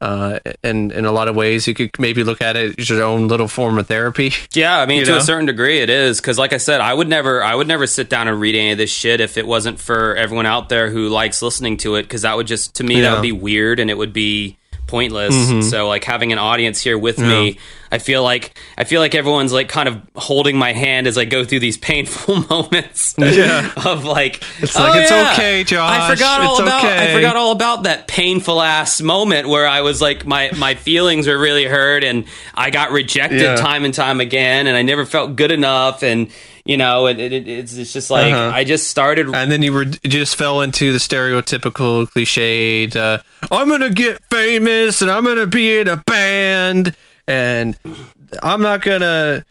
Uh, 0.00 0.38
and 0.62 0.92
in 0.92 1.04
a 1.04 1.10
lot 1.10 1.26
of 1.26 1.34
ways, 1.34 1.66
you 1.66 1.74
could 1.74 1.90
maybe 1.98 2.22
look 2.22 2.40
at 2.40 2.54
it 2.56 2.78
as 2.78 2.88
your 2.88 3.02
own 3.02 3.26
little 3.26 3.48
form 3.48 3.78
of 3.78 3.86
therapy. 3.88 4.32
Yeah, 4.54 4.78
I 4.78 4.86
mean, 4.86 5.04
to 5.04 5.10
know? 5.10 5.18
a 5.18 5.20
certain 5.20 5.46
degree, 5.46 5.80
it 5.80 5.90
is 5.90 6.20
because, 6.20 6.38
like 6.38 6.52
I 6.52 6.58
said, 6.58 6.80
I 6.80 6.94
would 6.94 7.08
never, 7.08 7.42
I 7.42 7.54
would 7.54 7.66
never 7.66 7.86
sit 7.86 8.08
down 8.08 8.28
and 8.28 8.40
read 8.40 8.54
any 8.54 8.70
of 8.72 8.78
this 8.78 8.90
shit 8.90 9.20
if 9.20 9.36
it 9.36 9.46
wasn't 9.46 9.80
for 9.80 10.14
everyone 10.16 10.46
out 10.46 10.68
there 10.68 10.88
who 10.90 11.08
likes 11.08 11.42
listening 11.42 11.78
to 11.78 11.96
it. 11.96 12.02
Because 12.02 12.22
that 12.22 12.36
would 12.36 12.46
just, 12.46 12.76
to 12.76 12.84
me, 12.84 13.00
that 13.00 13.12
would 13.12 13.22
be 13.22 13.32
weird 13.32 13.80
and 13.80 13.90
it 13.90 13.98
would 13.98 14.12
be 14.12 14.57
pointless. 14.88 15.34
Mm-hmm. 15.34 15.60
So, 15.62 15.86
like 15.86 16.02
having 16.04 16.32
an 16.32 16.38
audience 16.38 16.80
here 16.80 16.98
with 16.98 17.18
me, 17.18 17.58
I 17.92 17.98
feel 17.98 18.22
like, 18.22 18.58
I 18.76 18.84
feel 18.84 19.00
like 19.00 19.14
everyone's 19.14 19.52
like 19.52 19.68
kind 19.68 19.88
of 19.88 20.00
holding 20.16 20.56
my 20.58 20.72
hand 20.72 21.06
as 21.06 21.16
I 21.16 21.24
go 21.26 21.44
through 21.44 21.60
these 21.60 21.76
painful 21.90 22.36
moments. 22.50 23.14
Yeah. 23.18 23.70
of 23.84 24.04
like, 24.04 24.42
It's 24.58 24.74
like, 24.74 24.94
"Oh, 24.96 24.98
"It's 24.98 25.10
yeah, 25.10 25.32
okay, 25.34 25.60
I 25.60 25.62
Josh, 25.62 26.10
forgot 26.18 26.40
all 26.40 26.52
it's 26.54 26.60
about, 26.62 26.84
I 26.84 27.14
forgot 27.14 27.36
all 27.36 27.52
about 27.52 27.84
that 27.84 28.08
painful 28.08 28.60
ass 28.60 29.00
moment 29.00 29.48
where 29.48 29.66
I 29.66 29.82
was 29.82 30.00
like, 30.02 30.26
my 30.26 30.50
my 30.56 30.74
feelings 30.74 31.28
were 31.28 31.38
really 31.38 31.64
hurt 31.64 32.02
and 32.02 32.24
I 32.54 32.70
got 32.70 32.90
rejected 32.90 33.40
Yeah. 33.42 33.56
time 33.56 33.84
and 33.84 33.94
time 33.94 34.20
again, 34.20 34.66
and 34.66 34.76
I 34.76 34.82
never 34.82 35.04
felt 35.06 35.36
good 35.36 35.52
enough, 35.52 36.02
and 36.02 36.30
you 36.68 36.76
know, 36.76 37.06
it, 37.06 37.18
it, 37.18 37.48
it's 37.48 37.74
it's 37.76 37.92
just 37.94 38.10
like 38.10 38.32
Uh-huh. 38.32 38.52
I 38.54 38.62
just 38.62 38.88
started. 38.88 39.34
And 39.34 39.50
then 39.50 39.62
you 39.62 39.72
were 39.72 39.84
you 39.84 40.10
just 40.10 40.36
fell 40.36 40.60
into 40.60 40.92
the 40.92 40.98
stereotypical 40.98 42.06
cliched. 42.10 42.94
Uh, 42.94 43.18
I'm 43.50 43.68
gonna 43.70 43.88
get 43.90 44.22
famous, 44.30 45.00
and 45.02 45.10
I'm 45.10 45.24
gonna 45.24 45.46
be 45.46 45.78
in 45.78 45.88
a 45.88 45.96
band, 45.96 46.94
and 47.26 47.76
I'm 48.42 48.60
not 48.60 48.82
gonna 48.82 49.46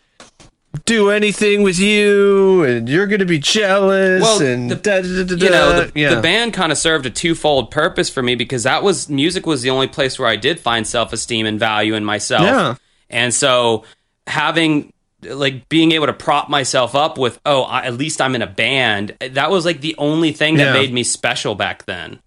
do 0.85 1.09
anything 1.09 1.63
with 1.63 1.79
you, 1.79 2.63
and 2.63 2.87
you're 2.87 3.07
gonna 3.07 3.25
be 3.25 3.39
jealous. 3.39 4.21
Well, 4.21 4.41
and 4.43 4.69
the- 4.69 4.75
da, 4.75 5.01
da, 5.01 5.23
da, 5.23 5.35
da, 5.35 5.45
you 5.45 5.49
know, 5.51 5.85
the, 5.85 5.99
yeah. 5.99 6.13
the 6.13 6.21
band 6.21 6.53
kind 6.53 6.71
of 6.71 6.77
served 6.77 7.07
a 7.07 7.09
twofold 7.09 7.71
purpose 7.71 8.11
for 8.11 8.21
me 8.21 8.35
because 8.35 8.61
that 8.63 8.83
was 8.83 9.09
music 9.09 9.47
was 9.47 9.63
the 9.63 9.71
only 9.71 9.87
place 9.87 10.19
where 10.19 10.27
I 10.29 10.35
did 10.35 10.59
find 10.59 10.85
self 10.85 11.11
esteem 11.13 11.47
and 11.47 11.59
value 11.59 11.95
in 11.95 12.05
myself. 12.05 12.43
Yeah. 12.43 12.75
And 13.09 13.33
so 13.33 13.85
having 14.27 14.93
like 15.23 15.67
being 15.69 15.91
able 15.93 16.05
to 16.05 16.13
prop 16.13 16.49
myself 16.49 16.95
up 16.95 17.17
with, 17.17 17.39
oh, 17.45 17.63
I, 17.63 17.81
at 17.85 17.95
least 17.95 18.21
I'm 18.21 18.35
in 18.35 18.41
a 18.41 18.47
band. 18.47 19.15
That 19.19 19.49
was 19.49 19.65
like 19.65 19.81
the 19.81 19.95
only 19.97 20.31
thing 20.31 20.55
that 20.57 20.65
Yeah. 20.65 20.73
made 20.73 20.93
me 20.93 21.03
special 21.03 21.55
back 21.55 21.85
then. 21.85 22.19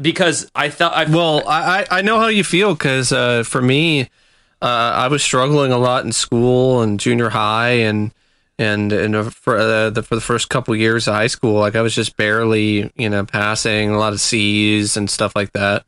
Because 0.00 0.50
I 0.54 0.70
thought 0.70 0.94
I 0.94 1.04
Well, 1.04 1.42
I, 1.46 1.86
I 1.90 2.02
know 2.02 2.18
how 2.18 2.28
you 2.28 2.44
feel 2.44 2.74
because 2.74 3.12
uh, 3.12 3.42
for 3.42 3.60
me, 3.60 4.02
uh, 4.62 4.92
I 4.94 5.08
was 5.08 5.22
struggling 5.22 5.70
a 5.70 5.78
lot 5.78 6.04
in 6.04 6.12
school 6.12 6.80
and 6.82 6.98
junior 6.98 7.28
high 7.30 7.72
and 7.72 8.12
and 8.58 8.92
and 8.92 9.34
for 9.34 9.58
uh, 9.58 9.90
the 9.90 10.02
for 10.02 10.14
the 10.14 10.20
first 10.20 10.48
couple 10.48 10.74
years 10.76 11.08
of 11.08 11.14
high 11.14 11.26
school, 11.26 11.58
like 11.60 11.74
I 11.74 11.82
was 11.82 11.94
just 11.94 12.16
barely 12.16 12.90
you 12.96 13.08
know 13.10 13.24
passing 13.24 13.90
a 13.90 13.98
lot 13.98 14.12
of 14.12 14.20
C's 14.20 14.96
and 14.96 15.10
stuff 15.10 15.34
like 15.34 15.52
that. 15.52 15.84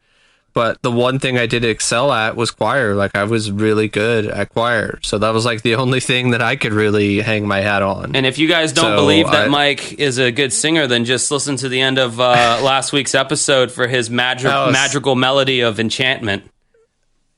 But 0.54 0.80
the 0.82 0.90
one 0.92 1.18
thing 1.18 1.36
I 1.36 1.46
did 1.46 1.64
excel 1.64 2.12
at 2.12 2.36
was 2.36 2.52
choir. 2.52 2.94
Like 2.94 3.16
I 3.16 3.24
was 3.24 3.50
really 3.50 3.88
good 3.88 4.26
at 4.26 4.50
choir, 4.50 5.00
so 5.02 5.18
that 5.18 5.30
was 5.34 5.44
like 5.44 5.62
the 5.62 5.74
only 5.74 5.98
thing 5.98 6.30
that 6.30 6.40
I 6.40 6.54
could 6.54 6.72
really 6.72 7.20
hang 7.20 7.46
my 7.48 7.60
hat 7.60 7.82
on. 7.82 8.14
And 8.14 8.24
if 8.24 8.38
you 8.38 8.46
guys 8.46 8.72
don't 8.72 8.92
So, 8.92 8.96
believe 8.96 9.26
that 9.26 9.46
I- 9.46 9.48
Mike 9.48 9.94
is 9.94 10.18
a 10.18 10.30
good 10.30 10.52
singer, 10.52 10.86
then 10.86 11.04
just 11.04 11.30
listen 11.32 11.56
to 11.56 11.68
the 11.68 11.80
end 11.80 11.98
of 11.98 12.20
uh, 12.20 12.60
last 12.62 12.92
week's 12.92 13.16
episode 13.16 13.72
for 13.72 13.88
his 13.88 14.10
magic 14.10 14.48
was- 14.50 14.72
magical 14.72 15.16
melody 15.16 15.60
of 15.60 15.80
enchantment. 15.80 16.48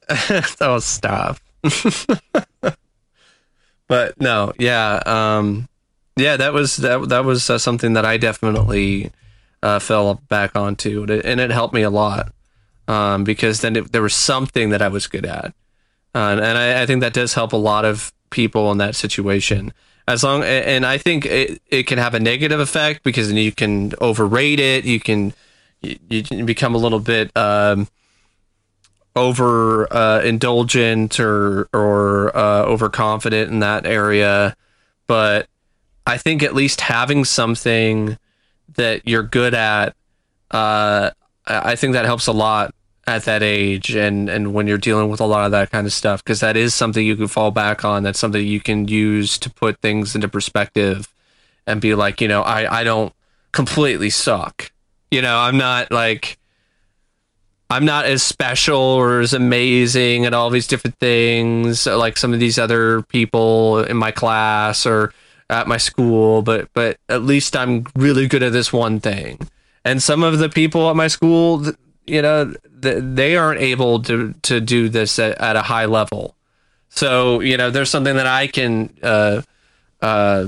oh 0.60 0.78
stop 0.78 1.38
but 3.88 4.20
no 4.20 4.52
yeah 4.58 5.00
um 5.06 5.68
yeah 6.16 6.36
that 6.36 6.52
was 6.52 6.76
that 6.76 7.08
that 7.08 7.24
was 7.24 7.50
uh, 7.50 7.58
something 7.58 7.94
that 7.94 8.04
i 8.04 8.16
definitely 8.16 9.10
uh 9.64 9.78
fell 9.80 10.14
back 10.28 10.54
onto 10.56 11.02
and 11.02 11.10
it, 11.10 11.24
and 11.24 11.40
it 11.40 11.50
helped 11.50 11.74
me 11.74 11.82
a 11.82 11.90
lot 11.90 12.32
um 12.88 13.24
because 13.24 13.60
then 13.60 13.76
it, 13.76 13.92
there 13.92 14.02
was 14.02 14.14
something 14.14 14.70
that 14.70 14.82
i 14.82 14.88
was 14.88 15.06
good 15.06 15.26
at. 15.26 15.54
Uh, 16.14 16.38
and 16.40 16.56
I, 16.56 16.82
I 16.82 16.86
think 16.86 17.02
that 17.02 17.12
does 17.12 17.34
help 17.34 17.52
a 17.52 17.58
lot 17.58 17.84
of 17.84 18.10
people 18.30 18.72
in 18.72 18.78
that 18.78 18.96
situation. 18.96 19.72
As 20.08 20.22
long 20.22 20.42
and 20.44 20.86
i 20.86 20.98
think 20.98 21.26
it, 21.26 21.60
it 21.68 21.86
can 21.86 21.98
have 21.98 22.14
a 22.14 22.20
negative 22.20 22.60
effect 22.60 23.02
because 23.02 23.32
you 23.32 23.52
can 23.52 23.92
overrate 24.00 24.60
it. 24.60 24.84
You 24.84 25.00
can 25.00 25.34
you, 25.82 25.98
you 26.08 26.44
become 26.44 26.74
a 26.74 26.78
little 26.78 27.00
bit 27.00 27.36
um 27.36 27.88
over 29.16 29.90
uh, 29.92 30.20
indulgent 30.20 31.18
or 31.18 31.68
or 31.72 32.36
uh, 32.36 32.62
overconfident 32.64 33.50
in 33.50 33.60
that 33.60 33.86
area, 33.86 34.54
but 35.06 35.48
I 36.06 36.18
think 36.18 36.42
at 36.42 36.54
least 36.54 36.82
having 36.82 37.24
something 37.24 38.18
that 38.74 39.08
you're 39.08 39.22
good 39.22 39.54
at, 39.54 39.96
uh, 40.50 41.10
I 41.46 41.74
think 41.76 41.94
that 41.94 42.04
helps 42.04 42.26
a 42.26 42.32
lot 42.32 42.74
at 43.08 43.24
that 43.24 43.42
age 43.42 43.94
and 43.94 44.28
and 44.28 44.52
when 44.52 44.66
you're 44.66 44.78
dealing 44.78 45.08
with 45.08 45.20
a 45.20 45.24
lot 45.24 45.44
of 45.44 45.52
that 45.52 45.70
kind 45.70 45.86
of 45.86 45.92
stuff 45.92 46.24
because 46.24 46.40
that 46.40 46.56
is 46.56 46.74
something 46.74 47.06
you 47.06 47.16
can 47.16 47.28
fall 47.28 47.50
back 47.50 47.84
on. 47.84 48.02
That's 48.02 48.18
something 48.18 48.44
you 48.44 48.60
can 48.60 48.88
use 48.88 49.38
to 49.38 49.50
put 49.50 49.80
things 49.80 50.14
into 50.14 50.28
perspective 50.28 51.12
and 51.66 51.80
be 51.80 51.94
like, 51.94 52.20
you 52.20 52.28
know, 52.28 52.42
I 52.42 52.80
I 52.80 52.84
don't 52.84 53.12
completely 53.52 54.10
suck. 54.10 54.72
You 55.10 55.22
know, 55.22 55.38
I'm 55.38 55.56
not 55.56 55.92
like 55.92 56.38
I'm 57.70 57.84
not 57.84 58.06
as 58.06 58.22
special 58.22 58.78
or 58.78 59.20
as 59.20 59.32
amazing 59.32 60.24
at 60.24 60.34
all 60.34 60.50
these 60.50 60.66
different 60.66 60.98
things 60.98 61.86
like 61.86 62.16
some 62.16 62.32
of 62.32 62.40
these 62.40 62.58
other 62.58 63.02
people 63.02 63.84
in 63.84 63.96
my 63.96 64.12
class 64.12 64.86
or 64.86 65.12
at 65.48 65.68
my 65.68 65.76
school, 65.76 66.42
but 66.42 66.68
but 66.74 66.98
at 67.08 67.22
least 67.22 67.56
I'm 67.56 67.86
really 67.96 68.26
good 68.26 68.42
at 68.42 68.52
this 68.52 68.72
one 68.72 69.00
thing. 69.00 69.38
And 69.84 70.02
some 70.02 70.24
of 70.24 70.38
the 70.38 70.48
people 70.48 70.90
at 70.90 70.96
my 70.96 71.06
school, 71.06 71.64
you 72.06 72.22
know, 72.22 72.54
th- 72.82 73.02
they 73.02 73.36
aren't 73.36 73.60
able 73.60 74.02
to 74.02 74.34
to 74.42 74.60
do 74.60 74.88
this 74.88 75.18
at, 75.18 75.38
at 75.40 75.56
a 75.56 75.62
high 75.62 75.86
level. 75.86 76.36
So 76.88 77.40
you 77.40 77.56
know, 77.56 77.70
there's 77.70 77.90
something 77.90 78.16
that 78.16 78.26
I 78.26 78.46
can 78.46 78.96
uh, 79.02 79.42
uh, 80.00 80.46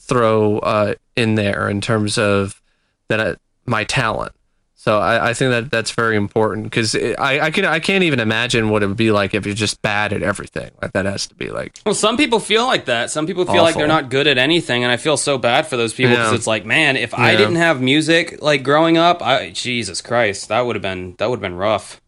throw 0.00 0.58
uh, 0.58 0.94
in 1.16 1.34
there 1.34 1.68
in 1.68 1.80
terms 1.80 2.18
of 2.18 2.60
that 3.08 3.20
uh, 3.20 3.34
my 3.66 3.84
talent. 3.84 4.32
So 4.82 4.98
I, 4.98 5.28
I 5.28 5.34
think 5.34 5.50
that 5.50 5.70
that's 5.70 5.90
very 5.90 6.16
important 6.16 6.64
because 6.64 6.94
I, 6.94 7.38
I 7.38 7.50
can 7.50 7.66
I 7.66 7.80
can't 7.80 8.02
even 8.02 8.18
imagine 8.18 8.70
what 8.70 8.82
it 8.82 8.86
would 8.86 8.96
be 8.96 9.12
like 9.12 9.34
if 9.34 9.44
you're 9.44 9.54
just 9.54 9.82
bad 9.82 10.14
at 10.14 10.22
everything. 10.22 10.70
Like 10.80 10.92
that 10.92 11.04
has 11.04 11.26
to 11.26 11.34
be 11.34 11.50
like 11.50 11.78
Well, 11.84 11.94
some 11.94 12.16
people 12.16 12.40
feel 12.40 12.64
like 12.64 12.86
that. 12.86 13.10
Some 13.10 13.26
people 13.26 13.44
feel 13.44 13.62
like 13.62 13.74
they're 13.74 13.86
not 13.86 14.08
good 14.08 14.26
at 14.26 14.38
anything, 14.38 14.82
and 14.82 14.90
I 14.90 14.96
feel 14.96 15.18
so 15.18 15.36
bad 15.36 15.66
for 15.66 15.76
those 15.76 15.92
people 15.92 16.12
because 16.12 16.30
Yeah. 16.32 16.34
it's 16.36 16.46
like, 16.46 16.64
man, 16.64 16.96
if 16.96 17.12
I 17.12 17.36
didn't 17.36 17.56
have 17.56 17.82
music 17.82 18.40
like 18.40 18.62
growing 18.62 18.96
up, 18.96 19.20
I 19.20 19.50
Jesus 19.50 20.00
Christ, 20.00 20.48
that 20.48 20.62
would 20.62 20.76
have 20.76 20.82
been 20.82 21.14
that 21.18 21.28
would 21.28 21.36
have 21.36 21.42
been 21.42 21.56
rough. 21.58 22.00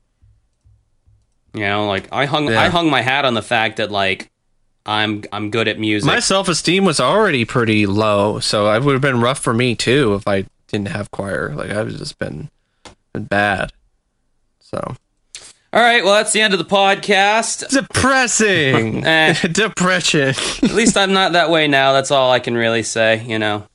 You 1.53 1.61
know, 1.61 1.89
like 1.89 2.09
I 2.11 2.25
hung 2.25 2.49
Yeah. 2.49 2.59
I 2.59 2.69
hung 2.71 2.89
my 2.89 3.03
hat 3.03 3.27
on 3.27 3.35
the 3.35 3.43
fact 3.43 3.77
that 3.77 3.91
like 3.91 4.31
I'm 4.87 5.25
I'm 5.31 5.51
good 5.51 5.69
at 5.69 5.79
music. 5.79 6.07
my 6.07 6.21
self 6.21 6.49
esteem 6.49 6.87
was 6.87 7.01
already 7.01 7.45
pretty 7.45 7.85
low, 7.85 8.41
so 8.41 8.73
it 8.73 8.83
would 8.83 8.95
have 8.95 9.03
been 9.03 9.21
rough 9.21 9.41
for 9.41 9.53
me 9.53 9.75
too 9.75 10.15
if 10.15 10.27
I 10.27 10.47
didn't 10.69 10.89
have 10.89 11.11
choir. 11.11 11.53
Like 11.55 11.71
I've 11.71 11.91
just 11.91 12.19
been 12.19 12.49
been 13.13 13.25
bad. 13.25 13.73
So 14.61 14.79
All 15.73 15.81
right, 15.83 16.03
well 16.05 16.15
that's 16.15 16.33
the 16.33 16.41
end 16.41 16.55
of 16.55 16.59
the 16.59 16.65
podcast. 16.65 17.69
depressing, 17.71 19.05
Eh. 19.07 19.35
depression. 19.53 20.29
At 20.63 20.73
least 20.73 20.97
I'm 20.97 21.13
not 21.13 21.33
that 21.33 21.51
way 21.51 21.69
now. 21.69 21.93
That's 21.93 22.11
all 22.11 22.31
I 22.31 22.41
can 22.41 22.55
really 22.55 22.83
say. 22.83 23.23
You 23.25 23.39
know, 23.39 23.67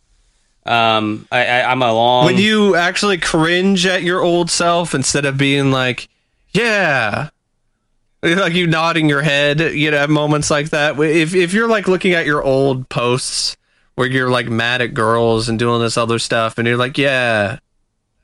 um, 0.65 1.27
I, 1.31 1.45
I 1.45 1.71
I'm 1.71 1.81
a 1.81 1.93
long. 1.93 2.25
when 2.25 2.37
you 2.37 2.75
actually 2.75 3.17
cringe 3.17 3.85
at 3.85 4.03
your 4.03 4.21
old 4.21 4.49
self 4.49 4.93
instead 4.95 5.25
of 5.25 5.37
being 5.37 5.71
like, 5.71 6.07
yeah. 6.51 7.29
Like 8.23 8.53
you 8.55 8.65
nodding 8.65 9.07
your 9.07 9.21
head, 9.21 9.59
you 9.59 9.91
know, 9.91 9.97
at 9.97 10.09
moments 10.09 10.49
like 10.49 10.71
that. 10.71 10.99
If 10.99 11.35
if 11.35 11.53
you're 11.53 11.69
like 11.69 11.87
looking 11.87 12.13
at 12.13 12.25
your 12.25 12.41
old 12.43 12.89
posts 12.89 13.55
where 13.93 14.07
you're 14.07 14.29
like 14.31 14.47
mad 14.49 14.81
at 14.81 14.95
girls 14.95 15.47
and 15.47 15.59
doing 15.59 15.81
this 15.81 15.97
other 15.97 16.17
stuff, 16.17 16.57
and 16.57 16.67
you're 16.67 16.77
like, 16.77 16.97
yeah, 16.97 17.59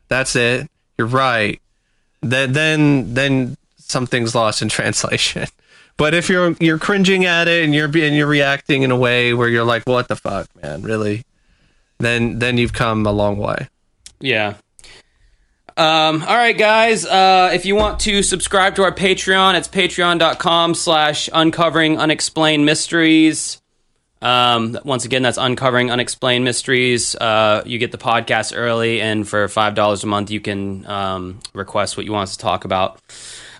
that's 0.07 0.35
it. 0.35 0.67
You're 0.97 1.07
right. 1.07 1.61
Then 2.21 2.53
then 2.53 3.13
then 3.13 3.57
something's 3.77 4.35
lost 4.35 4.61
in 4.61 4.69
translation. 4.77 5.47
But 5.97 6.13
if 6.13 6.29
you're 6.29 6.55
you're 6.59 6.79
cringing 6.79 7.25
at 7.25 7.47
it 7.47 7.63
and 7.63 7.73
you're 7.73 7.87
being 7.87 8.13
you're 8.15 8.27
reacting 8.27 8.83
in 8.83 8.91
a 8.91 8.97
way 8.97 9.33
where 9.33 9.47
you're 9.47 9.63
like, 9.63 9.83
what 9.83 10.07
the 10.07 10.15
fuck, 10.15 10.47
man, 10.61 10.81
really? 10.81 11.23
Then 11.99 12.39
then 12.39 12.57
you've 12.57 12.73
come 12.73 13.05
a 13.05 13.11
long 13.11 13.37
way. 13.37 13.67
Yeah. 14.19 14.55
Um, 15.75 16.21
all 16.21 16.35
right, 16.35 16.57
guys. 16.57 17.03
Uh, 17.03 17.49
if 17.51 17.65
you 17.65 17.75
want 17.75 17.99
to 18.01 18.21
subscribe 18.21 18.75
to 18.75 18.83
our 18.83 18.91
Patreon, 18.91 19.55
it's 19.55 19.67
patreon.com 19.67 20.75
slash 20.75 21.29
uncovering 21.33 21.97
unexplained 21.97 22.63
mysteries. 22.63 23.62
Um, 24.23 24.79
once 24.85 25.05
again, 25.05 25.21
that's 25.21 25.37
uncovering 25.37 25.91
unexplained 25.91 26.45
mysteries. 26.45 27.13
Uh, 27.15 27.61
you 27.65 27.77
get 27.77 27.91
the 27.91 27.97
podcast 27.99 28.53
early, 28.55 29.01
and 29.01 29.27
for 29.27 29.47
five 29.49 29.75
dollars 29.75 30.03
a 30.03 30.07
month, 30.07 30.31
you 30.31 30.39
can 30.39 30.87
um, 30.87 31.39
request 31.53 31.97
what 31.97 32.05
you 32.05 32.13
want 32.13 32.29
us 32.29 32.37
to 32.37 32.41
talk 32.41 32.63
about. 32.65 32.99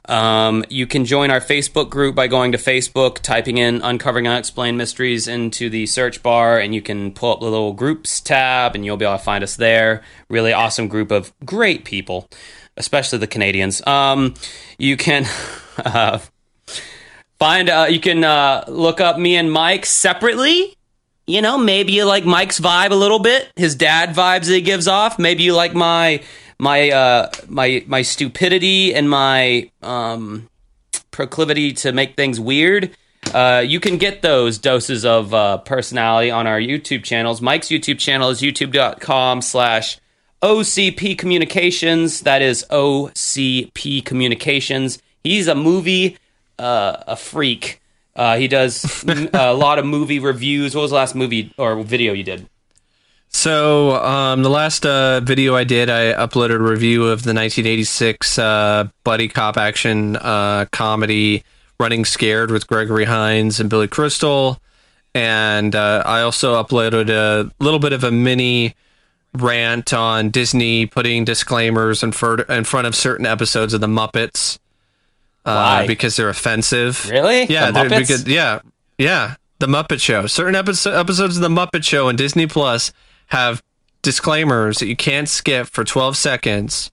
Um, 0.06 0.65
you 0.69 0.88
can 0.88 1.06
join 1.06 1.31
our 1.31 1.40
Facebook 1.40 1.90
group 1.90 2.15
by 2.15 2.27
going 2.27 2.52
to 2.53 2.57
Facebook, 2.57 3.19
typing 3.19 3.57
in 3.57 3.81
Uncovering 3.81 4.27
Unexplained 4.27 4.77
Mysteries 4.77 5.27
into 5.27 5.69
the 5.69 5.85
search 5.85 6.23
bar, 6.23 6.60
and 6.60 6.73
you 6.76 6.81
can 6.81 7.11
pull 7.14 7.34
up 7.34 7.40
the 7.40 7.45
little 7.45 7.73
groups 7.73 8.19
tab, 8.22 8.76
and 8.76 8.84
you'll 8.85 8.98
be 8.98 9.06
able 9.06 9.18
to 9.18 9.23
find 9.23 9.44
us 9.44 9.56
there. 9.56 10.02
Really 10.30 10.52
awesome 10.53 10.88
group 10.88 11.11
of 11.11 11.31
great 11.45 11.85
people. 11.85 12.27
especially 12.76 13.19
the 13.19 13.27
Canadians. 13.27 13.85
Um, 13.85 14.34
you 14.77 14.98
can 14.98 15.26
uh, 15.85 16.19
find 17.44 17.70
uh, 17.70 17.88
you 17.90 17.99
can 17.99 18.24
uh, 18.24 18.64
look 18.70 19.02
up 19.02 19.20
me 19.20 19.36
and 19.36 19.52
Mike 19.52 19.86
separately. 19.86 20.78
You 21.28 21.41
know, 21.41 21.57
maybe 21.57 21.91
you 21.91 22.06
like 22.06 22.24
Mike's 22.24 22.57
vibe 22.57 22.91
a 22.91 22.95
little 22.95 23.20
bit, 23.20 23.52
his 23.57 23.76
dad 23.76 24.15
vibes 24.15 24.45
that 24.45 24.53
he 24.53 24.61
gives 24.61 24.88
off. 24.88 25.20
Maybe 25.20 25.44
you 25.44 25.53
like 25.53 25.74
my 25.74 26.24
my 26.57 26.90
uh, 26.91 27.32
my 27.49 27.84
my 27.86 28.02
stupidity 28.02 28.95
and 28.95 29.10
my 29.10 29.70
um, 29.82 30.49
proclivity 31.11 31.74
to 31.74 31.91
make 31.91 32.15
things 32.15 32.40
weird. 32.40 32.95
Uh, 33.34 33.61
you 33.65 33.82
can 33.82 33.98
get 33.98 34.22
those 34.22 34.57
doses 34.57 35.03
of 35.03 35.34
uh, 35.34 35.57
personality 35.57 36.32
on 36.32 36.48
our 36.48 36.60
YouTube 36.60 37.03
channels. 37.03 37.41
Mike's 37.41 37.68
YouTube 37.68 37.99
channel 37.99 38.30
is 38.30 38.41
youtube.com 38.41 39.41
slash 39.41 39.98
OCP 40.41 41.18
Communications. 41.18 42.22
That 42.22 42.41
is 42.41 42.65
OCP 42.70 44.06
Communications. 44.06 44.99
He's 45.26 45.49
a 45.49 45.56
movie, 45.56 46.18
uh, 46.60 47.04
a 47.08 47.16
freak. 47.16 47.82
Uh, 48.16 48.38
he 48.38 48.48
does 48.48 49.04
a 49.34 49.54
lot 49.54 49.80
of 49.80 49.86
movie 49.86 50.20
reviews. 50.20 50.76
What 50.76 50.82
was 50.82 50.92
the 50.92 50.98
last 50.98 51.16
movie 51.16 51.54
or 51.58 51.82
video 51.84 52.14
you 52.14 52.24
did? 52.24 52.48
So 53.30 53.96
um, 53.96 54.44
the 54.44 54.50
last 54.50 54.86
uh, 54.86 55.20
video 55.20 55.56
I 55.56 55.64
did, 55.64 55.90
I 55.90 56.14
uploaded 56.14 56.56
a 56.56 56.60
review 56.60 57.04
of 57.04 57.24
the 57.24 57.34
1986 57.34 58.38
uh, 58.38 58.90
buddy 59.04 59.28
cop 59.28 59.58
action 59.58 60.16
uh, 60.18 60.66
comedy 60.72 61.44
"Running 61.80 62.06
Scared" 62.06 62.52
with 62.52 62.68
Gregory 62.68 63.06
Hines 63.06 63.60
and 63.60 63.72
Billy 63.72 63.88
Crystal, 63.88 64.62
and 65.16 65.76
uh, 65.76 66.04
I 66.06 66.22
also 66.22 66.62
uploaded 66.62 67.10
a 67.10 67.52
little 67.60 67.80
bit 67.80 67.92
of 67.92 68.04
a 68.04 68.12
mini 68.12 68.76
rant 69.36 69.94
on 69.94 70.30
Disney 70.30 70.86
putting 70.86 71.26
disclaimers 71.26 72.04
in, 72.04 72.10
in 72.50 72.64
front 72.64 72.88
of 72.88 72.96
certain 72.96 73.26
episodes 73.26 73.74
of 73.74 73.82
the 73.82 73.88
Muppets 73.88 74.60
Why? 75.44 75.88
because 75.88 76.15
they're 76.15 76.30
offensive. 76.30 77.10
Really? 77.10 77.45
Yeah, 77.45 77.72
The 77.72 77.80
Muppets? 77.82 77.98
because 77.99 78.28
yeah, 78.28 78.60
yeah, 78.98 79.36
the 79.60 79.68
Muppet 79.68 79.99
Show. 80.02 80.28
Certain 80.28 80.53
episo- 80.56 80.98
episodes 80.98 81.36
of 81.38 81.41
the 81.44 81.49
Muppet 81.49 81.84
Show 81.84 82.07
on 82.07 82.15
Disney 82.15 82.48
Plus 82.48 82.91
have 83.28 83.61
disclaimers 84.02 84.80
that 84.80 84.88
you 84.88 84.95
can't 84.95 85.28
skip 85.30 85.68
for 85.68 85.84
12 85.84 86.18
seconds 86.18 86.91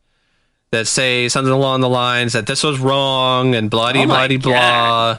that 0.73 0.87
say 0.87 1.29
something 1.29 1.53
along 1.53 1.81
the 1.81 1.89
lines 1.89 2.33
that 2.33 2.47
this 2.47 2.63
was 2.63 2.79
wrong 2.79 3.55
and 3.55 3.69
bloody 3.71 4.03
Oh 4.03 4.07
bloody 4.07 4.37
blah. 4.37 5.19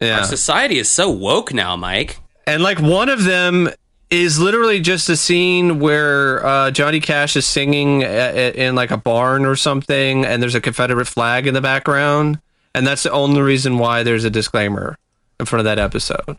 Yeah, 0.00 0.18
Our 0.18 0.24
society 0.24 0.78
is 0.78 0.90
so 0.90 1.08
woke 1.10 1.54
now, 1.54 1.76
Mike. 1.76 2.18
and 2.46 2.62
like 2.62 2.78
one 2.80 3.08
of 3.08 3.24
them 3.24 3.70
is 4.10 4.38
literally 4.38 4.80
just 4.80 5.08
a 5.08 5.16
scene 5.16 5.78
where 5.80 6.44
uh, 6.44 6.70
Johnny 6.70 7.00
Cash 7.00 7.36
is 7.36 7.46
singing 7.46 8.02
a- 8.02 8.06
a- 8.06 8.52
in 8.68 8.74
like 8.74 8.90
a 8.90 8.96
barn 8.98 9.46
or 9.46 9.56
something, 9.56 10.24
and 10.26 10.42
there's 10.42 10.54
a 10.54 10.60
Confederate 10.60 11.06
flag 11.06 11.46
in 11.46 11.54
the 11.54 11.62
background, 11.62 12.38
and 12.74 12.86
that's 12.86 13.02
the 13.02 13.10
only 13.10 13.40
reason 13.40 13.78
why 13.78 14.02
there's 14.02 14.24
a 14.24 14.30
disclaimer 14.30 14.96
in 15.38 15.46
front 15.46 15.60
of 15.60 15.64
that 15.64 15.78
episode. 15.78 16.38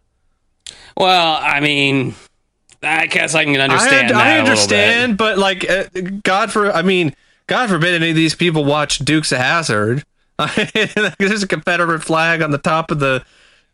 Well, 0.98 1.40
I 1.42 1.60
mean, 1.60 2.16
I 2.82 3.08
guess 3.08 3.36
I 3.36 3.46
can 3.46 3.60
understand 3.60 4.12
I. 4.12 4.36
I 4.36 4.40
understand, 4.40 5.18
but 5.18 5.38
like, 5.38 5.70
uh, 5.70 5.86
God 6.24 6.52
for, 6.52 6.72
I 6.72 6.82
mean, 6.82 7.16
God 7.48 7.70
forbid 7.70 7.96
any 7.96 8.10
of 8.12 8.16
these 8.16 8.36
people 8.36 8.66
watch 8.66 9.00
Dukes 9.00 9.32
of 9.32 9.40
Hazzard. 9.40 10.04
There's 11.18 11.44
a 11.44 11.48
Confederate 11.48 12.02
flag 12.04 12.42
on 12.42 12.52
the 12.52 12.58
top 12.58 12.92
of 12.92 13.00
the 13.00 13.24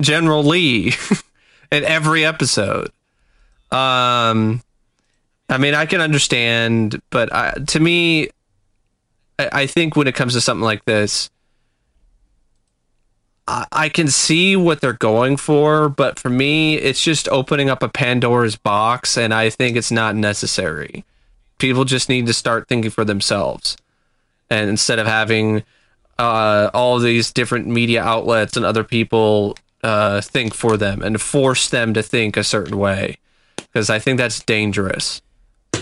General 0.02 0.44
Lee 0.44 0.94
in 1.72 1.84
every 1.84 2.26
episode. 2.26 2.92
Um, 3.72 4.62
I 5.50 5.58
mean, 5.58 5.74
I 5.74 5.86
can 5.86 6.02
understand, 6.02 7.02
but 7.10 7.34
I, 7.34 7.54
to 7.68 7.80
me, 7.80 8.30
I, 9.40 9.50
I 9.52 9.68
think 9.68 9.96
when 9.96 10.08
it 10.08 10.16
comes 10.16 10.34
to 10.34 10.42
something 10.42 10.64
like 10.64 10.86
this, 10.86 11.30
I, 13.48 13.90
can 13.90 14.08
see 14.08 14.56
what 14.56 14.82
they're 14.82 14.94
going 14.94 15.38
for, 15.38 15.90
but 15.90 16.20
for 16.20 16.30
me, 16.30 16.76
it's 16.76 17.04
just 17.04 17.28
opening 17.30 17.70
up 17.70 17.84
a 17.84 17.90
Pandora's 17.90 18.56
box, 18.56 19.18
and 19.18 19.34
I 19.34 19.50
think 19.50 19.76
it's 19.76 19.92
not 19.92 20.16
necessary. 20.16 21.04
People 21.58 21.84
just 21.84 22.08
need 22.08 22.28
to 22.28 22.34
start 22.34 22.68
thinking 22.68 22.92
for 22.92 23.04
themselves, 23.04 23.78
and 24.50 24.70
instead 24.70 25.00
of 25.00 25.08
having 25.08 25.64
uh, 26.18 26.70
all 26.74 27.00
these 27.00 27.32
different 27.32 27.68
media 27.68 28.02
outlets 28.04 28.56
and 28.56 28.66
other 28.66 28.84
people 28.84 29.58
uh, 29.84 30.22
think 30.22 30.54
for 30.54 30.78
them 30.78 31.02
and 31.02 31.20
force 31.20 31.70
them 31.70 31.94
to 31.94 32.04
think 32.04 32.38
a 32.38 32.44
certain 32.44 32.78
way, 32.78 33.18
because 33.58 33.90
I 33.90 34.00
think 34.00 34.18
that's 34.18 34.42
dangerous 34.42 35.22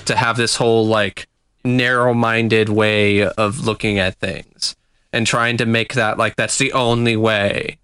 to 0.06 0.16
have 0.16 0.38
this 0.38 0.56
whole 0.56 0.88
like 0.88 1.28
narrow-minded 1.64 2.70
way 2.70 3.24
of 3.24 3.66
looking 3.66 4.00
at 4.00 4.16
things 4.16 4.76
and 5.14 5.26
trying 5.26 5.58
to 5.58 5.66
make 5.66 5.94
that 5.94 6.18
like 6.18 6.36
that's 6.36 6.58
the 6.58 6.74
only 6.74 7.16
way 7.16 7.78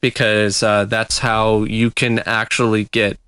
because 0.00 0.62
uh, 0.62 0.84
that's 0.84 1.18
how 1.18 1.64
you 1.64 1.90
can 1.90 2.18
actually 2.20 2.84
get 2.84 3.18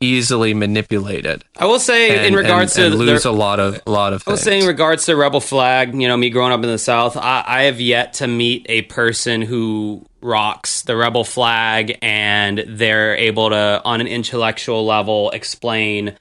easily 0.00 0.52
manipulated 0.52 1.42
I 1.56 1.64
will 1.64 1.78
say, 1.78 2.16
and, 2.16 2.26
in 2.26 2.34
regards 2.34 2.76
and, 2.76 2.86
and 2.86 2.92
to 2.94 2.98
lose 2.98 3.22
the, 3.22 3.30
a 3.30 3.32
lot 3.32 3.60
of 3.60 3.80
a 3.86 3.90
lot 3.90 4.12
of 4.12 4.22
I 4.22 4.24
things. 4.24 4.32
was 4.32 4.42
saying, 4.42 4.62
in 4.62 4.68
regards 4.68 5.06
to 5.06 5.16
Rebel 5.16 5.40
Flag, 5.40 5.94
you 5.94 6.06
know, 6.06 6.16
me 6.16 6.28
growing 6.28 6.52
up 6.52 6.62
in 6.62 6.68
the 6.68 6.78
South, 6.78 7.16
I, 7.16 7.42
I 7.46 7.62
have 7.62 7.80
yet 7.80 8.14
to 8.14 8.26
meet 8.26 8.66
a 8.68 8.82
person 8.82 9.40
who 9.40 10.04
rocks 10.20 10.82
the 10.82 10.96
Rebel 10.96 11.24
Flag 11.24 11.98
and 12.02 12.62
they're 12.66 13.16
able 13.16 13.50
to, 13.50 13.80
on 13.84 14.00
an 14.02 14.06
intellectual 14.06 14.84
level, 14.84 15.30
explain 15.30 16.16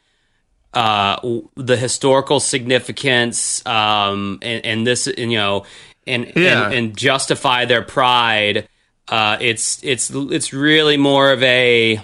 uh, 0.74 1.20
the 1.56 1.76
historical 1.76 2.40
significance 2.40 3.66
um, 3.66 4.40
and, 4.42 4.66
and 4.66 4.88
this, 4.88 5.08
you 5.18 5.28
know, 5.28 5.66
and, 6.08 6.32
Yeah. 6.36 6.66
and 6.66 6.74
and 6.74 6.98
justify 6.98 7.66
their 7.66 7.82
pride. 7.82 8.68
Uh, 9.08 9.38
it's 9.40 9.84
it's 9.84 10.10
it's 10.14 10.54
really 10.54 10.98
more 10.98 11.32
of 11.32 11.42
a 11.44 12.00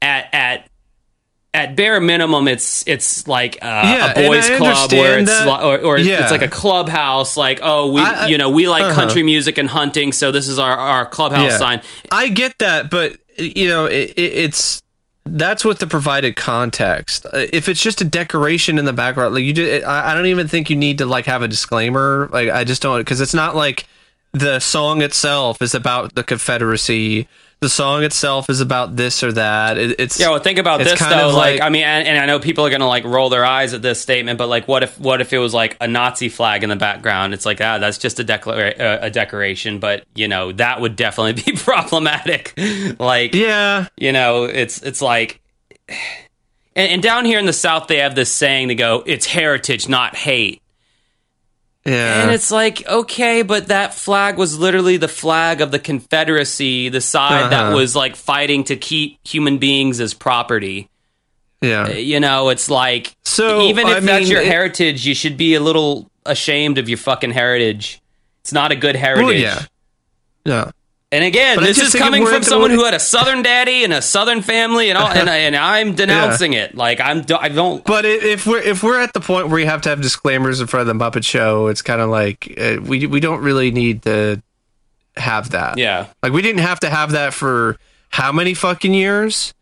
at 0.00 0.28
at 0.32 0.68
at 1.54 1.76
bare 1.76 2.00
minimum, 2.00 2.48
it's 2.48 2.82
it's 2.86 3.28
like 3.28 3.56
uh, 3.60 3.66
Yeah, 3.66 4.12
a 4.12 4.14
boys' 4.28 4.48
club 4.56 4.90
where 4.92 5.18
it's 5.18 5.30
that. 5.30 5.46
or, 5.62 5.78
or 5.78 5.98
Yeah. 5.98 6.22
it's 6.22 6.30
like 6.30 6.42
a 6.42 6.48
clubhouse. 6.48 7.36
Like 7.36 7.60
oh, 7.62 7.92
we 7.92 8.00
I- 8.00 8.24
I- 8.24 8.26
you 8.28 8.38
know 8.38 8.50
we 8.50 8.68
like 8.68 8.84
uh-huh. 8.84 8.94
country 8.94 9.22
music 9.22 9.58
and 9.58 9.68
hunting, 9.68 10.12
so 10.12 10.32
this 10.32 10.48
is 10.48 10.58
our 10.58 10.76
our 10.76 11.06
clubhouse 11.06 11.52
Yeah. 11.52 11.58
sign. 11.58 11.82
I 12.10 12.28
get 12.28 12.58
that, 12.58 12.90
but 12.90 13.16
you 13.38 13.68
know, 13.68 13.86
it, 13.86 14.10
it, 14.16 14.20
it's 14.20 14.81
that's 15.24 15.64
with 15.64 15.78
the 15.78 15.86
provided 15.86 16.36
context. 16.36 17.26
Uh, 17.26 17.46
If 17.52 17.68
it's 17.68 17.80
just 17.80 18.00
a 18.00 18.04
decoration 18.04 18.78
in 18.78 18.84
the 18.84 18.92
background, 18.92 19.34
like 19.34 19.44
you, 19.44 19.52
do, 19.52 19.82
I, 19.86 20.12
I 20.12 20.14
don't 20.14 20.26
even 20.26 20.48
think 20.48 20.68
you 20.70 20.76
need 20.76 20.98
to 20.98 21.06
like 21.06 21.26
have 21.26 21.42
a 21.42 21.48
disclaimer. 21.48 22.28
Like 22.32 22.50
I 22.50 22.64
just 22.64 22.82
don't 22.82 23.00
because 23.00 23.20
it's 23.20 23.34
not 23.34 23.54
like 23.54 23.86
the 24.32 24.58
song 24.60 25.02
itself 25.02 25.62
is 25.62 25.74
about 25.74 26.14
the 26.14 26.24
Confederacy. 26.24 27.28
The 27.62 27.68
song 27.68 28.02
itself 28.02 28.50
is 28.50 28.60
about 28.60 28.96
this 28.96 29.22
or 29.22 29.30
that. 29.34 29.78
It, 29.78 30.00
it's 30.00 30.18
Yeah, 30.18 30.30
well, 30.30 30.40
think 30.40 30.58
about 30.58 30.78
this 30.80 30.98
though. 30.98 31.28
Like, 31.28 31.34
like- 31.34 31.60
I 31.62 31.68
mean, 31.68 31.84
and, 31.84 32.08
and 32.08 32.18
I 32.18 32.26
know 32.26 32.40
people 32.40 32.66
are 32.66 32.70
gonna 32.70 32.88
like 32.88 33.04
roll 33.04 33.28
their 33.28 33.44
eyes 33.44 33.72
at 33.72 33.82
this 33.82 34.00
statement, 34.00 34.36
but 34.36 34.48
like, 34.48 34.66
what 34.66 34.82
if 34.82 34.98
what 34.98 35.20
if 35.20 35.32
it 35.32 35.38
was 35.38 35.54
like 35.54 35.76
a 35.80 35.86
Nazi 35.86 36.28
flag 36.28 36.64
in 36.64 36.70
the 36.70 36.76
background? 36.76 37.34
It's 37.34 37.46
like, 37.46 37.60
ah, 37.60 37.78
that's 37.78 37.98
just 37.98 38.18
a 38.18 38.24
declara- 38.24 38.80
uh, 38.80 38.98
a 39.02 39.10
decoration, 39.10 39.78
but 39.78 40.04
you 40.16 40.26
know 40.26 40.50
that 40.50 40.80
would 40.80 40.96
definitely 40.96 41.40
be 41.52 41.56
problematic. 41.56 42.52
like, 42.98 43.32
yeah, 43.32 43.86
you 43.96 44.10
know, 44.10 44.42
it's 44.42 44.82
it's 44.82 45.00
like, 45.00 45.40
and, 45.88 46.90
and 46.94 47.00
down 47.02 47.24
here 47.24 47.38
in 47.38 47.46
the 47.46 47.52
South, 47.52 47.86
they 47.86 47.98
have 47.98 48.16
this 48.16 48.32
saying 48.32 48.68
to 48.68 48.74
go, 48.74 49.04
"It's 49.06 49.26
heritage, 49.26 49.88
not 49.88 50.16
hate." 50.16 50.61
Yeah. 51.84 52.22
And 52.22 52.30
it's 52.30 52.50
like, 52.50 52.86
okay, 52.86 53.42
but 53.42 53.68
that 53.68 53.94
flag 53.94 54.36
was 54.38 54.58
literally 54.58 54.96
the 54.98 55.08
flag 55.08 55.60
of 55.60 55.70
the 55.70 55.78
Confederacy, 55.78 56.88
the 56.88 57.00
side 57.00 57.50
that 57.52 57.66
Uh-huh. 57.66 57.74
was 57.76 57.96
like 57.96 58.16
fighting 58.16 58.64
to 58.64 58.76
keep 58.76 59.18
human 59.26 59.58
beings 59.58 60.00
as 60.00 60.14
property. 60.14 60.88
yeah. 61.60 61.88
You 61.90 62.20
know, 62.20 62.48
it's 62.50 62.68
like 62.70 63.14
So, 63.24 63.62
even 63.62 63.86
if 63.88 63.96
I 63.96 64.00
that's 64.00 64.22
mean, 64.24 64.30
your 64.30 64.42
it- 64.42 64.46
heritage, 64.48 65.06
you 65.06 65.14
should 65.14 65.36
be 65.36 65.54
a 65.54 65.60
little 65.60 66.10
ashamed 66.26 66.78
of 66.78 66.88
your 66.88 66.98
fucking 66.98 67.32
heritage. 67.32 68.00
It's 68.42 68.52
not 68.52 68.72
a 68.72 68.76
good 68.76 68.96
heritage. 68.96 69.24
Well, 69.24 69.34
yeah. 69.34 69.62
Yeah. 70.44 70.70
And 71.12 71.22
again, 71.24 71.58
But 71.58 71.66
this 71.66 71.78
is 71.78 71.94
coming 71.94 72.24
from 72.26 72.42
someone 72.42 72.70
who 72.70 72.84
had 72.84 72.94
a 72.94 72.98
Southern 72.98 73.42
daddy 73.42 73.84
and 73.84 73.92
a 73.92 74.00
Southern 74.00 74.40
family, 74.40 74.88
and 74.88 74.96
all, 74.96 75.08
and, 75.08 75.28
and 75.28 75.54
I'm 75.54 75.94
denouncing 75.94 76.54
it. 76.54 76.74
Like 76.74 77.00
I'm, 77.00 77.24
I 77.38 77.50
don't. 77.50 77.84
But 77.84 78.06
if 78.06 78.46
we're 78.46 78.62
if 78.62 78.82
we're 78.82 78.98
at 78.98 79.12
the 79.12 79.20
point 79.20 79.50
where 79.50 79.60
you 79.60 79.66
have 79.66 79.82
to 79.82 79.90
have 79.90 80.00
disclaimers 80.00 80.62
in 80.62 80.66
front 80.66 80.88
of 80.88 80.98
the 80.98 81.04
Muppet 81.04 81.24
Show, 81.24 81.66
it's 81.66 81.82
kind 81.82 82.00
of 82.00 82.08
like 82.08 82.54
uh, 82.58 82.78
we 82.82 83.06
we 83.06 83.20
don't 83.20 83.42
really 83.42 83.70
need 83.70 84.02
to 84.02 84.42
have 85.16 85.50
that. 85.50 85.76
Yeah, 85.76 86.06
Like 86.22 86.32
we 86.32 86.40
didn't 86.40 86.62
have 86.62 86.80
to 86.80 86.88
have 86.88 87.12
that 87.12 87.34
for 87.34 87.78
how 88.08 88.32
many 88.32 88.54
fucking 88.54 88.94
years? 88.94 89.52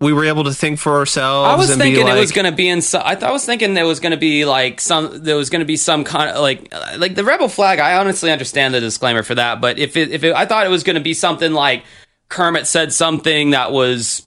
We 0.00 0.12
were 0.12 0.24
able 0.26 0.44
to 0.44 0.52
think 0.52 0.78
for 0.78 0.96
ourselves. 0.96 1.48
I 1.48 1.56
was 1.56 1.76
thinking 1.76 2.06
it 2.06 2.14
was 2.18 2.30
going 2.30 2.44
to 2.44 2.52
be 2.52 2.68
in. 2.68 2.82
So, 2.82 3.02
I, 3.04 3.14
th- 3.16 3.24
I 3.24 3.32
was 3.32 3.44
thinking 3.44 3.74
there 3.74 3.86
was 3.86 3.98
going 3.98 4.12
to 4.12 4.16
be 4.16 4.44
like 4.44 4.80
some. 4.80 5.24
There 5.24 5.36
was 5.36 5.50
going 5.50 5.60
to 5.60 5.66
be 5.66 5.76
some 5.76 6.04
kind 6.04 6.30
of 6.30 6.40
like 6.40 6.72
like 6.96 7.16
the 7.16 7.24
rebel 7.24 7.48
flag. 7.48 7.80
I 7.80 7.98
honestly 7.98 8.30
understand 8.30 8.74
the 8.74 8.80
disclaimer 8.80 9.24
for 9.24 9.34
that, 9.34 9.60
but 9.60 9.78
if 9.78 9.96
it, 9.96 10.12
if 10.12 10.22
it, 10.22 10.34
I 10.34 10.46
thought 10.46 10.66
it 10.66 10.70
was 10.70 10.84
going 10.84 10.94
to 10.94 11.02
be 11.02 11.14
something 11.14 11.52
like 11.52 11.82
Kermit 12.28 12.66
said 12.66 12.92
something 12.92 13.50
that 13.50 13.72
was 13.72 14.26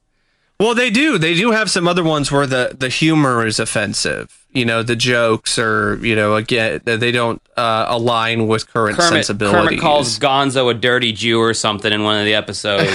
Well, 0.59 0.75
they 0.75 0.89
do. 0.89 1.17
They 1.17 1.35
do 1.35 1.51
have 1.51 1.71
some 1.71 1.87
other 1.87 2.03
ones 2.03 2.31
where 2.31 2.47
the 2.47 2.75
the 2.77 2.89
humor 2.89 3.45
is 3.45 3.59
offensive. 3.59 4.37
You 4.53 4.65
know, 4.65 4.83
the 4.83 4.97
jokes 4.97 5.57
are 5.57 5.97
you 6.05 6.15
know 6.15 6.35
again 6.35 6.81
they 6.83 7.11
don't 7.13 7.41
uh, 7.55 7.85
align 7.87 8.47
with 8.47 8.67
current 8.67 8.97
Kermit, 8.97 9.13
sensibilities. 9.13 9.69
Kermit 9.69 9.79
calls 9.79 10.19
Gonzo 10.19 10.69
a 10.69 10.73
dirty 10.73 11.13
Jew 11.13 11.39
or 11.39 11.53
something 11.53 11.93
in 11.93 12.03
one 12.03 12.17
of 12.17 12.25
the 12.25 12.33
episodes. 12.33 12.93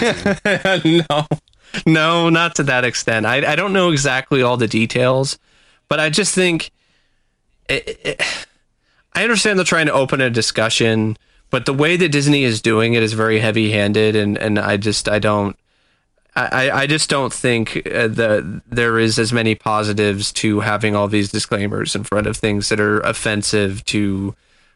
no, 0.84 1.26
no, 1.86 2.28
not 2.28 2.54
to 2.56 2.62
that 2.64 2.84
extent. 2.84 3.26
I 3.26 3.52
I 3.52 3.56
don't 3.56 3.72
know 3.72 3.90
exactly 3.90 4.42
all 4.42 4.56
the 4.56 4.68
details, 4.68 5.38
but 5.88 6.00
I 6.00 6.10
just 6.10 6.34
think 6.34 6.70
it, 7.68 8.00
it, 8.04 8.46
I 9.14 9.22
understand 9.22 9.58
they're 9.58 9.64
trying 9.64 9.86
to 9.86 9.92
open 9.92 10.20
a 10.20 10.30
discussion, 10.30 11.16
but 11.50 11.66
the 11.66 11.72
way 11.72 11.96
that 11.96 12.10
Disney 12.10 12.44
is 12.44 12.62
doing 12.62 12.94
it 12.94 13.02
is 13.02 13.12
very 13.12 13.40
heavy 13.40 13.70
handed, 13.70 14.16
and 14.16 14.36
and 14.38 14.58
I 14.58 14.76
just 14.76 15.08
I 15.08 15.18
don't. 15.18 15.56
I, 16.38 16.70
I 16.70 16.86
just 16.86 17.08
don't 17.08 17.32
think 17.32 17.78
uh, 17.86 18.08
that 18.08 18.60
there 18.68 18.98
is 18.98 19.18
as 19.18 19.32
many 19.32 19.54
positives 19.54 20.30
to 20.34 20.60
having 20.60 20.94
all 20.94 21.08
these 21.08 21.32
disclaimers 21.32 21.96
in 21.96 22.04
front 22.04 22.26
of 22.26 22.36
things 22.36 22.68
that 22.68 22.78
are 22.78 23.00
offensive 23.00 23.82
to 23.86 24.34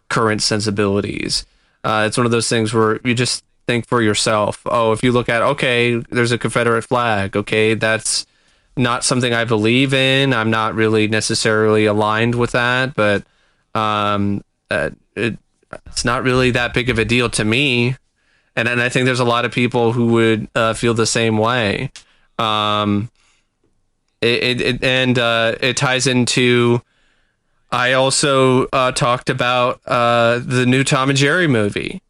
current 0.08 0.40
sensibilities. 0.40 1.44
Uh, 1.84 2.04
it's 2.06 2.16
one 2.16 2.24
of 2.24 2.32
those 2.32 2.48
things 2.48 2.72
where 2.72 2.98
you 3.04 3.14
just 3.14 3.44
think 3.70 3.86
for 3.86 4.02
yourself. 4.02 4.60
Oh, 4.66 4.92
if 4.92 5.02
you 5.02 5.12
look 5.12 5.28
at 5.28 5.42
okay, 5.42 5.96
there's 6.10 6.32
a 6.32 6.38
Confederate 6.38 6.82
flag. 6.82 7.36
Okay, 7.36 7.74
that's 7.74 8.26
not 8.76 9.04
something 9.04 9.32
I 9.32 9.44
believe 9.44 9.92
in. 9.94 10.32
I'm 10.32 10.50
not 10.50 10.74
really 10.74 11.08
necessarily 11.08 11.86
aligned 11.86 12.34
with 12.34 12.52
that, 12.52 12.94
but 12.94 13.24
um, 13.74 14.42
uh, 14.70 14.90
it, 15.14 15.38
it's 15.86 16.04
not 16.04 16.22
really 16.22 16.50
that 16.52 16.74
big 16.74 16.90
of 16.90 16.98
a 16.98 17.04
deal 17.04 17.30
to 17.30 17.44
me 17.44 17.96
and 18.56 18.68
and 18.68 18.80
I 18.80 18.88
think 18.88 19.06
there's 19.06 19.20
a 19.20 19.24
lot 19.24 19.44
of 19.44 19.52
people 19.52 19.92
who 19.92 20.06
would 20.08 20.48
uh, 20.54 20.74
feel 20.74 20.94
the 20.94 21.06
same 21.06 21.38
way. 21.38 21.90
Um, 22.38 23.10
it, 24.20 24.42
it, 24.42 24.60
it 24.60 24.84
and 24.84 25.18
uh, 25.18 25.56
it 25.60 25.76
ties 25.76 26.06
into. 26.06 26.82
I 27.72 27.92
also 27.92 28.66
uh, 28.72 28.90
talked 28.90 29.30
about 29.30 29.80
uh, 29.86 30.40
the 30.40 30.66
new 30.66 30.82
Tom 30.82 31.08
and 31.08 31.16
Jerry 31.16 31.46
movie, 31.46 32.02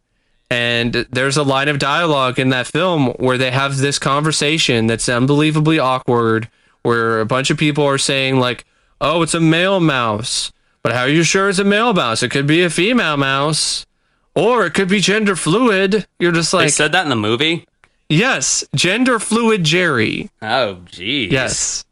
and 0.51 1.07
there's 1.11 1.37
a 1.37 1.43
line 1.43 1.69
of 1.69 1.79
dialogue 1.79 2.39
in 2.39 2.49
that 2.51 2.67
film 2.67 3.09
where 3.19 3.39
they 3.39 3.51
have 3.53 3.77
this 3.79 3.99
conversation 3.99 4.87
that's 4.89 5.09
unbelievably 5.09 5.79
awkward, 5.79 6.49
where 6.83 7.21
a 7.21 7.27
bunch 7.27 7.51
of 7.51 7.57
people 7.59 7.85
are 7.85 7.99
saying 7.99 8.39
like, 8.41 8.65
"Oh, 9.01 9.23
it's 9.23 9.35
a 9.35 9.41
male 9.41 9.81
mouse," 9.81 10.53
but 10.83 10.93
how 10.93 11.03
are 11.03 11.09
you 11.09 11.23
sure 11.23 11.49
it's 11.49 11.59
a 11.59 11.65
male 11.65 11.93
mouse? 11.95 12.23
It 12.23 12.31
could 12.31 12.47
be 12.47 12.63
a 12.63 12.71
female 12.71 13.17
mouse 13.17 13.87
or 14.35 14.67
it 14.67 14.75
could 14.75 14.89
be 14.89 15.01
gender 15.01 15.37
fluid. 15.37 16.07
You're 16.19 16.33
just 16.33 16.53
like. 16.53 16.67
they 16.67 16.71
said 16.71 16.93
that 16.93 17.05
in 17.05 17.11
the 17.11 17.17
movie. 17.17 17.67
yes, 18.09 18.65
gender 18.75 19.19
fluid 19.19 19.65
Jerry. 19.65 20.31
Oh, 20.43 20.81
geez. 20.87 21.33
Yes. 21.33 21.85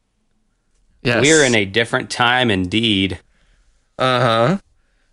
Yes. 1.03 1.23
We're 1.23 1.45
in 1.45 1.55
a 1.55 1.65
different 1.65 2.11
time 2.11 2.51
indeed. 2.51 3.21
Uh 3.99 4.21
huh. 4.21 4.59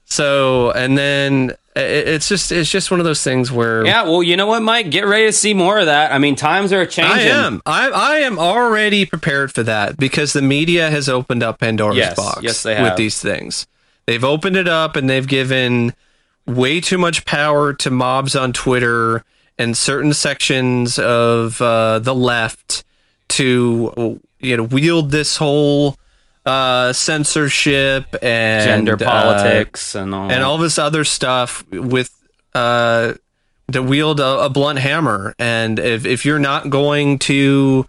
So, 0.06 0.72
and 0.72 0.98
then 0.98 1.54
it's 1.76 2.30
just 2.30 2.52
it's 2.52 2.70
just 2.70 2.90
one 2.90 3.00
of 3.00 3.06
those 3.06 3.24
things 3.24 3.52
where 3.52 3.86
Yeah, 3.86 4.04
well, 4.04 4.24
you 4.24 4.38
know 4.38 4.48
what, 4.48 4.62
Mike? 4.62 4.90
Get 4.90 5.06
ready 5.06 5.26
to 5.26 5.34
see 5.34 5.54
more 5.54 5.78
of 5.78 5.88
that. 5.88 6.12
I 6.12 6.18
mean, 6.18 6.36
times 6.36 6.72
are 6.72 6.86
changing. 6.86 7.14
I 7.14 7.22
am 7.22 7.62
I 7.66 7.90
I 7.90 8.18
am 8.20 8.40
already 8.40 9.06
prepared 9.06 9.52
for 9.52 9.64
that 9.64 9.98
because 9.98 10.34
the 10.34 10.42
media 10.42 10.90
has 10.90 11.10
opened 11.10 11.44
up 11.44 11.60
Pandora's 11.60 11.98
Yes, 11.98 12.16
box 12.16 12.42
yes, 12.42 12.64
they 12.64 12.82
with 12.82 12.96
these 12.96 13.20
things. 13.22 13.68
They've 14.06 14.24
opened 14.24 14.56
it 14.56 14.68
up 14.68 14.96
and 14.96 15.10
they've 15.10 15.28
given 15.28 15.94
way 16.46 16.80
too 16.80 16.98
much 16.98 17.26
power 17.26 17.74
to 17.74 17.90
mobs 17.90 18.36
on 18.36 18.54
Twitter 18.54 19.24
and 19.58 19.76
certain 19.76 20.14
sections 20.14 21.00
of 21.00 21.62
uh, 21.62 22.00
the 22.00 22.14
left 22.16 22.84
to 23.30 24.20
you 24.40 24.58
know 24.58 24.64
wield 24.64 25.12
this 25.12 25.38
whole 25.38 25.98
uh, 26.46 26.94
censorship 26.94 28.16
and 28.22 28.64
Gender 28.64 28.94
uh, 28.94 28.98
politics 28.98 29.96
and 29.96 30.14
all. 30.14 30.32
and 30.32 30.44
all 30.44 30.58
this 30.58 30.78
other 30.78 31.04
stuff 31.04 31.68
with 31.72 32.12
uh 32.54 33.14
to 33.72 33.82
wield 33.82 34.20
a, 34.20 34.46
a 34.46 34.50
blunt 34.50 34.80
hammer. 34.80 35.34
And 35.40 35.80
if 35.80 36.06
if 36.06 36.26
you're 36.26 36.40
not 36.40 36.70
going 36.70 37.20
to 37.20 37.86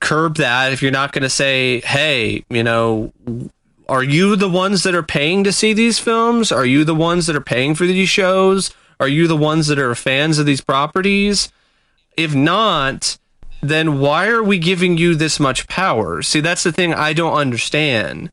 curb 0.00 0.36
that 0.36 0.72
if 0.72 0.80
you're 0.80 0.90
not 0.90 1.12
going 1.12 1.22
to 1.22 1.28
say 1.28 1.80
hey 1.80 2.42
you 2.48 2.62
know 2.62 3.12
are 3.86 4.02
you 4.04 4.34
the 4.36 4.48
ones 4.48 4.84
that 4.84 4.94
are 4.94 5.02
paying 5.02 5.42
to 5.44 5.52
see 5.52 5.72
these 5.72 5.98
films? 5.98 6.52
Are 6.52 6.64
you 6.64 6.84
the 6.84 6.94
ones 6.94 7.26
that 7.26 7.34
are 7.34 7.40
paying 7.40 7.74
for 7.74 7.86
these 7.86 8.08
shows? 8.08 8.72
Are 9.00 9.08
you 9.08 9.26
the 9.26 9.36
ones 9.36 9.66
that 9.66 9.80
are 9.80 9.94
fans 9.96 10.38
of 10.38 10.46
these 10.46 10.60
properties? 10.60 11.50
If 12.16 12.32
not 12.32 13.18
then 13.62 13.98
why 14.00 14.26
are 14.28 14.42
we 14.42 14.58
giving 14.58 14.96
you 14.98 15.14
this 15.14 15.38
much 15.40 15.66
power 15.68 16.22
see 16.22 16.40
that's 16.40 16.62
the 16.62 16.72
thing 16.72 16.92
i 16.94 17.12
don't 17.12 17.34
understand 17.34 18.30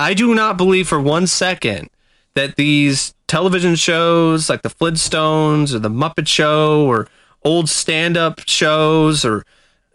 I 0.00 0.14
do 0.14 0.32
not 0.32 0.56
believe 0.56 0.86
for 0.86 1.00
one 1.00 1.26
second 1.26 1.90
that 2.34 2.54
these 2.54 3.14
television 3.26 3.74
shows 3.74 4.48
like 4.48 4.62
the 4.62 4.70
Flintstones 4.70 5.74
or 5.74 5.80
the 5.80 5.90
Muppet 5.90 6.28
Show 6.28 6.86
or 6.86 7.08
old 7.44 7.68
stand-up 7.68 8.42
shows 8.46 9.24
or 9.24 9.44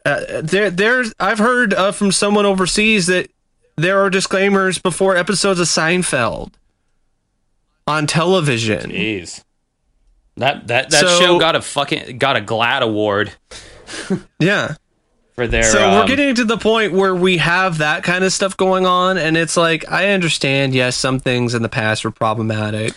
uh, 0.06 0.42
there 0.42 0.70
there's 0.70 1.14
I've 1.22 1.38
heard 1.40 1.74
uh, 1.74 1.94
from 1.94 2.12
someone 2.12 2.46
overseas 2.46 3.08
that 3.08 3.32
there 3.78 4.02
are 4.04 4.10
disclaimers 4.10 4.78
before 4.78 5.16
episodes 5.16 5.62
of 5.62 5.68
Seinfeld 5.68 6.52
on 7.88 8.06
television. 8.06 8.92
Jeez. 8.92 9.42
That 10.36 10.68
that 10.68 10.90
that 10.90 11.00
So- 11.00 11.20
show 11.20 11.40
got 11.40 11.56
a 11.56 11.62
fucking 11.62 12.18
got 12.18 12.36
a 12.36 12.42
GLAAD 12.42 12.82
award 12.82 13.32
Yeah. 14.40 14.76
for 15.36 15.48
their. 15.48 15.64
So 15.64 15.80
we're 15.80 16.02
um, 16.02 16.08
getting 16.08 16.36
to 16.36 16.44
the 16.44 16.58
point 16.58 16.94
where 16.94 17.16
we 17.16 17.38
have 17.38 17.78
that 17.80 18.04
kind 18.04 18.24
of 18.24 18.34
stuff 18.34 18.56
going 18.58 18.86
on, 18.86 19.18
and 19.18 19.38
it's 19.38 19.58
like 19.58 19.90
I 19.92 20.10
understand, 20.10 20.74
yes, 20.74 20.96
some 20.96 21.20
things 21.20 21.54
in 21.54 21.62
the 21.62 21.70
past 21.70 22.04
were 22.04 22.12
problematic, 22.12 22.94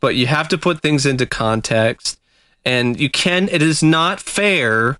but 0.00 0.14
you 0.16 0.26
have 0.26 0.48
to 0.48 0.58
put 0.58 0.82
things 0.82 1.06
into 1.06 1.26
context, 1.26 2.18
and 2.64 2.98
you 2.98 3.10
can. 3.10 3.48
It 3.50 3.62
is 3.62 3.82
not 3.82 4.20
fair 4.20 4.98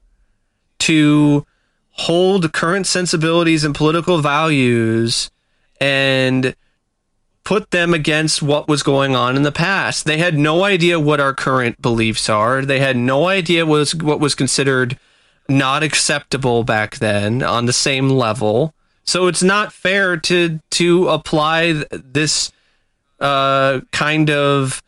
to 0.80 1.46
hold 1.92 2.52
current 2.52 2.86
sensibilities 2.86 3.64
and 3.64 3.74
political 3.74 4.18
values 4.20 5.30
and 5.80 6.54
put 7.44 7.70
them 7.70 7.94
against 7.94 8.42
what 8.42 8.68
was 8.68 8.82
going 8.82 9.14
on 9.14 9.36
in 9.36 9.42
the 9.42 9.52
past. 9.52 10.04
They 10.04 10.18
had 10.18 10.36
no 10.36 10.64
idea 10.64 10.98
what 10.98 11.20
our 11.20 11.32
current 11.32 11.80
beliefs 11.80 12.28
are. 12.28 12.64
They 12.64 12.80
had 12.80 12.96
no 12.96 13.28
idea 13.28 13.64
what 13.64 13.78
was 13.78 13.94
what 13.94 14.20
was 14.20 14.34
considered 14.34 14.98
not 15.48 15.82
acceptable 15.82 16.64
back 16.64 16.97
then 16.97 17.43
on 17.43 17.66
the 17.66 17.73
same 17.73 18.10
level. 18.10 18.74
So 19.05 19.27
it's 19.28 19.43
not 19.43 19.73
fair 19.73 20.16
to 20.16 20.60
to 20.70 21.09
apply 21.09 21.73
th- 21.73 21.86
this 21.93 22.51
uh, 23.20 23.81
kind 23.93 24.31
of 24.31 24.82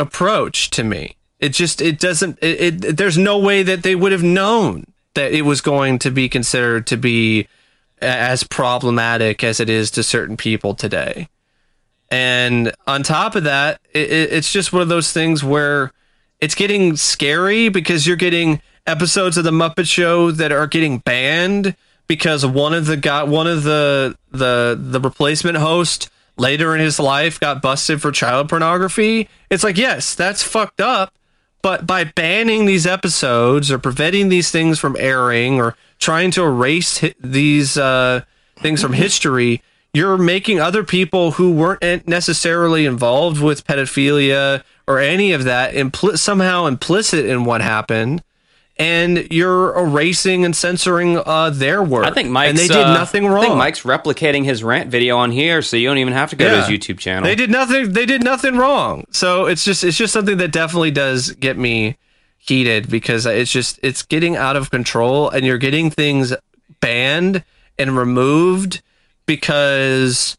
approach 0.00 0.70
to 0.70 0.84
me. 0.84 1.16
It 1.40 1.50
just 1.50 1.80
it 1.80 1.98
doesn't 1.98 2.38
it, 2.42 2.82
it 2.82 2.96
there's 2.96 3.18
no 3.18 3.38
way 3.38 3.62
that 3.62 3.82
they 3.82 3.94
would 3.94 4.12
have 4.12 4.22
known 4.22 4.84
that 5.14 5.32
it 5.32 5.42
was 5.42 5.60
going 5.60 5.98
to 6.00 6.10
be 6.10 6.28
considered 6.28 6.86
to 6.88 6.96
be 6.96 7.48
as 8.00 8.44
problematic 8.44 9.42
as 9.42 9.58
it 9.60 9.68
is 9.68 9.90
to 9.92 10.02
certain 10.02 10.36
people 10.36 10.74
today. 10.74 11.28
And 12.10 12.72
on 12.86 13.02
top 13.02 13.34
of 13.34 13.44
that, 13.44 13.80
it, 13.92 14.10
it- 14.10 14.32
it's 14.32 14.52
just 14.52 14.72
one 14.72 14.82
of 14.82 14.88
those 14.88 15.12
things 15.12 15.42
where 15.42 15.92
it's 16.40 16.54
getting 16.54 16.96
scary 16.96 17.68
because 17.68 18.06
you're 18.06 18.16
getting 18.16 18.60
episodes 18.88 19.36
of 19.36 19.44
the 19.44 19.50
Muppet 19.50 19.86
Show 19.86 20.30
that 20.30 20.50
are 20.50 20.66
getting 20.66 20.98
banned 20.98 21.76
because 22.06 22.44
one 22.44 22.74
of 22.74 22.86
the 22.86 22.96
got 22.96 23.28
one 23.28 23.46
of 23.46 23.62
the 23.62 24.16
the 24.30 24.78
the 24.80 25.00
replacement 25.00 25.58
host 25.58 26.10
later 26.36 26.74
in 26.74 26.80
his 26.80 26.98
life 26.98 27.38
got 27.38 27.60
busted 27.62 28.00
for 28.00 28.10
child 28.10 28.48
pornography. 28.48 29.28
It's 29.50 29.64
like, 29.64 29.76
yes, 29.76 30.14
that's 30.14 30.42
fucked 30.42 30.80
up, 30.80 31.12
but 31.62 31.86
by 31.86 32.04
banning 32.04 32.64
these 32.64 32.86
episodes 32.86 33.70
or 33.70 33.78
preventing 33.78 34.28
these 34.28 34.50
things 34.50 34.78
from 34.78 34.96
airing 34.98 35.60
or 35.60 35.76
trying 35.98 36.30
to 36.32 36.44
erase 36.44 37.00
hi- 37.00 37.14
these 37.20 37.76
uh, 37.76 38.22
things 38.56 38.80
from 38.80 38.92
history, 38.92 39.62
you're 39.92 40.16
making 40.18 40.60
other 40.60 40.84
people 40.84 41.32
who 41.32 41.52
weren't 41.52 42.06
necessarily 42.06 42.86
involved 42.86 43.42
with 43.42 43.66
pedophilia 43.66 44.62
or 44.86 44.98
any 44.98 45.32
of 45.32 45.44
that 45.44 45.74
impl- 45.74 46.16
somehow 46.16 46.66
implicit 46.66 47.26
in 47.26 47.44
what 47.44 47.60
happened. 47.60 48.22
And 48.78 49.26
you're 49.32 49.76
erasing 49.76 50.44
and 50.44 50.54
censoring 50.54 51.18
uh, 51.18 51.50
their 51.50 51.82
work. 51.82 52.06
I 52.06 52.12
think 52.12 52.30
Mike's. 52.30 52.50
and 52.50 52.58
they 52.58 52.68
did 52.68 52.76
uh, 52.86 52.94
nothing 52.94 53.26
wrong. 53.26 53.38
I 53.38 53.46
think 53.46 53.56
Mike's 53.56 53.82
replicating 53.82 54.44
his 54.44 54.62
rant 54.62 54.88
video 54.88 55.16
on 55.16 55.32
here, 55.32 55.62
so 55.62 55.76
you 55.76 55.88
don't 55.88 55.98
even 55.98 56.12
have 56.12 56.30
to 56.30 56.36
go 56.36 56.48
to 56.48 56.62
his 56.62 56.66
YouTube 56.66 56.98
channel. 56.98 57.24
They 57.24 57.34
did 57.34 57.50
nothing. 57.50 57.92
They 57.92 58.06
did 58.06 58.22
nothing 58.22 58.56
wrong. 58.56 59.04
So 59.10 59.46
it's 59.46 59.64
just 59.64 59.82
it's 59.82 59.96
just 59.96 60.12
something 60.12 60.36
that 60.38 60.52
definitely 60.52 60.92
does 60.92 61.32
get 61.32 61.58
me 61.58 61.96
heated 62.36 62.88
because 62.88 63.26
it's 63.26 63.50
just 63.50 63.80
it's 63.82 64.02
getting 64.04 64.36
out 64.36 64.54
of 64.56 64.70
control 64.70 65.28
and 65.28 65.44
you're 65.44 65.58
getting 65.58 65.90
things 65.90 66.32
banned 66.80 67.42
and 67.78 67.96
removed 67.96 68.80
because 69.26 70.38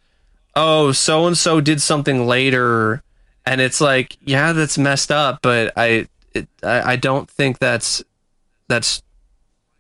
oh 0.56 0.92
so 0.92 1.28
and 1.28 1.38
so 1.38 1.62
did 1.62 1.82
something 1.82 2.26
later 2.26 3.04
and 3.46 3.62
it's 3.62 3.80
like 3.80 4.18
yeah 4.22 4.54
that's 4.54 4.78
messed 4.78 5.12
up 5.12 5.40
but 5.42 5.72
I 5.78 6.08
it, 6.34 6.48
I, 6.64 6.94
I 6.94 6.96
don't 6.96 7.30
think 7.30 7.60
that's 7.60 8.04
that's 8.70 9.02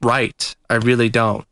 right. 0.02 0.56
I 0.70 0.76
really 0.76 1.08
don't. 1.08 1.46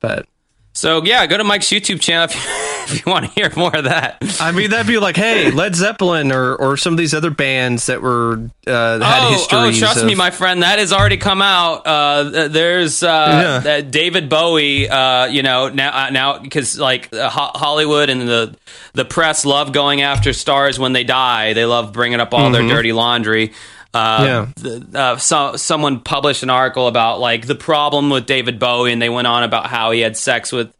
But 0.00 0.26
So 0.74 1.02
yeah, 1.04 1.26
go 1.26 1.38
to 1.38 1.44
Mike's 1.44 1.68
YouTube 1.68 2.00
channel 2.00 2.24
if 2.30 2.34
you, 2.34 2.40
if 2.96 3.06
you 3.06 3.10
want 3.10 3.24
to 3.24 3.30
hear 3.30 3.50
more 3.56 3.74
of 3.74 3.84
that. 3.84 4.18
I 4.40 4.52
mean, 4.52 4.68
that'd 4.70 4.86
be 4.86 4.98
like, 4.98 5.16
hey, 5.16 5.50
Led 5.50 5.74
Zeppelin 5.74 6.30
or 6.32 6.54
or 6.56 6.76
some 6.76 6.92
of 6.92 6.98
these 6.98 7.14
other 7.14 7.30
bands 7.30 7.86
that 7.86 8.02
were 8.02 8.50
uh, 8.66 9.00
had 9.00 9.00
oh, 9.22 9.46
oh, 9.52 9.72
trust 9.72 10.00
of- 10.00 10.06
me, 10.06 10.14
my 10.14 10.30
friend, 10.30 10.62
that 10.62 10.78
has 10.78 10.92
already 10.92 11.16
come 11.16 11.40
out. 11.40 11.86
Uh, 11.86 12.48
there's 12.48 13.02
uh, 13.02 13.06
Yeah. 13.06 13.58
that 13.60 13.90
David 13.90 14.28
Bowie. 14.28 14.88
Uh, 14.90 15.26
you 15.26 15.42
know 15.42 15.70
now, 15.70 16.06
uh, 16.06 16.10
now 16.10 16.38
because 16.40 16.78
like 16.78 17.10
uh, 17.14 17.30
Ho- 17.30 17.52
Hollywood 17.54 18.10
and 18.10 18.22
the 18.28 18.54
the 18.92 19.06
press 19.06 19.46
love 19.46 19.72
going 19.72 20.02
after 20.02 20.34
stars 20.34 20.78
when 20.78 20.92
they 20.92 21.04
die. 21.04 21.54
They 21.54 21.64
love 21.64 21.94
bringing 21.94 22.20
up 22.20 22.34
all 22.34 22.50
their 22.50 22.66
dirty 22.68 22.92
laundry. 22.92 23.52
Uh, 23.94 24.46
Yeah. 24.62 24.78
uh, 24.94 25.16
so, 25.16 25.56
someone 25.56 26.00
published 26.00 26.42
an 26.42 26.50
article 26.50 26.88
about 26.88 27.20
like 27.20 27.46
the 27.46 27.54
problem 27.54 28.10
with 28.10 28.26
David 28.26 28.58
Bowie, 28.58 28.92
and 28.92 29.00
they 29.00 29.08
went 29.08 29.26
on 29.26 29.44
about 29.44 29.66
how 29.66 29.92
he 29.92 30.00
had 30.00 30.16
sex 30.16 30.50
with 30.52 30.74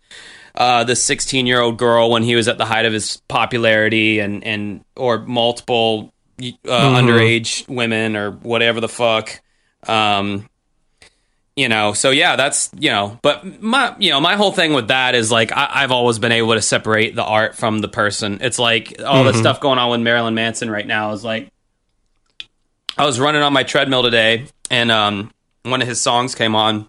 uh, 0.57 0.85
the 0.85 0.97
16 0.97 1.47
year 1.47 1.61
old 1.61 1.78
girl 1.78 2.11
when 2.11 2.23
he 2.23 2.35
was 2.35 2.49
at 2.49 2.59
the 2.59 2.65
height 2.65 2.85
of 2.85 2.93
his 2.93 3.23
popularity, 3.28 4.19
and 4.19 4.45
and 4.45 4.85
or 4.97 5.19
multiple 5.19 6.12
uh, 6.41 6.45
underage 6.69 7.69
women 7.69 8.16
or 8.16 8.32
whatever 8.32 8.81
the 8.81 8.89
fuck. 8.89 9.41
Um, 9.86 10.49
you 11.57 11.69
know, 11.69 11.93
so 11.93 12.11
yeah, 12.11 12.35
that's 12.35 12.70
you 12.77 12.91
know, 12.91 13.19
but 13.23 13.62
my 13.62 13.95
you 14.01 14.11
know 14.11 14.20
my 14.20 14.35
whole 14.35 14.51
thing 14.51 14.73
with 14.74 14.89
that 14.89 15.15
is 15.15 15.31
like 15.31 15.53
I, 15.53 15.69
I've 15.73 15.93
always 15.93 16.19
been 16.19 16.32
able 16.32 16.55
to 16.55 16.62
separate 16.62 17.15
the 17.15 17.23
art 17.23 17.55
from 17.55 17.78
the 17.78 17.86
person. 17.86 18.39
It's 18.41 18.59
like 18.59 19.01
all 19.05 19.23
the 19.23 19.35
stuff 19.35 19.61
going 19.61 19.78
on 19.78 19.91
with 19.91 20.01
Marilyn 20.01 20.35
Manson 20.35 20.69
right 20.69 20.86
now 20.86 21.12
is 21.12 21.23
like 21.23 21.49
I 22.97 23.07
was 23.07 23.19
running 23.19 23.43
on 23.43 23.53
my 23.53 23.62
treadmill 23.62 24.03
today, 24.03 24.47
and 24.71 24.91
um, 24.91 25.33
one 25.62 25.83
of 25.83 25.89
his 25.89 26.01
songs 26.01 26.35
came 26.35 26.55
on, 26.55 26.89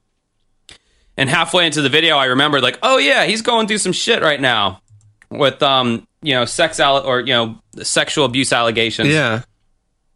and 1.17 1.29
halfway 1.29 1.65
into 1.65 1.81
the 1.81 1.89
video, 1.89 2.17
I 2.17 2.25
remembered 2.25 2.61
like, 2.61 2.79
oh 2.83 2.97
yeah, 2.97 3.25
he's 3.25 3.41
going 3.41 3.67
through 3.67 3.79
some 3.79 3.93
shit 3.93 4.21
right 4.21 4.39
now 4.39 4.81
with 5.29 5.61
um, 5.63 6.07
you 6.21 6.33
know, 6.33 6.45
sex 6.45 6.79
alle- 6.79 7.05
or 7.05 7.19
you 7.21 7.33
know, 7.33 7.59
sexual 7.81 8.25
abuse 8.25 8.53
allegations. 8.53 9.09
Yeah. 9.09 9.43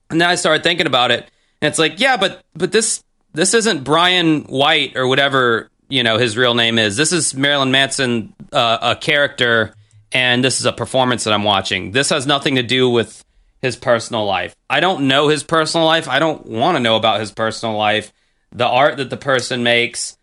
And 0.10 0.20
then 0.20 0.30
I 0.30 0.36
started 0.36 0.64
thinking 0.64 0.88
about 0.88 1.12
it, 1.12 1.30
and 1.62 1.70
it's 1.70 1.80
like, 1.80 2.00
yeah, 2.00 2.18
but 2.18 2.44
but 2.56 2.72
this 2.72 3.04
this 3.34 3.54
isn't 3.54 3.84
Brian 3.84 4.42
White 4.44 4.96
or 4.98 5.08
whatever 5.08 5.70
you 5.88 6.04
know 6.04 6.18
his 6.18 6.38
real 6.38 6.54
name 6.54 6.80
is. 6.80 6.98
This 6.98 7.12
is 7.12 7.36
Marilyn 7.36 7.72
Manson, 7.72 8.34
uh, 8.52 8.78
a 8.82 8.96
character, 8.96 9.74
and 10.12 10.44
this 10.44 10.60
is 10.60 10.66
a 10.66 10.74
performance 10.74 11.26
that 11.26 11.34
I'm 11.34 11.44
watching. 11.44 11.92
This 11.92 12.10
has 12.10 12.26
nothing 12.26 12.56
to 12.56 12.64
do 12.64 12.90
with 12.90 13.24
his 13.62 13.76
personal 13.76 14.26
life. 14.26 14.56
I 14.70 14.80
don't 14.80 15.08
know 15.08 15.28
his 15.28 15.44
personal 15.44 15.86
life. 15.86 16.08
I 16.08 16.20
don't 16.20 16.46
want 16.46 16.76
to 16.78 16.80
know 16.80 16.96
about 16.96 17.20
his 17.20 17.32
personal 17.32 17.76
life. 17.76 18.12
The 18.52 18.68
art 18.68 18.98
that 18.98 19.10
the 19.10 19.18
person 19.18 19.64
makes, 19.64 20.18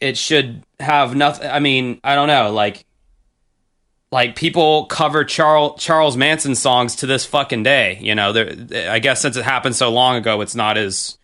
it 0.00 0.16
should 0.16 0.62
have 0.80 1.14
nothing. 1.14 1.48
I 1.48 1.60
mean, 1.60 2.00
I 2.02 2.14
don't 2.14 2.28
know, 2.28 2.52
like 2.52 2.84
like 4.10 4.36
people 4.36 4.86
cover 4.86 5.24
Charles 5.24 5.82
Charles 5.82 6.16
Manson 6.16 6.54
songs 6.54 6.96
to 6.96 7.06
this 7.06 7.24
fucking 7.24 7.62
day. 7.62 7.98
You 8.00 8.14
know. 8.14 8.30
I 8.88 8.98
guess 8.98 9.20
since 9.20 9.36
it 9.36 9.44
happened 9.44 9.76
so 9.76 9.90
long 9.90 10.16
ago, 10.16 10.40
it's 10.40 10.54
not 10.54 10.76
as 10.78 11.18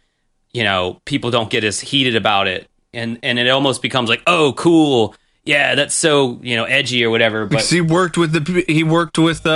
you 0.52 0.64
know 0.64 1.01
people 1.05 1.30
don't 1.30 1.51
get 1.51 1.64
as 1.64 1.80
heated 1.80 2.16
about 2.16 2.48
it, 2.48 2.68
and 2.93 3.18
and 3.22 3.39
it 3.39 3.48
almost 3.48 3.82
becomes 3.82 4.09
like, 4.09 4.22
oh, 4.26 4.55
cool, 4.56 5.14
yeah, 5.49 5.75
that's 5.77 5.95
so 5.95 6.39
you 6.43 6.57
know 6.57 6.65
edgy 6.65 7.03
or 7.03 7.09
whatever. 7.09 7.47
But 7.47 7.51
Because 7.51 7.70
he 7.70 7.81
worked 7.81 8.19
with 8.19 8.33
the 8.33 8.65
he 8.69 8.85
worked 8.85 9.16
with 9.16 9.47
uh, 9.47 9.51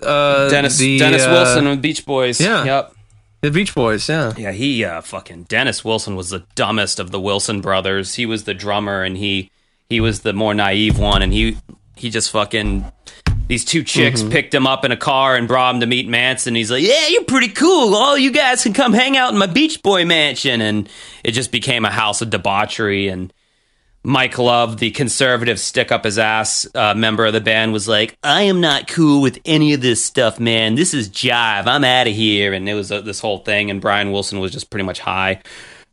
uh 0.00 0.48
Dennis 0.48 0.78
the, 0.78 1.00
Dennis 1.00 1.24
uh, 1.24 1.30
Wilson 1.32 1.66
of 1.66 1.82
Beach 1.82 2.06
Boys, 2.06 2.40
yeah. 2.40 2.62
yep. 2.62 2.94
the 3.40 3.50
Beach 3.50 3.74
Boys, 3.74 4.08
yeah. 4.08 4.32
Yeah, 4.36 4.52
he 4.52 4.84
uh, 4.84 5.00
fucking 5.00 5.44
Dennis 5.44 5.84
Wilson 5.84 6.14
was 6.14 6.30
the 6.30 6.44
dumbest 6.54 7.00
of 7.00 7.10
the 7.10 7.20
Wilson 7.20 7.60
brothers. 7.60 8.14
He 8.14 8.24
was 8.24 8.44
the 8.44 8.54
drummer, 8.54 9.02
and 9.02 9.16
he 9.16 9.50
he 9.90 9.98
was 9.98 10.20
the 10.20 10.32
more 10.32 10.54
naive 10.54 11.00
one, 11.00 11.22
and 11.22 11.32
he 11.32 11.56
he 11.96 12.08
just 12.08 12.30
fucking 12.30 12.84
these 13.48 13.64
two 13.64 13.82
chicks 13.82 14.22
picked 14.22 14.54
him 14.54 14.68
up 14.68 14.84
in 14.84 14.92
a 14.92 14.96
car 14.96 15.34
and 15.34 15.48
brought 15.48 15.74
him 15.74 15.80
to 15.80 15.86
meet 15.86 16.06
Manson. 16.06 16.54
He's 16.54 16.70
like, 16.70 16.84
"Yeah, 16.84 17.08
you're 17.08 17.24
pretty 17.24 17.48
cool. 17.48 17.96
All 17.96 18.16
you 18.16 18.30
guys 18.30 18.62
can 18.62 18.74
come 18.74 18.92
hang 18.92 19.16
out 19.16 19.32
in 19.32 19.40
my 19.40 19.46
Beach 19.46 19.82
Boy 19.82 20.04
mansion," 20.04 20.60
and 20.60 20.88
it 21.24 21.32
just 21.32 21.50
became 21.50 21.84
a 21.84 21.90
house 21.90 22.22
of 22.22 22.30
debauchery 22.30 23.08
and. 23.08 23.32
Mike 24.04 24.36
Love, 24.38 24.78
the 24.78 24.90
conservative 24.90 25.60
stick 25.60 25.92
up 25.92 26.04
his 26.04 26.18
ass 26.18 26.66
uh, 26.74 26.94
member 26.94 27.24
of 27.24 27.32
the 27.32 27.40
band, 27.40 27.72
was 27.72 27.86
like, 27.86 28.16
I 28.22 28.42
am 28.42 28.60
not 28.60 28.88
cool 28.88 29.22
with 29.22 29.38
any 29.44 29.74
of 29.74 29.80
this 29.80 30.04
stuff, 30.04 30.40
man. 30.40 30.74
This 30.74 30.92
is 30.92 31.08
jive. 31.08 31.66
I'm 31.66 31.84
out 31.84 32.08
of 32.08 32.12
here. 32.12 32.52
And 32.52 32.68
it 32.68 32.74
was 32.74 32.90
uh, 32.90 33.00
this 33.00 33.20
whole 33.20 33.38
thing. 33.38 33.70
And 33.70 33.80
Brian 33.80 34.10
Wilson 34.10 34.40
was 34.40 34.50
just 34.50 34.70
pretty 34.70 34.84
much 34.84 34.98
high. 34.98 35.42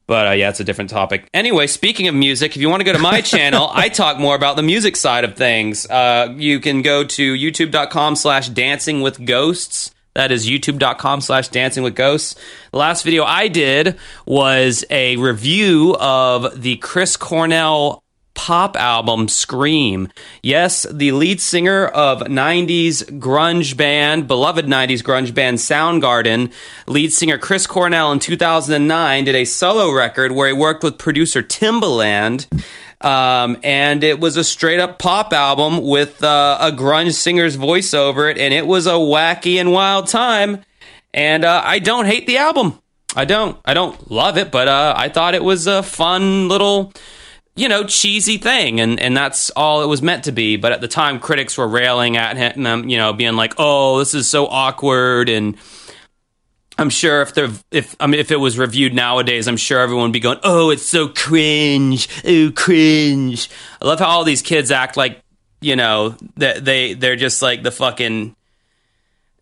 But 0.07 0.27
uh, 0.27 0.31
yeah, 0.31 0.49
it's 0.49 0.59
a 0.59 0.63
different 0.63 0.89
topic. 0.89 1.29
Anyway, 1.35 1.67
speaking 1.67 2.07
of 2.07 2.15
music, 2.15 2.55
if 2.55 2.61
you 2.61 2.67
want 2.67 2.81
to 2.81 2.83
go 2.83 2.93
to 2.93 2.99
my 2.99 3.21
channel, 3.21 3.69
I 3.73 3.89
talk 3.89 4.17
more 4.17 4.35
about 4.35 4.55
the 4.55 4.63
music 4.63 4.95
side 4.95 5.23
of 5.23 5.35
things. 5.35 5.85
Uh, 5.85 6.33
you 6.35 6.59
can 6.59 6.81
go 6.81 7.03
to 7.03 7.33
youtube.com 7.35 8.15
slash 8.15 8.49
dancing 8.49 9.01
with 9.01 9.23
ghosts. 9.23 9.91
That 10.15 10.31
is 10.31 10.49
youtube.com 10.49 11.21
slash 11.21 11.49
dancing 11.49 11.83
with 11.83 11.95
ghosts. 11.95 12.35
The 12.71 12.77
last 12.77 13.03
video 13.03 13.23
I 13.23 13.47
did 13.47 13.97
was 14.25 14.83
a 14.89 15.17
review 15.17 15.95
of 15.99 16.61
the 16.61 16.77
Chris 16.77 17.15
Cornell 17.15 18.03
pop 18.33 18.77
album 18.77 19.27
Scream. 19.27 20.07
Yes, 20.41 20.85
the 20.89 21.11
lead 21.11 21.41
singer 21.41 21.87
of 21.87 22.21
90s 22.21 23.03
grunge 23.19 23.75
band, 23.75 24.27
beloved 24.27 24.65
90s 24.65 25.03
grunge 25.03 25.33
band 25.33 25.57
Soundgarden, 25.57 26.51
lead 26.87 27.11
singer 27.11 27.37
Chris 27.37 27.67
Cornell 27.67 28.13
in 28.13 28.19
2009 28.19 29.25
did 29.25 29.35
a 29.35 29.43
solo 29.43 29.91
record 29.91 30.31
where 30.31 30.47
he 30.47 30.53
worked 30.53 30.83
with 30.83 30.97
producer 30.97 31.43
Timbaland. 31.43 32.47
Um, 33.01 33.57
and 33.63 34.03
it 34.03 34.19
was 34.19 34.35
a 34.35 34.43
straight 34.43 34.79
up 34.79 34.99
pop 34.99 35.31
album 35.31 35.83
with 35.83 36.21
uh, 36.23 36.57
a 36.59 36.71
grunge 36.71 37.13
singer's 37.13 37.55
voice 37.55 37.93
over 37.93 38.27
it, 38.29 38.37
and 38.37 38.53
it 38.53 38.67
was 38.67 38.87
a 38.87 38.91
wacky 38.91 39.55
and 39.55 39.71
wild 39.71 40.07
time. 40.07 40.63
And 41.13 41.45
uh, 41.45 41.61
I 41.63 41.79
don't 41.79 42.05
hate 42.05 42.27
the 42.27 42.37
album. 42.37 42.79
I 43.15 43.25
don't. 43.25 43.57
I 43.65 43.73
don't 43.73 44.11
love 44.11 44.37
it, 44.37 44.51
but 44.51 44.67
uh, 44.67 44.93
I 44.95 45.09
thought 45.09 45.33
it 45.33 45.43
was 45.43 45.65
a 45.65 45.81
fun 45.81 46.47
little, 46.47 46.93
you 47.55 47.67
know, 47.67 47.83
cheesy 47.83 48.37
thing, 48.37 48.79
and 48.79 48.99
and 48.99 49.17
that's 49.17 49.49
all 49.51 49.81
it 49.81 49.87
was 49.87 50.01
meant 50.01 50.25
to 50.25 50.31
be. 50.31 50.57
But 50.57 50.73
at 50.73 50.81
the 50.81 50.87
time, 50.87 51.19
critics 51.19 51.57
were 51.57 51.67
railing 51.67 52.17
at 52.17 52.37
him, 52.37 52.65
um, 52.67 52.87
you 52.87 52.97
know, 52.97 53.13
being 53.13 53.35
like, 53.35 53.55
"Oh, 53.57 53.97
this 53.97 54.13
is 54.13 54.27
so 54.27 54.45
awkward," 54.45 55.29
and 55.29 55.57
I'm 56.79 56.89
sure 56.89 57.21
if 57.21 57.33
there 57.33 57.49
if 57.71 57.93
I 57.99 58.07
mean 58.07 58.21
if 58.21 58.31
it 58.31 58.37
was 58.37 58.57
reviewed 58.57 58.93
nowadays, 58.93 59.49
I'm 59.49 59.57
sure 59.57 59.79
everyone 59.79 60.03
would 60.05 60.13
be 60.13 60.21
going, 60.21 60.39
"Oh, 60.43 60.69
it's 60.69 60.85
so 60.85 61.09
cringe, 61.09 62.07
oh 62.25 62.51
cringe." 62.55 63.49
I 63.81 63.85
love 63.85 63.99
how 63.99 64.07
all 64.07 64.23
these 64.23 64.41
kids 64.41 64.71
act 64.71 64.95
like 64.95 65.21
you 65.59 65.75
know 65.75 66.15
that 66.37 66.63
they 66.63 66.93
they're 66.93 67.17
just 67.17 67.41
like 67.41 67.63
the 67.63 67.71
fucking 67.71 68.33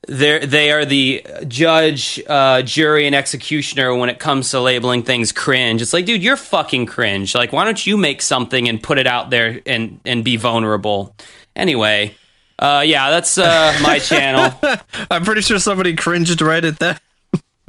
they 0.07 0.47
they 0.47 0.71
are 0.71 0.83
the 0.83 1.23
judge, 1.47 2.19
uh, 2.27 2.63
jury, 2.63 3.05
and 3.05 3.15
executioner 3.15 3.93
when 3.93 4.09
it 4.09 4.17
comes 4.17 4.49
to 4.49 4.59
labeling 4.59 5.03
things 5.03 5.31
cringe. 5.31 5.83
It's 5.83 5.93
like, 5.93 6.05
dude, 6.05 6.23
you're 6.23 6.37
fucking 6.37 6.87
cringe. 6.87 7.35
Like, 7.35 7.53
why 7.53 7.65
don't 7.65 7.85
you 7.85 7.97
make 7.97 8.23
something 8.23 8.67
and 8.67 8.81
put 8.81 8.97
it 8.97 9.05
out 9.05 9.29
there 9.29 9.61
and 9.67 9.99
and 10.05 10.23
be 10.23 10.37
vulnerable? 10.37 11.15
Anyway, 11.55 12.15
uh, 12.57 12.83
yeah, 12.83 13.11
that's 13.11 13.37
uh, 13.37 13.77
my 13.83 13.99
channel. 13.99 14.59
I'm 15.11 15.23
pretty 15.23 15.41
sure 15.41 15.59
somebody 15.59 15.95
cringed 15.95 16.41
right 16.41 16.65
at 16.65 16.79
that. 16.79 16.99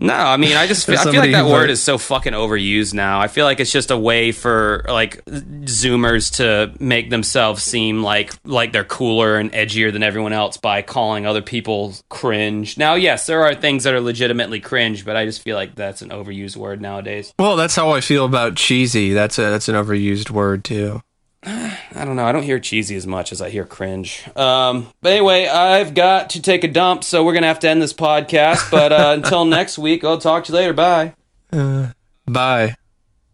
No, 0.00 0.14
I 0.14 0.36
mean, 0.36 0.56
I 0.56 0.66
just 0.66 0.86
feel, 0.86 0.98
I 0.98 1.04
feel 1.04 1.20
like 1.20 1.32
that 1.32 1.46
word 1.46 1.62
vote- 1.66 1.70
is 1.70 1.82
so 1.82 1.98
fucking 1.98 2.32
overused 2.32 2.94
now. 2.94 3.20
I 3.20 3.28
feel 3.28 3.44
like 3.44 3.60
it's 3.60 3.72
just 3.72 3.90
a 3.90 3.98
way 3.98 4.32
for 4.32 4.84
like 4.88 5.24
Zoomers 5.24 6.36
to 6.36 6.72
make 6.82 7.10
themselves 7.10 7.62
seem 7.62 8.02
like 8.02 8.32
like 8.44 8.72
they're 8.72 8.84
cooler 8.84 9.36
and 9.36 9.52
edgier 9.52 9.92
than 9.92 10.02
everyone 10.02 10.32
else 10.32 10.56
by 10.56 10.82
calling 10.82 11.26
other 11.26 11.42
people 11.42 11.94
cringe. 12.08 12.78
Now, 12.78 12.94
yes, 12.94 13.26
there 13.26 13.44
are 13.44 13.54
things 13.54 13.84
that 13.84 13.94
are 13.94 14.00
legitimately 14.00 14.60
cringe, 14.60 15.04
but 15.04 15.16
I 15.16 15.24
just 15.24 15.42
feel 15.42 15.56
like 15.56 15.74
that's 15.74 16.02
an 16.02 16.10
overused 16.10 16.56
word 16.56 16.80
nowadays. 16.80 17.34
Well, 17.38 17.56
that's 17.56 17.74
how 17.74 17.90
I 17.90 18.00
feel 18.00 18.24
about 18.24 18.56
cheesy. 18.56 19.12
That's 19.12 19.38
a 19.38 19.42
that's 19.42 19.68
an 19.68 19.74
overused 19.74 20.30
word 20.30 20.64
too. 20.64 21.02
I 21.44 22.04
don't 22.04 22.16
know. 22.16 22.24
I 22.24 22.32
don't 22.32 22.42
hear 22.42 22.58
cheesy 22.58 22.96
as 22.96 23.06
much 23.06 23.30
as 23.30 23.40
I 23.40 23.48
hear 23.48 23.64
cringe. 23.64 24.24
Um, 24.34 24.88
but 25.00 25.12
anyway, 25.12 25.46
I've 25.46 25.94
got 25.94 26.30
to 26.30 26.42
take 26.42 26.64
a 26.64 26.68
dump, 26.68 27.04
so 27.04 27.24
we're 27.24 27.34
gonna 27.34 27.46
have 27.46 27.60
to 27.60 27.68
end 27.68 27.80
this 27.80 27.92
podcast. 27.92 28.70
But 28.70 28.92
uh, 28.92 29.14
until 29.22 29.44
next 29.44 29.78
week, 29.78 30.04
I'll 30.04 30.18
talk 30.18 30.44
to 30.44 30.52
you 30.52 30.58
later. 30.58 30.72
Bye. 30.72 31.14
Uh, 31.52 31.88
Bye. 32.26 32.74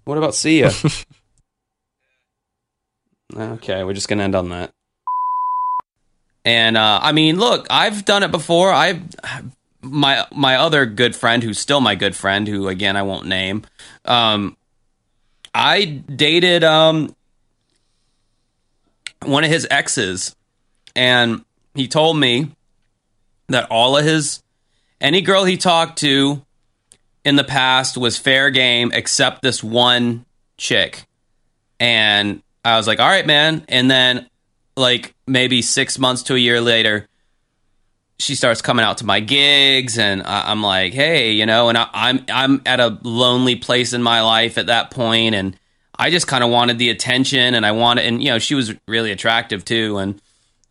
What 0.04 0.18
about 0.18 0.34
see 0.34 0.60
ya? 0.60 0.70
okay, 3.36 3.84
we're 3.84 3.94
just 3.94 4.08
gonna 4.08 4.24
end 4.24 4.34
on 4.34 4.50
that. 4.50 4.70
And 6.44 6.76
uh, 6.76 7.00
I 7.02 7.12
mean, 7.12 7.38
look, 7.38 7.66
I've 7.70 8.04
done 8.04 8.22
it 8.22 8.30
before. 8.30 8.70
I 8.70 9.00
my 9.80 10.26
my 10.30 10.56
other 10.56 10.84
good 10.84 11.16
friend, 11.16 11.42
who's 11.42 11.58
still 11.58 11.80
my 11.80 11.94
good 11.94 12.14
friend, 12.14 12.46
who 12.46 12.68
again 12.68 12.96
I 12.96 13.02
won't 13.02 13.26
name. 13.26 13.64
Um, 14.04 14.58
I 15.54 15.84
dated 15.84 16.64
um 16.64 17.16
one 19.24 19.44
of 19.44 19.50
his 19.50 19.66
exes, 19.70 20.34
and 20.94 21.44
he 21.74 21.88
told 21.88 22.18
me 22.18 22.50
that 23.48 23.70
all 23.70 23.96
of 23.96 24.04
his 24.04 24.42
any 25.00 25.20
girl 25.20 25.44
he 25.44 25.56
talked 25.56 25.98
to 25.98 26.44
in 27.24 27.36
the 27.36 27.44
past 27.44 27.96
was 27.96 28.16
fair 28.16 28.50
game 28.50 28.90
except 28.92 29.42
this 29.42 29.62
one 29.62 30.24
chick. 30.56 31.04
And 31.80 32.42
I 32.64 32.76
was 32.76 32.86
like, 32.86 33.00
all 33.00 33.08
right, 33.08 33.26
man. 33.26 33.64
And 33.68 33.90
then, 33.90 34.28
like, 34.76 35.14
maybe 35.26 35.62
six 35.62 35.98
months 35.98 36.24
to 36.24 36.34
a 36.34 36.38
year 36.38 36.60
later, 36.60 37.08
she 38.18 38.34
starts 38.34 38.62
coming 38.62 38.84
out 38.84 38.98
to 38.98 39.06
my 39.06 39.20
gigs, 39.20 39.98
and 39.98 40.22
I, 40.22 40.52
am 40.52 40.62
like, 40.62 40.94
hey, 40.94 41.32
you 41.32 41.46
know, 41.46 41.68
and 41.68 41.76
I, 41.76 41.88
I'm 41.92 42.24
I'm 42.28 42.62
at 42.64 42.78
a 42.78 42.98
lonely 43.02 43.56
place 43.56 43.92
in 43.92 44.02
my 44.02 44.22
life 44.22 44.56
at 44.56 44.66
that 44.66 44.90
point, 44.90 45.34
and 45.34 45.58
I 45.98 46.10
just 46.10 46.26
kind 46.26 46.42
of 46.42 46.50
wanted 46.50 46.78
the 46.78 46.90
attention, 46.90 47.54
and 47.54 47.64
I 47.64 47.72
wanted, 47.72 48.06
and 48.06 48.22
you 48.22 48.30
know, 48.30 48.38
she 48.38 48.54
was 48.54 48.74
really 48.88 49.12
attractive 49.12 49.64
too, 49.64 49.98
and 49.98 50.20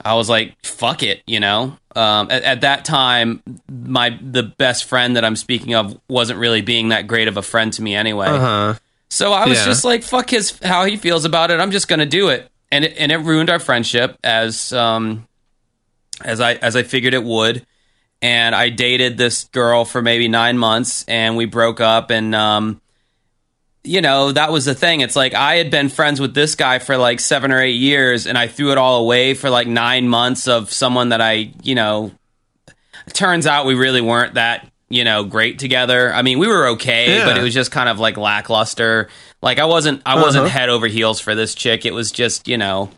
I 0.04 0.16
was 0.16 0.30
like, 0.30 0.56
fuck 0.64 1.04
it, 1.04 1.24
you 1.26 1.40
know. 1.40 1.78
Um, 1.96 2.30
at, 2.32 2.44
at, 2.44 2.62
that 2.62 2.86
time, 2.86 3.42
my 3.70 4.18
the 4.22 4.44
best 4.44 4.86
friend 4.86 5.16
that 5.16 5.24
I'm 5.24 5.36
speaking 5.36 5.76
of 5.76 6.00
wasn't 6.10 6.40
really 6.40 6.62
being 6.62 6.90
that 6.90 7.08
great 7.08 7.28
of 7.28 7.38
a 7.38 7.42
friend 7.42 7.72
to 7.74 7.82
me 7.82 7.96
anyway. 7.96 8.28
Uh-huh. 8.28 8.76
So 9.10 9.32
I 9.32 9.48
was 9.48 9.60
yeah. 9.60 9.66
just 9.66 9.86
like, 9.86 10.04
fuck 10.04 10.32
his 10.32 10.58
how 10.60 10.86
he 10.86 10.98
feels 10.98 11.24
about 11.24 11.52
it. 11.52 11.60
I'm 11.60 11.72
just 11.72 11.88
gonna 11.88 12.06
do 12.06 12.30
it, 12.30 12.50
and 12.72 12.84
it, 12.84 12.98
and 12.98 13.12
it 13.12 13.18
ruined 13.18 13.50
our 13.50 13.60
friendship 13.60 14.18
as 14.24 14.74
um 14.74 15.28
as 16.24 16.42
I 16.42 16.56
as 16.56 16.76
I 16.76 16.84
figured 16.84 17.14
it 17.14 17.24
would. 17.24 17.66
And 18.22 18.56
I 18.56 18.70
dated 18.70 19.18
this 19.18 19.44
girl 19.46 19.84
for 19.84 20.02
maybe 20.02 20.28
nine 20.30 20.58
months, 20.58 21.04
and 21.08 21.36
we 21.36 21.46
broke 21.46 21.82
up. 21.82 22.10
And 22.10 22.34
um, 22.34 22.82
you 23.84 24.02
know 24.02 24.32
that 24.32 24.52
was 24.52 24.66
the 24.66 24.76
thing. 24.76 25.02
It's 25.02 25.16
like 25.16 25.34
I 25.34 25.56
had 25.56 25.72
been 25.72 25.90
friends 25.90 26.20
with 26.22 26.34
this 26.34 26.56
guy 26.56 26.80
for 26.80 26.98
like 26.98 27.20
seven 27.20 27.52
or 27.52 27.62
eight 27.62 27.76
years, 27.76 28.28
and 28.28 28.38
I 28.38 28.48
threw 28.48 28.72
it 28.72 28.78
all 28.78 29.02
away 29.02 29.34
for 29.34 29.50
like 29.50 29.68
nine 29.68 30.08
months 30.08 30.48
of 30.48 30.72
someone 30.72 31.10
that 31.10 31.22
I, 31.22 31.52
you 31.62 31.76
know. 31.76 32.12
Turns 33.12 33.46
out 33.46 33.66
we 33.66 33.76
really 33.76 34.00
weren't 34.00 34.36
that 34.36 34.72
you 34.94 35.04
know, 35.04 35.24
great 35.24 35.58
together. 35.58 36.14
I 36.14 36.22
mean, 36.22 36.38
we 36.38 36.48
were 36.48 36.68
okay, 36.70 37.18
yeah. 37.18 37.26
but 37.26 37.36
it 37.36 37.42
was 37.42 37.52
just 37.52 37.72
kind 37.72 37.90
of 37.90 38.00
like 38.00 38.16
lackluster. 38.16 39.10
Like 39.42 39.58
I 39.58 39.66
wasn't 39.66 40.04
I 40.06 40.22
wasn't 40.22 40.46
uh-huh. 40.46 40.60
head 40.60 40.70
over 40.70 40.86
heels 40.86 41.20
for 41.20 41.34
this 41.34 41.56
chick. 41.56 41.88
It 41.88 41.96
was 41.96 42.12
just, 42.12 42.48
you 42.48 42.60
know, 42.60 42.92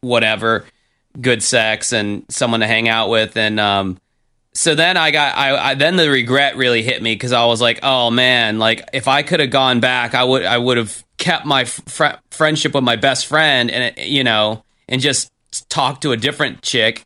whatever, 0.00 0.64
good 1.20 1.40
sex 1.40 1.92
and 1.92 2.24
someone 2.28 2.60
to 2.60 2.66
hang 2.66 2.88
out 2.88 3.10
with 3.10 3.36
and 3.36 3.60
um 3.60 4.00
so 4.52 4.74
then 4.74 4.96
I 4.96 5.10
got 5.10 5.36
I, 5.36 5.70
I 5.70 5.74
then 5.74 5.96
the 5.96 6.10
regret 6.10 6.56
really 6.56 6.82
hit 6.82 7.02
me 7.02 7.16
cuz 7.16 7.32
I 7.32 7.44
was 7.46 7.60
like, 7.60 7.80
"Oh 7.82 8.10
man, 8.10 8.58
like 8.58 8.88
if 8.92 9.08
I 9.08 9.22
could 9.22 9.40
have 9.40 9.50
gone 9.50 9.80
back, 9.80 10.14
I 10.14 10.24
would 10.24 10.44
I 10.44 10.58
would 10.58 10.76
have 10.76 11.04
kept 11.18 11.46
my 11.46 11.64
fr- 11.64 12.18
friendship 12.30 12.74
with 12.74 12.84
my 12.84 12.96
best 12.96 13.26
friend 13.26 13.70
and 13.70 13.96
you 13.98 14.24
know, 14.24 14.64
and 14.88 15.00
just 15.00 15.30
talked 15.68 16.02
to 16.02 16.12
a 16.12 16.16
different 16.16 16.62
chick 16.62 17.04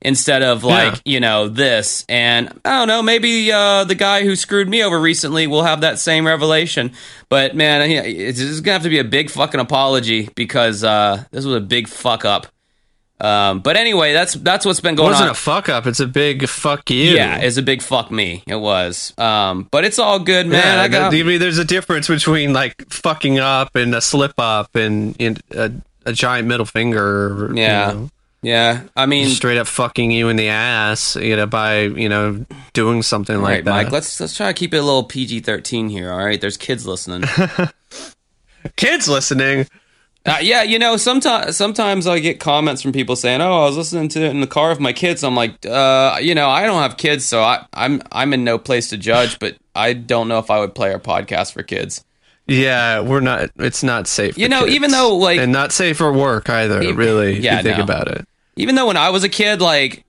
instead 0.00 0.42
of 0.42 0.64
like 0.64 0.94
yeah. 0.94 1.00
you 1.04 1.20
know 1.20 1.48
this. 1.48 2.04
And 2.08 2.48
i 2.64 2.78
don't 2.78 2.88
know 2.88 3.02
maybe 3.02 3.50
uh, 3.50 3.84
the 3.84 3.94
guy 3.94 4.22
who 4.22 4.36
screwed 4.36 4.68
me 4.68 4.82
over 4.82 4.98
recently 4.98 5.46
will 5.46 5.64
have 5.64 5.80
that 5.80 5.98
same 5.98 6.26
revelation. 6.26 6.92
But 7.28 7.56
man 7.56 7.90
it's, 7.90 8.60
gonna 8.60 8.74
have 8.74 8.82
to 8.84 8.88
be 8.88 8.98
a 8.98 9.04
big 9.04 9.30
fucking 9.30 9.60
apology 9.60 10.28
because 10.34 10.84
uh, 10.84 11.24
this 11.30 11.44
was 11.44 11.56
a 11.56 11.60
big 11.60 11.88
fuck 11.88 12.24
up 12.24 12.46
um, 13.20 13.60
but 13.60 13.76
anyway 13.76 14.12
that's 14.12 14.34
that's 14.34 14.64
what's 14.64 14.80
been 14.80 14.94
going 14.94 15.08
on. 15.08 15.12
it 15.12 15.14
wasn't 15.14 15.28
on. 15.28 15.32
a 15.32 15.34
fuck 15.34 15.68
up 15.68 15.86
it's 15.86 16.00
a 16.00 16.06
big 16.06 16.48
fuck 16.48 16.88
you 16.90 17.14
yeah 17.14 17.38
it's 17.38 17.56
a 17.56 17.62
big 17.62 17.82
fuck 17.82 18.10
me 18.10 18.42
it 18.46 18.56
was 18.56 19.12
um, 19.18 19.68
but 19.70 19.84
it's 19.84 19.98
all 19.98 20.18
good 20.18 20.46
man 20.46 20.76
yeah, 20.76 20.82
I 20.82 20.88
got, 20.88 21.10
there's 21.10 21.58
a 21.58 21.64
difference 21.64 22.08
between 22.08 22.52
like 22.52 22.90
fucking 22.90 23.38
up 23.38 23.74
and 23.74 23.94
a 23.94 24.00
slip 24.00 24.34
up 24.38 24.74
and, 24.76 25.16
and 25.20 25.42
a, 25.50 25.72
a 26.06 26.12
giant 26.12 26.48
middle 26.48 26.66
finger 26.66 27.50
yeah 27.54 27.92
you 27.92 27.98
know. 27.98 28.10
Yeah, 28.40 28.84
I 28.96 29.06
mean, 29.06 29.30
straight 29.30 29.58
up 29.58 29.66
fucking 29.66 30.12
you 30.12 30.28
in 30.28 30.36
the 30.36 30.48
ass, 30.48 31.16
you 31.16 31.34
know, 31.34 31.46
by 31.46 31.80
you 31.82 32.08
know 32.08 32.46
doing 32.72 33.02
something 33.02 33.36
like 33.42 33.50
right, 33.50 33.64
that. 33.64 33.70
Mike, 33.70 33.90
let's 33.90 34.20
let's 34.20 34.36
try 34.36 34.46
to 34.46 34.54
keep 34.54 34.72
it 34.72 34.76
a 34.76 34.82
little 34.82 35.02
PG 35.02 35.40
thirteen 35.40 35.88
here. 35.88 36.12
All 36.12 36.24
right, 36.24 36.40
there's 36.40 36.56
kids 36.56 36.86
listening. 36.86 37.28
kids 38.76 39.08
listening. 39.08 39.66
Uh, 40.28 40.38
yeah, 40.40 40.62
you 40.62 40.78
know, 40.78 40.96
sometimes 40.96 41.56
sometimes 41.56 42.06
I 42.06 42.18
get 42.18 42.38
comments 42.38 42.82
from 42.82 42.92
people 42.92 43.16
saying, 43.16 43.40
"Oh, 43.40 43.62
I 43.62 43.64
was 43.64 43.76
listening 43.76 44.08
to 44.10 44.24
it 44.24 44.30
in 44.30 44.40
the 44.40 44.46
car 44.46 44.70
with 44.70 44.80
my 44.80 44.92
kids." 44.92 45.24
I'm 45.24 45.34
like, 45.34 45.64
uh, 45.64 46.18
you 46.20 46.34
know, 46.34 46.48
I 46.48 46.66
don't 46.66 46.82
have 46.82 46.96
kids, 46.96 47.24
so 47.24 47.40
I, 47.40 47.64
I'm 47.72 48.02
I'm 48.12 48.32
in 48.32 48.44
no 48.44 48.58
place 48.58 48.90
to 48.90 48.98
judge, 48.98 49.38
but 49.38 49.56
I 49.74 49.94
don't 49.94 50.28
know 50.28 50.38
if 50.38 50.50
I 50.50 50.60
would 50.60 50.74
play 50.74 50.92
our 50.92 50.98
podcast 51.00 51.52
for 51.52 51.62
kids. 51.62 52.04
Yeah, 52.46 53.00
we're 53.00 53.20
not. 53.20 53.50
It's 53.56 53.82
not 53.82 54.06
safe. 54.06 54.36
You 54.36 54.48
know, 54.48 54.64
kids. 54.64 54.74
even 54.74 54.90
though 54.90 55.16
like, 55.16 55.38
and 55.38 55.52
not 55.52 55.72
safe 55.72 55.98
for 55.98 56.12
work 56.12 56.48
either. 56.48 56.82
Even, 56.82 56.96
really, 56.96 57.38
yeah, 57.40 57.62
think 57.62 57.78
no. 57.78 57.84
about 57.84 58.08
it. 58.08 58.26
Even 58.56 58.74
though 58.74 58.86
when 58.86 58.96
I 58.96 59.10
was 59.10 59.22
a 59.22 59.28
kid, 59.28 59.60
like, 59.60 60.04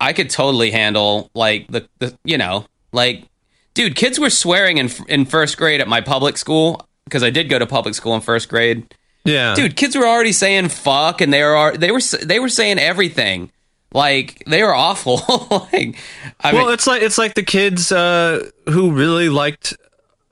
I 0.00 0.12
could 0.12 0.28
totally 0.28 0.70
handle 0.70 1.30
like 1.34 1.68
the, 1.68 1.88
the 2.00 2.18
you 2.24 2.36
know, 2.36 2.66
like, 2.92 3.28
dude, 3.74 3.94
kids 3.96 4.18
were 4.18 4.30
swearing 4.30 4.78
in 4.78 4.90
in 5.08 5.24
first 5.24 5.56
grade 5.56 5.80
at 5.80 5.88
my 5.88 6.00
public 6.00 6.36
school 6.36 6.86
because 7.04 7.22
I 7.22 7.30
did 7.30 7.48
go 7.48 7.58
to 7.58 7.66
public 7.66 7.94
school 7.94 8.14
in 8.14 8.20
first 8.20 8.48
grade. 8.48 8.92
Yeah, 9.24 9.54
dude, 9.54 9.76
kids 9.76 9.96
were 9.96 10.06
already 10.06 10.32
saying 10.32 10.68
fuck, 10.68 11.20
and 11.20 11.32
they 11.32 11.42
were 11.42 11.76
they 11.76 11.90
were 11.90 12.00
they 12.22 12.40
were 12.40 12.48
saying 12.48 12.78
everything. 12.78 13.50
Like 13.92 14.42
they 14.46 14.62
were 14.62 14.74
awful. 14.74 15.16
like, 15.50 15.96
I 16.40 16.52
well, 16.52 16.66
mean, 16.66 16.74
it's 16.74 16.86
like 16.86 17.02
it's 17.02 17.18
like 17.18 17.34
the 17.34 17.42
kids 17.42 17.92
uh, 17.92 18.50
who 18.66 18.90
really 18.90 19.28
liked 19.28 19.74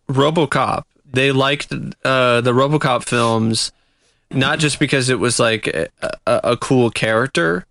RoboCop 0.09 0.85
they 1.12 1.31
liked 1.31 1.73
uh, 1.73 2.40
the 2.40 2.52
RoboCop 2.52 3.05
films 3.05 3.73
not 4.31 4.59
just 4.59 4.78
because 4.78 5.10
it 5.10 5.19
was 5.19 5.39
like 5.39 5.66
a, 5.66 5.89
a, 6.27 6.40
a, 6.44 6.56
cool 6.56 6.89
character, 6.90 7.66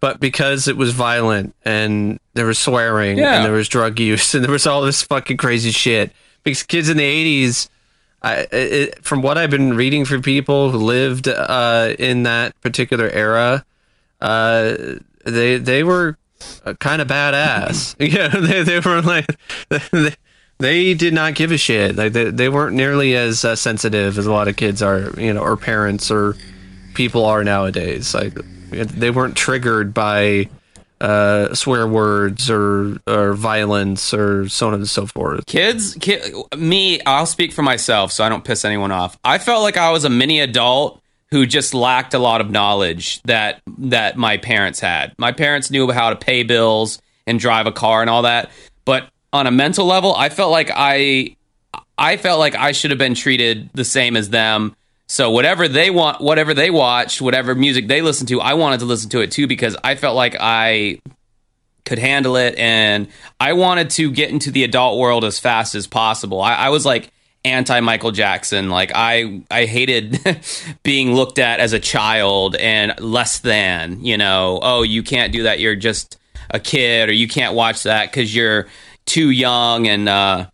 but 0.00 0.20
because 0.20 0.68
it 0.68 0.76
was 0.76 0.92
violent 0.92 1.54
and 1.64 2.20
there 2.34 2.44
was 2.44 2.58
swearing 2.58 3.16
yeah. 3.16 3.36
and 3.36 3.44
there 3.46 3.52
was 3.52 3.66
drug 3.66 3.98
use 3.98 4.34
and 4.34 4.44
there 4.44 4.52
was 4.52 4.66
all 4.66 4.82
this 4.82 5.02
fucking 5.02 5.38
crazy 5.38 5.70
shit. 5.70 6.12
Because 6.44 6.64
kids 6.64 6.88
in 6.88 6.96
the 6.96 7.44
'80s, 7.44 7.68
I, 8.22 8.46
it, 8.52 9.04
from 9.04 9.20
what 9.22 9.36
I've 9.36 9.50
been 9.50 9.74
reading 9.74 10.04
from 10.04 10.22
people 10.22 10.70
who 10.70 10.78
lived 10.78 11.28
uh, 11.28 11.94
in 11.98 12.22
that 12.22 12.58
particular 12.60 13.08
era, 13.08 13.64
uh, 14.20 14.76
they 15.24 15.58
they 15.58 15.82
were 15.82 16.16
kind 16.78 17.02
of 17.02 17.08
badass. 17.08 17.96
yeah, 18.12 18.28
they 18.28 18.62
they 18.62 18.80
were 18.80 19.02
like. 19.02 19.26
They, 19.68 20.14
they 20.58 20.94
did 20.94 21.12
not 21.12 21.34
give 21.34 21.50
a 21.50 21.58
shit. 21.58 21.96
Like 21.96 22.12
they, 22.12 22.30
they 22.30 22.48
weren't 22.48 22.76
nearly 22.76 23.16
as 23.16 23.44
uh, 23.44 23.56
sensitive 23.56 24.16
as 24.16 24.26
a 24.26 24.32
lot 24.32 24.46
of 24.46 24.54
kids 24.54 24.80
are, 24.80 25.10
you 25.18 25.34
know, 25.34 25.40
or 25.40 25.56
parents 25.56 26.08
or 26.08 26.36
people 26.94 27.24
are 27.24 27.42
nowadays. 27.42 28.14
Like 28.14 28.34
they 28.70 29.10
weren't 29.10 29.36
triggered 29.36 29.92
by 29.92 30.48
uh, 31.02 31.52
swear 31.52 31.86
words 31.86 32.48
or 32.48 32.96
or 33.08 33.34
violence 33.34 34.14
or 34.14 34.48
so 34.48 34.68
on 34.68 34.74
and 34.74 34.88
so 34.88 35.04
forth. 35.06 35.44
Kids, 35.46 35.96
kid, 36.00 36.32
me, 36.56 37.00
I'll 37.02 37.26
speak 37.26 37.52
for 37.52 37.62
myself, 37.62 38.12
so 38.12 38.22
I 38.22 38.28
don't 38.28 38.44
piss 38.44 38.64
anyone 38.64 38.92
off. 38.92 39.18
I 39.24 39.38
felt 39.38 39.62
like 39.62 39.76
I 39.76 39.90
was 39.90 40.04
a 40.04 40.10
mini 40.10 40.40
adult 40.40 41.02
who 41.32 41.44
just 41.44 41.74
lacked 41.74 42.14
a 42.14 42.20
lot 42.20 42.40
of 42.40 42.50
knowledge 42.50 43.20
that 43.22 43.60
that 43.78 44.16
my 44.16 44.36
parents 44.36 44.78
had. 44.78 45.12
My 45.18 45.32
parents 45.32 45.72
knew 45.72 45.90
how 45.90 46.10
to 46.10 46.16
pay 46.16 46.44
bills 46.44 47.02
and 47.26 47.40
drive 47.40 47.66
a 47.66 47.72
car 47.72 48.00
and 48.00 48.08
all 48.08 48.22
that, 48.22 48.50
but 48.84 49.08
on 49.32 49.48
a 49.48 49.50
mental 49.50 49.86
level, 49.86 50.14
I 50.14 50.28
felt 50.28 50.52
like 50.52 50.70
I 50.72 51.36
I 51.98 52.16
felt 52.16 52.38
like 52.38 52.54
I 52.54 52.70
should 52.70 52.92
have 52.92 52.98
been 52.98 53.14
treated 53.16 53.70
the 53.74 53.84
same 53.84 54.16
as 54.16 54.30
them. 54.30 54.76
So 55.12 55.30
whatever 55.30 55.68
they 55.68 55.90
want, 55.90 56.22
whatever 56.22 56.54
they 56.54 56.70
watched, 56.70 57.20
whatever 57.20 57.54
music 57.54 57.86
they 57.86 58.00
listened 58.00 58.30
to, 58.30 58.40
I 58.40 58.54
wanted 58.54 58.80
to 58.80 58.86
listen 58.86 59.10
to 59.10 59.20
it 59.20 59.30
too 59.30 59.46
because 59.46 59.76
I 59.84 59.94
felt 59.94 60.16
like 60.16 60.36
I 60.40 61.02
could 61.84 61.98
handle 61.98 62.36
it 62.36 62.56
and 62.56 63.08
I 63.38 63.52
wanted 63.52 63.90
to 63.90 64.10
get 64.10 64.30
into 64.30 64.50
the 64.50 64.64
adult 64.64 64.98
world 64.98 65.26
as 65.26 65.38
fast 65.38 65.74
as 65.74 65.86
possible. 65.86 66.40
I, 66.40 66.54
I 66.54 66.68
was 66.70 66.86
like 66.86 67.10
anti 67.44 67.78
Michael 67.80 68.10
Jackson. 68.10 68.70
Like 68.70 68.90
I 68.94 69.42
I 69.50 69.66
hated 69.66 70.18
being 70.82 71.12
looked 71.12 71.38
at 71.38 71.60
as 71.60 71.74
a 71.74 71.78
child 71.78 72.56
and 72.56 72.98
less 72.98 73.40
than, 73.40 74.02
you 74.02 74.16
know, 74.16 74.60
oh, 74.62 74.82
you 74.82 75.02
can't 75.02 75.30
do 75.30 75.42
that. 75.42 75.60
You're 75.60 75.76
just 75.76 76.16
a 76.48 76.58
kid 76.58 77.10
or 77.10 77.12
you 77.12 77.28
can't 77.28 77.52
watch 77.52 77.82
that 77.82 78.10
cuz 78.14 78.34
you're 78.34 78.66
too 79.04 79.28
young 79.28 79.88
and 79.88 80.08
uh, 80.08 80.46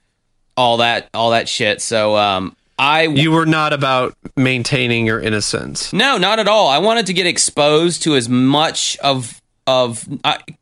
all 0.56 0.78
that 0.78 1.10
all 1.14 1.30
that 1.30 1.48
shit. 1.48 1.80
So 1.80 2.16
um, 2.16 2.56
I 2.78 3.02
you 3.02 3.32
were 3.32 3.46
not 3.46 3.72
about 3.72 4.14
maintaining 4.36 5.06
your 5.06 5.20
innocence. 5.20 5.92
No, 5.92 6.16
not 6.16 6.38
at 6.38 6.46
all. 6.46 6.68
I 6.68 6.78
wanted 6.78 7.06
to 7.06 7.12
get 7.12 7.26
exposed 7.26 8.04
to 8.04 8.14
as 8.14 8.28
much 8.28 8.96
of 8.98 9.40
of 9.66 10.06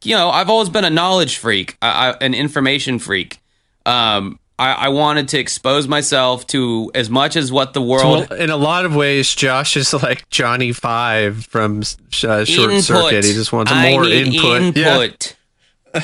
you 0.03 0.17
know. 0.17 0.31
I've 0.31 0.49
always 0.49 0.71
been 0.71 0.85
a 0.85 0.91
knowledge 0.91 1.37
freak, 1.37 1.77
I, 1.83 2.11
I, 2.11 2.17
an 2.25 2.35
information 2.35 2.99
freak. 2.99 3.41
Um, 3.85 4.39
I, 4.59 4.73
I, 4.73 4.89
wanted 4.89 5.29
to 5.29 5.39
expose 5.39 5.87
myself 5.87 6.47
to 6.49 6.91
as 6.95 7.09
much 7.09 7.37
as 7.37 7.53
what 7.53 7.73
the 7.73 7.83
world. 7.83 8.27
So 8.29 8.35
in 8.35 8.51
a 8.51 8.57
lot 8.57 8.85
of 8.85 8.97
ways, 8.97 9.33
Josh 9.33 9.77
is 9.77 9.93
like 9.93 10.29
Johnny 10.31 10.73
Five 10.73 11.45
from 11.45 11.81
uh, 11.81 11.85
Short 12.11 12.49
input. 12.49 12.83
Circuit. 12.83 13.25
He 13.25 13.35
just 13.35 13.53
wants 13.53 13.71
more 13.73 14.05
input. 14.05 14.63
input. 14.63 14.77
Yeah. 14.77 16.03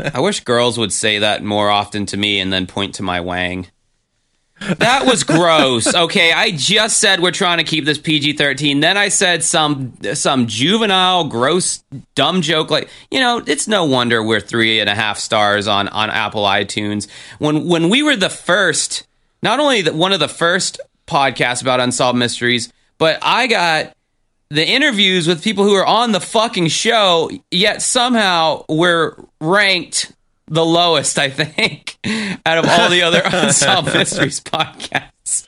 I 0.14 0.20
wish 0.20 0.40
girls 0.40 0.78
would 0.78 0.92
say 0.92 1.18
that 1.20 1.42
more 1.42 1.70
often 1.70 2.06
to 2.06 2.16
me 2.16 2.40
and 2.40 2.52
then 2.52 2.66
point 2.66 2.94
to 2.96 3.02
my 3.02 3.20
wang. 3.20 3.68
That 4.78 5.04
was 5.06 5.24
gross. 5.24 5.94
Okay, 5.94 6.32
I 6.32 6.50
just 6.50 6.98
said 6.98 7.20
we're 7.20 7.30
trying 7.30 7.58
to 7.58 7.64
keep 7.64 7.84
this 7.84 7.98
PG 7.98 8.34
thirteen. 8.34 8.80
Then 8.80 8.96
I 8.96 9.08
said 9.08 9.42
some 9.42 9.94
some 10.14 10.46
juvenile, 10.46 11.24
gross, 11.24 11.84
dumb 12.14 12.40
joke. 12.42 12.70
Like 12.70 12.88
you 13.10 13.20
know, 13.20 13.42
it's 13.46 13.68
no 13.68 13.84
wonder 13.84 14.22
we're 14.22 14.40
three 14.40 14.80
and 14.80 14.88
a 14.88 14.94
half 14.94 15.18
stars 15.18 15.68
on 15.68 15.88
on 15.88 16.10
Apple 16.10 16.44
iTunes. 16.44 17.08
When 17.38 17.68
when 17.68 17.88
we 17.88 18.02
were 18.02 18.16
the 18.16 18.30
first, 18.30 19.06
not 19.42 19.60
only 19.60 19.82
the, 19.82 19.92
one 19.92 20.12
of 20.12 20.20
the 20.20 20.28
first 20.28 20.80
podcasts 21.06 21.60
about 21.60 21.80
unsolved 21.80 22.18
mysteries, 22.18 22.72
but 22.98 23.18
I 23.22 23.46
got 23.46 23.94
the 24.50 24.66
interviews 24.66 25.26
with 25.26 25.42
people 25.42 25.64
who 25.64 25.74
are 25.74 25.86
on 25.86 26.12
the 26.12 26.20
fucking 26.20 26.68
show. 26.68 27.30
Yet 27.50 27.82
somehow 27.82 28.64
we're 28.68 29.16
ranked 29.40 30.12
the 30.46 30.64
lowest, 30.64 31.18
I 31.18 31.30
think, 31.30 31.98
out 32.46 32.58
of 32.58 32.66
all 32.68 32.88
the 32.90 33.02
other 33.02 33.22
unsolved 33.24 33.94
mysteries 33.94 34.40
podcasts. 34.40 35.46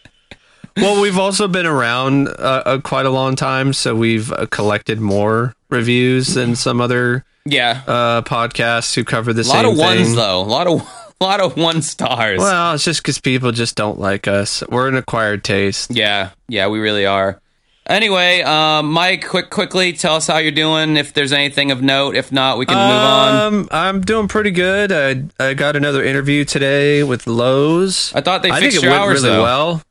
Well, 0.77 1.01
we've 1.01 1.19
also 1.19 1.49
been 1.49 1.65
around 1.67 2.29
uh, 2.29 2.33
uh, 2.67 2.81
quite 2.81 3.07
a 3.07 3.11
long 3.11 3.35
time, 3.35 3.73
so 3.73 3.95
we've 3.95 4.31
uh, 4.33 4.47
collected 4.51 5.01
more 5.01 5.55
reviews 5.71 6.35
than 6.35 6.55
some 6.55 6.81
other 6.83 7.25
Yeah, 7.47 7.83
uh, 7.87 8.23
podcasts 8.23 8.95
who 8.95 9.03
cover 9.05 9.33
the 9.33 9.41
a 9.43 9.45
lot 9.45 9.63
same 9.63 9.73
of 9.73 9.79
ones 9.79 10.07
thing. 10.09 10.17
though. 10.17 10.41
A 10.41 10.43
lot 10.43 10.67
of 10.67 10.81
a 11.21 11.25
lot 11.25 11.41
of 11.41 11.57
one 11.57 11.81
stars. 11.81 12.39
Well, 12.41 12.75
it's 12.75 12.85
just 12.85 13.01
because 13.03 13.19
people 13.19 13.53
just 13.53 13.75
don't 13.75 13.99
like 13.99 14.29
us. 14.29 14.63
We're 14.69 14.89
an 14.89 14.97
acquired 14.97 15.45
taste. 15.45 15.91
yeah, 15.91 16.31
yeah, 16.49 16.67
we 16.69 16.79
really 16.79 17.07
are. 17.07 17.41
Anyway, 17.89 18.43
um, 18.43 18.91
Mike, 18.93 19.27
quick, 19.27 19.49
quickly, 19.49 19.93
tell 19.93 20.17
us 20.17 20.27
how 20.27 20.39
you're 20.39 20.51
doing. 20.51 20.97
If 20.97 21.13
there's 21.15 21.33
anything 21.33 21.71
of 21.71 21.83
note, 21.83 22.17
if 22.17 22.33
not, 22.33 22.59
we 22.59 22.67
can 22.67 22.77
move 22.77 22.85
on. 22.85 23.35
Um, 23.35 23.69
I'm 23.71 24.01
doing 24.01 24.27
pretty 24.27 24.51
good. 24.51 24.91
I 24.91 25.25
I 25.45 25.55
got 25.55 25.77
another 25.77 26.03
interview 26.03 26.45
today 26.45 27.05
with 27.05 27.29
Lowe's. 27.29 28.13
I 28.13 28.21
thought 28.23 28.43
they 28.43 28.51
I 28.51 28.59
think 28.59 28.73
fixed 28.73 28.79
it 28.79 28.83
your 28.83 28.91
went 28.93 29.03
hours 29.05 29.23
really 29.23 29.37
though. 29.37 29.43
well. 29.43 29.83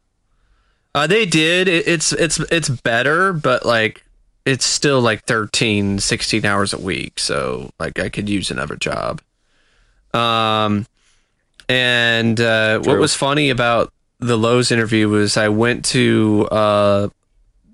Uh, 0.93 1.07
they 1.07 1.25
did. 1.25 1.69
It, 1.69 1.87
it's 1.87 2.11
it's 2.11 2.39
it's 2.51 2.67
better, 2.67 3.31
but 3.31 3.65
like 3.65 4.03
it's 4.45 4.65
still 4.65 5.01
like 5.01 5.23
13, 5.23 5.99
16 5.99 6.45
hours 6.45 6.73
a 6.73 6.77
week. 6.77 7.17
So 7.17 7.71
like 7.79 7.97
I 7.99 8.09
could 8.09 8.27
use 8.29 8.51
another 8.51 8.75
job. 8.75 9.21
Um, 10.13 10.85
and 11.67 12.39
uh, 12.39 12.79
what 12.79 12.99
was 12.99 13.15
funny 13.15 13.49
about 13.49 13.91
the 14.19 14.37
Lowe's 14.37 14.71
interview 14.71 15.09
was 15.09 15.35
I 15.37 15.49
went 15.49 15.83
to 15.85 16.47
uh, 16.51 17.09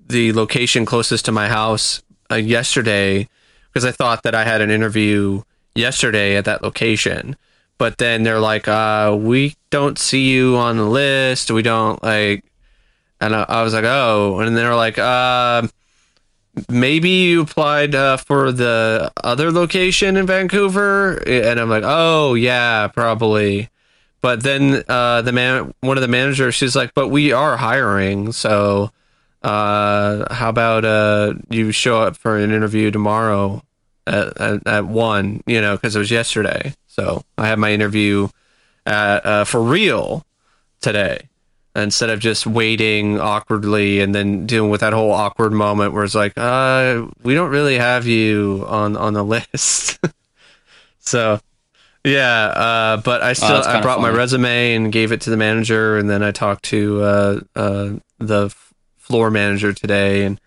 the 0.06 0.32
location 0.32 0.84
closest 0.84 1.24
to 1.26 1.32
my 1.32 1.48
house 1.48 2.02
uh, 2.30 2.36
yesterday 2.36 3.28
because 3.72 3.84
I 3.84 3.92
thought 3.92 4.22
that 4.24 4.34
I 4.34 4.44
had 4.44 4.60
an 4.60 4.70
interview 4.70 5.42
yesterday 5.74 6.36
at 6.36 6.44
that 6.44 6.62
location. 6.62 7.36
But 7.78 7.98
then 7.98 8.22
they're 8.22 8.40
like, 8.40 8.68
uh, 8.68 9.16
we 9.18 9.56
don't 9.70 9.98
see 9.98 10.30
you 10.30 10.56
on 10.56 10.76
the 10.76 10.84
list. 10.84 11.50
We 11.50 11.62
don't 11.62 12.02
like, 12.02 12.44
and 13.20 13.34
I, 13.34 13.44
I 13.48 13.62
was 13.62 13.74
like, 13.74 13.84
oh, 13.84 14.40
and 14.40 14.56
they're 14.56 14.76
like, 14.76 14.98
uh, 14.98 15.66
maybe 16.68 17.08
you 17.08 17.42
applied 17.42 17.94
uh, 17.94 18.18
for 18.18 18.52
the 18.52 19.10
other 19.24 19.50
location 19.50 20.16
in 20.16 20.26
Vancouver, 20.26 21.22
and 21.26 21.58
I'm 21.58 21.70
like, 21.70 21.84
oh 21.84 22.34
yeah, 22.34 22.88
probably. 22.88 23.68
But 24.20 24.44
then 24.44 24.84
uh, 24.88 25.22
the 25.22 25.32
man, 25.32 25.74
one 25.80 25.96
of 25.96 26.02
the 26.02 26.08
managers, 26.08 26.54
she's 26.54 26.76
like, 26.76 26.94
but 26.94 27.08
we 27.08 27.32
are 27.32 27.56
hiring, 27.56 28.32
so 28.32 28.92
uh, 29.42 30.32
how 30.32 30.48
about 30.48 30.84
uh, 30.84 31.34
you 31.50 31.72
show 31.72 32.00
up 32.02 32.16
for 32.16 32.38
an 32.38 32.52
interview 32.52 32.90
tomorrow 32.90 33.62
at, 34.06 34.40
at, 34.40 34.66
at 34.66 34.86
one, 34.86 35.42
you 35.46 35.60
know, 35.60 35.76
because 35.76 35.96
it 35.96 35.98
was 35.98 36.10
yesterday. 36.10 36.74
So 36.86 37.24
I 37.38 37.48
have 37.48 37.58
my 37.58 37.72
interview 37.72 38.28
at, 38.86 39.26
uh, 39.26 39.44
for 39.44 39.62
real 39.62 40.24
today 40.80 41.28
instead 41.74 42.10
of 42.10 42.20
just 42.20 42.46
waiting 42.46 43.18
awkwardly 43.18 44.00
and 44.00 44.14
then 44.14 44.46
dealing 44.46 44.70
with 44.70 44.82
that 44.82 44.92
whole 44.92 45.12
awkward 45.12 45.52
moment 45.52 45.94
where 45.94 46.04
it's 46.04 46.14
like, 46.14 46.34
uh, 46.36 47.06
we 47.22 47.34
don't 47.34 47.50
really 47.50 47.78
have 47.78 48.06
you 48.06 48.64
on, 48.68 48.96
on 48.96 49.14
the 49.14 49.24
list. 49.24 49.98
so 50.98 51.40
yeah, 52.04 52.46
uh, 52.46 52.96
but 52.98 53.22
I 53.22 53.32
still 53.32 53.48
that's 53.48 53.66
I 53.66 53.80
brought 53.80 54.00
my 54.00 54.10
resume 54.10 54.74
and 54.74 54.92
gave 54.92 55.12
it 55.12 55.20
to 55.22 55.30
the 55.30 55.36
manager, 55.36 55.98
and 55.98 56.10
then 56.10 56.22
I 56.22 56.32
talked 56.32 56.64
to 56.66 57.02
uh, 57.02 57.40
uh, 57.54 57.90
the 58.18 58.52
floor 59.12 59.30
manager 59.30 59.74
today, 59.74 60.24
and 60.24 60.40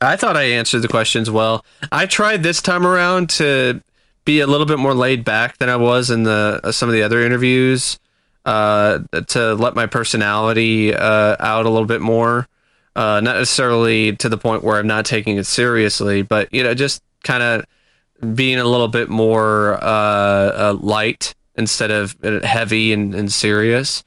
I 0.00 0.16
thought 0.16 0.34
I 0.34 0.44
answered 0.44 0.80
the 0.80 0.88
questions 0.88 1.30
well. 1.30 1.62
I 1.92 2.06
tried 2.06 2.42
this 2.42 2.62
time 2.62 2.86
around 2.86 3.28
to 3.30 3.82
be 4.24 4.40
a 4.40 4.46
little 4.46 4.64
bit 4.64 4.78
more 4.78 4.94
laid 4.94 5.24
back 5.24 5.58
than 5.58 5.68
I 5.68 5.76
was 5.76 6.10
in 6.10 6.22
the 6.22 6.58
uh, 6.64 6.72
some 6.72 6.88
of 6.88 6.94
the 6.94 7.02
other 7.02 7.20
interviews, 7.20 8.00
uh, 8.46 9.00
to 9.28 9.54
let 9.54 9.74
my 9.74 9.84
personality 9.84 10.94
uh, 10.94 11.36
out 11.38 11.66
a 11.66 11.68
little 11.68 11.86
bit 11.86 12.00
more. 12.00 12.48
Uh, 12.96 13.20
not 13.20 13.36
necessarily 13.36 14.16
to 14.16 14.30
the 14.30 14.38
point 14.38 14.64
where 14.64 14.78
I'm 14.78 14.86
not 14.86 15.04
taking 15.04 15.36
it 15.36 15.44
seriously, 15.44 16.22
but 16.22 16.52
you 16.52 16.62
know, 16.62 16.72
just 16.72 17.02
kind 17.24 17.42
of 17.42 18.34
being 18.34 18.58
a 18.58 18.64
little 18.64 18.88
bit 18.88 19.10
more 19.10 19.74
uh, 19.74 19.86
uh, 19.86 20.78
light 20.80 21.34
instead 21.56 21.90
of 21.90 22.16
heavy 22.42 22.94
and, 22.94 23.14
and 23.14 23.30
serious. 23.30 24.02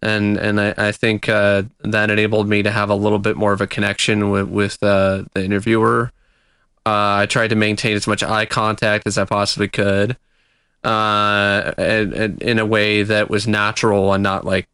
And 0.00 0.36
and 0.36 0.60
I, 0.60 0.74
I 0.76 0.92
think 0.92 1.28
uh, 1.28 1.64
that 1.80 2.10
enabled 2.10 2.48
me 2.48 2.62
to 2.62 2.70
have 2.70 2.88
a 2.88 2.94
little 2.94 3.18
bit 3.18 3.36
more 3.36 3.52
of 3.52 3.60
a 3.60 3.66
connection 3.66 4.30
with 4.30 4.48
with 4.48 4.82
uh, 4.82 5.24
the 5.34 5.44
interviewer. 5.44 6.12
Uh, 6.86 7.22
I 7.22 7.26
tried 7.26 7.48
to 7.48 7.56
maintain 7.56 7.96
as 7.96 8.06
much 8.06 8.22
eye 8.22 8.46
contact 8.46 9.06
as 9.06 9.18
I 9.18 9.24
possibly 9.24 9.68
could, 9.68 10.16
uh, 10.84 11.72
and, 11.76 12.14
and 12.14 12.42
in 12.42 12.58
a 12.58 12.64
way 12.64 13.02
that 13.02 13.28
was 13.28 13.46
natural 13.46 14.12
and 14.12 14.22
not 14.22 14.44
like 14.44 14.68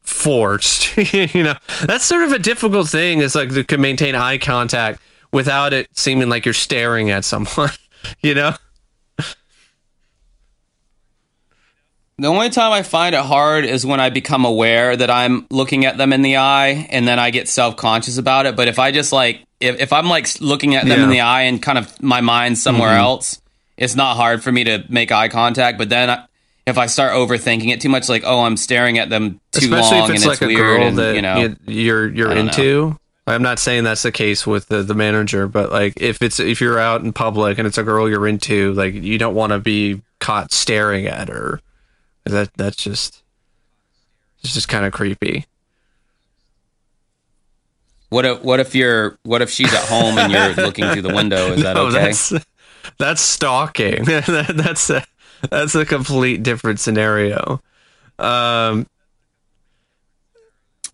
forced. 0.00 0.96
you 1.12 1.42
know, 1.42 1.54
that's 1.84 2.04
sort 2.04 2.22
of 2.22 2.32
a 2.32 2.38
difficult 2.38 2.88
thing. 2.88 3.20
Is 3.20 3.34
like 3.34 3.66
to 3.66 3.78
maintain 3.78 4.14
eye 4.14 4.38
contact 4.38 5.00
without 5.30 5.72
it 5.74 5.88
seeming 5.92 6.28
like 6.30 6.46
you're 6.46 6.54
staring 6.54 7.10
at 7.10 7.24
someone. 7.24 7.70
you 8.22 8.34
know. 8.34 8.54
The 12.18 12.28
only 12.28 12.48
time 12.50 12.70
I 12.72 12.82
find 12.82 13.14
it 13.14 13.20
hard 13.22 13.64
is 13.64 13.84
when 13.84 13.98
I 13.98 14.10
become 14.10 14.44
aware 14.44 14.96
that 14.96 15.10
I'm 15.10 15.46
looking 15.50 15.84
at 15.84 15.96
them 15.98 16.12
in 16.12 16.22
the 16.22 16.36
eye 16.36 16.86
and 16.90 17.08
then 17.08 17.18
I 17.18 17.30
get 17.30 17.48
self 17.48 17.76
conscious 17.76 18.18
about 18.18 18.46
it. 18.46 18.54
But 18.54 18.68
if 18.68 18.78
I 18.78 18.92
just 18.92 19.12
like, 19.12 19.44
if, 19.60 19.80
if 19.80 19.92
I'm 19.92 20.08
like 20.08 20.28
looking 20.40 20.76
at 20.76 20.86
them 20.86 21.00
in 21.00 21.08
the 21.10 21.20
eye 21.22 21.42
and 21.42 21.60
kind 21.60 21.76
of 21.78 22.00
my 22.02 22.20
mind 22.20 22.56
somewhere 22.58 22.90
Mm-hmm. 22.90 22.98
else, 23.00 23.40
it's 23.76 23.96
not 23.96 24.16
hard 24.16 24.44
for 24.44 24.52
me 24.52 24.62
to 24.64 24.84
make 24.88 25.10
eye 25.10 25.28
contact. 25.28 25.76
But 25.76 25.88
then 25.88 26.08
I, 26.08 26.24
if 26.66 26.78
I 26.78 26.86
start 26.86 27.12
overthinking 27.14 27.70
it 27.72 27.80
too 27.80 27.88
much, 27.88 28.08
like, 28.08 28.22
oh, 28.24 28.42
I'm 28.42 28.56
staring 28.56 28.98
at 28.98 29.10
them 29.10 29.40
too 29.50 29.58
especially 29.66 29.98
long 29.98 30.10
if 30.10 30.14
it's 30.14 30.22
and 30.22 30.28
like 30.28 30.34
it's 30.36 30.42
a 30.42 30.46
weird 30.46 30.58
girl 30.58 30.82
and, 30.88 30.98
that 30.98 31.14
you 31.16 31.22
know. 31.22 31.36
you- 31.36 31.56
you're 31.66 32.08
you're 32.14 32.32
into. 32.32 32.96
I'm 33.26 33.42
not 33.42 33.58
saying 33.58 33.84
that's 33.84 34.02
the 34.02 34.12
case 34.12 34.46
with 34.46 34.68
the, 34.68 34.82
the 34.82 34.94
manager, 34.94 35.48
but 35.48 35.72
like 35.72 35.94
if 35.96 36.22
it's 36.22 36.38
if 36.38 36.60
you're 36.60 36.78
out 36.78 37.00
in 37.02 37.12
public 37.12 37.58
and 37.58 37.66
it's 37.66 37.78
a 37.78 37.82
girl 37.82 38.08
you're 38.08 38.28
into, 38.28 38.72
like 38.74 38.94
you 38.94 39.18
don't 39.18 39.34
want 39.34 39.52
to 39.52 39.58
be 39.58 40.02
caught 40.20 40.52
staring 40.52 41.06
at 41.06 41.28
her. 41.28 41.60
That 42.24 42.50
that's 42.56 42.76
just 42.76 43.22
it's 44.42 44.54
just 44.54 44.68
kind 44.68 44.84
of 44.86 44.92
creepy. 44.92 45.46
What 48.10 48.24
if, 48.24 48.42
what 48.42 48.60
if 48.60 48.74
you're, 48.76 49.18
what 49.24 49.42
if 49.42 49.50
she's 49.50 49.72
at 49.74 49.88
home 49.88 50.16
and 50.18 50.30
you're 50.30 50.52
looking 50.64 50.88
through 50.90 51.02
the 51.02 51.12
window? 51.12 51.50
Is 51.52 51.62
that 51.64 51.74
No, 51.74 51.86
okay? 51.86 51.98
that's 51.98 52.32
that's 52.98 53.20
stalking. 53.20 54.04
That- 54.06 54.52
that's 54.56 54.88
a, 54.90 55.04
that's 55.50 55.74
a 55.74 55.84
complete 55.84 56.42
different 56.44 56.78
scenario. 56.80 57.60
Um, 58.18 58.86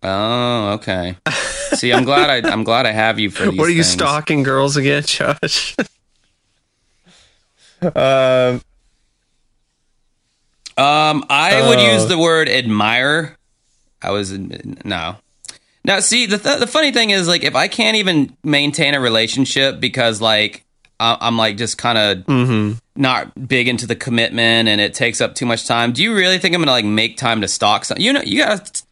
Oh, 0.03 0.71
okay. 0.75 1.19
See, 1.75 1.93
I'm 1.93 2.05
glad 2.05 2.31
I, 2.47 2.51
I'm 2.51 2.65
glad 2.65 2.87
I 2.87 2.93
have 2.93 3.19
you 3.19 3.31
for 3.31 3.45
these 3.51 3.59
what 3.59 3.67
are 3.69 3.71
you 3.73 3.83
things. 3.83 3.93
stalking 3.93 4.43
girls 4.43 4.79
again, 4.79 5.03
Josh? 5.03 5.77
um, 7.83 8.63
Um, 10.81 11.25
I 11.29 11.67
would 11.69 11.79
Oh. 11.79 11.93
use 11.95 12.07
the 12.07 12.19
word 12.19 12.49
admire. 12.49 13.37
I 14.03 14.11
was 14.11 14.33
no. 14.33 15.17
Now, 15.85 16.01
see 16.01 16.27
the 16.27 16.39
th- 16.39 16.59
the 16.61 16.67
funny 16.67 16.93
thing 16.93 17.11
is, 17.11 17.27
like, 17.29 17.43
if 17.45 17.55
I 17.55 17.69
can't 17.69 17.97
even 17.97 18.37
maintain 18.45 18.95
a 18.95 19.01
relationship 19.01 19.81
because, 19.81 20.21
like, 20.21 20.65
I- 20.99 21.17
I'm 21.21 21.37
like 21.39 21.57
just 21.57 21.79
kind 21.79 21.97
of 21.99 22.19
mhm. 22.27 22.79
not 22.97 23.49
big 23.49 23.69
into 23.69 23.87
the 23.87 23.97
commitment 23.97 24.69
and 24.69 24.81
it 24.81 24.93
takes 24.93 25.21
up 25.23 25.35
too 25.35 25.47
much 25.47 25.67
time. 25.67 25.93
Do 25.93 26.03
you 26.03 26.15
really 26.15 26.39
think 26.39 26.55
I'm 26.55 26.61
gonna 26.61 26.71
like 26.73 26.85
make 26.85 27.17
time 27.17 27.41
to 27.41 27.49
stalk? 27.49 27.87
Some- 27.87 27.99
you 27.99 28.13
know, 28.13 28.21
you 28.23 28.43
gotta 28.45 28.83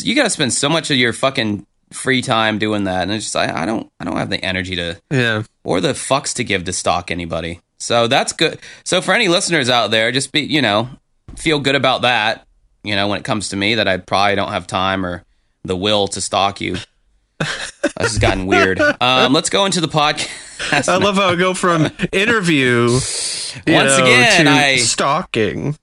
you 0.00 0.14
gotta 0.14 0.30
spend 0.30 0.52
so 0.52 0.68
much 0.68 0.90
of 0.90 0.96
your 0.96 1.12
fucking 1.12 1.66
free 1.92 2.22
time 2.22 2.58
doing 2.58 2.84
that, 2.84 3.02
and 3.02 3.10
it's 3.12 3.24
just 3.24 3.36
I, 3.36 3.62
I 3.62 3.66
don't 3.66 3.90
I 3.98 4.04
don't 4.04 4.16
have 4.16 4.30
the 4.30 4.44
energy 4.44 4.76
to 4.76 5.00
yeah. 5.10 5.42
or 5.64 5.80
the 5.80 5.92
fucks 5.94 6.32
to 6.34 6.44
give 6.44 6.64
to 6.64 6.72
stalk 6.72 7.10
anybody. 7.10 7.58
So 7.78 8.06
that's 8.06 8.32
good. 8.32 8.58
So 8.84 9.00
for 9.00 9.12
any 9.12 9.26
listeners 9.26 9.68
out 9.68 9.90
there, 9.90 10.12
just 10.12 10.30
be 10.30 10.42
you 10.42 10.62
know 10.62 10.90
feel 11.36 11.58
good 11.60 11.74
about 11.74 12.02
that. 12.02 12.46
You 12.82 12.96
know 12.96 13.08
when 13.08 13.18
it 13.18 13.24
comes 13.24 13.50
to 13.50 13.56
me, 13.56 13.74
that 13.76 13.86
I 13.88 13.98
probably 13.98 14.36
don't 14.36 14.50
have 14.52 14.66
time 14.66 15.04
or 15.04 15.24
the 15.64 15.76
will 15.76 16.08
to 16.08 16.20
stalk 16.20 16.60
you. 16.60 16.76
this 17.38 17.92
has 17.98 18.18
gotten 18.18 18.46
weird. 18.46 18.80
Um, 19.00 19.32
let's 19.32 19.48
go 19.50 19.64
into 19.66 19.80
the 19.80 19.88
podcast. 19.88 20.88
I 20.88 20.96
love 20.98 21.16
how 21.16 21.30
I 21.30 21.36
go 21.36 21.54
from 21.54 21.88
interview 22.12 22.88
Once 23.66 23.66
know, 23.66 24.04
again, 24.04 24.44
to 24.44 24.50
I- 24.50 24.76
stalking, 24.76 25.76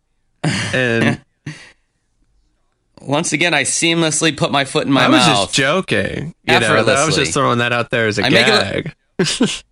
and 0.44 1.20
once 3.02 3.34
again, 3.34 3.54
I 3.54 3.64
seamlessly 3.64 4.36
put 4.36 4.52
my 4.52 4.66
foot 4.66 4.86
in 4.86 4.94
my 4.94 5.06
I 5.06 5.10
was 5.10 5.18
mouth. 5.20 5.46
just 5.48 5.56
joking. 5.56 6.34
You 6.48 6.60
know, 6.60 6.76
I 6.88 7.06
was 7.06 7.16
just 7.16 7.34
throwing 7.34 7.60
that 7.60 7.74
out 7.74 7.90
there 7.90 8.08
as 8.08 8.18
a 8.20 8.26
I 8.26 8.30
gag. 8.30 8.94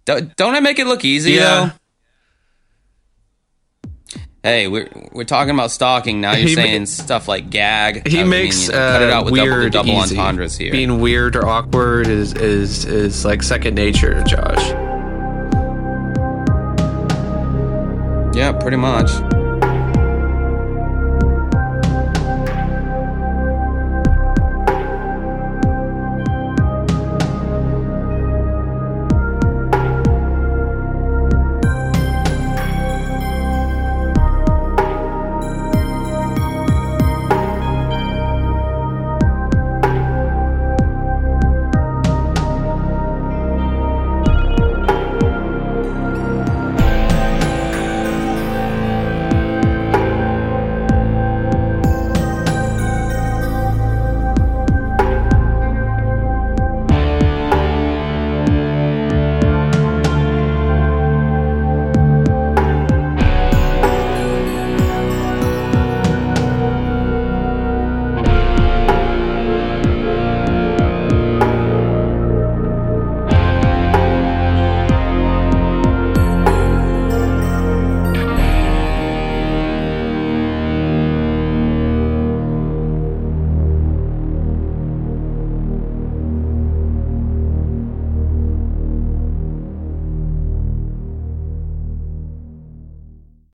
Don't, 0.06 0.36
don't 0.36 0.56
I 0.56 0.60
make 0.60 0.80
it 0.80 0.88
look 0.88 1.06
easy 1.06 1.34
Yeah. 1.34 1.42
though? 1.44 1.72
Hey, 4.46 4.68
we're 4.68 4.88
we're 5.12 5.24
talking 5.24 5.56
about 5.56 5.72
stalking. 5.72 6.22
Now 6.22 6.34
you're 6.36 6.48
He 6.50 6.56
ma- 6.56 6.62
saying 6.62 6.86
stuff 6.86 7.28
like 7.28 7.50
gag. 7.50 8.08
he 8.08 8.20
mean, 8.20 8.30
makes 8.30 8.68
know, 8.70 8.76
cut 8.76 9.02
it 9.02 9.10
uh, 9.10 9.16
out 9.16 9.26
with 9.26 9.34
double, 9.34 9.50
weird 9.52 9.74
double 9.74 9.90
easy. 10.04 10.16
entendres 10.20 10.56
here. 10.56 10.72
Being 10.72 11.00
weird 11.00 11.36
or 11.36 11.48
awkward 11.48 12.06
is 12.06 12.32
is 12.34 12.86
is 12.86 13.26
like 13.26 13.42
second 13.42 13.74
nature 13.74 14.14
to 14.14 14.24
Josh. 14.24 14.70
yeah, 18.38 18.52
pretty 18.52 18.78
much. 18.78 19.10